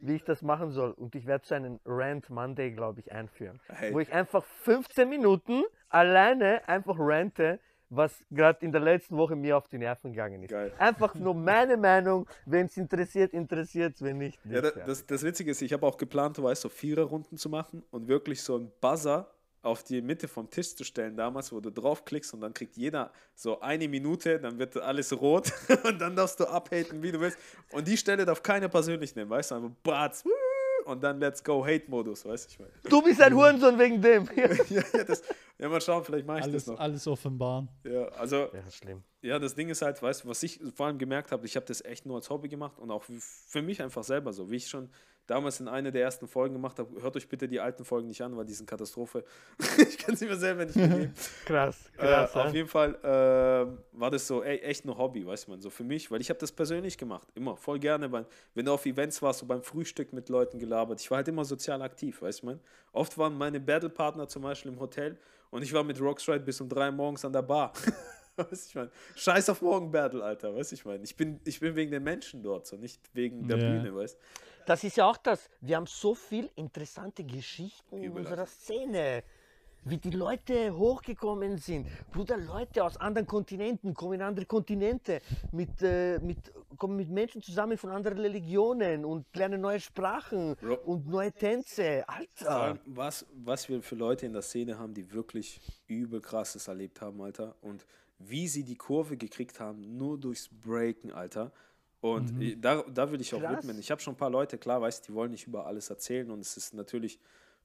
Wie 0.00 0.14
ich 0.14 0.24
das 0.24 0.42
machen 0.42 0.70
soll. 0.70 0.90
Und 0.92 1.14
ich 1.14 1.26
werde 1.26 1.46
so 1.46 1.54
einen 1.54 1.80
Rant 1.84 2.30
Monday, 2.30 2.70
glaube 2.72 3.00
ich, 3.00 3.12
einführen. 3.12 3.60
Hey. 3.68 3.92
Wo 3.92 4.00
ich 4.00 4.12
einfach 4.12 4.44
15 4.62 5.08
Minuten 5.08 5.64
alleine 5.88 6.66
einfach 6.68 6.96
rante, 6.98 7.58
was 7.90 8.22
gerade 8.30 8.64
in 8.64 8.72
der 8.72 8.80
letzten 8.80 9.16
Woche 9.16 9.34
mir 9.34 9.56
auf 9.56 9.68
die 9.68 9.78
Nerven 9.78 10.12
gegangen 10.12 10.42
ist. 10.44 10.50
Geil. 10.50 10.72
Einfach 10.78 11.14
nur 11.16 11.34
meine 11.34 11.76
Meinung. 11.76 12.26
Wenn 12.46 12.66
es 12.66 12.76
interessiert, 12.76 13.32
interessiert 13.32 13.96
es, 13.96 14.02
wenn 14.02 14.18
nicht. 14.18 14.38
Ja, 14.44 14.60
nicht. 14.62 14.76
da, 14.76 14.80
das, 14.86 15.04
das 15.04 15.22
Witzige 15.24 15.50
ist, 15.50 15.60
ich 15.60 15.72
habe 15.72 15.84
auch 15.86 15.96
geplant, 15.96 16.38
du 16.38 16.44
weißt, 16.44 16.62
so 16.62 16.68
Viererrunden 16.68 17.36
zu 17.36 17.48
machen 17.48 17.82
und 17.90 18.06
wirklich 18.06 18.42
so 18.42 18.56
einen 18.56 18.70
Buzzer 18.80 19.28
auf 19.62 19.82
die 19.82 20.00
Mitte 20.00 20.28
vom 20.28 20.48
Tisch 20.48 20.74
zu 20.74 20.84
stellen 20.84 21.16
damals, 21.16 21.52
wo 21.52 21.60
du 21.60 21.70
draufklickst 21.70 22.32
und 22.34 22.40
dann 22.40 22.54
kriegt 22.54 22.76
jeder 22.76 23.12
so 23.34 23.60
eine 23.60 23.88
Minute, 23.88 24.38
dann 24.40 24.58
wird 24.58 24.76
alles 24.76 25.12
rot 25.20 25.52
und 25.84 25.98
dann 26.00 26.16
darfst 26.16 26.40
du 26.40 26.46
abhaten, 26.46 27.02
wie 27.02 27.12
du 27.12 27.20
willst. 27.20 27.38
Und 27.72 27.86
die 27.86 27.96
Stelle 27.96 28.24
darf 28.24 28.42
keiner 28.42 28.68
persönlich 28.68 29.14
nehmen, 29.14 29.30
weißt 29.30 29.50
du, 29.50 29.54
einfach 29.56 29.70
Batz, 29.82 30.24
und 30.84 31.02
dann 31.02 31.20
Let's 31.20 31.42
Go 31.42 31.64
Hate-Modus, 31.64 32.24
weißt 32.24 32.46
du, 32.46 32.50
ich 32.52 32.58
meine. 32.58 32.72
Du 32.88 33.02
bist 33.02 33.20
ein 33.20 33.34
Hurensohn 33.34 33.78
wegen 33.78 34.00
dem. 34.00 34.28
ja, 34.36 34.82
ja, 34.92 35.04
das, 35.04 35.22
ja, 35.58 35.68
mal 35.68 35.80
schauen, 35.80 36.04
vielleicht 36.04 36.26
mache 36.26 36.38
ich 36.38 36.44
Alles, 36.44 36.64
das 36.64 36.74
noch. 36.74 36.80
alles 36.80 37.06
offenbaren. 37.06 37.68
Ja, 37.84 38.08
also 38.08 38.48
Ja, 38.52 38.70
schlimm. 38.70 39.02
Ja, 39.22 39.38
das 39.38 39.54
Ding 39.54 39.68
ist 39.68 39.82
halt, 39.82 40.02
weißt 40.02 40.24
du, 40.24 40.28
was 40.28 40.42
ich 40.42 40.60
vor 40.74 40.86
allem 40.86 40.98
gemerkt 40.98 41.32
habe, 41.32 41.44
ich 41.46 41.56
habe 41.56 41.66
das 41.66 41.84
echt 41.84 42.06
nur 42.06 42.16
als 42.16 42.30
Hobby 42.30 42.48
gemacht 42.48 42.78
und 42.78 42.90
auch 42.90 43.04
für 43.04 43.62
mich 43.62 43.82
einfach 43.82 44.02
selber 44.02 44.32
so, 44.32 44.50
wie 44.50 44.56
ich 44.56 44.68
schon 44.68 44.88
damals 45.26 45.60
in 45.60 45.68
einer 45.68 45.90
der 45.90 46.02
ersten 46.02 46.26
Folgen 46.26 46.54
gemacht 46.54 46.78
habe. 46.78 47.00
Hört 47.00 47.16
euch 47.16 47.28
bitte 47.28 47.46
die 47.46 47.60
alten 47.60 47.84
Folgen 47.84 48.08
nicht 48.08 48.20
an, 48.22 48.36
weil 48.36 48.44
die 48.44 48.52
sind 48.52 48.68
Katastrophe. 48.68 49.24
ich 49.78 49.98
kann 49.98 50.14
es 50.14 50.20
mir 50.20 50.34
selber 50.36 50.64
nicht 50.64 50.76
mehr 50.76 50.88
geben. 50.88 51.14
Krass, 51.44 51.90
äh, 51.96 52.00
krass. 52.00 52.36
auf 52.36 52.52
hä? 52.52 52.56
jeden 52.56 52.68
Fall 52.68 52.94
äh, 53.02 53.98
war 53.98 54.10
das 54.10 54.26
so 54.26 54.42
ey, 54.42 54.58
echt 54.58 54.84
ein 54.84 54.96
Hobby, 54.96 55.26
weißt 55.26 55.46
du, 55.46 55.52
man, 55.52 55.60
so 55.60 55.70
für 55.70 55.84
mich, 55.84 56.10
weil 56.10 56.20
ich 56.20 56.30
habe 56.30 56.40
das 56.40 56.50
persönlich 56.52 56.98
gemacht, 56.98 57.28
immer, 57.34 57.56
voll 57.56 57.78
gerne. 57.78 58.08
Beim, 58.08 58.26
wenn 58.54 58.64
du 58.64 58.72
auf 58.72 58.84
Events 58.86 59.22
warst, 59.22 59.40
so 59.40 59.46
beim 59.46 59.62
Frühstück 59.62 60.12
mit 60.12 60.28
Leuten 60.28 60.58
gelabert. 60.58 61.00
Ich 61.00 61.10
war 61.10 61.18
halt 61.18 61.28
immer 61.28 61.44
sozial 61.44 61.80
aktiv, 61.82 62.22
weißt 62.22 62.42
du, 62.42 62.46
man. 62.46 62.60
Oft 62.92 63.16
waren 63.18 63.36
meine 63.38 63.60
Battlepartner 63.60 64.26
zum 64.28 64.42
Beispiel 64.42 64.72
im 64.72 64.80
Hotel 64.80 65.16
und 65.50 65.62
ich 65.62 65.72
war 65.72 65.84
mit 65.84 66.00
Rockstride 66.00 66.40
bis 66.40 66.60
um 66.60 66.68
drei 66.68 66.90
morgens 66.90 67.24
an 67.24 67.32
der 67.32 67.42
Bar. 67.42 67.72
Weißt 68.36 68.68
ich 68.68 68.74
meine, 68.74 68.90
scheiß 69.16 69.50
auf 69.50 69.60
morgen 69.60 69.90
Battle, 69.90 70.22
Alter, 70.24 70.54
weißt 70.54 70.72
ich 70.72 70.84
meine. 70.84 71.02
Ich 71.04 71.14
bin, 71.14 71.40
ich 71.44 71.60
bin 71.60 71.74
wegen 71.74 71.90
den 71.90 72.02
Menschen 72.02 72.42
dort, 72.42 72.66
so 72.66 72.76
nicht 72.76 73.00
wegen 73.12 73.46
der 73.46 73.58
Ja. 73.58 73.68
Bühne, 73.68 73.94
weißt 73.94 74.18
Das 74.70 74.84
ist 74.84 74.96
ja 74.98 75.10
auch 75.10 75.16
das. 75.16 75.50
Wir 75.60 75.74
haben 75.74 75.86
so 75.86 76.14
viel 76.14 76.48
interessante 76.54 77.24
Geschichten 77.24 78.04
in 78.04 78.12
unserer. 78.12 78.46
Szene. 78.46 79.24
Wie 79.82 79.96
die 79.96 80.12
Leute 80.12 80.76
hochgekommen 80.76 81.58
sind. 81.58 81.88
Bruder, 82.12 82.36
Leute 82.36 82.84
aus 82.84 82.96
anderen 82.96 83.26
Kontinenten 83.26 83.94
kommen 83.94 84.12
in 84.12 84.22
andere 84.22 84.46
Kontinente, 84.46 85.22
mit, 85.50 85.82
äh, 85.82 86.20
mit, 86.20 86.52
kommen 86.78 86.94
mit 86.94 87.08
Menschen 87.10 87.42
zusammen 87.42 87.78
von 87.78 87.90
anderen 87.90 88.18
Religionen 88.18 89.04
und 89.04 89.26
lernen 89.34 89.60
neue 89.60 89.80
Sprachen 89.80 90.54
Bro. 90.54 90.74
und 90.84 91.08
neue 91.08 91.32
Tänze. 91.32 92.08
Alter. 92.08 92.78
was, 92.84 93.26
was 93.32 93.68
wir 93.68 93.82
für 93.82 93.96
Leute 93.96 94.24
in 94.24 94.34
der 94.34 94.42
Szene 94.42 94.78
haben, 94.78 94.94
die 94.94 95.10
wirklich 95.10 95.60
übel 95.88 96.20
krasses 96.20 96.68
erlebt 96.68 97.00
haben, 97.00 97.20
Alter. 97.20 97.56
Und 97.60 97.86
wie 98.20 98.46
sie 98.46 98.62
die 98.62 98.76
Kurve 98.76 99.16
gekriegt 99.16 99.58
haben, 99.58 99.96
nur 99.96 100.16
durchs 100.16 100.48
Breaken, 100.48 101.10
Alter. 101.10 101.50
Und 102.00 102.40
äh, 102.40 102.56
da, 102.56 102.82
da 102.82 103.10
will 103.10 103.20
ich 103.20 103.34
auch 103.34 103.40
Krass. 103.40 103.58
widmen. 103.58 103.78
Ich 103.78 103.90
habe 103.90 104.00
schon 104.00 104.14
ein 104.14 104.16
paar 104.16 104.30
Leute, 104.30 104.58
klar, 104.58 104.80
weißt 104.80 105.08
die 105.08 105.14
wollen 105.14 105.30
nicht 105.30 105.46
über 105.46 105.66
alles 105.66 105.90
erzählen 105.90 106.30
und 106.30 106.40
es 106.40 106.56
ist 106.56 106.74
natürlich 106.74 107.18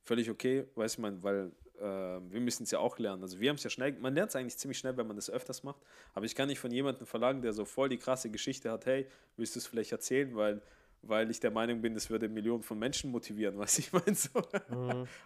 völlig 0.03 0.29
okay, 0.29 0.65
weiß 0.75 0.97
man, 0.97 1.23
weil 1.23 1.51
äh, 1.79 1.81
wir 1.81 2.41
müssen 2.41 2.63
es 2.63 2.71
ja 2.71 2.79
auch 2.79 2.97
lernen. 2.99 3.23
Also 3.23 3.39
wir 3.39 3.49
haben 3.49 3.55
es 3.55 3.63
ja 3.63 3.69
schnell, 3.69 3.93
man 3.93 4.13
lernt 4.13 4.29
es 4.29 4.35
eigentlich 4.35 4.57
ziemlich 4.57 4.77
schnell, 4.77 4.95
wenn 4.97 5.07
man 5.07 5.15
das 5.15 5.29
öfters 5.29 5.63
macht. 5.63 5.81
Aber 6.13 6.25
ich 6.25 6.35
kann 6.35 6.47
nicht 6.47 6.59
von 6.59 6.71
jemandem 6.71 7.07
verlangen, 7.07 7.41
der 7.41 7.53
so 7.53 7.65
voll 7.65 7.89
die 7.89 7.97
krasse 7.97 8.29
Geschichte 8.29 8.71
hat, 8.71 8.85
hey, 8.85 9.07
willst 9.37 9.55
du 9.55 9.59
es 9.59 9.67
vielleicht 9.67 9.91
erzählen, 9.91 10.35
weil, 10.35 10.61
weil 11.01 11.29
ich 11.31 11.39
der 11.39 11.51
Meinung 11.51 11.81
bin, 11.81 11.93
das 11.93 12.09
würde 12.09 12.27
Millionen 12.29 12.63
von 12.63 12.77
Menschen 12.77 13.11
motivieren, 13.11 13.57
was 13.57 13.77
ich 13.79 13.91
meine. 13.93 14.15
So. 14.15 14.29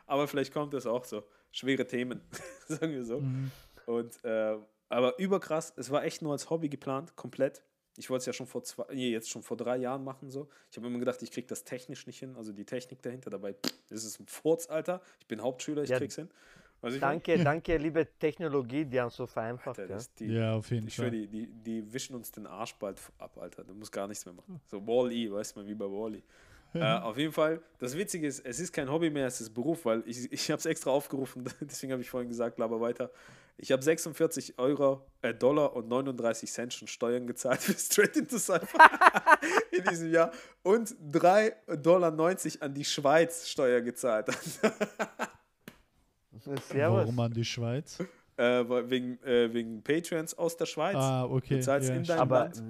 Aber 0.05 0.28
vielleicht 0.28 0.53
kommt 0.53 0.74
das 0.74 0.86
auch 0.86 1.03
so. 1.03 1.24
Schwere 1.51 1.86
Themen, 1.86 2.22
sagen 2.68 2.93
wir 2.93 3.05
so. 3.05 3.24
Und 3.86 4.24
äh, 4.24 4.57
aber 4.89 5.20
überkrass, 5.20 5.74
es 5.78 5.91
war 5.91 6.03
echt 6.03 6.22
nur 6.22 6.32
als 6.32 6.49
Hobby 6.49 6.68
geplant, 6.68 7.16
komplett. 7.16 7.64
Ich 7.97 8.09
wollte 8.09 8.21
es 8.21 8.25
ja 8.27 8.33
schon 8.33 8.47
vor 8.47 8.63
zwei, 8.63 8.85
nee, 8.93 9.09
jetzt 9.11 9.29
schon 9.29 9.43
vor 9.43 9.57
drei 9.57 9.77
Jahren 9.77 10.03
machen 10.03 10.29
so. 10.29 10.47
Ich 10.71 10.77
habe 10.77 10.87
immer 10.87 10.99
gedacht, 10.99 11.21
ich 11.21 11.31
kriege 11.31 11.47
das 11.47 11.63
technisch 11.63 12.07
nicht 12.07 12.19
hin, 12.19 12.35
also 12.35 12.53
die 12.53 12.65
Technik 12.65 13.01
dahinter. 13.01 13.29
Dabei 13.29 13.53
pff, 13.53 13.73
ist 13.91 14.19
ein 14.19 14.27
Furz, 14.27 14.69
Alter. 14.69 15.01
Ich 15.19 15.27
bin 15.27 15.41
Hauptschüler, 15.41 15.83
ich 15.83 15.89
Ja, 15.89 15.97
krieg's 15.97 16.15
hin. 16.15 16.29
Ich 16.81 16.91
mein, 16.91 16.99
Danke, 17.01 17.43
danke, 17.43 17.75
liebe 17.75 18.07
Technologie, 18.19 18.85
die 18.85 19.01
haben 19.01 19.09
so 19.09 19.25
vereinfacht. 19.27 19.79
Alter, 19.79 19.97
Ja. 19.97 20.03
die, 20.17 20.25
Ja, 20.27 20.53
auf 20.53 20.71
jeden 20.71 20.87
ich 20.87 20.93
schwöre, 20.95 21.09
Fall. 21.09 21.19
die, 21.19 21.27
die, 21.27 21.47
die 21.47 21.93
wischen 21.93 22.15
uns 22.15 22.31
den 22.31 22.47
Arsch 22.47 22.73
bald 22.75 23.01
ab, 23.17 23.37
Alter. 23.37 23.65
Du 23.65 23.73
musst 23.73 23.91
gar 23.91 24.07
nichts 24.07 24.25
mehr 24.25 24.33
machen. 24.33 24.61
So 24.67 24.85
Wall-E, 24.87 25.29
weißt 25.29 25.55
du 25.55 25.59
mal, 25.59 25.67
wie 25.67 25.73
bei 25.75 25.85
Wall-E. 25.85 26.21
äh, 26.75 26.99
auf 26.99 27.17
jeden 27.17 27.33
Fall, 27.33 27.61
das 27.79 27.97
Witzige 27.97 28.27
ist, 28.27 28.45
es 28.45 28.59
ist 28.59 28.71
kein 28.71 28.89
Hobby 28.89 29.09
mehr, 29.09 29.25
es 29.27 29.41
ist 29.41 29.49
Beruf, 29.53 29.83
weil 29.85 30.03
ich, 30.05 30.31
ich 30.31 30.51
habe 30.51 30.59
es 30.59 30.65
extra 30.67 30.91
aufgerufen, 30.91 31.43
deswegen 31.61 31.91
habe 31.91 32.01
ich 32.01 32.09
vorhin 32.09 32.29
gesagt, 32.29 32.59
laber 32.59 32.79
weiter. 32.79 33.11
Ich 33.62 33.74
habe 33.74 33.84
46 33.84 34.57
Euro, 34.57 35.05
äh, 35.22 35.34
Dollar 35.34 35.76
und 35.76 35.89
39 35.89 36.49
Cent 36.49 36.74
schon 36.74 36.88
Steuern 36.88 37.28
gezahlt 37.28 37.60
für 37.64 37.74
Straight 37.74 38.16
into 38.16 38.38
Cypher 38.38 38.80
in 39.72 39.84
diesem 39.84 40.12
Jahr 40.12 40.32
und 40.64 40.89
3,90 41.12 41.76
Dollar 41.78 42.18
an 42.62 42.74
die 42.74 42.86
Schweiz 42.86 43.49
Steuer 43.49 43.82
gezahlt. 43.82 44.28
Servus. 46.39 46.74
Warum 46.74 47.20
an 47.20 47.34
die 47.34 47.43
Schweiz? 47.43 47.99
äh, 48.38 48.70
weil- 48.70 48.89
wegen, 48.89 49.22
äh, 49.24 49.53
wegen 49.53 49.84
Patreons 49.84 50.34
aus 50.38 50.55
der 50.55 50.66
Schweiz. 50.66 50.95
Ah, 50.95 51.26
okay. 51.26 51.57
Du 51.57 51.62
zahlst 51.62 51.89
ja, 51.89 51.95
in 51.95 52.03
deinem 52.03 52.22
Aber 52.22 52.39
Land. 52.45 52.64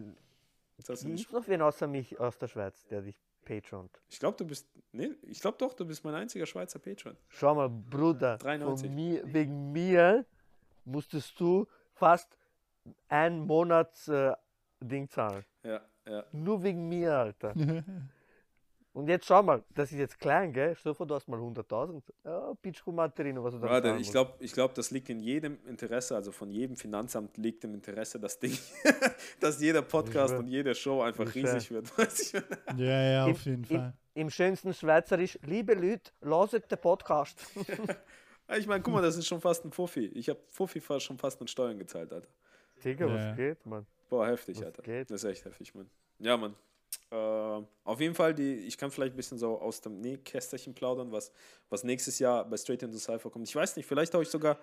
Das 0.87 1.03
nicht 1.03 1.31
noch 1.31 1.47
wen 1.47 1.61
außer 1.61 1.87
mich 1.87 2.19
aus 2.19 2.37
der 2.39 2.47
Schweiz, 2.47 2.87
der 2.87 3.01
dich 3.01 3.15
patront? 3.45 3.91
Ich 4.09 4.19
glaube, 4.19 4.37
du 4.37 4.45
bist. 4.45 4.67
Nee, 4.91 5.11
ich 5.23 5.39
glaube 5.39 5.57
doch, 5.59 5.73
du 5.73 5.85
bist 5.85 6.03
mein 6.03 6.15
einziger 6.15 6.47
Schweizer 6.47 6.79
Patron. 6.79 7.15
Schau 7.27 7.53
mal, 7.53 7.69
Bruder, 7.69 8.37
93. 8.37 8.87
von 8.87 8.95
mir, 8.95 9.21
wegen 9.31 9.71
mir 9.71 10.25
musstest 10.89 11.39
du 11.39 11.67
fast 11.93 12.37
ein 13.07 13.41
Monats 13.41 14.07
äh, 14.07 14.33
Ding 14.79 15.09
zahlen. 15.09 15.43
Ja, 15.63 15.81
ja. 16.07 16.23
Nur 16.31 16.63
wegen 16.63 16.87
mir, 16.87 17.13
Alter. 17.13 17.53
Und 18.91 19.07
jetzt 19.07 19.27
schau 19.27 19.43
mal, 19.43 19.63
das 19.75 19.91
ist 19.91 19.99
jetzt 19.99 20.19
klein, 20.19 20.51
gell? 20.51 20.75
Stell 20.75 20.91
dir 20.91 20.95
vor, 20.95 21.05
du 21.05 21.13
hast 21.13 21.27
mal 21.27 21.39
100.000. 21.39 22.01
Ja, 22.25 22.53
Pitschko 22.59 22.91
Materino, 22.91 23.43
was 23.43 23.53
du 23.53 23.59
da 23.59 23.69
Warte, 23.69 23.95
ich 23.99 24.09
glaube, 24.09 24.33
ich 24.39 24.51
glaub, 24.51 24.73
das 24.73 24.89
liegt 24.89 25.09
in 25.09 25.19
jedem 25.19 25.59
Interesse, 25.67 26.15
also 26.15 26.31
von 26.31 26.49
jedem 26.49 26.75
Finanzamt 26.75 27.37
liegt 27.37 27.63
im 27.63 27.75
Interesse 27.75 28.19
das 28.19 28.39
Ding, 28.39 28.57
dass 29.39 29.61
jeder 29.61 29.83
Podcast 29.83 30.33
und 30.33 30.47
jede 30.47 30.73
Show 30.73 31.01
einfach 31.01 31.33
riesig 31.33 31.71
wird. 31.71 31.87
Ja, 32.75 33.01
ja, 33.03 33.25
Im- 33.25 33.31
auf 33.31 33.45
jeden 33.45 33.63
im, 33.63 33.77
Fall. 33.77 33.93
Im 34.15 34.29
schönsten 34.29 34.73
Schweizerisch, 34.73 35.37
liebe 35.43 35.75
Leute, 35.75 36.11
loset 36.21 36.69
den 36.69 36.79
Podcast. 36.79 37.39
Ich 38.57 38.65
meine, 38.67 38.81
guck 38.81 38.93
mal, 38.93 39.01
das 39.01 39.15
ist 39.17 39.27
schon 39.27 39.41
fast 39.41 39.63
ein 39.65 39.71
Fuffi. 39.71 40.05
Ich 40.07 40.27
habe 40.29 40.39
Fuffi 40.49 40.79
fast 40.81 41.05
schon 41.05 41.17
fast 41.17 41.39
mit 41.39 41.49
Steuern 41.49 41.77
gezahlt, 41.77 42.11
Alter. 42.11 42.27
Digga, 42.83 43.05
Ja. 43.07 43.13
was 43.29 43.35
geht, 43.37 43.65
Mann? 43.65 43.85
Boah, 44.09 44.27
heftig, 44.27 44.57
Was 44.57 44.65
Alter. 44.65 44.81
geht? 44.81 45.11
Das 45.11 45.23
ist 45.23 45.29
echt 45.29 45.45
heftig, 45.45 45.75
Mann. 45.75 45.89
Ja, 46.19 46.35
Mann. 46.37 46.55
Äh, 47.11 47.15
auf 47.15 47.99
jeden 47.99 48.15
Fall, 48.15 48.33
die, 48.33 48.55
ich 48.59 48.77
kann 48.77 48.89
vielleicht 48.89 49.13
ein 49.13 49.17
bisschen 49.17 49.37
so 49.37 49.59
aus 49.59 49.81
dem 49.81 49.99
Nähkästerchen 50.01 50.73
plaudern, 50.73 51.11
was, 51.11 51.31
was 51.69 51.83
nächstes 51.83 52.17
Jahr 52.19 52.45
bei 52.45 52.57
Straight 52.57 52.81
into 52.83 52.97
Cypher 52.97 53.29
kommt. 53.29 53.47
Ich 53.47 53.55
weiß 53.55 53.75
nicht, 53.75 53.85
vielleicht 53.85 54.13
haue 54.15 54.23
ich 54.23 54.29
sogar 54.29 54.57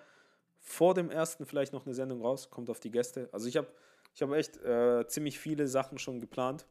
vor 0.59 0.93
dem 0.93 1.09
ersten 1.09 1.45
vielleicht 1.45 1.71
noch 1.71 1.85
eine 1.85 1.95
Sendung 1.95 2.21
raus, 2.21 2.49
kommt 2.49 2.69
auf 2.69 2.79
die 2.81 2.91
Gäste. 2.91 3.29
Also 3.31 3.47
ich 3.47 3.55
habe 3.55 3.67
ich 4.13 4.21
hab 4.21 4.31
echt 4.33 4.57
äh, 4.63 5.05
ziemlich 5.07 5.39
viele 5.39 5.67
Sachen 5.67 5.97
schon 5.97 6.19
geplant, 6.19 6.65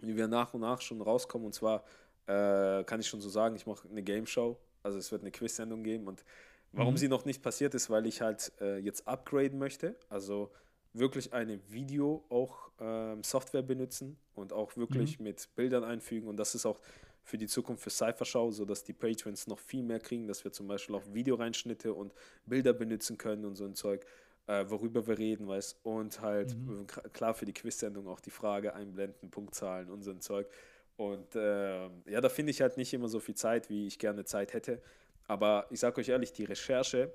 die 0.00 0.16
wir 0.16 0.26
nach 0.26 0.54
und 0.54 0.62
nach 0.62 0.80
schon 0.80 1.00
rauskommen. 1.00 1.46
Und 1.46 1.52
zwar 1.52 1.84
äh, 2.26 2.82
kann 2.84 2.98
ich 2.98 3.06
schon 3.06 3.20
so 3.20 3.28
sagen, 3.28 3.54
ich 3.54 3.66
mache 3.66 3.86
eine 3.88 4.02
Game 4.02 4.26
Show, 4.26 4.56
also 4.82 4.98
es 4.98 5.10
wird 5.12 5.22
eine 5.22 5.30
Quiz-Sendung 5.30 5.82
geben. 5.82 6.06
Und 6.08 6.24
warum 6.72 6.96
sie 6.96 7.08
noch 7.08 7.24
nicht 7.24 7.42
passiert 7.42 7.74
ist, 7.74 7.90
weil 7.90 8.06
ich 8.06 8.20
halt 8.22 8.52
äh, 8.60 8.78
jetzt 8.78 9.06
upgraden 9.08 9.58
möchte, 9.58 9.96
also 10.08 10.50
wirklich 10.94 11.32
eine 11.32 11.60
Video 11.70 12.24
auch 12.28 12.70
ähm, 12.80 13.22
Software 13.22 13.62
benutzen 13.62 14.18
und 14.34 14.52
auch 14.52 14.76
wirklich 14.76 15.18
mit 15.20 15.48
Bildern 15.54 15.84
einfügen 15.84 16.28
und 16.28 16.36
das 16.36 16.54
ist 16.54 16.66
auch 16.66 16.80
für 17.24 17.38
die 17.38 17.46
Zukunft 17.46 17.82
für 17.82 17.90
Cypher 17.90 18.24
Show, 18.24 18.50
sodass 18.50 18.84
die 18.84 18.92
Patrons 18.92 19.46
noch 19.46 19.58
viel 19.58 19.82
mehr 19.84 20.00
kriegen, 20.00 20.26
dass 20.26 20.44
wir 20.44 20.52
zum 20.52 20.66
Beispiel 20.66 20.94
auch 20.96 21.04
Videoreinschnitte 21.12 21.94
und 21.94 22.12
Bilder 22.46 22.72
benutzen 22.72 23.16
können 23.16 23.44
und 23.44 23.54
so 23.56 23.64
ein 23.64 23.74
Zeug. 23.74 24.04
äh, 24.48 24.64
worüber 24.68 25.06
wir 25.06 25.18
reden, 25.18 25.46
weißt 25.46 25.78
Und 25.84 26.20
halt, 26.20 26.56
Mhm. 26.66 26.86
klar, 27.12 27.32
für 27.34 27.44
die 27.46 27.52
Quiz-Sendung 27.52 28.08
auch 28.08 28.18
die 28.18 28.30
Frage 28.30 28.74
einblenden, 28.74 29.30
Punktzahlen 29.30 29.88
und 29.88 30.02
so 30.02 30.10
ein 30.10 30.20
Zeug. 30.20 30.48
Und 30.96 31.34
äh, 31.34 31.86
ja, 32.10 32.20
da 32.20 32.28
finde 32.28 32.50
ich 32.50 32.60
halt 32.60 32.76
nicht 32.76 32.92
immer 32.92 33.08
so 33.08 33.18
viel 33.20 33.34
Zeit, 33.34 33.68
wie 33.70 33.86
ich 33.86 33.98
gerne 33.98 34.24
Zeit 34.24 34.52
hätte. 34.52 34.80
Aber 35.26 35.66
ich 35.70 35.80
sage 35.80 36.00
euch 36.00 36.08
ehrlich, 36.08 36.32
die 36.32 36.44
Recherche 36.44 37.12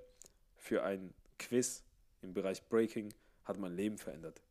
für 0.55 0.83
ein 0.83 1.13
Quiz 1.39 1.83
im 2.21 2.33
Bereich 2.33 2.63
Breaking 2.67 3.13
hat 3.45 3.57
mein 3.59 3.73
Leben 3.75 3.97
verändert. 3.97 4.41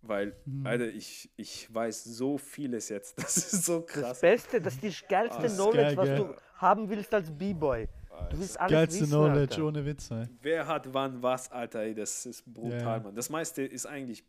Weil, 0.00 0.36
Mhm. 0.44 0.64
Alter, 0.66 0.86
ich, 0.86 1.28
ich 1.36 1.72
weiß 1.74 2.04
so 2.04 2.38
vieles 2.38 2.88
jetzt. 2.88 3.16
Das 3.22 3.36
ist 3.36 3.64
so 3.64 3.80
Das 3.80 3.86
krass. 3.92 4.20
Beste, 4.20 4.60
das 4.60 4.74
ist 4.74 4.82
die 4.82 5.06
geilste 5.08 5.42
Das 5.42 5.52
ist 5.52 5.58
Knowledge, 5.58 5.96
geil, 5.96 5.96
was 5.96 6.08
du 6.16 6.34
haben 6.58 6.88
willst 6.88 7.12
als 7.12 7.30
B-Boy. 7.30 7.88
Du 8.30 8.38
willst 8.38 8.58
alles 8.58 8.72
Geilste 8.72 9.00
wissen, 9.00 9.10
Knowledge, 9.10 9.54
Alter. 9.54 9.64
ohne 9.66 9.84
Witz, 9.86 10.10
ey. 10.10 10.24
Wer 10.40 10.66
hat 10.66 10.92
wann 10.94 11.22
was, 11.22 11.50
Alter, 11.50 11.80
ey, 11.82 11.94
das 11.94 12.26
ist 12.26 12.44
brutal, 12.52 12.80
ja. 12.80 13.00
Mann. 13.00 13.14
Das 13.14 13.28
meiste 13.30 13.62
ist 13.62 13.86
eigentlich 13.86 14.24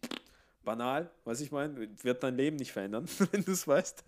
banal, 0.69 1.09
was 1.25 1.41
ich 1.41 1.51
meine, 1.51 1.73
wird 2.03 2.21
dein 2.23 2.35
Leben 2.37 2.57
nicht 2.57 2.71
verändern, 2.71 3.05
wenn 3.31 3.43
du 3.43 3.51
es 3.51 3.67
weißt. 3.67 4.03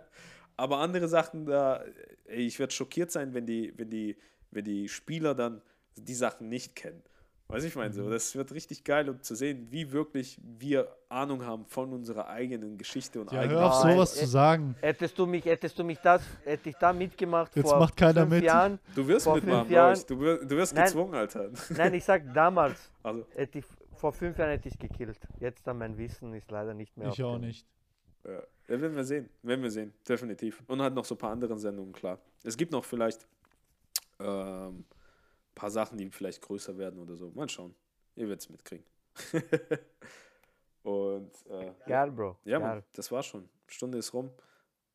Aber 0.56 0.78
andere 0.78 1.06
Sachen, 1.08 1.46
da, 1.46 1.84
ey, 2.26 2.46
ich 2.46 2.58
werde 2.58 2.72
schockiert 2.72 3.10
sein, 3.12 3.32
wenn 3.32 3.46
die, 3.46 3.72
wenn 3.76 3.88
die, 3.90 4.16
wenn 4.50 4.64
die 4.64 4.88
Spieler 4.88 5.34
dann 5.34 5.62
die 5.96 6.14
Sachen 6.14 6.48
nicht 6.48 6.74
kennen. 6.74 7.02
Weiß 7.48 7.64
ich 7.64 7.74
meine, 7.74 7.92
so, 7.92 8.02
Mhm. 8.04 8.10
das 8.10 8.34
wird 8.36 8.52
richtig 8.52 8.84
geil, 8.84 9.08
um 9.08 9.22
zu 9.22 9.34
sehen, 9.34 9.66
wie 9.70 9.90
wirklich 9.90 10.38
wir 10.42 10.88
Ahnung 11.08 11.44
haben 11.44 11.64
von 11.66 11.92
unserer 11.92 12.28
eigenen 12.28 12.78
Geschichte 12.78 13.20
und 13.20 13.32
Ja, 13.32 13.40
eigenen 13.40 13.58
hör 13.58 13.72
auf 13.72 13.84
Nein, 13.84 13.94
sowas 13.96 14.16
äh, 14.16 14.20
zu 14.20 14.26
sagen. 14.26 14.76
Hättest 14.80 15.18
du 15.18 15.26
mich, 15.26 15.44
hättest 15.46 15.76
du 15.78 15.82
mich 15.84 15.98
das, 15.98 16.22
hätte 16.44 16.68
ich 16.70 16.76
da 16.76 16.92
mitgemacht 16.92 17.54
Jetzt 17.56 17.68
vor 17.68 17.78
macht 17.80 17.96
keiner 17.96 18.20
fünf 18.22 18.34
mit. 18.34 18.44
Jahren? 18.44 18.78
Du 18.94 19.06
wirst 19.08 19.26
mitmachen, 19.26 19.68
Jahren- 19.70 19.96
ich. 19.96 20.06
Du, 20.06 20.20
wir- 20.20 20.44
du 20.44 20.56
wirst 20.56 20.74
Nein. 20.74 20.84
gezwungen, 20.84 21.14
Alter. 21.14 21.50
Nein, 21.70 21.94
ich 21.94 22.04
sag 22.04 22.32
damals, 22.34 22.88
Also, 23.02 23.26
hätte 23.34 23.58
ich, 23.60 23.64
vor 24.00 24.12
fünf 24.12 24.38
Jahren 24.38 24.50
hätte 24.50 24.68
ich 24.68 24.78
gekillt. 24.78 25.18
Jetzt 25.38 25.66
dann 25.66 25.78
mein 25.78 25.96
Wissen 25.98 26.32
ist 26.34 26.50
leider 26.50 26.74
nicht 26.74 26.96
mehr. 26.96 27.08
Ich 27.08 27.22
auch 27.22 27.34
dem- 27.36 27.42
nicht. 27.42 27.66
Ja, 28.24 28.42
werden 28.80 28.94
wir 28.96 29.04
sehen. 29.04 29.30
Werden 29.42 29.62
wir 29.62 29.70
sehen, 29.70 29.92
definitiv. 30.08 30.62
Und 30.66 30.82
halt 30.82 30.94
noch 30.94 31.04
so 31.04 31.14
ein 31.14 31.18
paar 31.18 31.30
andere 31.32 31.58
Sendungen, 31.58 31.92
klar. 31.92 32.18
Es 32.42 32.56
gibt 32.56 32.72
noch 32.72 32.84
vielleicht 32.84 33.26
ähm, 34.18 34.84
paar 35.54 35.70
Sachen, 35.70 35.96
die 35.96 36.10
vielleicht 36.10 36.42
größer 36.42 36.76
werden 36.76 36.98
oder 37.00 37.16
so. 37.16 37.30
Mal 37.30 37.48
schauen. 37.48 37.74
Ihr 38.16 38.26
werdet 38.26 38.40
es 38.42 38.50
mitkriegen. 38.50 38.84
Und 40.82 41.30
äh, 41.50 41.72
Geil, 41.86 42.10
Bro. 42.10 42.36
ja, 42.44 42.58
Geil. 42.58 42.68
Mann, 42.76 42.84
das 42.94 43.10
war 43.12 43.22
schon. 43.22 43.48
Stunde 43.66 43.98
ist 43.98 44.12
rum. 44.14 44.30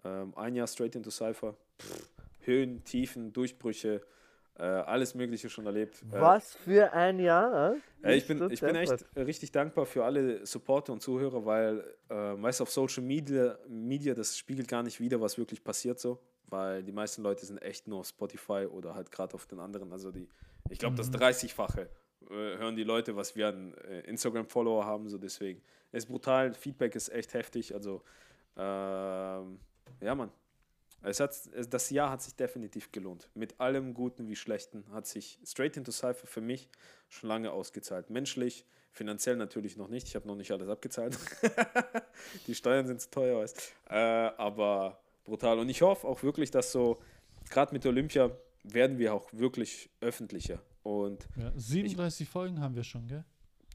Ähm, 0.03 0.33
ein 0.35 0.55
Jahr 0.55 0.67
straight 0.67 0.95
into 0.95 1.09
Cypher. 1.11 1.55
Pff, 1.79 2.09
Höhen, 2.41 2.83
Tiefen, 2.83 3.33
Durchbrüche, 3.33 4.01
äh, 4.57 4.63
alles 4.63 5.15
Mögliche 5.15 5.49
schon 5.49 5.65
erlebt. 5.65 6.01
Äh, 6.11 6.21
Was 6.21 6.55
für 6.55 6.93
ein 6.93 7.19
Jahr, 7.19 7.73
äh? 7.73 7.77
ja, 8.03 8.09
ich 8.11 8.27
bin, 8.27 8.49
ich 8.49 8.61
bin 8.61 8.75
echt 8.75 9.05
äh, 9.15 9.21
richtig 9.21 9.51
dankbar 9.51 9.85
für 9.85 10.05
alle 10.05 10.45
Supporter 10.45 10.93
und 10.93 11.01
Zuhörer, 11.01 11.45
weil, 11.45 11.83
äh, 12.09 12.35
du, 12.59 12.63
auf 12.63 12.71
Social 12.71 13.03
Media, 13.03 13.57
Media, 13.67 14.13
das 14.13 14.37
spiegelt 14.37 14.67
gar 14.67 14.83
nicht 14.83 14.99
wieder, 14.99 15.19
was 15.19 15.37
wirklich 15.37 15.63
passiert 15.63 15.99
so, 15.99 16.19
weil 16.47 16.83
die 16.83 16.93
meisten 16.93 17.21
Leute 17.21 17.45
sind 17.45 17.61
echt 17.61 17.87
nur 17.87 17.99
auf 17.99 18.07
Spotify 18.07 18.65
oder 18.69 18.95
halt 18.95 19.11
gerade 19.11 19.33
auf 19.33 19.45
den 19.45 19.59
anderen, 19.59 19.91
also 19.91 20.11
die, 20.11 20.27
ich 20.69 20.79
glaube, 20.79 20.95
das 20.95 21.11
30-fache 21.11 21.81
äh, 21.81 21.87
hören 22.29 22.75
die 22.75 22.83
Leute, 22.83 23.15
was 23.15 23.35
wir 23.35 23.49
an 23.49 23.73
äh, 23.73 24.01
Instagram-Follower 24.01 24.85
haben, 24.85 25.09
so 25.09 25.17
deswegen. 25.17 25.61
Es 25.91 26.05
ist 26.05 26.09
brutal, 26.09 26.53
Feedback 26.53 26.95
ist 26.95 27.09
echt 27.09 27.33
heftig, 27.33 27.73
also, 27.73 28.01
ähm, 28.55 29.59
ja, 30.01 30.15
Mann. 30.15 30.31
Es 31.05 31.19
hat, 31.19 31.37
das 31.69 31.89
Jahr 31.89 32.09
hat 32.09 32.21
sich 32.21 32.35
definitiv 32.35 32.91
gelohnt. 32.91 33.29
Mit 33.35 33.59
allem 33.59 33.93
Guten 33.93 34.27
wie 34.27 34.35
Schlechten 34.35 34.83
hat 34.91 35.05
sich 35.05 35.39
Straight 35.45 35.77
into 35.77 35.91
Cypher 35.91 36.25
für 36.27 36.41
mich 36.41 36.69
schon 37.09 37.29
lange 37.29 37.51
ausgezahlt. 37.51 38.09
Menschlich, 38.09 38.65
finanziell 38.91 39.35
natürlich 39.35 39.77
noch 39.77 39.87
nicht. 39.87 40.07
Ich 40.07 40.15
habe 40.15 40.27
noch 40.27 40.35
nicht 40.35 40.51
alles 40.51 40.67
abgezahlt. 40.67 41.17
Die 42.47 42.55
Steuern 42.55 42.87
sind 42.87 43.01
zu 43.01 43.09
teuer, 43.11 43.39
weißt 43.39 43.73
äh, 43.89 43.95
Aber 43.95 44.99
brutal. 45.23 45.59
Und 45.59 45.69
ich 45.69 45.81
hoffe 45.81 46.07
auch 46.07 46.23
wirklich, 46.23 46.49
dass 46.51 46.71
so, 46.71 46.97
gerade 47.49 47.73
mit 47.73 47.85
Olympia, 47.85 48.31
werden 48.63 48.97
wir 48.97 49.13
auch 49.13 49.29
wirklich 49.31 49.89
öffentlicher. 50.01 50.59
Und 50.81 51.27
Ja, 51.35 51.51
37 51.55 52.27
Folgen 52.27 52.59
haben 52.61 52.75
wir 52.75 52.83
schon, 52.83 53.07
gell? 53.07 53.23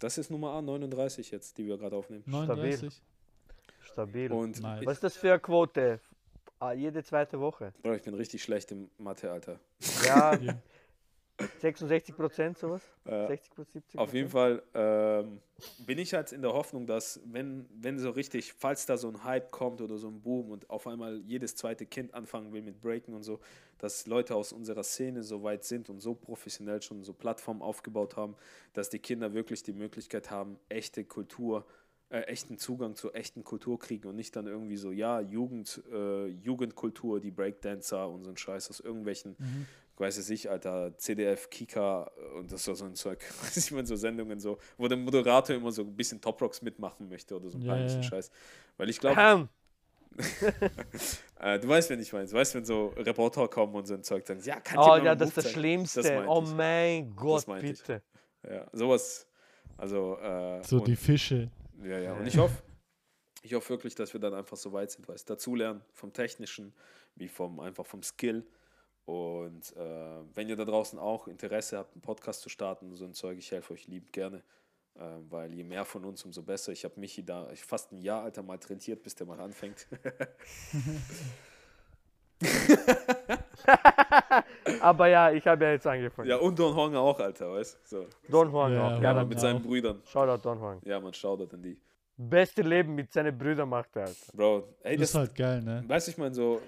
das 0.01 0.18
ist 0.18 0.31
Nummer 0.31 0.51
A 0.53 0.62
39 0.62 1.31
jetzt, 1.31 1.59
die 1.59 1.66
wir 1.66 1.78
gerade 1.78 1.95
aufnehmen. 1.95 2.24
39. 2.26 3.01
Stabil. 3.83 4.33
Und 4.33 4.61
Nice. 4.61 4.87
Was 4.87 4.95
ist 4.95 5.05
das 5.05 5.16
für 5.16 5.31
eine 5.31 5.41
Quote? 5.41 6.01
Ah, 6.61 6.73
jede 6.73 7.03
zweite 7.03 7.41
Woche. 7.41 7.73
Bro, 7.83 7.95
ich 7.95 8.03
bin 8.03 8.13
richtig 8.13 8.43
schlecht 8.43 8.71
im 8.71 8.91
Mathe, 8.99 9.33
Alter. 9.33 9.59
Ja, 10.05 10.35
Ja. 10.41 10.61
66 11.61 12.15
Prozent 12.15 12.59
sowas? 12.59 12.83
Äh, 13.07 13.29
60 13.29 13.55
bis 13.55 13.73
70 13.73 13.99
Auf 13.99 14.13
jeden 14.13 14.29
Fall 14.29 14.63
ähm, 14.75 15.41
bin 15.87 15.99
ich 15.99 16.13
halt 16.13 16.33
in 16.33 16.43
der 16.43 16.53
Hoffnung, 16.53 16.87
dass 16.87 17.21
wenn, 17.25 17.67
wenn 17.73 17.99
so 17.99 18.11
richtig, 18.11 18.53
falls 18.53 18.85
da 18.85 18.99
so 18.99 19.09
ein 19.09 19.25
Hype 19.25 19.51
kommt 19.51 19.81
oder 19.81 19.97
so 19.97 20.09
ein 20.09 20.21
Boom 20.21 20.51
und 20.51 20.69
auf 20.69 20.87
einmal 20.87 21.21
jedes 21.21 21.57
zweite 21.57 21.87
Kind 21.87 22.13
anfangen 22.13 22.53
will 22.53 22.61
mit 22.61 22.81
Breaken 22.81 23.15
und 23.15 23.23
so, 23.23 23.41
dass 23.79 24.07
Leute 24.07 24.35
aus 24.35 24.53
unserer 24.53 24.83
Szene 24.83 25.23
so 25.23 25.43
weit 25.43 25.65
sind 25.65 25.89
und 25.89 26.01
so 26.01 26.15
professionell 26.15 26.83
schon 26.83 27.03
so 27.05 27.15
Plattformen 27.15 27.63
aufgebaut 27.63 28.17
haben, 28.17 28.37
dass 28.75 28.91
die 28.91 28.99
Kinder 28.99 29.33
wirklich 29.33 29.63
die 29.63 29.73
Möglichkeit 29.73 30.31
haben, 30.31 30.59
echte 30.69 31.05
Kultur, 31.05 31.65
äh, 32.11 32.23
echten 32.23 32.59
Zugang 32.59 32.97
zur 32.97 33.15
echten 33.15 33.45
Kultur 33.45 33.79
kriegen 33.79 34.09
und 34.09 34.17
nicht 34.17 34.35
dann 34.37 34.47
irgendwie 34.47 34.77
so, 34.77 34.91
ja, 34.93 35.21
Jugend, 35.21 35.83
äh, 35.93 36.27
Jugendkultur, 36.27 37.21
die 37.21 37.31
Breakdancer 37.31 38.09
und 38.09 38.25
so 38.25 38.31
ein 38.31 38.37
Scheiß 38.37 38.69
aus 38.71 38.81
irgendwelchen 38.81 39.37
Mhm. 39.39 39.67
weiß 39.97 40.17
es 40.17 40.31
ich, 40.31 40.51
Alter, 40.51 40.97
CDF, 40.97 41.51
Kika 41.51 42.11
und 42.37 42.51
das 42.51 42.67
war 42.67 42.75
so 42.75 42.85
ein 42.85 42.95
Zeug, 42.95 43.21
weiß 43.43 43.57
ich 43.57 43.71
mal, 43.71 43.87
so 43.87 43.97
Sendungen 43.97 44.41
so, 44.41 44.59
wo 44.77 44.89
der 44.89 44.99
Moderator 44.99 45.55
immer 45.55 45.71
so 45.73 45.83
ein 45.83 45.95
bisschen 45.95 46.21
Top 46.21 46.41
Rocks 46.43 46.63
mitmachen 46.63 47.09
möchte 47.09 47.37
oder 47.37 47.49
so 47.49 47.59
peinlichen 47.59 48.03
ja. 48.03 48.09
Scheiß. 48.09 48.31
Weil 48.77 48.89
ich 48.89 48.99
glaube, 48.99 49.49
äh, 51.41 51.59
du 51.59 51.69
weißt, 51.69 51.91
wenn 51.91 52.01
ich 52.01 52.13
meine, 52.13 52.27
du 52.27 52.33
weißt, 52.33 52.55
wenn 52.55 52.65
so 52.65 52.89
Reporter 52.97 53.47
kommen 53.49 53.75
und 53.75 53.87
so 53.87 53.95
ein 53.95 54.03
Zeug 54.03 54.27
sagen, 54.27 54.41
ja, 54.45 54.59
kann 54.61 54.79
oh 54.79 54.83
dir 54.83 54.89
mal 54.89 55.05
ja, 55.05 55.15
das 55.15 55.29
ist 55.29 55.37
das 55.37 55.45
zeigen? 55.45 55.55
Schlimmste. 55.55 56.03
Das 56.03 56.11
meinte 56.11 56.29
oh 56.29 56.43
ich. 56.45 56.55
mein 56.55 57.17
Gott, 57.17 57.47
meinte 57.47 57.67
ich. 57.67 57.79
bitte. 57.79 58.03
Ja, 58.49 58.67
sowas, 58.73 59.29
also, 59.77 60.19
äh, 60.19 60.63
So 60.65 60.81
die 60.81 60.97
Fische. 60.97 61.51
Ja, 61.83 61.99
ja, 61.99 62.12
und 62.14 62.26
ich 62.26 62.37
hoffe, 62.37 62.62
ich 63.43 63.55
hoffe 63.55 63.70
wirklich, 63.70 63.95
dass 63.95 64.12
wir 64.12 64.20
dann 64.20 64.35
einfach 64.35 64.57
so 64.57 64.72
weit 64.72 64.91
sind, 64.91 65.09
weißt 65.09 65.28
dazulernen, 65.28 65.83
vom 65.93 66.12
Technischen, 66.12 66.74
wie 67.14 67.28
vom, 67.28 67.61
einfach 67.61 67.87
vom 67.87 68.03
Skill. 68.03 68.47
Und 69.07 69.74
äh, 69.76 70.20
wenn 70.35 70.49
ihr 70.49 70.57
da 70.57 70.64
draußen 70.64 70.99
auch 70.99 71.26
Interesse 71.26 71.78
habt, 71.78 71.95
einen 71.95 72.03
Podcast 72.03 72.43
zu 72.43 72.49
starten, 72.49 72.95
so 72.95 73.05
ein 73.05 73.14
Zeug, 73.14 73.39
ich 73.39 73.51
helfe 73.51 73.72
euch 73.72 73.87
lieb 73.87 74.12
gerne, 74.12 74.43
äh, 74.95 75.01
weil 75.28 75.53
je 75.55 75.64
mehr 75.64 75.85
von 75.85 76.05
uns, 76.05 76.24
umso 76.24 76.43
besser. 76.43 76.72
Ich 76.72 76.85
habe 76.85 77.01
Michi 77.01 77.24
da 77.24 77.51
ich 77.51 77.64
fast 77.64 77.93
ein 77.93 77.99
Jahr, 77.99 78.22
Alter, 78.22 78.43
mal 78.43 78.59
trainiert, 78.59 79.03
bis 79.03 79.14
der 79.14 79.26
mal 79.26 79.41
anfängt. 79.41 79.89
Aber 84.81 85.07
ja, 85.09 85.31
ich 85.33 85.47
habe 85.47 85.64
ja 85.64 85.73
jetzt 85.73 85.87
angefangen. 85.87 86.29
ja, 86.29 86.37
und 86.37 86.59
Don 86.59 86.75
Huang 86.75 86.95
auch, 86.97 87.18
Alter, 87.18 87.53
weißt 87.53 87.75
du? 87.75 87.79
So. 88.03 88.07
Don 88.29 88.51
Juan 88.51 88.73
Ja, 88.73 88.87
auch. 88.97 89.03
ja, 89.03 89.14
Mann. 89.14 89.29
mit 89.29 89.39
auch. 89.39 89.43
seinen 89.43 89.62
Brüdern. 89.62 90.01
Shoutout 90.05 90.43
Don 90.43 90.59
Juan. 90.59 90.79
Ja, 90.85 91.01
man 91.01 91.12
schaut 91.14 91.53
an 91.53 91.62
die. 91.62 91.79
Beste 92.16 92.62
Leben 92.62 92.95
mit 92.95 93.11
seinen 93.12 93.37
Brüdern 93.37 93.68
macht 93.68 93.97
er, 93.97 94.03
Alter. 94.07 94.33
Bro, 94.35 94.64
ey, 94.83 94.97
Das 94.97 95.09
ist 95.09 95.14
das, 95.14 95.21
halt 95.21 95.35
geil, 95.35 95.62
ne? 95.62 95.83
Weißt 95.87 96.07
du, 96.07 96.11
ich 96.12 96.18
meine, 96.18 96.35
so, 96.35 96.61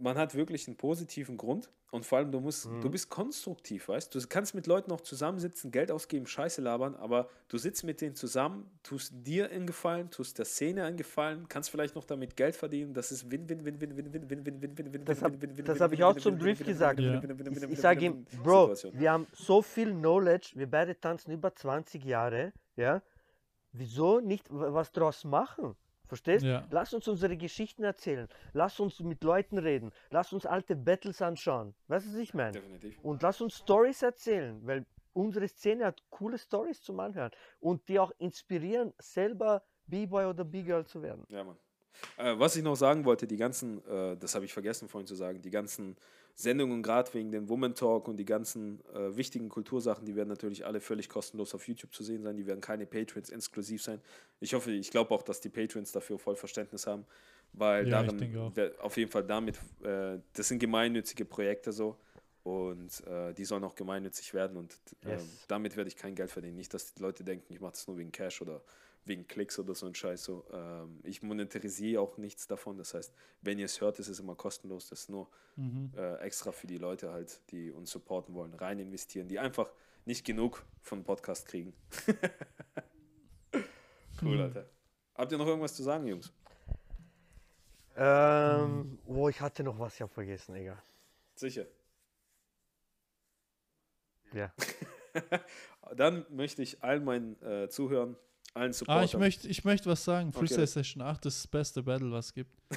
man 0.00 0.16
hat 0.18 0.34
wirklich 0.34 0.66
einen 0.66 0.76
positiven 0.76 1.36
Grund 1.36 1.70
und 1.90 2.04
vor 2.04 2.18
allem, 2.18 2.30
du 2.30 2.40
musst, 2.40 2.66
Mhm. 2.66 2.80
du 2.82 2.90
bist 2.90 3.08
konstruktiv, 3.08 3.88
weißt 3.88 4.14
du? 4.14 4.18
Du 4.20 4.26
kannst 4.28 4.54
mit 4.54 4.66
Leuten 4.66 4.92
auch 4.92 5.00
zusammensitzen, 5.00 5.70
Geld 5.70 5.90
ausgeben, 5.90 6.26
Scheiße 6.26 6.60
labern, 6.60 6.94
aber 6.96 7.28
du 7.48 7.56
sitzt 7.56 7.82
mit 7.84 8.00
denen 8.00 8.14
zusammen, 8.14 8.70
tust 8.82 9.12
dir 9.26 9.50
einen 9.50 9.66
Gefallen, 9.66 10.10
tust 10.10 10.38
der 10.38 10.44
Szene 10.44 10.84
einen 10.84 10.96
Gefallen, 10.98 11.48
kannst 11.48 11.70
vielleicht 11.70 11.94
noch 11.94 12.04
damit 12.04 12.36
Geld 12.36 12.56
verdienen. 12.56 12.92
Das 12.92 13.10
ist 13.10 13.30
Win, 13.30 13.48
Win, 13.48 13.64
Win, 13.64 13.80
Win, 13.80 13.96
Win, 13.96 14.12
Win, 14.12 14.28
Win, 14.30 14.46
Win, 14.46 14.62
Win, 14.62 14.78
Win, 14.78 14.92
Win, 14.92 15.04
Das 15.06 15.20
Win, 15.22 15.24
hab- 15.24 15.80
habe 15.80 15.94
ich 15.94 16.04
auch 16.04 16.16
zum 16.16 16.38
Drift 16.38 16.64
gesagt. 16.64 17.00
Ja. 17.00 17.22
Ich, 17.22 17.62
ich 17.70 17.80
sage 17.80 18.04
ihm, 18.04 18.24
Bro, 18.42 18.74
Situation. 18.74 19.00
wir 19.00 19.12
haben 19.12 19.26
so 19.34 19.62
viel 19.62 19.90
Knowledge, 19.92 20.50
wir 20.54 20.70
beide 20.70 20.98
tanzen 21.00 21.30
über 21.32 21.54
20 21.54 22.04
Jahre, 22.04 22.52
ja. 22.76 23.02
Wieso 23.72 24.20
nicht 24.20 24.46
was 24.50 24.92
draus 24.92 25.24
machen? 25.24 25.74
Verstehst? 26.08 26.44
Ja. 26.44 26.66
Lass 26.70 26.92
uns 26.94 27.06
unsere 27.06 27.36
Geschichten 27.36 27.84
erzählen. 27.84 28.28
Lass 28.52 28.80
uns 28.80 28.98
mit 29.00 29.22
Leuten 29.22 29.58
reden. 29.58 29.92
Lass 30.10 30.32
uns 30.32 30.46
alte 30.46 30.74
Battles 30.74 31.22
anschauen. 31.22 31.74
Weißt 31.86 32.06
du, 32.06 32.12
was 32.12 32.18
ich 32.18 32.34
meine? 32.34 32.52
Definitiv. 32.52 32.98
Und 33.02 33.22
lass 33.22 33.40
uns 33.40 33.58
Stories 33.58 34.02
erzählen, 34.02 34.60
weil 34.66 34.86
unsere 35.12 35.46
Szene 35.48 35.86
hat 35.86 36.02
coole 36.10 36.38
Stories 36.38 36.82
zum 36.82 36.98
Anhören 37.00 37.30
und 37.60 37.86
die 37.88 37.98
auch 37.98 38.12
inspirieren, 38.18 38.92
selber 38.98 39.62
B-Boy 39.86 40.26
oder 40.26 40.44
B-Girl 40.44 40.86
zu 40.86 41.02
werden. 41.02 41.24
Ja, 41.28 41.44
Mann. 41.44 41.56
Äh, 42.16 42.38
was 42.38 42.56
ich 42.56 42.62
noch 42.62 42.76
sagen 42.76 43.04
wollte, 43.04 43.26
die 43.26 43.36
ganzen, 43.36 43.84
äh, 43.86 44.16
das 44.16 44.34
habe 44.34 44.44
ich 44.44 44.52
vergessen 44.52 44.88
vorhin 44.88 45.06
zu 45.06 45.14
sagen, 45.14 45.42
die 45.42 45.50
ganzen 45.50 45.96
Sendungen, 46.40 46.84
gerade 46.84 47.12
wegen 47.14 47.32
dem 47.32 47.48
Woman 47.48 47.74
Talk 47.74 48.06
und 48.06 48.16
die 48.16 48.24
ganzen 48.24 48.80
äh, 48.94 49.16
wichtigen 49.16 49.48
Kultursachen, 49.48 50.04
die 50.06 50.14
werden 50.14 50.28
natürlich 50.28 50.64
alle 50.64 50.80
völlig 50.80 51.08
kostenlos 51.08 51.52
auf 51.52 51.66
YouTube 51.66 51.92
zu 51.92 52.04
sehen 52.04 52.22
sein. 52.22 52.36
Die 52.36 52.46
werden 52.46 52.60
keine 52.60 52.86
Patrons 52.86 53.30
exklusiv 53.30 53.82
sein. 53.82 54.00
Ich 54.38 54.54
hoffe, 54.54 54.70
ich 54.70 54.90
glaube 54.92 55.10
auch, 55.12 55.22
dass 55.22 55.40
die 55.40 55.48
Patrons 55.48 55.90
dafür 55.90 56.16
voll 56.16 56.36
Verständnis 56.36 56.86
haben, 56.86 57.04
weil 57.54 57.88
Ja, 57.88 58.04
darin, 58.04 58.52
der- 58.54 58.72
auf 58.80 58.96
jeden 58.96 59.10
Fall 59.10 59.24
damit, 59.24 59.56
äh, 59.82 60.20
das 60.34 60.46
sind 60.46 60.60
gemeinnützige 60.60 61.24
Projekte 61.24 61.72
so. 61.72 61.98
und 62.44 63.04
äh, 63.08 63.34
die 63.34 63.44
sollen 63.44 63.64
auch 63.64 63.74
gemeinnützig 63.74 64.32
werden 64.32 64.56
und 64.56 64.78
ähm, 65.04 65.10
Yes. 65.10 65.44
damit 65.48 65.76
werde 65.76 65.88
ich 65.88 65.96
kein 65.96 66.14
Geld 66.14 66.30
verdienen. 66.30 66.56
Nicht, 66.56 66.72
dass 66.72 66.94
die 66.94 67.02
Leute 67.02 67.24
denken, 67.24 67.52
ich 67.52 67.60
mache 67.60 67.72
das 67.72 67.86
nur 67.88 67.98
wegen 67.98 68.12
Cash 68.12 68.40
oder 68.42 68.62
wegen 69.08 69.26
Klicks 69.26 69.58
oder 69.58 69.74
so 69.74 69.86
ein 69.86 69.94
Scheiß. 69.94 70.22
So, 70.22 70.44
ähm, 70.52 71.00
ich 71.02 71.22
monetarisiere 71.22 72.00
auch 72.00 72.16
nichts 72.18 72.46
davon. 72.46 72.78
Das 72.78 72.94
heißt, 72.94 73.12
wenn 73.42 73.58
ihr 73.58 73.64
es 73.64 73.80
hört, 73.80 73.98
ist 73.98 74.08
es 74.08 74.20
immer 74.20 74.36
kostenlos. 74.36 74.88
Das 74.88 75.00
ist 75.00 75.10
nur 75.10 75.28
Mhm. 75.56 75.90
äh, 75.96 76.16
extra 76.18 76.52
für 76.52 76.68
die 76.68 76.78
Leute 76.78 77.10
halt, 77.10 77.40
die 77.50 77.72
uns 77.72 77.90
supporten 77.90 78.34
wollen, 78.34 78.54
rein 78.54 78.78
investieren, 78.78 79.26
die 79.28 79.40
einfach 79.40 79.72
nicht 80.04 80.24
genug 80.24 80.64
von 80.82 81.02
Podcast 81.02 81.48
kriegen. 81.48 81.74
cool, 84.22 84.36
Mhm. 84.36 84.40
Alter. 84.40 84.70
Habt 85.14 85.32
ihr 85.32 85.38
noch 85.38 85.46
irgendwas 85.46 85.74
zu 85.74 85.82
sagen, 85.82 86.06
Jungs? 86.06 86.32
Ähm, 87.96 89.00
oh, 89.06 89.28
ich 89.28 89.40
hatte 89.40 89.64
noch 89.64 89.78
was, 89.80 89.94
ich 89.96 90.02
habe 90.02 90.12
vergessen, 90.12 90.54
egal. 90.54 90.80
Sicher. 91.34 91.66
Ja. 94.32 94.52
Dann 95.96 96.24
möchte 96.30 96.62
ich 96.62 96.82
allen 96.84 97.04
meinen 97.04 97.42
äh, 97.42 97.68
Zuhörern, 97.68 98.16
allen 98.58 98.72
Supportern. 98.72 99.02
Ah, 99.02 99.04
ich 99.04 99.14
möchte 99.16 99.48
ich 99.48 99.64
möcht 99.64 99.86
was 99.86 100.04
sagen. 100.04 100.28
Okay. 100.28 100.38
Freestyle 100.40 100.66
Session 100.66 101.02
8 101.02 101.26
ist 101.26 101.38
das 101.44 101.46
beste 101.46 101.82
Battle, 101.82 102.10
was 102.12 102.26
es 102.26 102.34
gibt. 102.34 102.50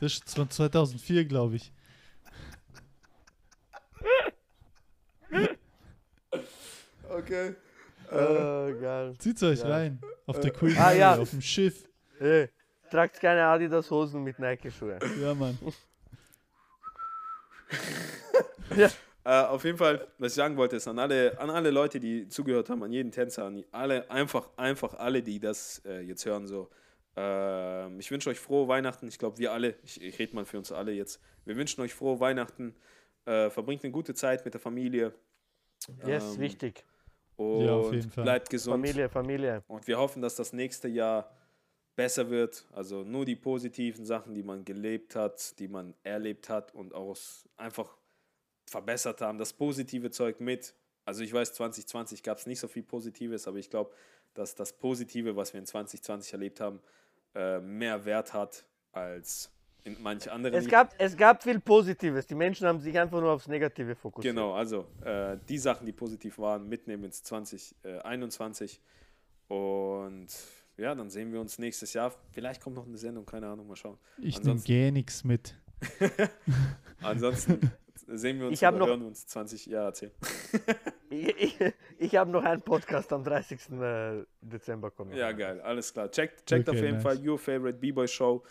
das 0.00 0.12
ist 0.14 0.34
von 0.34 0.48
2004, 0.50 1.24
glaube 1.24 1.56
ich. 1.56 1.72
Okay. 7.08 7.54
Äh, 8.10 8.72
geil. 8.80 9.14
Zieht's 9.18 9.42
euch 9.42 9.60
Ja. 9.60 9.68
rein. 9.68 10.00
Auf 10.26 10.40
der 10.40 10.50
Queen 10.50 10.76
Ah, 10.78 10.92
ja. 10.92 11.16
auf 11.16 11.30
dem 11.30 11.40
Schiff. 11.40 11.88
Hey, 12.18 12.48
tragt 12.90 13.20
keine 13.20 13.44
Adidas-Hosen 13.46 14.22
mit 14.22 14.38
Nike-Schuhe. 14.38 14.98
Ja, 15.20 15.34
Mann. 15.34 15.58
Äh, 19.24 19.42
auf 19.44 19.64
jeden 19.64 19.78
Fall, 19.78 20.08
was 20.18 20.32
ich 20.32 20.36
sagen 20.36 20.56
wollte, 20.56 20.76
ist 20.76 20.88
an 20.88 20.98
alle, 20.98 21.38
an 21.38 21.48
alle 21.50 21.70
Leute, 21.70 22.00
die 22.00 22.28
zugehört 22.28 22.68
haben, 22.70 22.82
an 22.82 22.92
jeden 22.92 23.12
Tänzer, 23.12 23.44
an 23.44 23.64
alle, 23.70 24.10
einfach, 24.10 24.48
einfach 24.56 24.94
alle, 24.94 25.22
die 25.22 25.38
das 25.38 25.80
äh, 25.84 26.00
jetzt 26.00 26.26
hören, 26.26 26.46
so. 26.48 26.70
ähm, 27.16 28.00
ich 28.00 28.10
wünsche 28.10 28.30
euch 28.30 28.40
frohe 28.40 28.66
Weihnachten. 28.68 29.06
Ich 29.06 29.18
glaube, 29.18 29.38
wir 29.38 29.52
alle, 29.52 29.76
ich, 29.84 30.00
ich 30.02 30.18
rede 30.18 30.34
mal 30.34 30.44
für 30.44 30.58
uns 30.58 30.72
alle 30.72 30.92
jetzt. 30.92 31.20
Wir 31.44 31.56
wünschen 31.56 31.80
euch 31.82 31.94
frohe 31.94 32.18
Weihnachten. 32.20 32.74
Äh, 33.24 33.50
verbringt 33.50 33.84
eine 33.84 33.92
gute 33.92 34.14
Zeit 34.14 34.44
mit 34.44 34.54
der 34.54 34.60
Familie. 34.60 35.12
Yes, 36.04 36.34
Ähm, 36.34 36.40
wichtig. 36.40 36.84
Und 37.36 37.64
Ja, 37.66 37.74
auf 37.76 37.92
jeden 37.92 38.10
Fall. 38.10 38.24
bleibt 38.24 38.50
gesund. 38.50 38.74
Familie, 38.74 39.08
Familie. 39.08 39.62
Und 39.68 39.86
wir 39.86 39.98
hoffen, 39.98 40.20
dass 40.22 40.34
das 40.36 40.52
nächste 40.52 40.88
Jahr 40.88 41.30
besser 41.96 42.30
wird. 42.30 42.66
Also 42.72 43.04
nur 43.04 43.24
die 43.24 43.36
positiven 43.36 44.04
Sachen, 44.04 44.34
die 44.34 44.42
man 44.42 44.64
gelebt 44.64 45.14
hat, 45.14 45.58
die 45.58 45.68
man 45.68 45.94
erlebt 46.02 46.48
hat 46.48 46.74
und 46.74 46.94
auch 46.94 47.16
einfach 47.56 47.96
verbessert 48.72 49.20
haben. 49.20 49.38
Das 49.38 49.52
positive 49.52 50.10
Zeug 50.10 50.40
mit. 50.40 50.74
Also 51.04 51.22
ich 51.22 51.32
weiß, 51.32 51.52
2020 51.54 52.22
gab 52.22 52.38
es 52.38 52.46
nicht 52.46 52.58
so 52.60 52.68
viel 52.68 52.82
Positives, 52.82 53.46
aber 53.46 53.58
ich 53.58 53.70
glaube, 53.70 53.92
dass 54.34 54.54
das 54.54 54.72
Positive, 54.72 55.36
was 55.36 55.52
wir 55.52 55.60
in 55.60 55.66
2020 55.66 56.32
erlebt 56.32 56.60
haben, 56.60 56.80
äh, 57.34 57.60
mehr 57.60 58.04
Wert 58.04 58.32
hat 58.32 58.64
als 58.92 59.50
in 59.84 60.00
manch 60.00 60.30
anderen. 60.30 60.54
Es 60.54 60.68
gab, 60.68 60.94
es 60.98 61.16
gab 61.16 61.42
viel 61.42 61.60
Positives. 61.60 62.26
Die 62.26 62.34
Menschen 62.34 62.66
haben 62.66 62.80
sich 62.80 62.96
einfach 62.98 63.20
nur 63.20 63.30
aufs 63.30 63.48
Negative 63.48 63.94
fokussiert. 63.94 64.34
Genau, 64.34 64.54
also 64.54 64.86
äh, 65.04 65.36
die 65.48 65.58
Sachen, 65.58 65.86
die 65.86 65.92
positiv 65.92 66.38
waren, 66.38 66.68
mitnehmen 66.68 67.04
ins 67.04 67.22
2021. 67.24 68.80
Und 69.48 70.28
ja, 70.76 70.94
dann 70.94 71.10
sehen 71.10 71.32
wir 71.32 71.40
uns 71.40 71.58
nächstes 71.58 71.92
Jahr. 71.92 72.14
Vielleicht 72.30 72.62
kommt 72.62 72.76
noch 72.76 72.86
eine 72.86 72.96
Sendung, 72.96 73.26
keine 73.26 73.48
Ahnung, 73.48 73.66
mal 73.66 73.76
schauen. 73.76 73.98
Ich 74.18 74.42
nehme 74.42 74.60
gar 74.60 74.90
nichts 74.92 75.24
mit. 75.24 75.54
Ansonsten 77.02 77.72
sehen 78.16 78.38
wir 78.40 78.46
uns 78.48 78.60
Ich 78.60 78.66
oder 78.66 78.78
noch- 78.78 78.86
hören 78.86 79.02
uns 79.02 79.26
20 79.26 79.66
Jahre 79.66 79.86
erzählen. 79.88 80.12
Ich, 81.10 81.28
ich, 81.60 81.72
ich 81.98 82.16
habe 82.16 82.30
noch 82.30 82.42
einen 82.44 82.62
Podcast 82.62 83.12
am 83.12 83.22
30. 83.24 83.70
äh, 83.80 84.24
Dezember 84.40 84.90
kommen. 84.90 85.12
Ja, 85.14 85.32
geil, 85.32 85.60
alles 85.60 85.92
klar. 85.92 86.10
Checkt, 86.10 86.46
checkt 86.46 86.68
Okay, 86.68 86.78
auf 86.78 86.82
jeden 86.84 86.94
nice. 86.96 87.02
Fall 87.02 87.28
Your 87.28 87.38
Favorite 87.38 87.78
B-Boy 87.78 88.08
Show. 88.08 88.42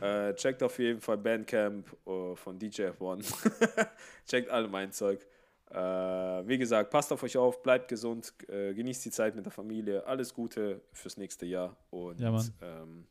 Äh, 0.00 0.34
checkt 0.34 0.62
auf 0.62 0.78
jeden 0.78 1.00
Fall 1.00 1.16
Bandcamp 1.16 1.86
äh, 2.06 2.34
von 2.36 2.58
DJ 2.58 2.88
F1. 2.88 3.86
checkt 4.26 4.50
alle 4.50 4.68
mein 4.68 4.92
Zeug. 4.92 5.24
Äh, 5.70 5.76
wie 5.76 6.58
gesagt, 6.58 6.90
passt 6.90 7.12
auf 7.12 7.22
euch 7.22 7.36
auf, 7.36 7.62
bleibt 7.62 7.88
gesund, 7.88 8.32
äh, 8.48 8.72
genießt 8.74 9.04
die 9.04 9.10
Zeit 9.10 9.34
mit 9.36 9.44
der 9.44 9.52
Familie. 9.52 10.06
Alles 10.06 10.32
Gute 10.34 10.80
fürs 10.92 11.16
nächste 11.16 11.46
Jahr. 11.46 11.76
Und 11.90 12.20
Ja, 12.20 12.34
ähm, 12.62 13.06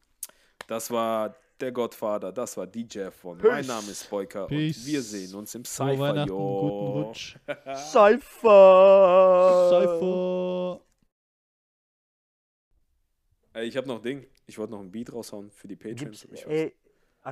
das 0.67 0.89
war 0.91 1.35
der 1.59 1.71
Gottvater, 1.71 2.31
das 2.31 2.55
war 2.57 2.67
DJ 2.67 2.99
F1. 3.07 3.35
Mein 3.35 3.37
Peace. 3.39 3.67
Name 3.67 3.91
ist 3.91 4.09
Boyka 4.09 4.43
und 4.43 4.51
wir 4.51 5.01
sehen 5.01 5.35
uns 5.35 5.55
im 5.55 5.65
Cypher. 5.65 6.13
Guten 6.25 6.31
Rutsch. 6.31 7.35
Cypher! 7.75 9.69
Cypher. 9.71 10.81
Ey, 13.53 13.67
ich 13.67 13.77
habe 13.77 13.87
noch 13.87 13.97
ein 13.97 14.03
Ding. 14.03 14.27
Ich 14.45 14.57
wollte 14.57 14.73
noch 14.73 14.79
ein 14.81 14.91
Beat 14.91 15.11
raushauen 15.11 15.49
für 15.51 15.67
die 15.67 15.75
weiß- 16.45 16.47
ey, 16.47 16.75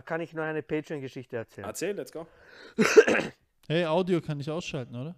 kann 0.01 0.21
ich 0.21 0.34
noch 0.34 0.43
eine 0.43 0.63
Patreon-Geschichte 0.63 1.38
erzählen? 1.38 1.67
Erzähl, 1.67 1.95
let's 1.95 2.11
go. 2.11 2.26
Hey, 3.67 3.84
Audio 3.86 4.21
kann 4.21 4.39
ich 4.39 4.47
ausschalten, 4.51 4.95
oder? 4.95 5.15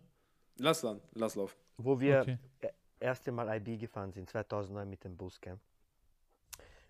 Lass 0.60 0.80
dann, 0.80 1.02
lass 1.16 1.36
laufen. 1.36 1.58
Wo 1.76 2.00
wir 2.00 2.22
Okay. 2.22 2.38
e- 2.62 2.70
erste 2.98 3.30
Mal 3.34 3.58
IB 3.58 3.76
gefahren 3.78 4.14
sind, 4.14 4.30
2009 4.30 4.90
mit 4.90 5.04
dem 5.04 5.18
Bus, 5.18 5.42
gell? 5.42 5.60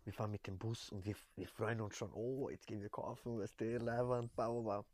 Wir 0.07 0.13
fahren 0.13 0.31
mit 0.31 0.47
dem 0.47 0.57
Bus 0.57 0.89
und 0.89 1.03
wir, 1.03 1.15
wir 1.35 1.49
freuen 1.49 1.81
uns 1.81 1.97
schon, 1.97 2.13
oh, 2.13 2.49
jetzt 2.49 2.65
gehen 2.65 2.81
wir 2.81 2.87
kaufen, 2.87 3.39
weißt 3.39 3.59
du, 3.59 3.77
Leihwand, 3.77 4.33
bau, 4.37 4.61
bau. 4.61 4.85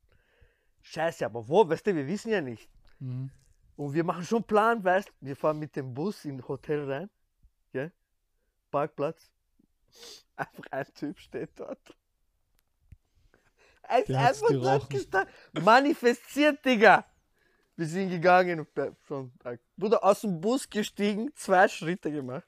Scheiße, 0.82 1.24
aber 1.24 1.48
wo, 1.48 1.70
weißt 1.70 1.86
du, 1.86 1.96
wir 1.96 2.08
wissen 2.08 2.32
ja 2.32 2.42
nicht. 2.42 2.68
Mhm. 2.98 3.30
Und 3.76 3.94
wir 3.94 4.04
machen 4.04 4.24
schon 4.24 4.44
Plan, 4.44 4.84
weißt 4.84 5.10
du, 5.10 5.14
wir 5.20 5.36
fahren 5.36 5.60
mit 5.60 5.76
dem 5.76 5.94
Bus 5.94 6.26
in 6.26 6.42
Hotel 6.48 6.92
rein, 6.92 7.12
gell? 7.72 7.92
Parkplatz. 8.72 9.30
Einfach 10.36 10.64
ein 10.72 10.94
Typ 10.96 11.20
steht 11.20 11.60
dort. 11.60 11.96
Er 13.84 14.00
ist 14.00 14.16
einfach 14.16 14.50
dort 14.50 14.90
gestanden. 14.90 15.32
Manifestiert, 15.62 16.66
Digga. 16.66 17.06
Wir 17.76 17.86
sind 17.86 18.10
gegangen 18.10 18.62
und 18.62 18.70
schon. 19.06 19.32
äh, 19.44 19.60
Bruder, 19.78 20.04
aus 20.04 20.22
dem 20.22 20.42
Bus 20.42 20.68
gestiegen, 20.68 21.32
zwei 21.36 21.68
Schritte 21.68 22.12
gemacht. 22.12 22.48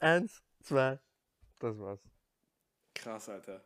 Eins, 0.00 0.42
zwei. 0.60 0.98
Das 1.64 1.78
war's. 1.78 2.00
Krass, 2.94 3.26
Alter. 3.30 3.64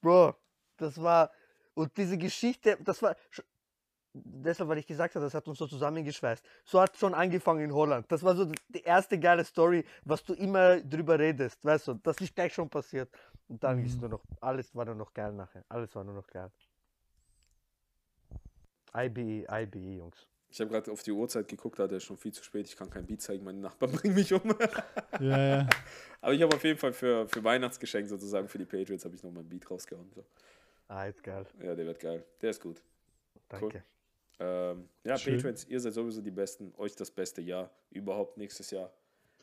Bro, 0.00 0.34
das 0.76 1.00
war. 1.00 1.30
Und 1.74 1.96
diese 1.96 2.18
Geschichte, 2.18 2.76
das 2.80 3.00
war. 3.02 3.14
Deshalb, 4.12 4.68
weil 4.68 4.78
ich 4.78 4.86
gesagt 4.88 5.14
habe, 5.14 5.24
das 5.24 5.34
hat 5.34 5.46
uns 5.46 5.58
so 5.58 5.68
zusammengeschweißt. 5.68 6.44
So 6.64 6.80
hat 6.80 6.96
schon 6.96 7.14
angefangen 7.14 7.60
in 7.60 7.72
Holland. 7.72 8.10
Das 8.10 8.24
war 8.24 8.34
so 8.34 8.50
die 8.68 8.82
erste 8.82 9.16
geile 9.20 9.44
Story, 9.44 9.84
was 10.04 10.24
du 10.24 10.34
immer 10.34 10.80
drüber 10.80 11.16
redest, 11.16 11.64
weißt 11.64 11.86
du, 11.86 11.94
das 11.94 12.20
ist 12.20 12.34
gleich 12.34 12.52
schon 12.52 12.68
passiert. 12.68 13.08
Und 13.46 13.62
dann 13.62 13.78
ist 13.84 13.94
Mhm. 13.94 14.00
nur 14.00 14.08
noch, 14.10 14.24
alles 14.40 14.74
war 14.74 14.84
nur 14.84 14.96
noch 14.96 15.14
geil 15.14 15.32
nachher. 15.32 15.64
Alles 15.68 15.94
war 15.94 16.02
nur 16.02 16.14
noch 16.14 16.26
geil. 16.26 16.50
IBE, 18.92 19.46
IBE, 19.48 19.98
Jungs. 19.98 20.26
Ich 20.52 20.60
habe 20.60 20.70
gerade 20.70 20.90
auf 20.90 21.02
die 21.02 21.12
Uhrzeit 21.12 21.46
geguckt, 21.46 21.78
Alter, 21.78 21.96
ist 21.96 22.04
schon 22.04 22.16
viel 22.16 22.32
zu 22.32 22.42
spät. 22.42 22.66
Ich 22.66 22.76
kann 22.76 22.90
kein 22.90 23.06
Beat 23.06 23.22
zeigen, 23.22 23.44
meine 23.44 23.58
Nachbarn 23.60 23.92
bringen 23.96 24.14
mich 24.14 24.32
um. 24.32 24.42
Ja, 25.20 25.38
ja. 25.58 25.68
Aber 26.20 26.32
ich 26.34 26.42
habe 26.42 26.54
auf 26.56 26.64
jeden 26.64 26.78
Fall 26.78 26.92
für, 26.92 27.28
für 27.28 27.42
Weihnachtsgeschenk 27.44 28.08
sozusagen 28.08 28.48
für 28.48 28.58
die 28.58 28.64
Patriots 28.64 29.04
habe 29.04 29.14
ich 29.14 29.22
noch 29.22 29.30
mal 29.30 29.40
ein 29.40 29.48
Beat 29.48 29.70
rausgehauen. 29.70 30.10
So. 30.14 30.24
Ah, 30.88 31.06
ist 31.06 31.22
geil. 31.22 31.46
Ja, 31.62 31.74
der 31.74 31.86
wird 31.86 32.00
geil. 32.00 32.24
Der 32.42 32.50
ist 32.50 32.60
gut. 32.60 32.82
Danke. 33.48 33.84
Ähm, 34.40 34.88
ja, 35.04 35.16
Schön. 35.16 35.36
Patriots, 35.36 35.64
ihr 35.68 35.78
seid 35.80 35.92
sowieso 35.92 36.20
die 36.20 36.30
Besten. 36.30 36.72
Euch 36.78 36.96
das 36.96 37.10
beste 37.10 37.40
Jahr 37.42 37.70
überhaupt 37.90 38.36
nächstes 38.36 38.70
Jahr. 38.72 38.90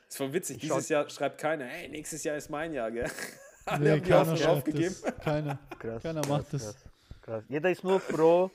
Es 0.09 0.19
war 0.19 0.31
witzig, 0.33 0.57
Ich 0.57 0.61
dieses 0.63 0.87
schau- 0.87 0.93
Jahr 0.95 1.09
schreibt 1.09 1.37
keiner, 1.39 1.65
hey, 1.65 1.87
nächstes 1.89 2.23
Jahr 2.23 2.35
ist 2.37 2.49
mein 2.49 2.73
Jahr, 2.73 2.91
gell? 2.91 3.09
Alle 3.65 3.83
Nee, 3.83 3.89
haben 3.91 4.01
die 4.03 4.09
keiner 4.09 4.19
Hoffnung 4.21 4.37
schreibt 4.37 4.49
aufgegeben. 4.57 4.95
das. 5.03 5.17
Keiner. 5.23 5.59
Krass. 5.79 6.03
Keiner 6.03 6.21
krass, 6.21 6.29
macht 6.29 6.53
das. 6.53 6.63
Krass, 6.63 6.75
krass. 7.21 7.43
Jeder 7.49 7.69
ist 7.71 7.83
nur 7.83 7.99
froh, 7.99 8.49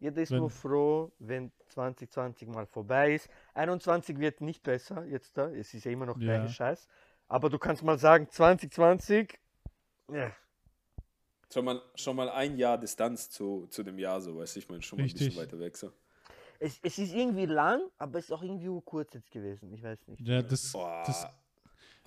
jeder 0.00 0.22
ist 0.22 0.30
Wenn- 0.30 0.38
nur 0.38 0.50
froh, 0.50 1.10
wenn 1.18 1.50
2020 1.78 2.48
mal 2.48 2.66
vorbei 2.66 3.14
ist. 3.14 3.28
21 3.54 4.18
wird 4.18 4.40
nicht 4.40 4.62
besser 4.64 5.04
jetzt 5.04 5.36
da, 5.38 5.48
es 5.50 5.72
ist 5.74 5.84
ja 5.84 5.92
immer 5.92 6.06
noch 6.06 6.18
Ja. 6.18 6.48
Scheiß. 6.48 6.88
Aber 7.28 7.50
du 7.50 7.58
kannst 7.58 7.82
mal 7.84 7.98
sagen, 7.98 8.28
2020, 8.28 9.38
ja, 10.12 10.32
Schon 11.50 11.64
mal, 11.64 11.80
schon 11.94 12.14
mal 12.16 12.28
ein 12.28 12.58
Jahr 12.58 12.76
Distanz 12.76 13.30
zu, 13.30 13.66
zu 13.70 13.82
dem 13.82 13.98
Jahr, 13.98 14.20
so 14.20 14.36
weiß 14.36 14.56
ich, 14.56 14.68
meine, 14.68 14.82
schon 14.82 14.98
mal 14.98 15.04
ein 15.04 15.06
Richtig. 15.06 15.28
bisschen 15.28 15.42
weiter 15.42 15.58
weg. 15.58 15.78
So. 15.78 15.90
es, 16.58 16.78
es 16.82 16.98
ist 16.98 17.14
irgendwie 17.14 17.46
lang, 17.46 17.80
aber 17.96 18.18
es 18.18 18.26
ist 18.26 18.32
auch 18.32 18.42
irgendwie 18.42 18.68
kurz 18.84 19.14
jetzt 19.14 19.30
gewesen, 19.30 19.72
ich 19.72 19.82
weiß 19.82 19.98
nicht. 20.08 20.20
Ja, 20.26 20.42
das, 20.42 20.72
Boah, 20.72 21.04
das 21.06 21.26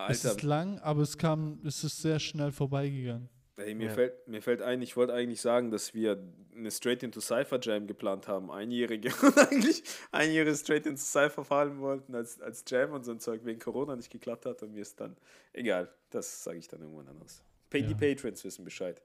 es 0.09 0.25
Alter, 0.25 0.35
ist 0.35 0.43
lang, 0.43 0.79
aber 0.79 1.01
es 1.01 1.17
kam, 1.17 1.59
es 1.65 1.83
ist 1.83 2.01
sehr 2.01 2.19
schnell 2.19 2.51
vorbeigegangen. 2.51 3.29
Hey, 3.63 3.75
mir, 3.75 3.87
Ja. 3.87 3.93
fällt, 3.93 4.27
mir 4.27 4.41
fällt 4.41 4.61
ein, 4.61 4.81
ich 4.81 4.95
wollte 4.97 5.13
eigentlich 5.13 5.41
sagen, 5.41 5.71
dass 5.71 5.93
wir 5.93 6.17
eine 6.55 6.71
Straight 6.71 7.03
into 7.03 7.21
Cypher 7.21 7.59
Jam 7.61 7.87
geplant 7.87 8.27
haben, 8.27 8.51
einjährige, 8.51 9.09
und 9.21 9.37
eigentlich 9.37 9.83
einjährige 10.11 10.55
Straight 10.55 10.85
into 10.85 11.01
Cypher 11.01 11.43
fahren 11.45 11.79
wollten 11.79 12.15
als, 12.15 12.41
als 12.41 12.63
Jam 12.67 12.91
und 12.93 13.03
so 13.03 13.11
ein 13.11 13.19
Zeug 13.19 13.41
wegen 13.45 13.59
Corona 13.59 13.95
nicht 13.95 14.09
geklappt 14.11 14.45
hat 14.45 14.61
und 14.63 14.73
mir 14.73 14.81
ist 14.81 14.99
dann, 14.99 15.15
egal, 15.53 15.89
das 16.09 16.43
sage 16.43 16.57
ich 16.57 16.67
dann 16.67 16.81
irgendwann 16.81 17.07
anders. 17.07 17.43
Pa 17.69 17.77
Die 17.77 17.83
Ja. 17.91 17.93
Patrons 17.93 18.43
wissen 18.43 18.65
Bescheid. 18.65 19.01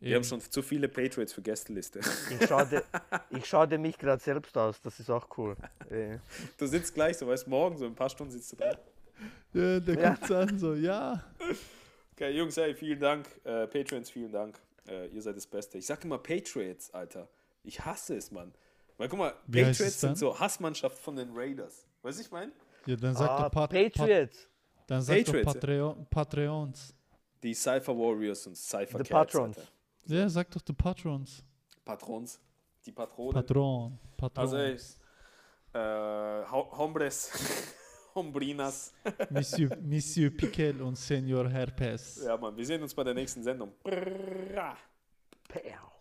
Wir 0.00 0.14
haben 0.14 0.22
schon 0.22 0.40
zu 0.40 0.62
viele 0.62 0.88
Patriots 0.88 1.32
für 1.32 1.42
Gästeliste. 1.42 1.98
Ich 2.30 2.46
schaue, 2.46 2.84
ich 3.30 3.44
schaue 3.46 3.78
mich 3.78 3.98
gerade 3.98 4.22
selbst 4.22 4.56
aus, 4.56 4.80
das 4.80 5.00
ist 5.00 5.10
auch 5.10 5.26
cool. 5.36 5.56
Du 6.56 6.66
sitzt 6.66 6.94
gleich, 6.94 7.16
so 7.18 7.26
weißt 7.26 7.48
morgen, 7.48 7.76
so 7.76 7.84
in 7.84 7.92
ein 7.92 7.96
paar 7.96 8.08
Stunden 8.10 8.32
sitzt 8.32 8.52
du 8.52 8.56
da. 8.56 8.78
Ja, 9.52 9.80
der 9.80 9.94
Ja. 9.98 10.10
guckt's 10.10 10.30
an, 10.30 10.56
so, 10.58 10.74
ja. 10.74 11.24
Okay, 12.18 12.36
Jungs, 12.36 12.56
hey, 12.56 12.74
vielen 12.74 12.98
Dank. 12.98 13.28
Äh, 13.44 13.68
Patrons, 13.68 14.10
vielen 14.10 14.32
Dank. 14.32 14.58
Äh, 14.88 15.06
ihr 15.06 15.22
seid 15.22 15.36
das 15.36 15.46
Beste. 15.46 15.78
Ich 15.78 15.86
sag 15.86 16.02
immer 16.02 16.18
Patriots, 16.18 16.92
Alter. 16.92 17.28
Ich 17.62 17.84
hasse 17.84 18.16
es, 18.16 18.32
Mann. 18.32 18.52
Weil 18.96 19.08
guck 19.08 19.20
mal, 19.20 19.34
Wie 19.46 19.62
Patriots 19.62 20.00
sind 20.00 20.18
so 20.18 20.36
Hassmannschaft 20.36 20.98
von 20.98 21.14
den 21.14 21.30
Raiders. 21.32 21.86
Weißt 22.02 22.18
du, 22.18 22.22
ich 22.22 22.30
meine? 22.32 22.50
Ja, 22.86 22.96
dann 22.96 23.14
sag 23.14 23.30
ah, 23.30 23.42
doch 23.42 23.50
Pat 23.52 23.70
Patriots, 23.70 24.36
Pat 24.36 24.48
dann 24.88 25.02
sag 25.02 25.18
Patriots, 25.18 25.46
doch 25.46 25.60
Patreon 25.60 26.06
Patreons. 26.10 26.94
Die 27.40 27.54
Cypher 27.54 27.96
Warriors 27.96 28.48
und 28.48 28.56
Cypher 28.56 28.98
The 28.98 29.04
Cats, 29.04 29.32
Patrons. 29.32 29.58
Alter. 29.58 29.70
Ja, 30.06 30.28
sag 30.28 30.50
doch 30.50 30.62
die 30.62 30.72
Patrons. 30.72 31.44
Patrons. 31.84 32.40
Die 32.84 32.90
Patronen. 32.90 33.32
Patron. 33.32 33.98
Patron. 34.16 34.44
Also, 34.44 34.56
ey, 34.56 34.76
äh, 35.72 36.50
Ho- 36.50 36.76
Hombres, 36.78 37.30
Hombrinas. 38.18 38.92
Monsieur, 39.30 39.70
Monsieur 39.80 40.30
Piquel 40.30 40.82
und 40.82 40.96
Senior 40.96 41.48
Herpes. 41.48 42.22
Ja, 42.24 42.36
Mann, 42.36 42.56
wir 42.56 42.66
sehen 42.66 42.82
uns 42.82 42.94
bei 42.94 43.04
der 43.04 43.14
nächsten 43.14 43.42
Sendung. 43.42 43.72
Brrrra. 43.82 44.76
Pow. 45.48 45.97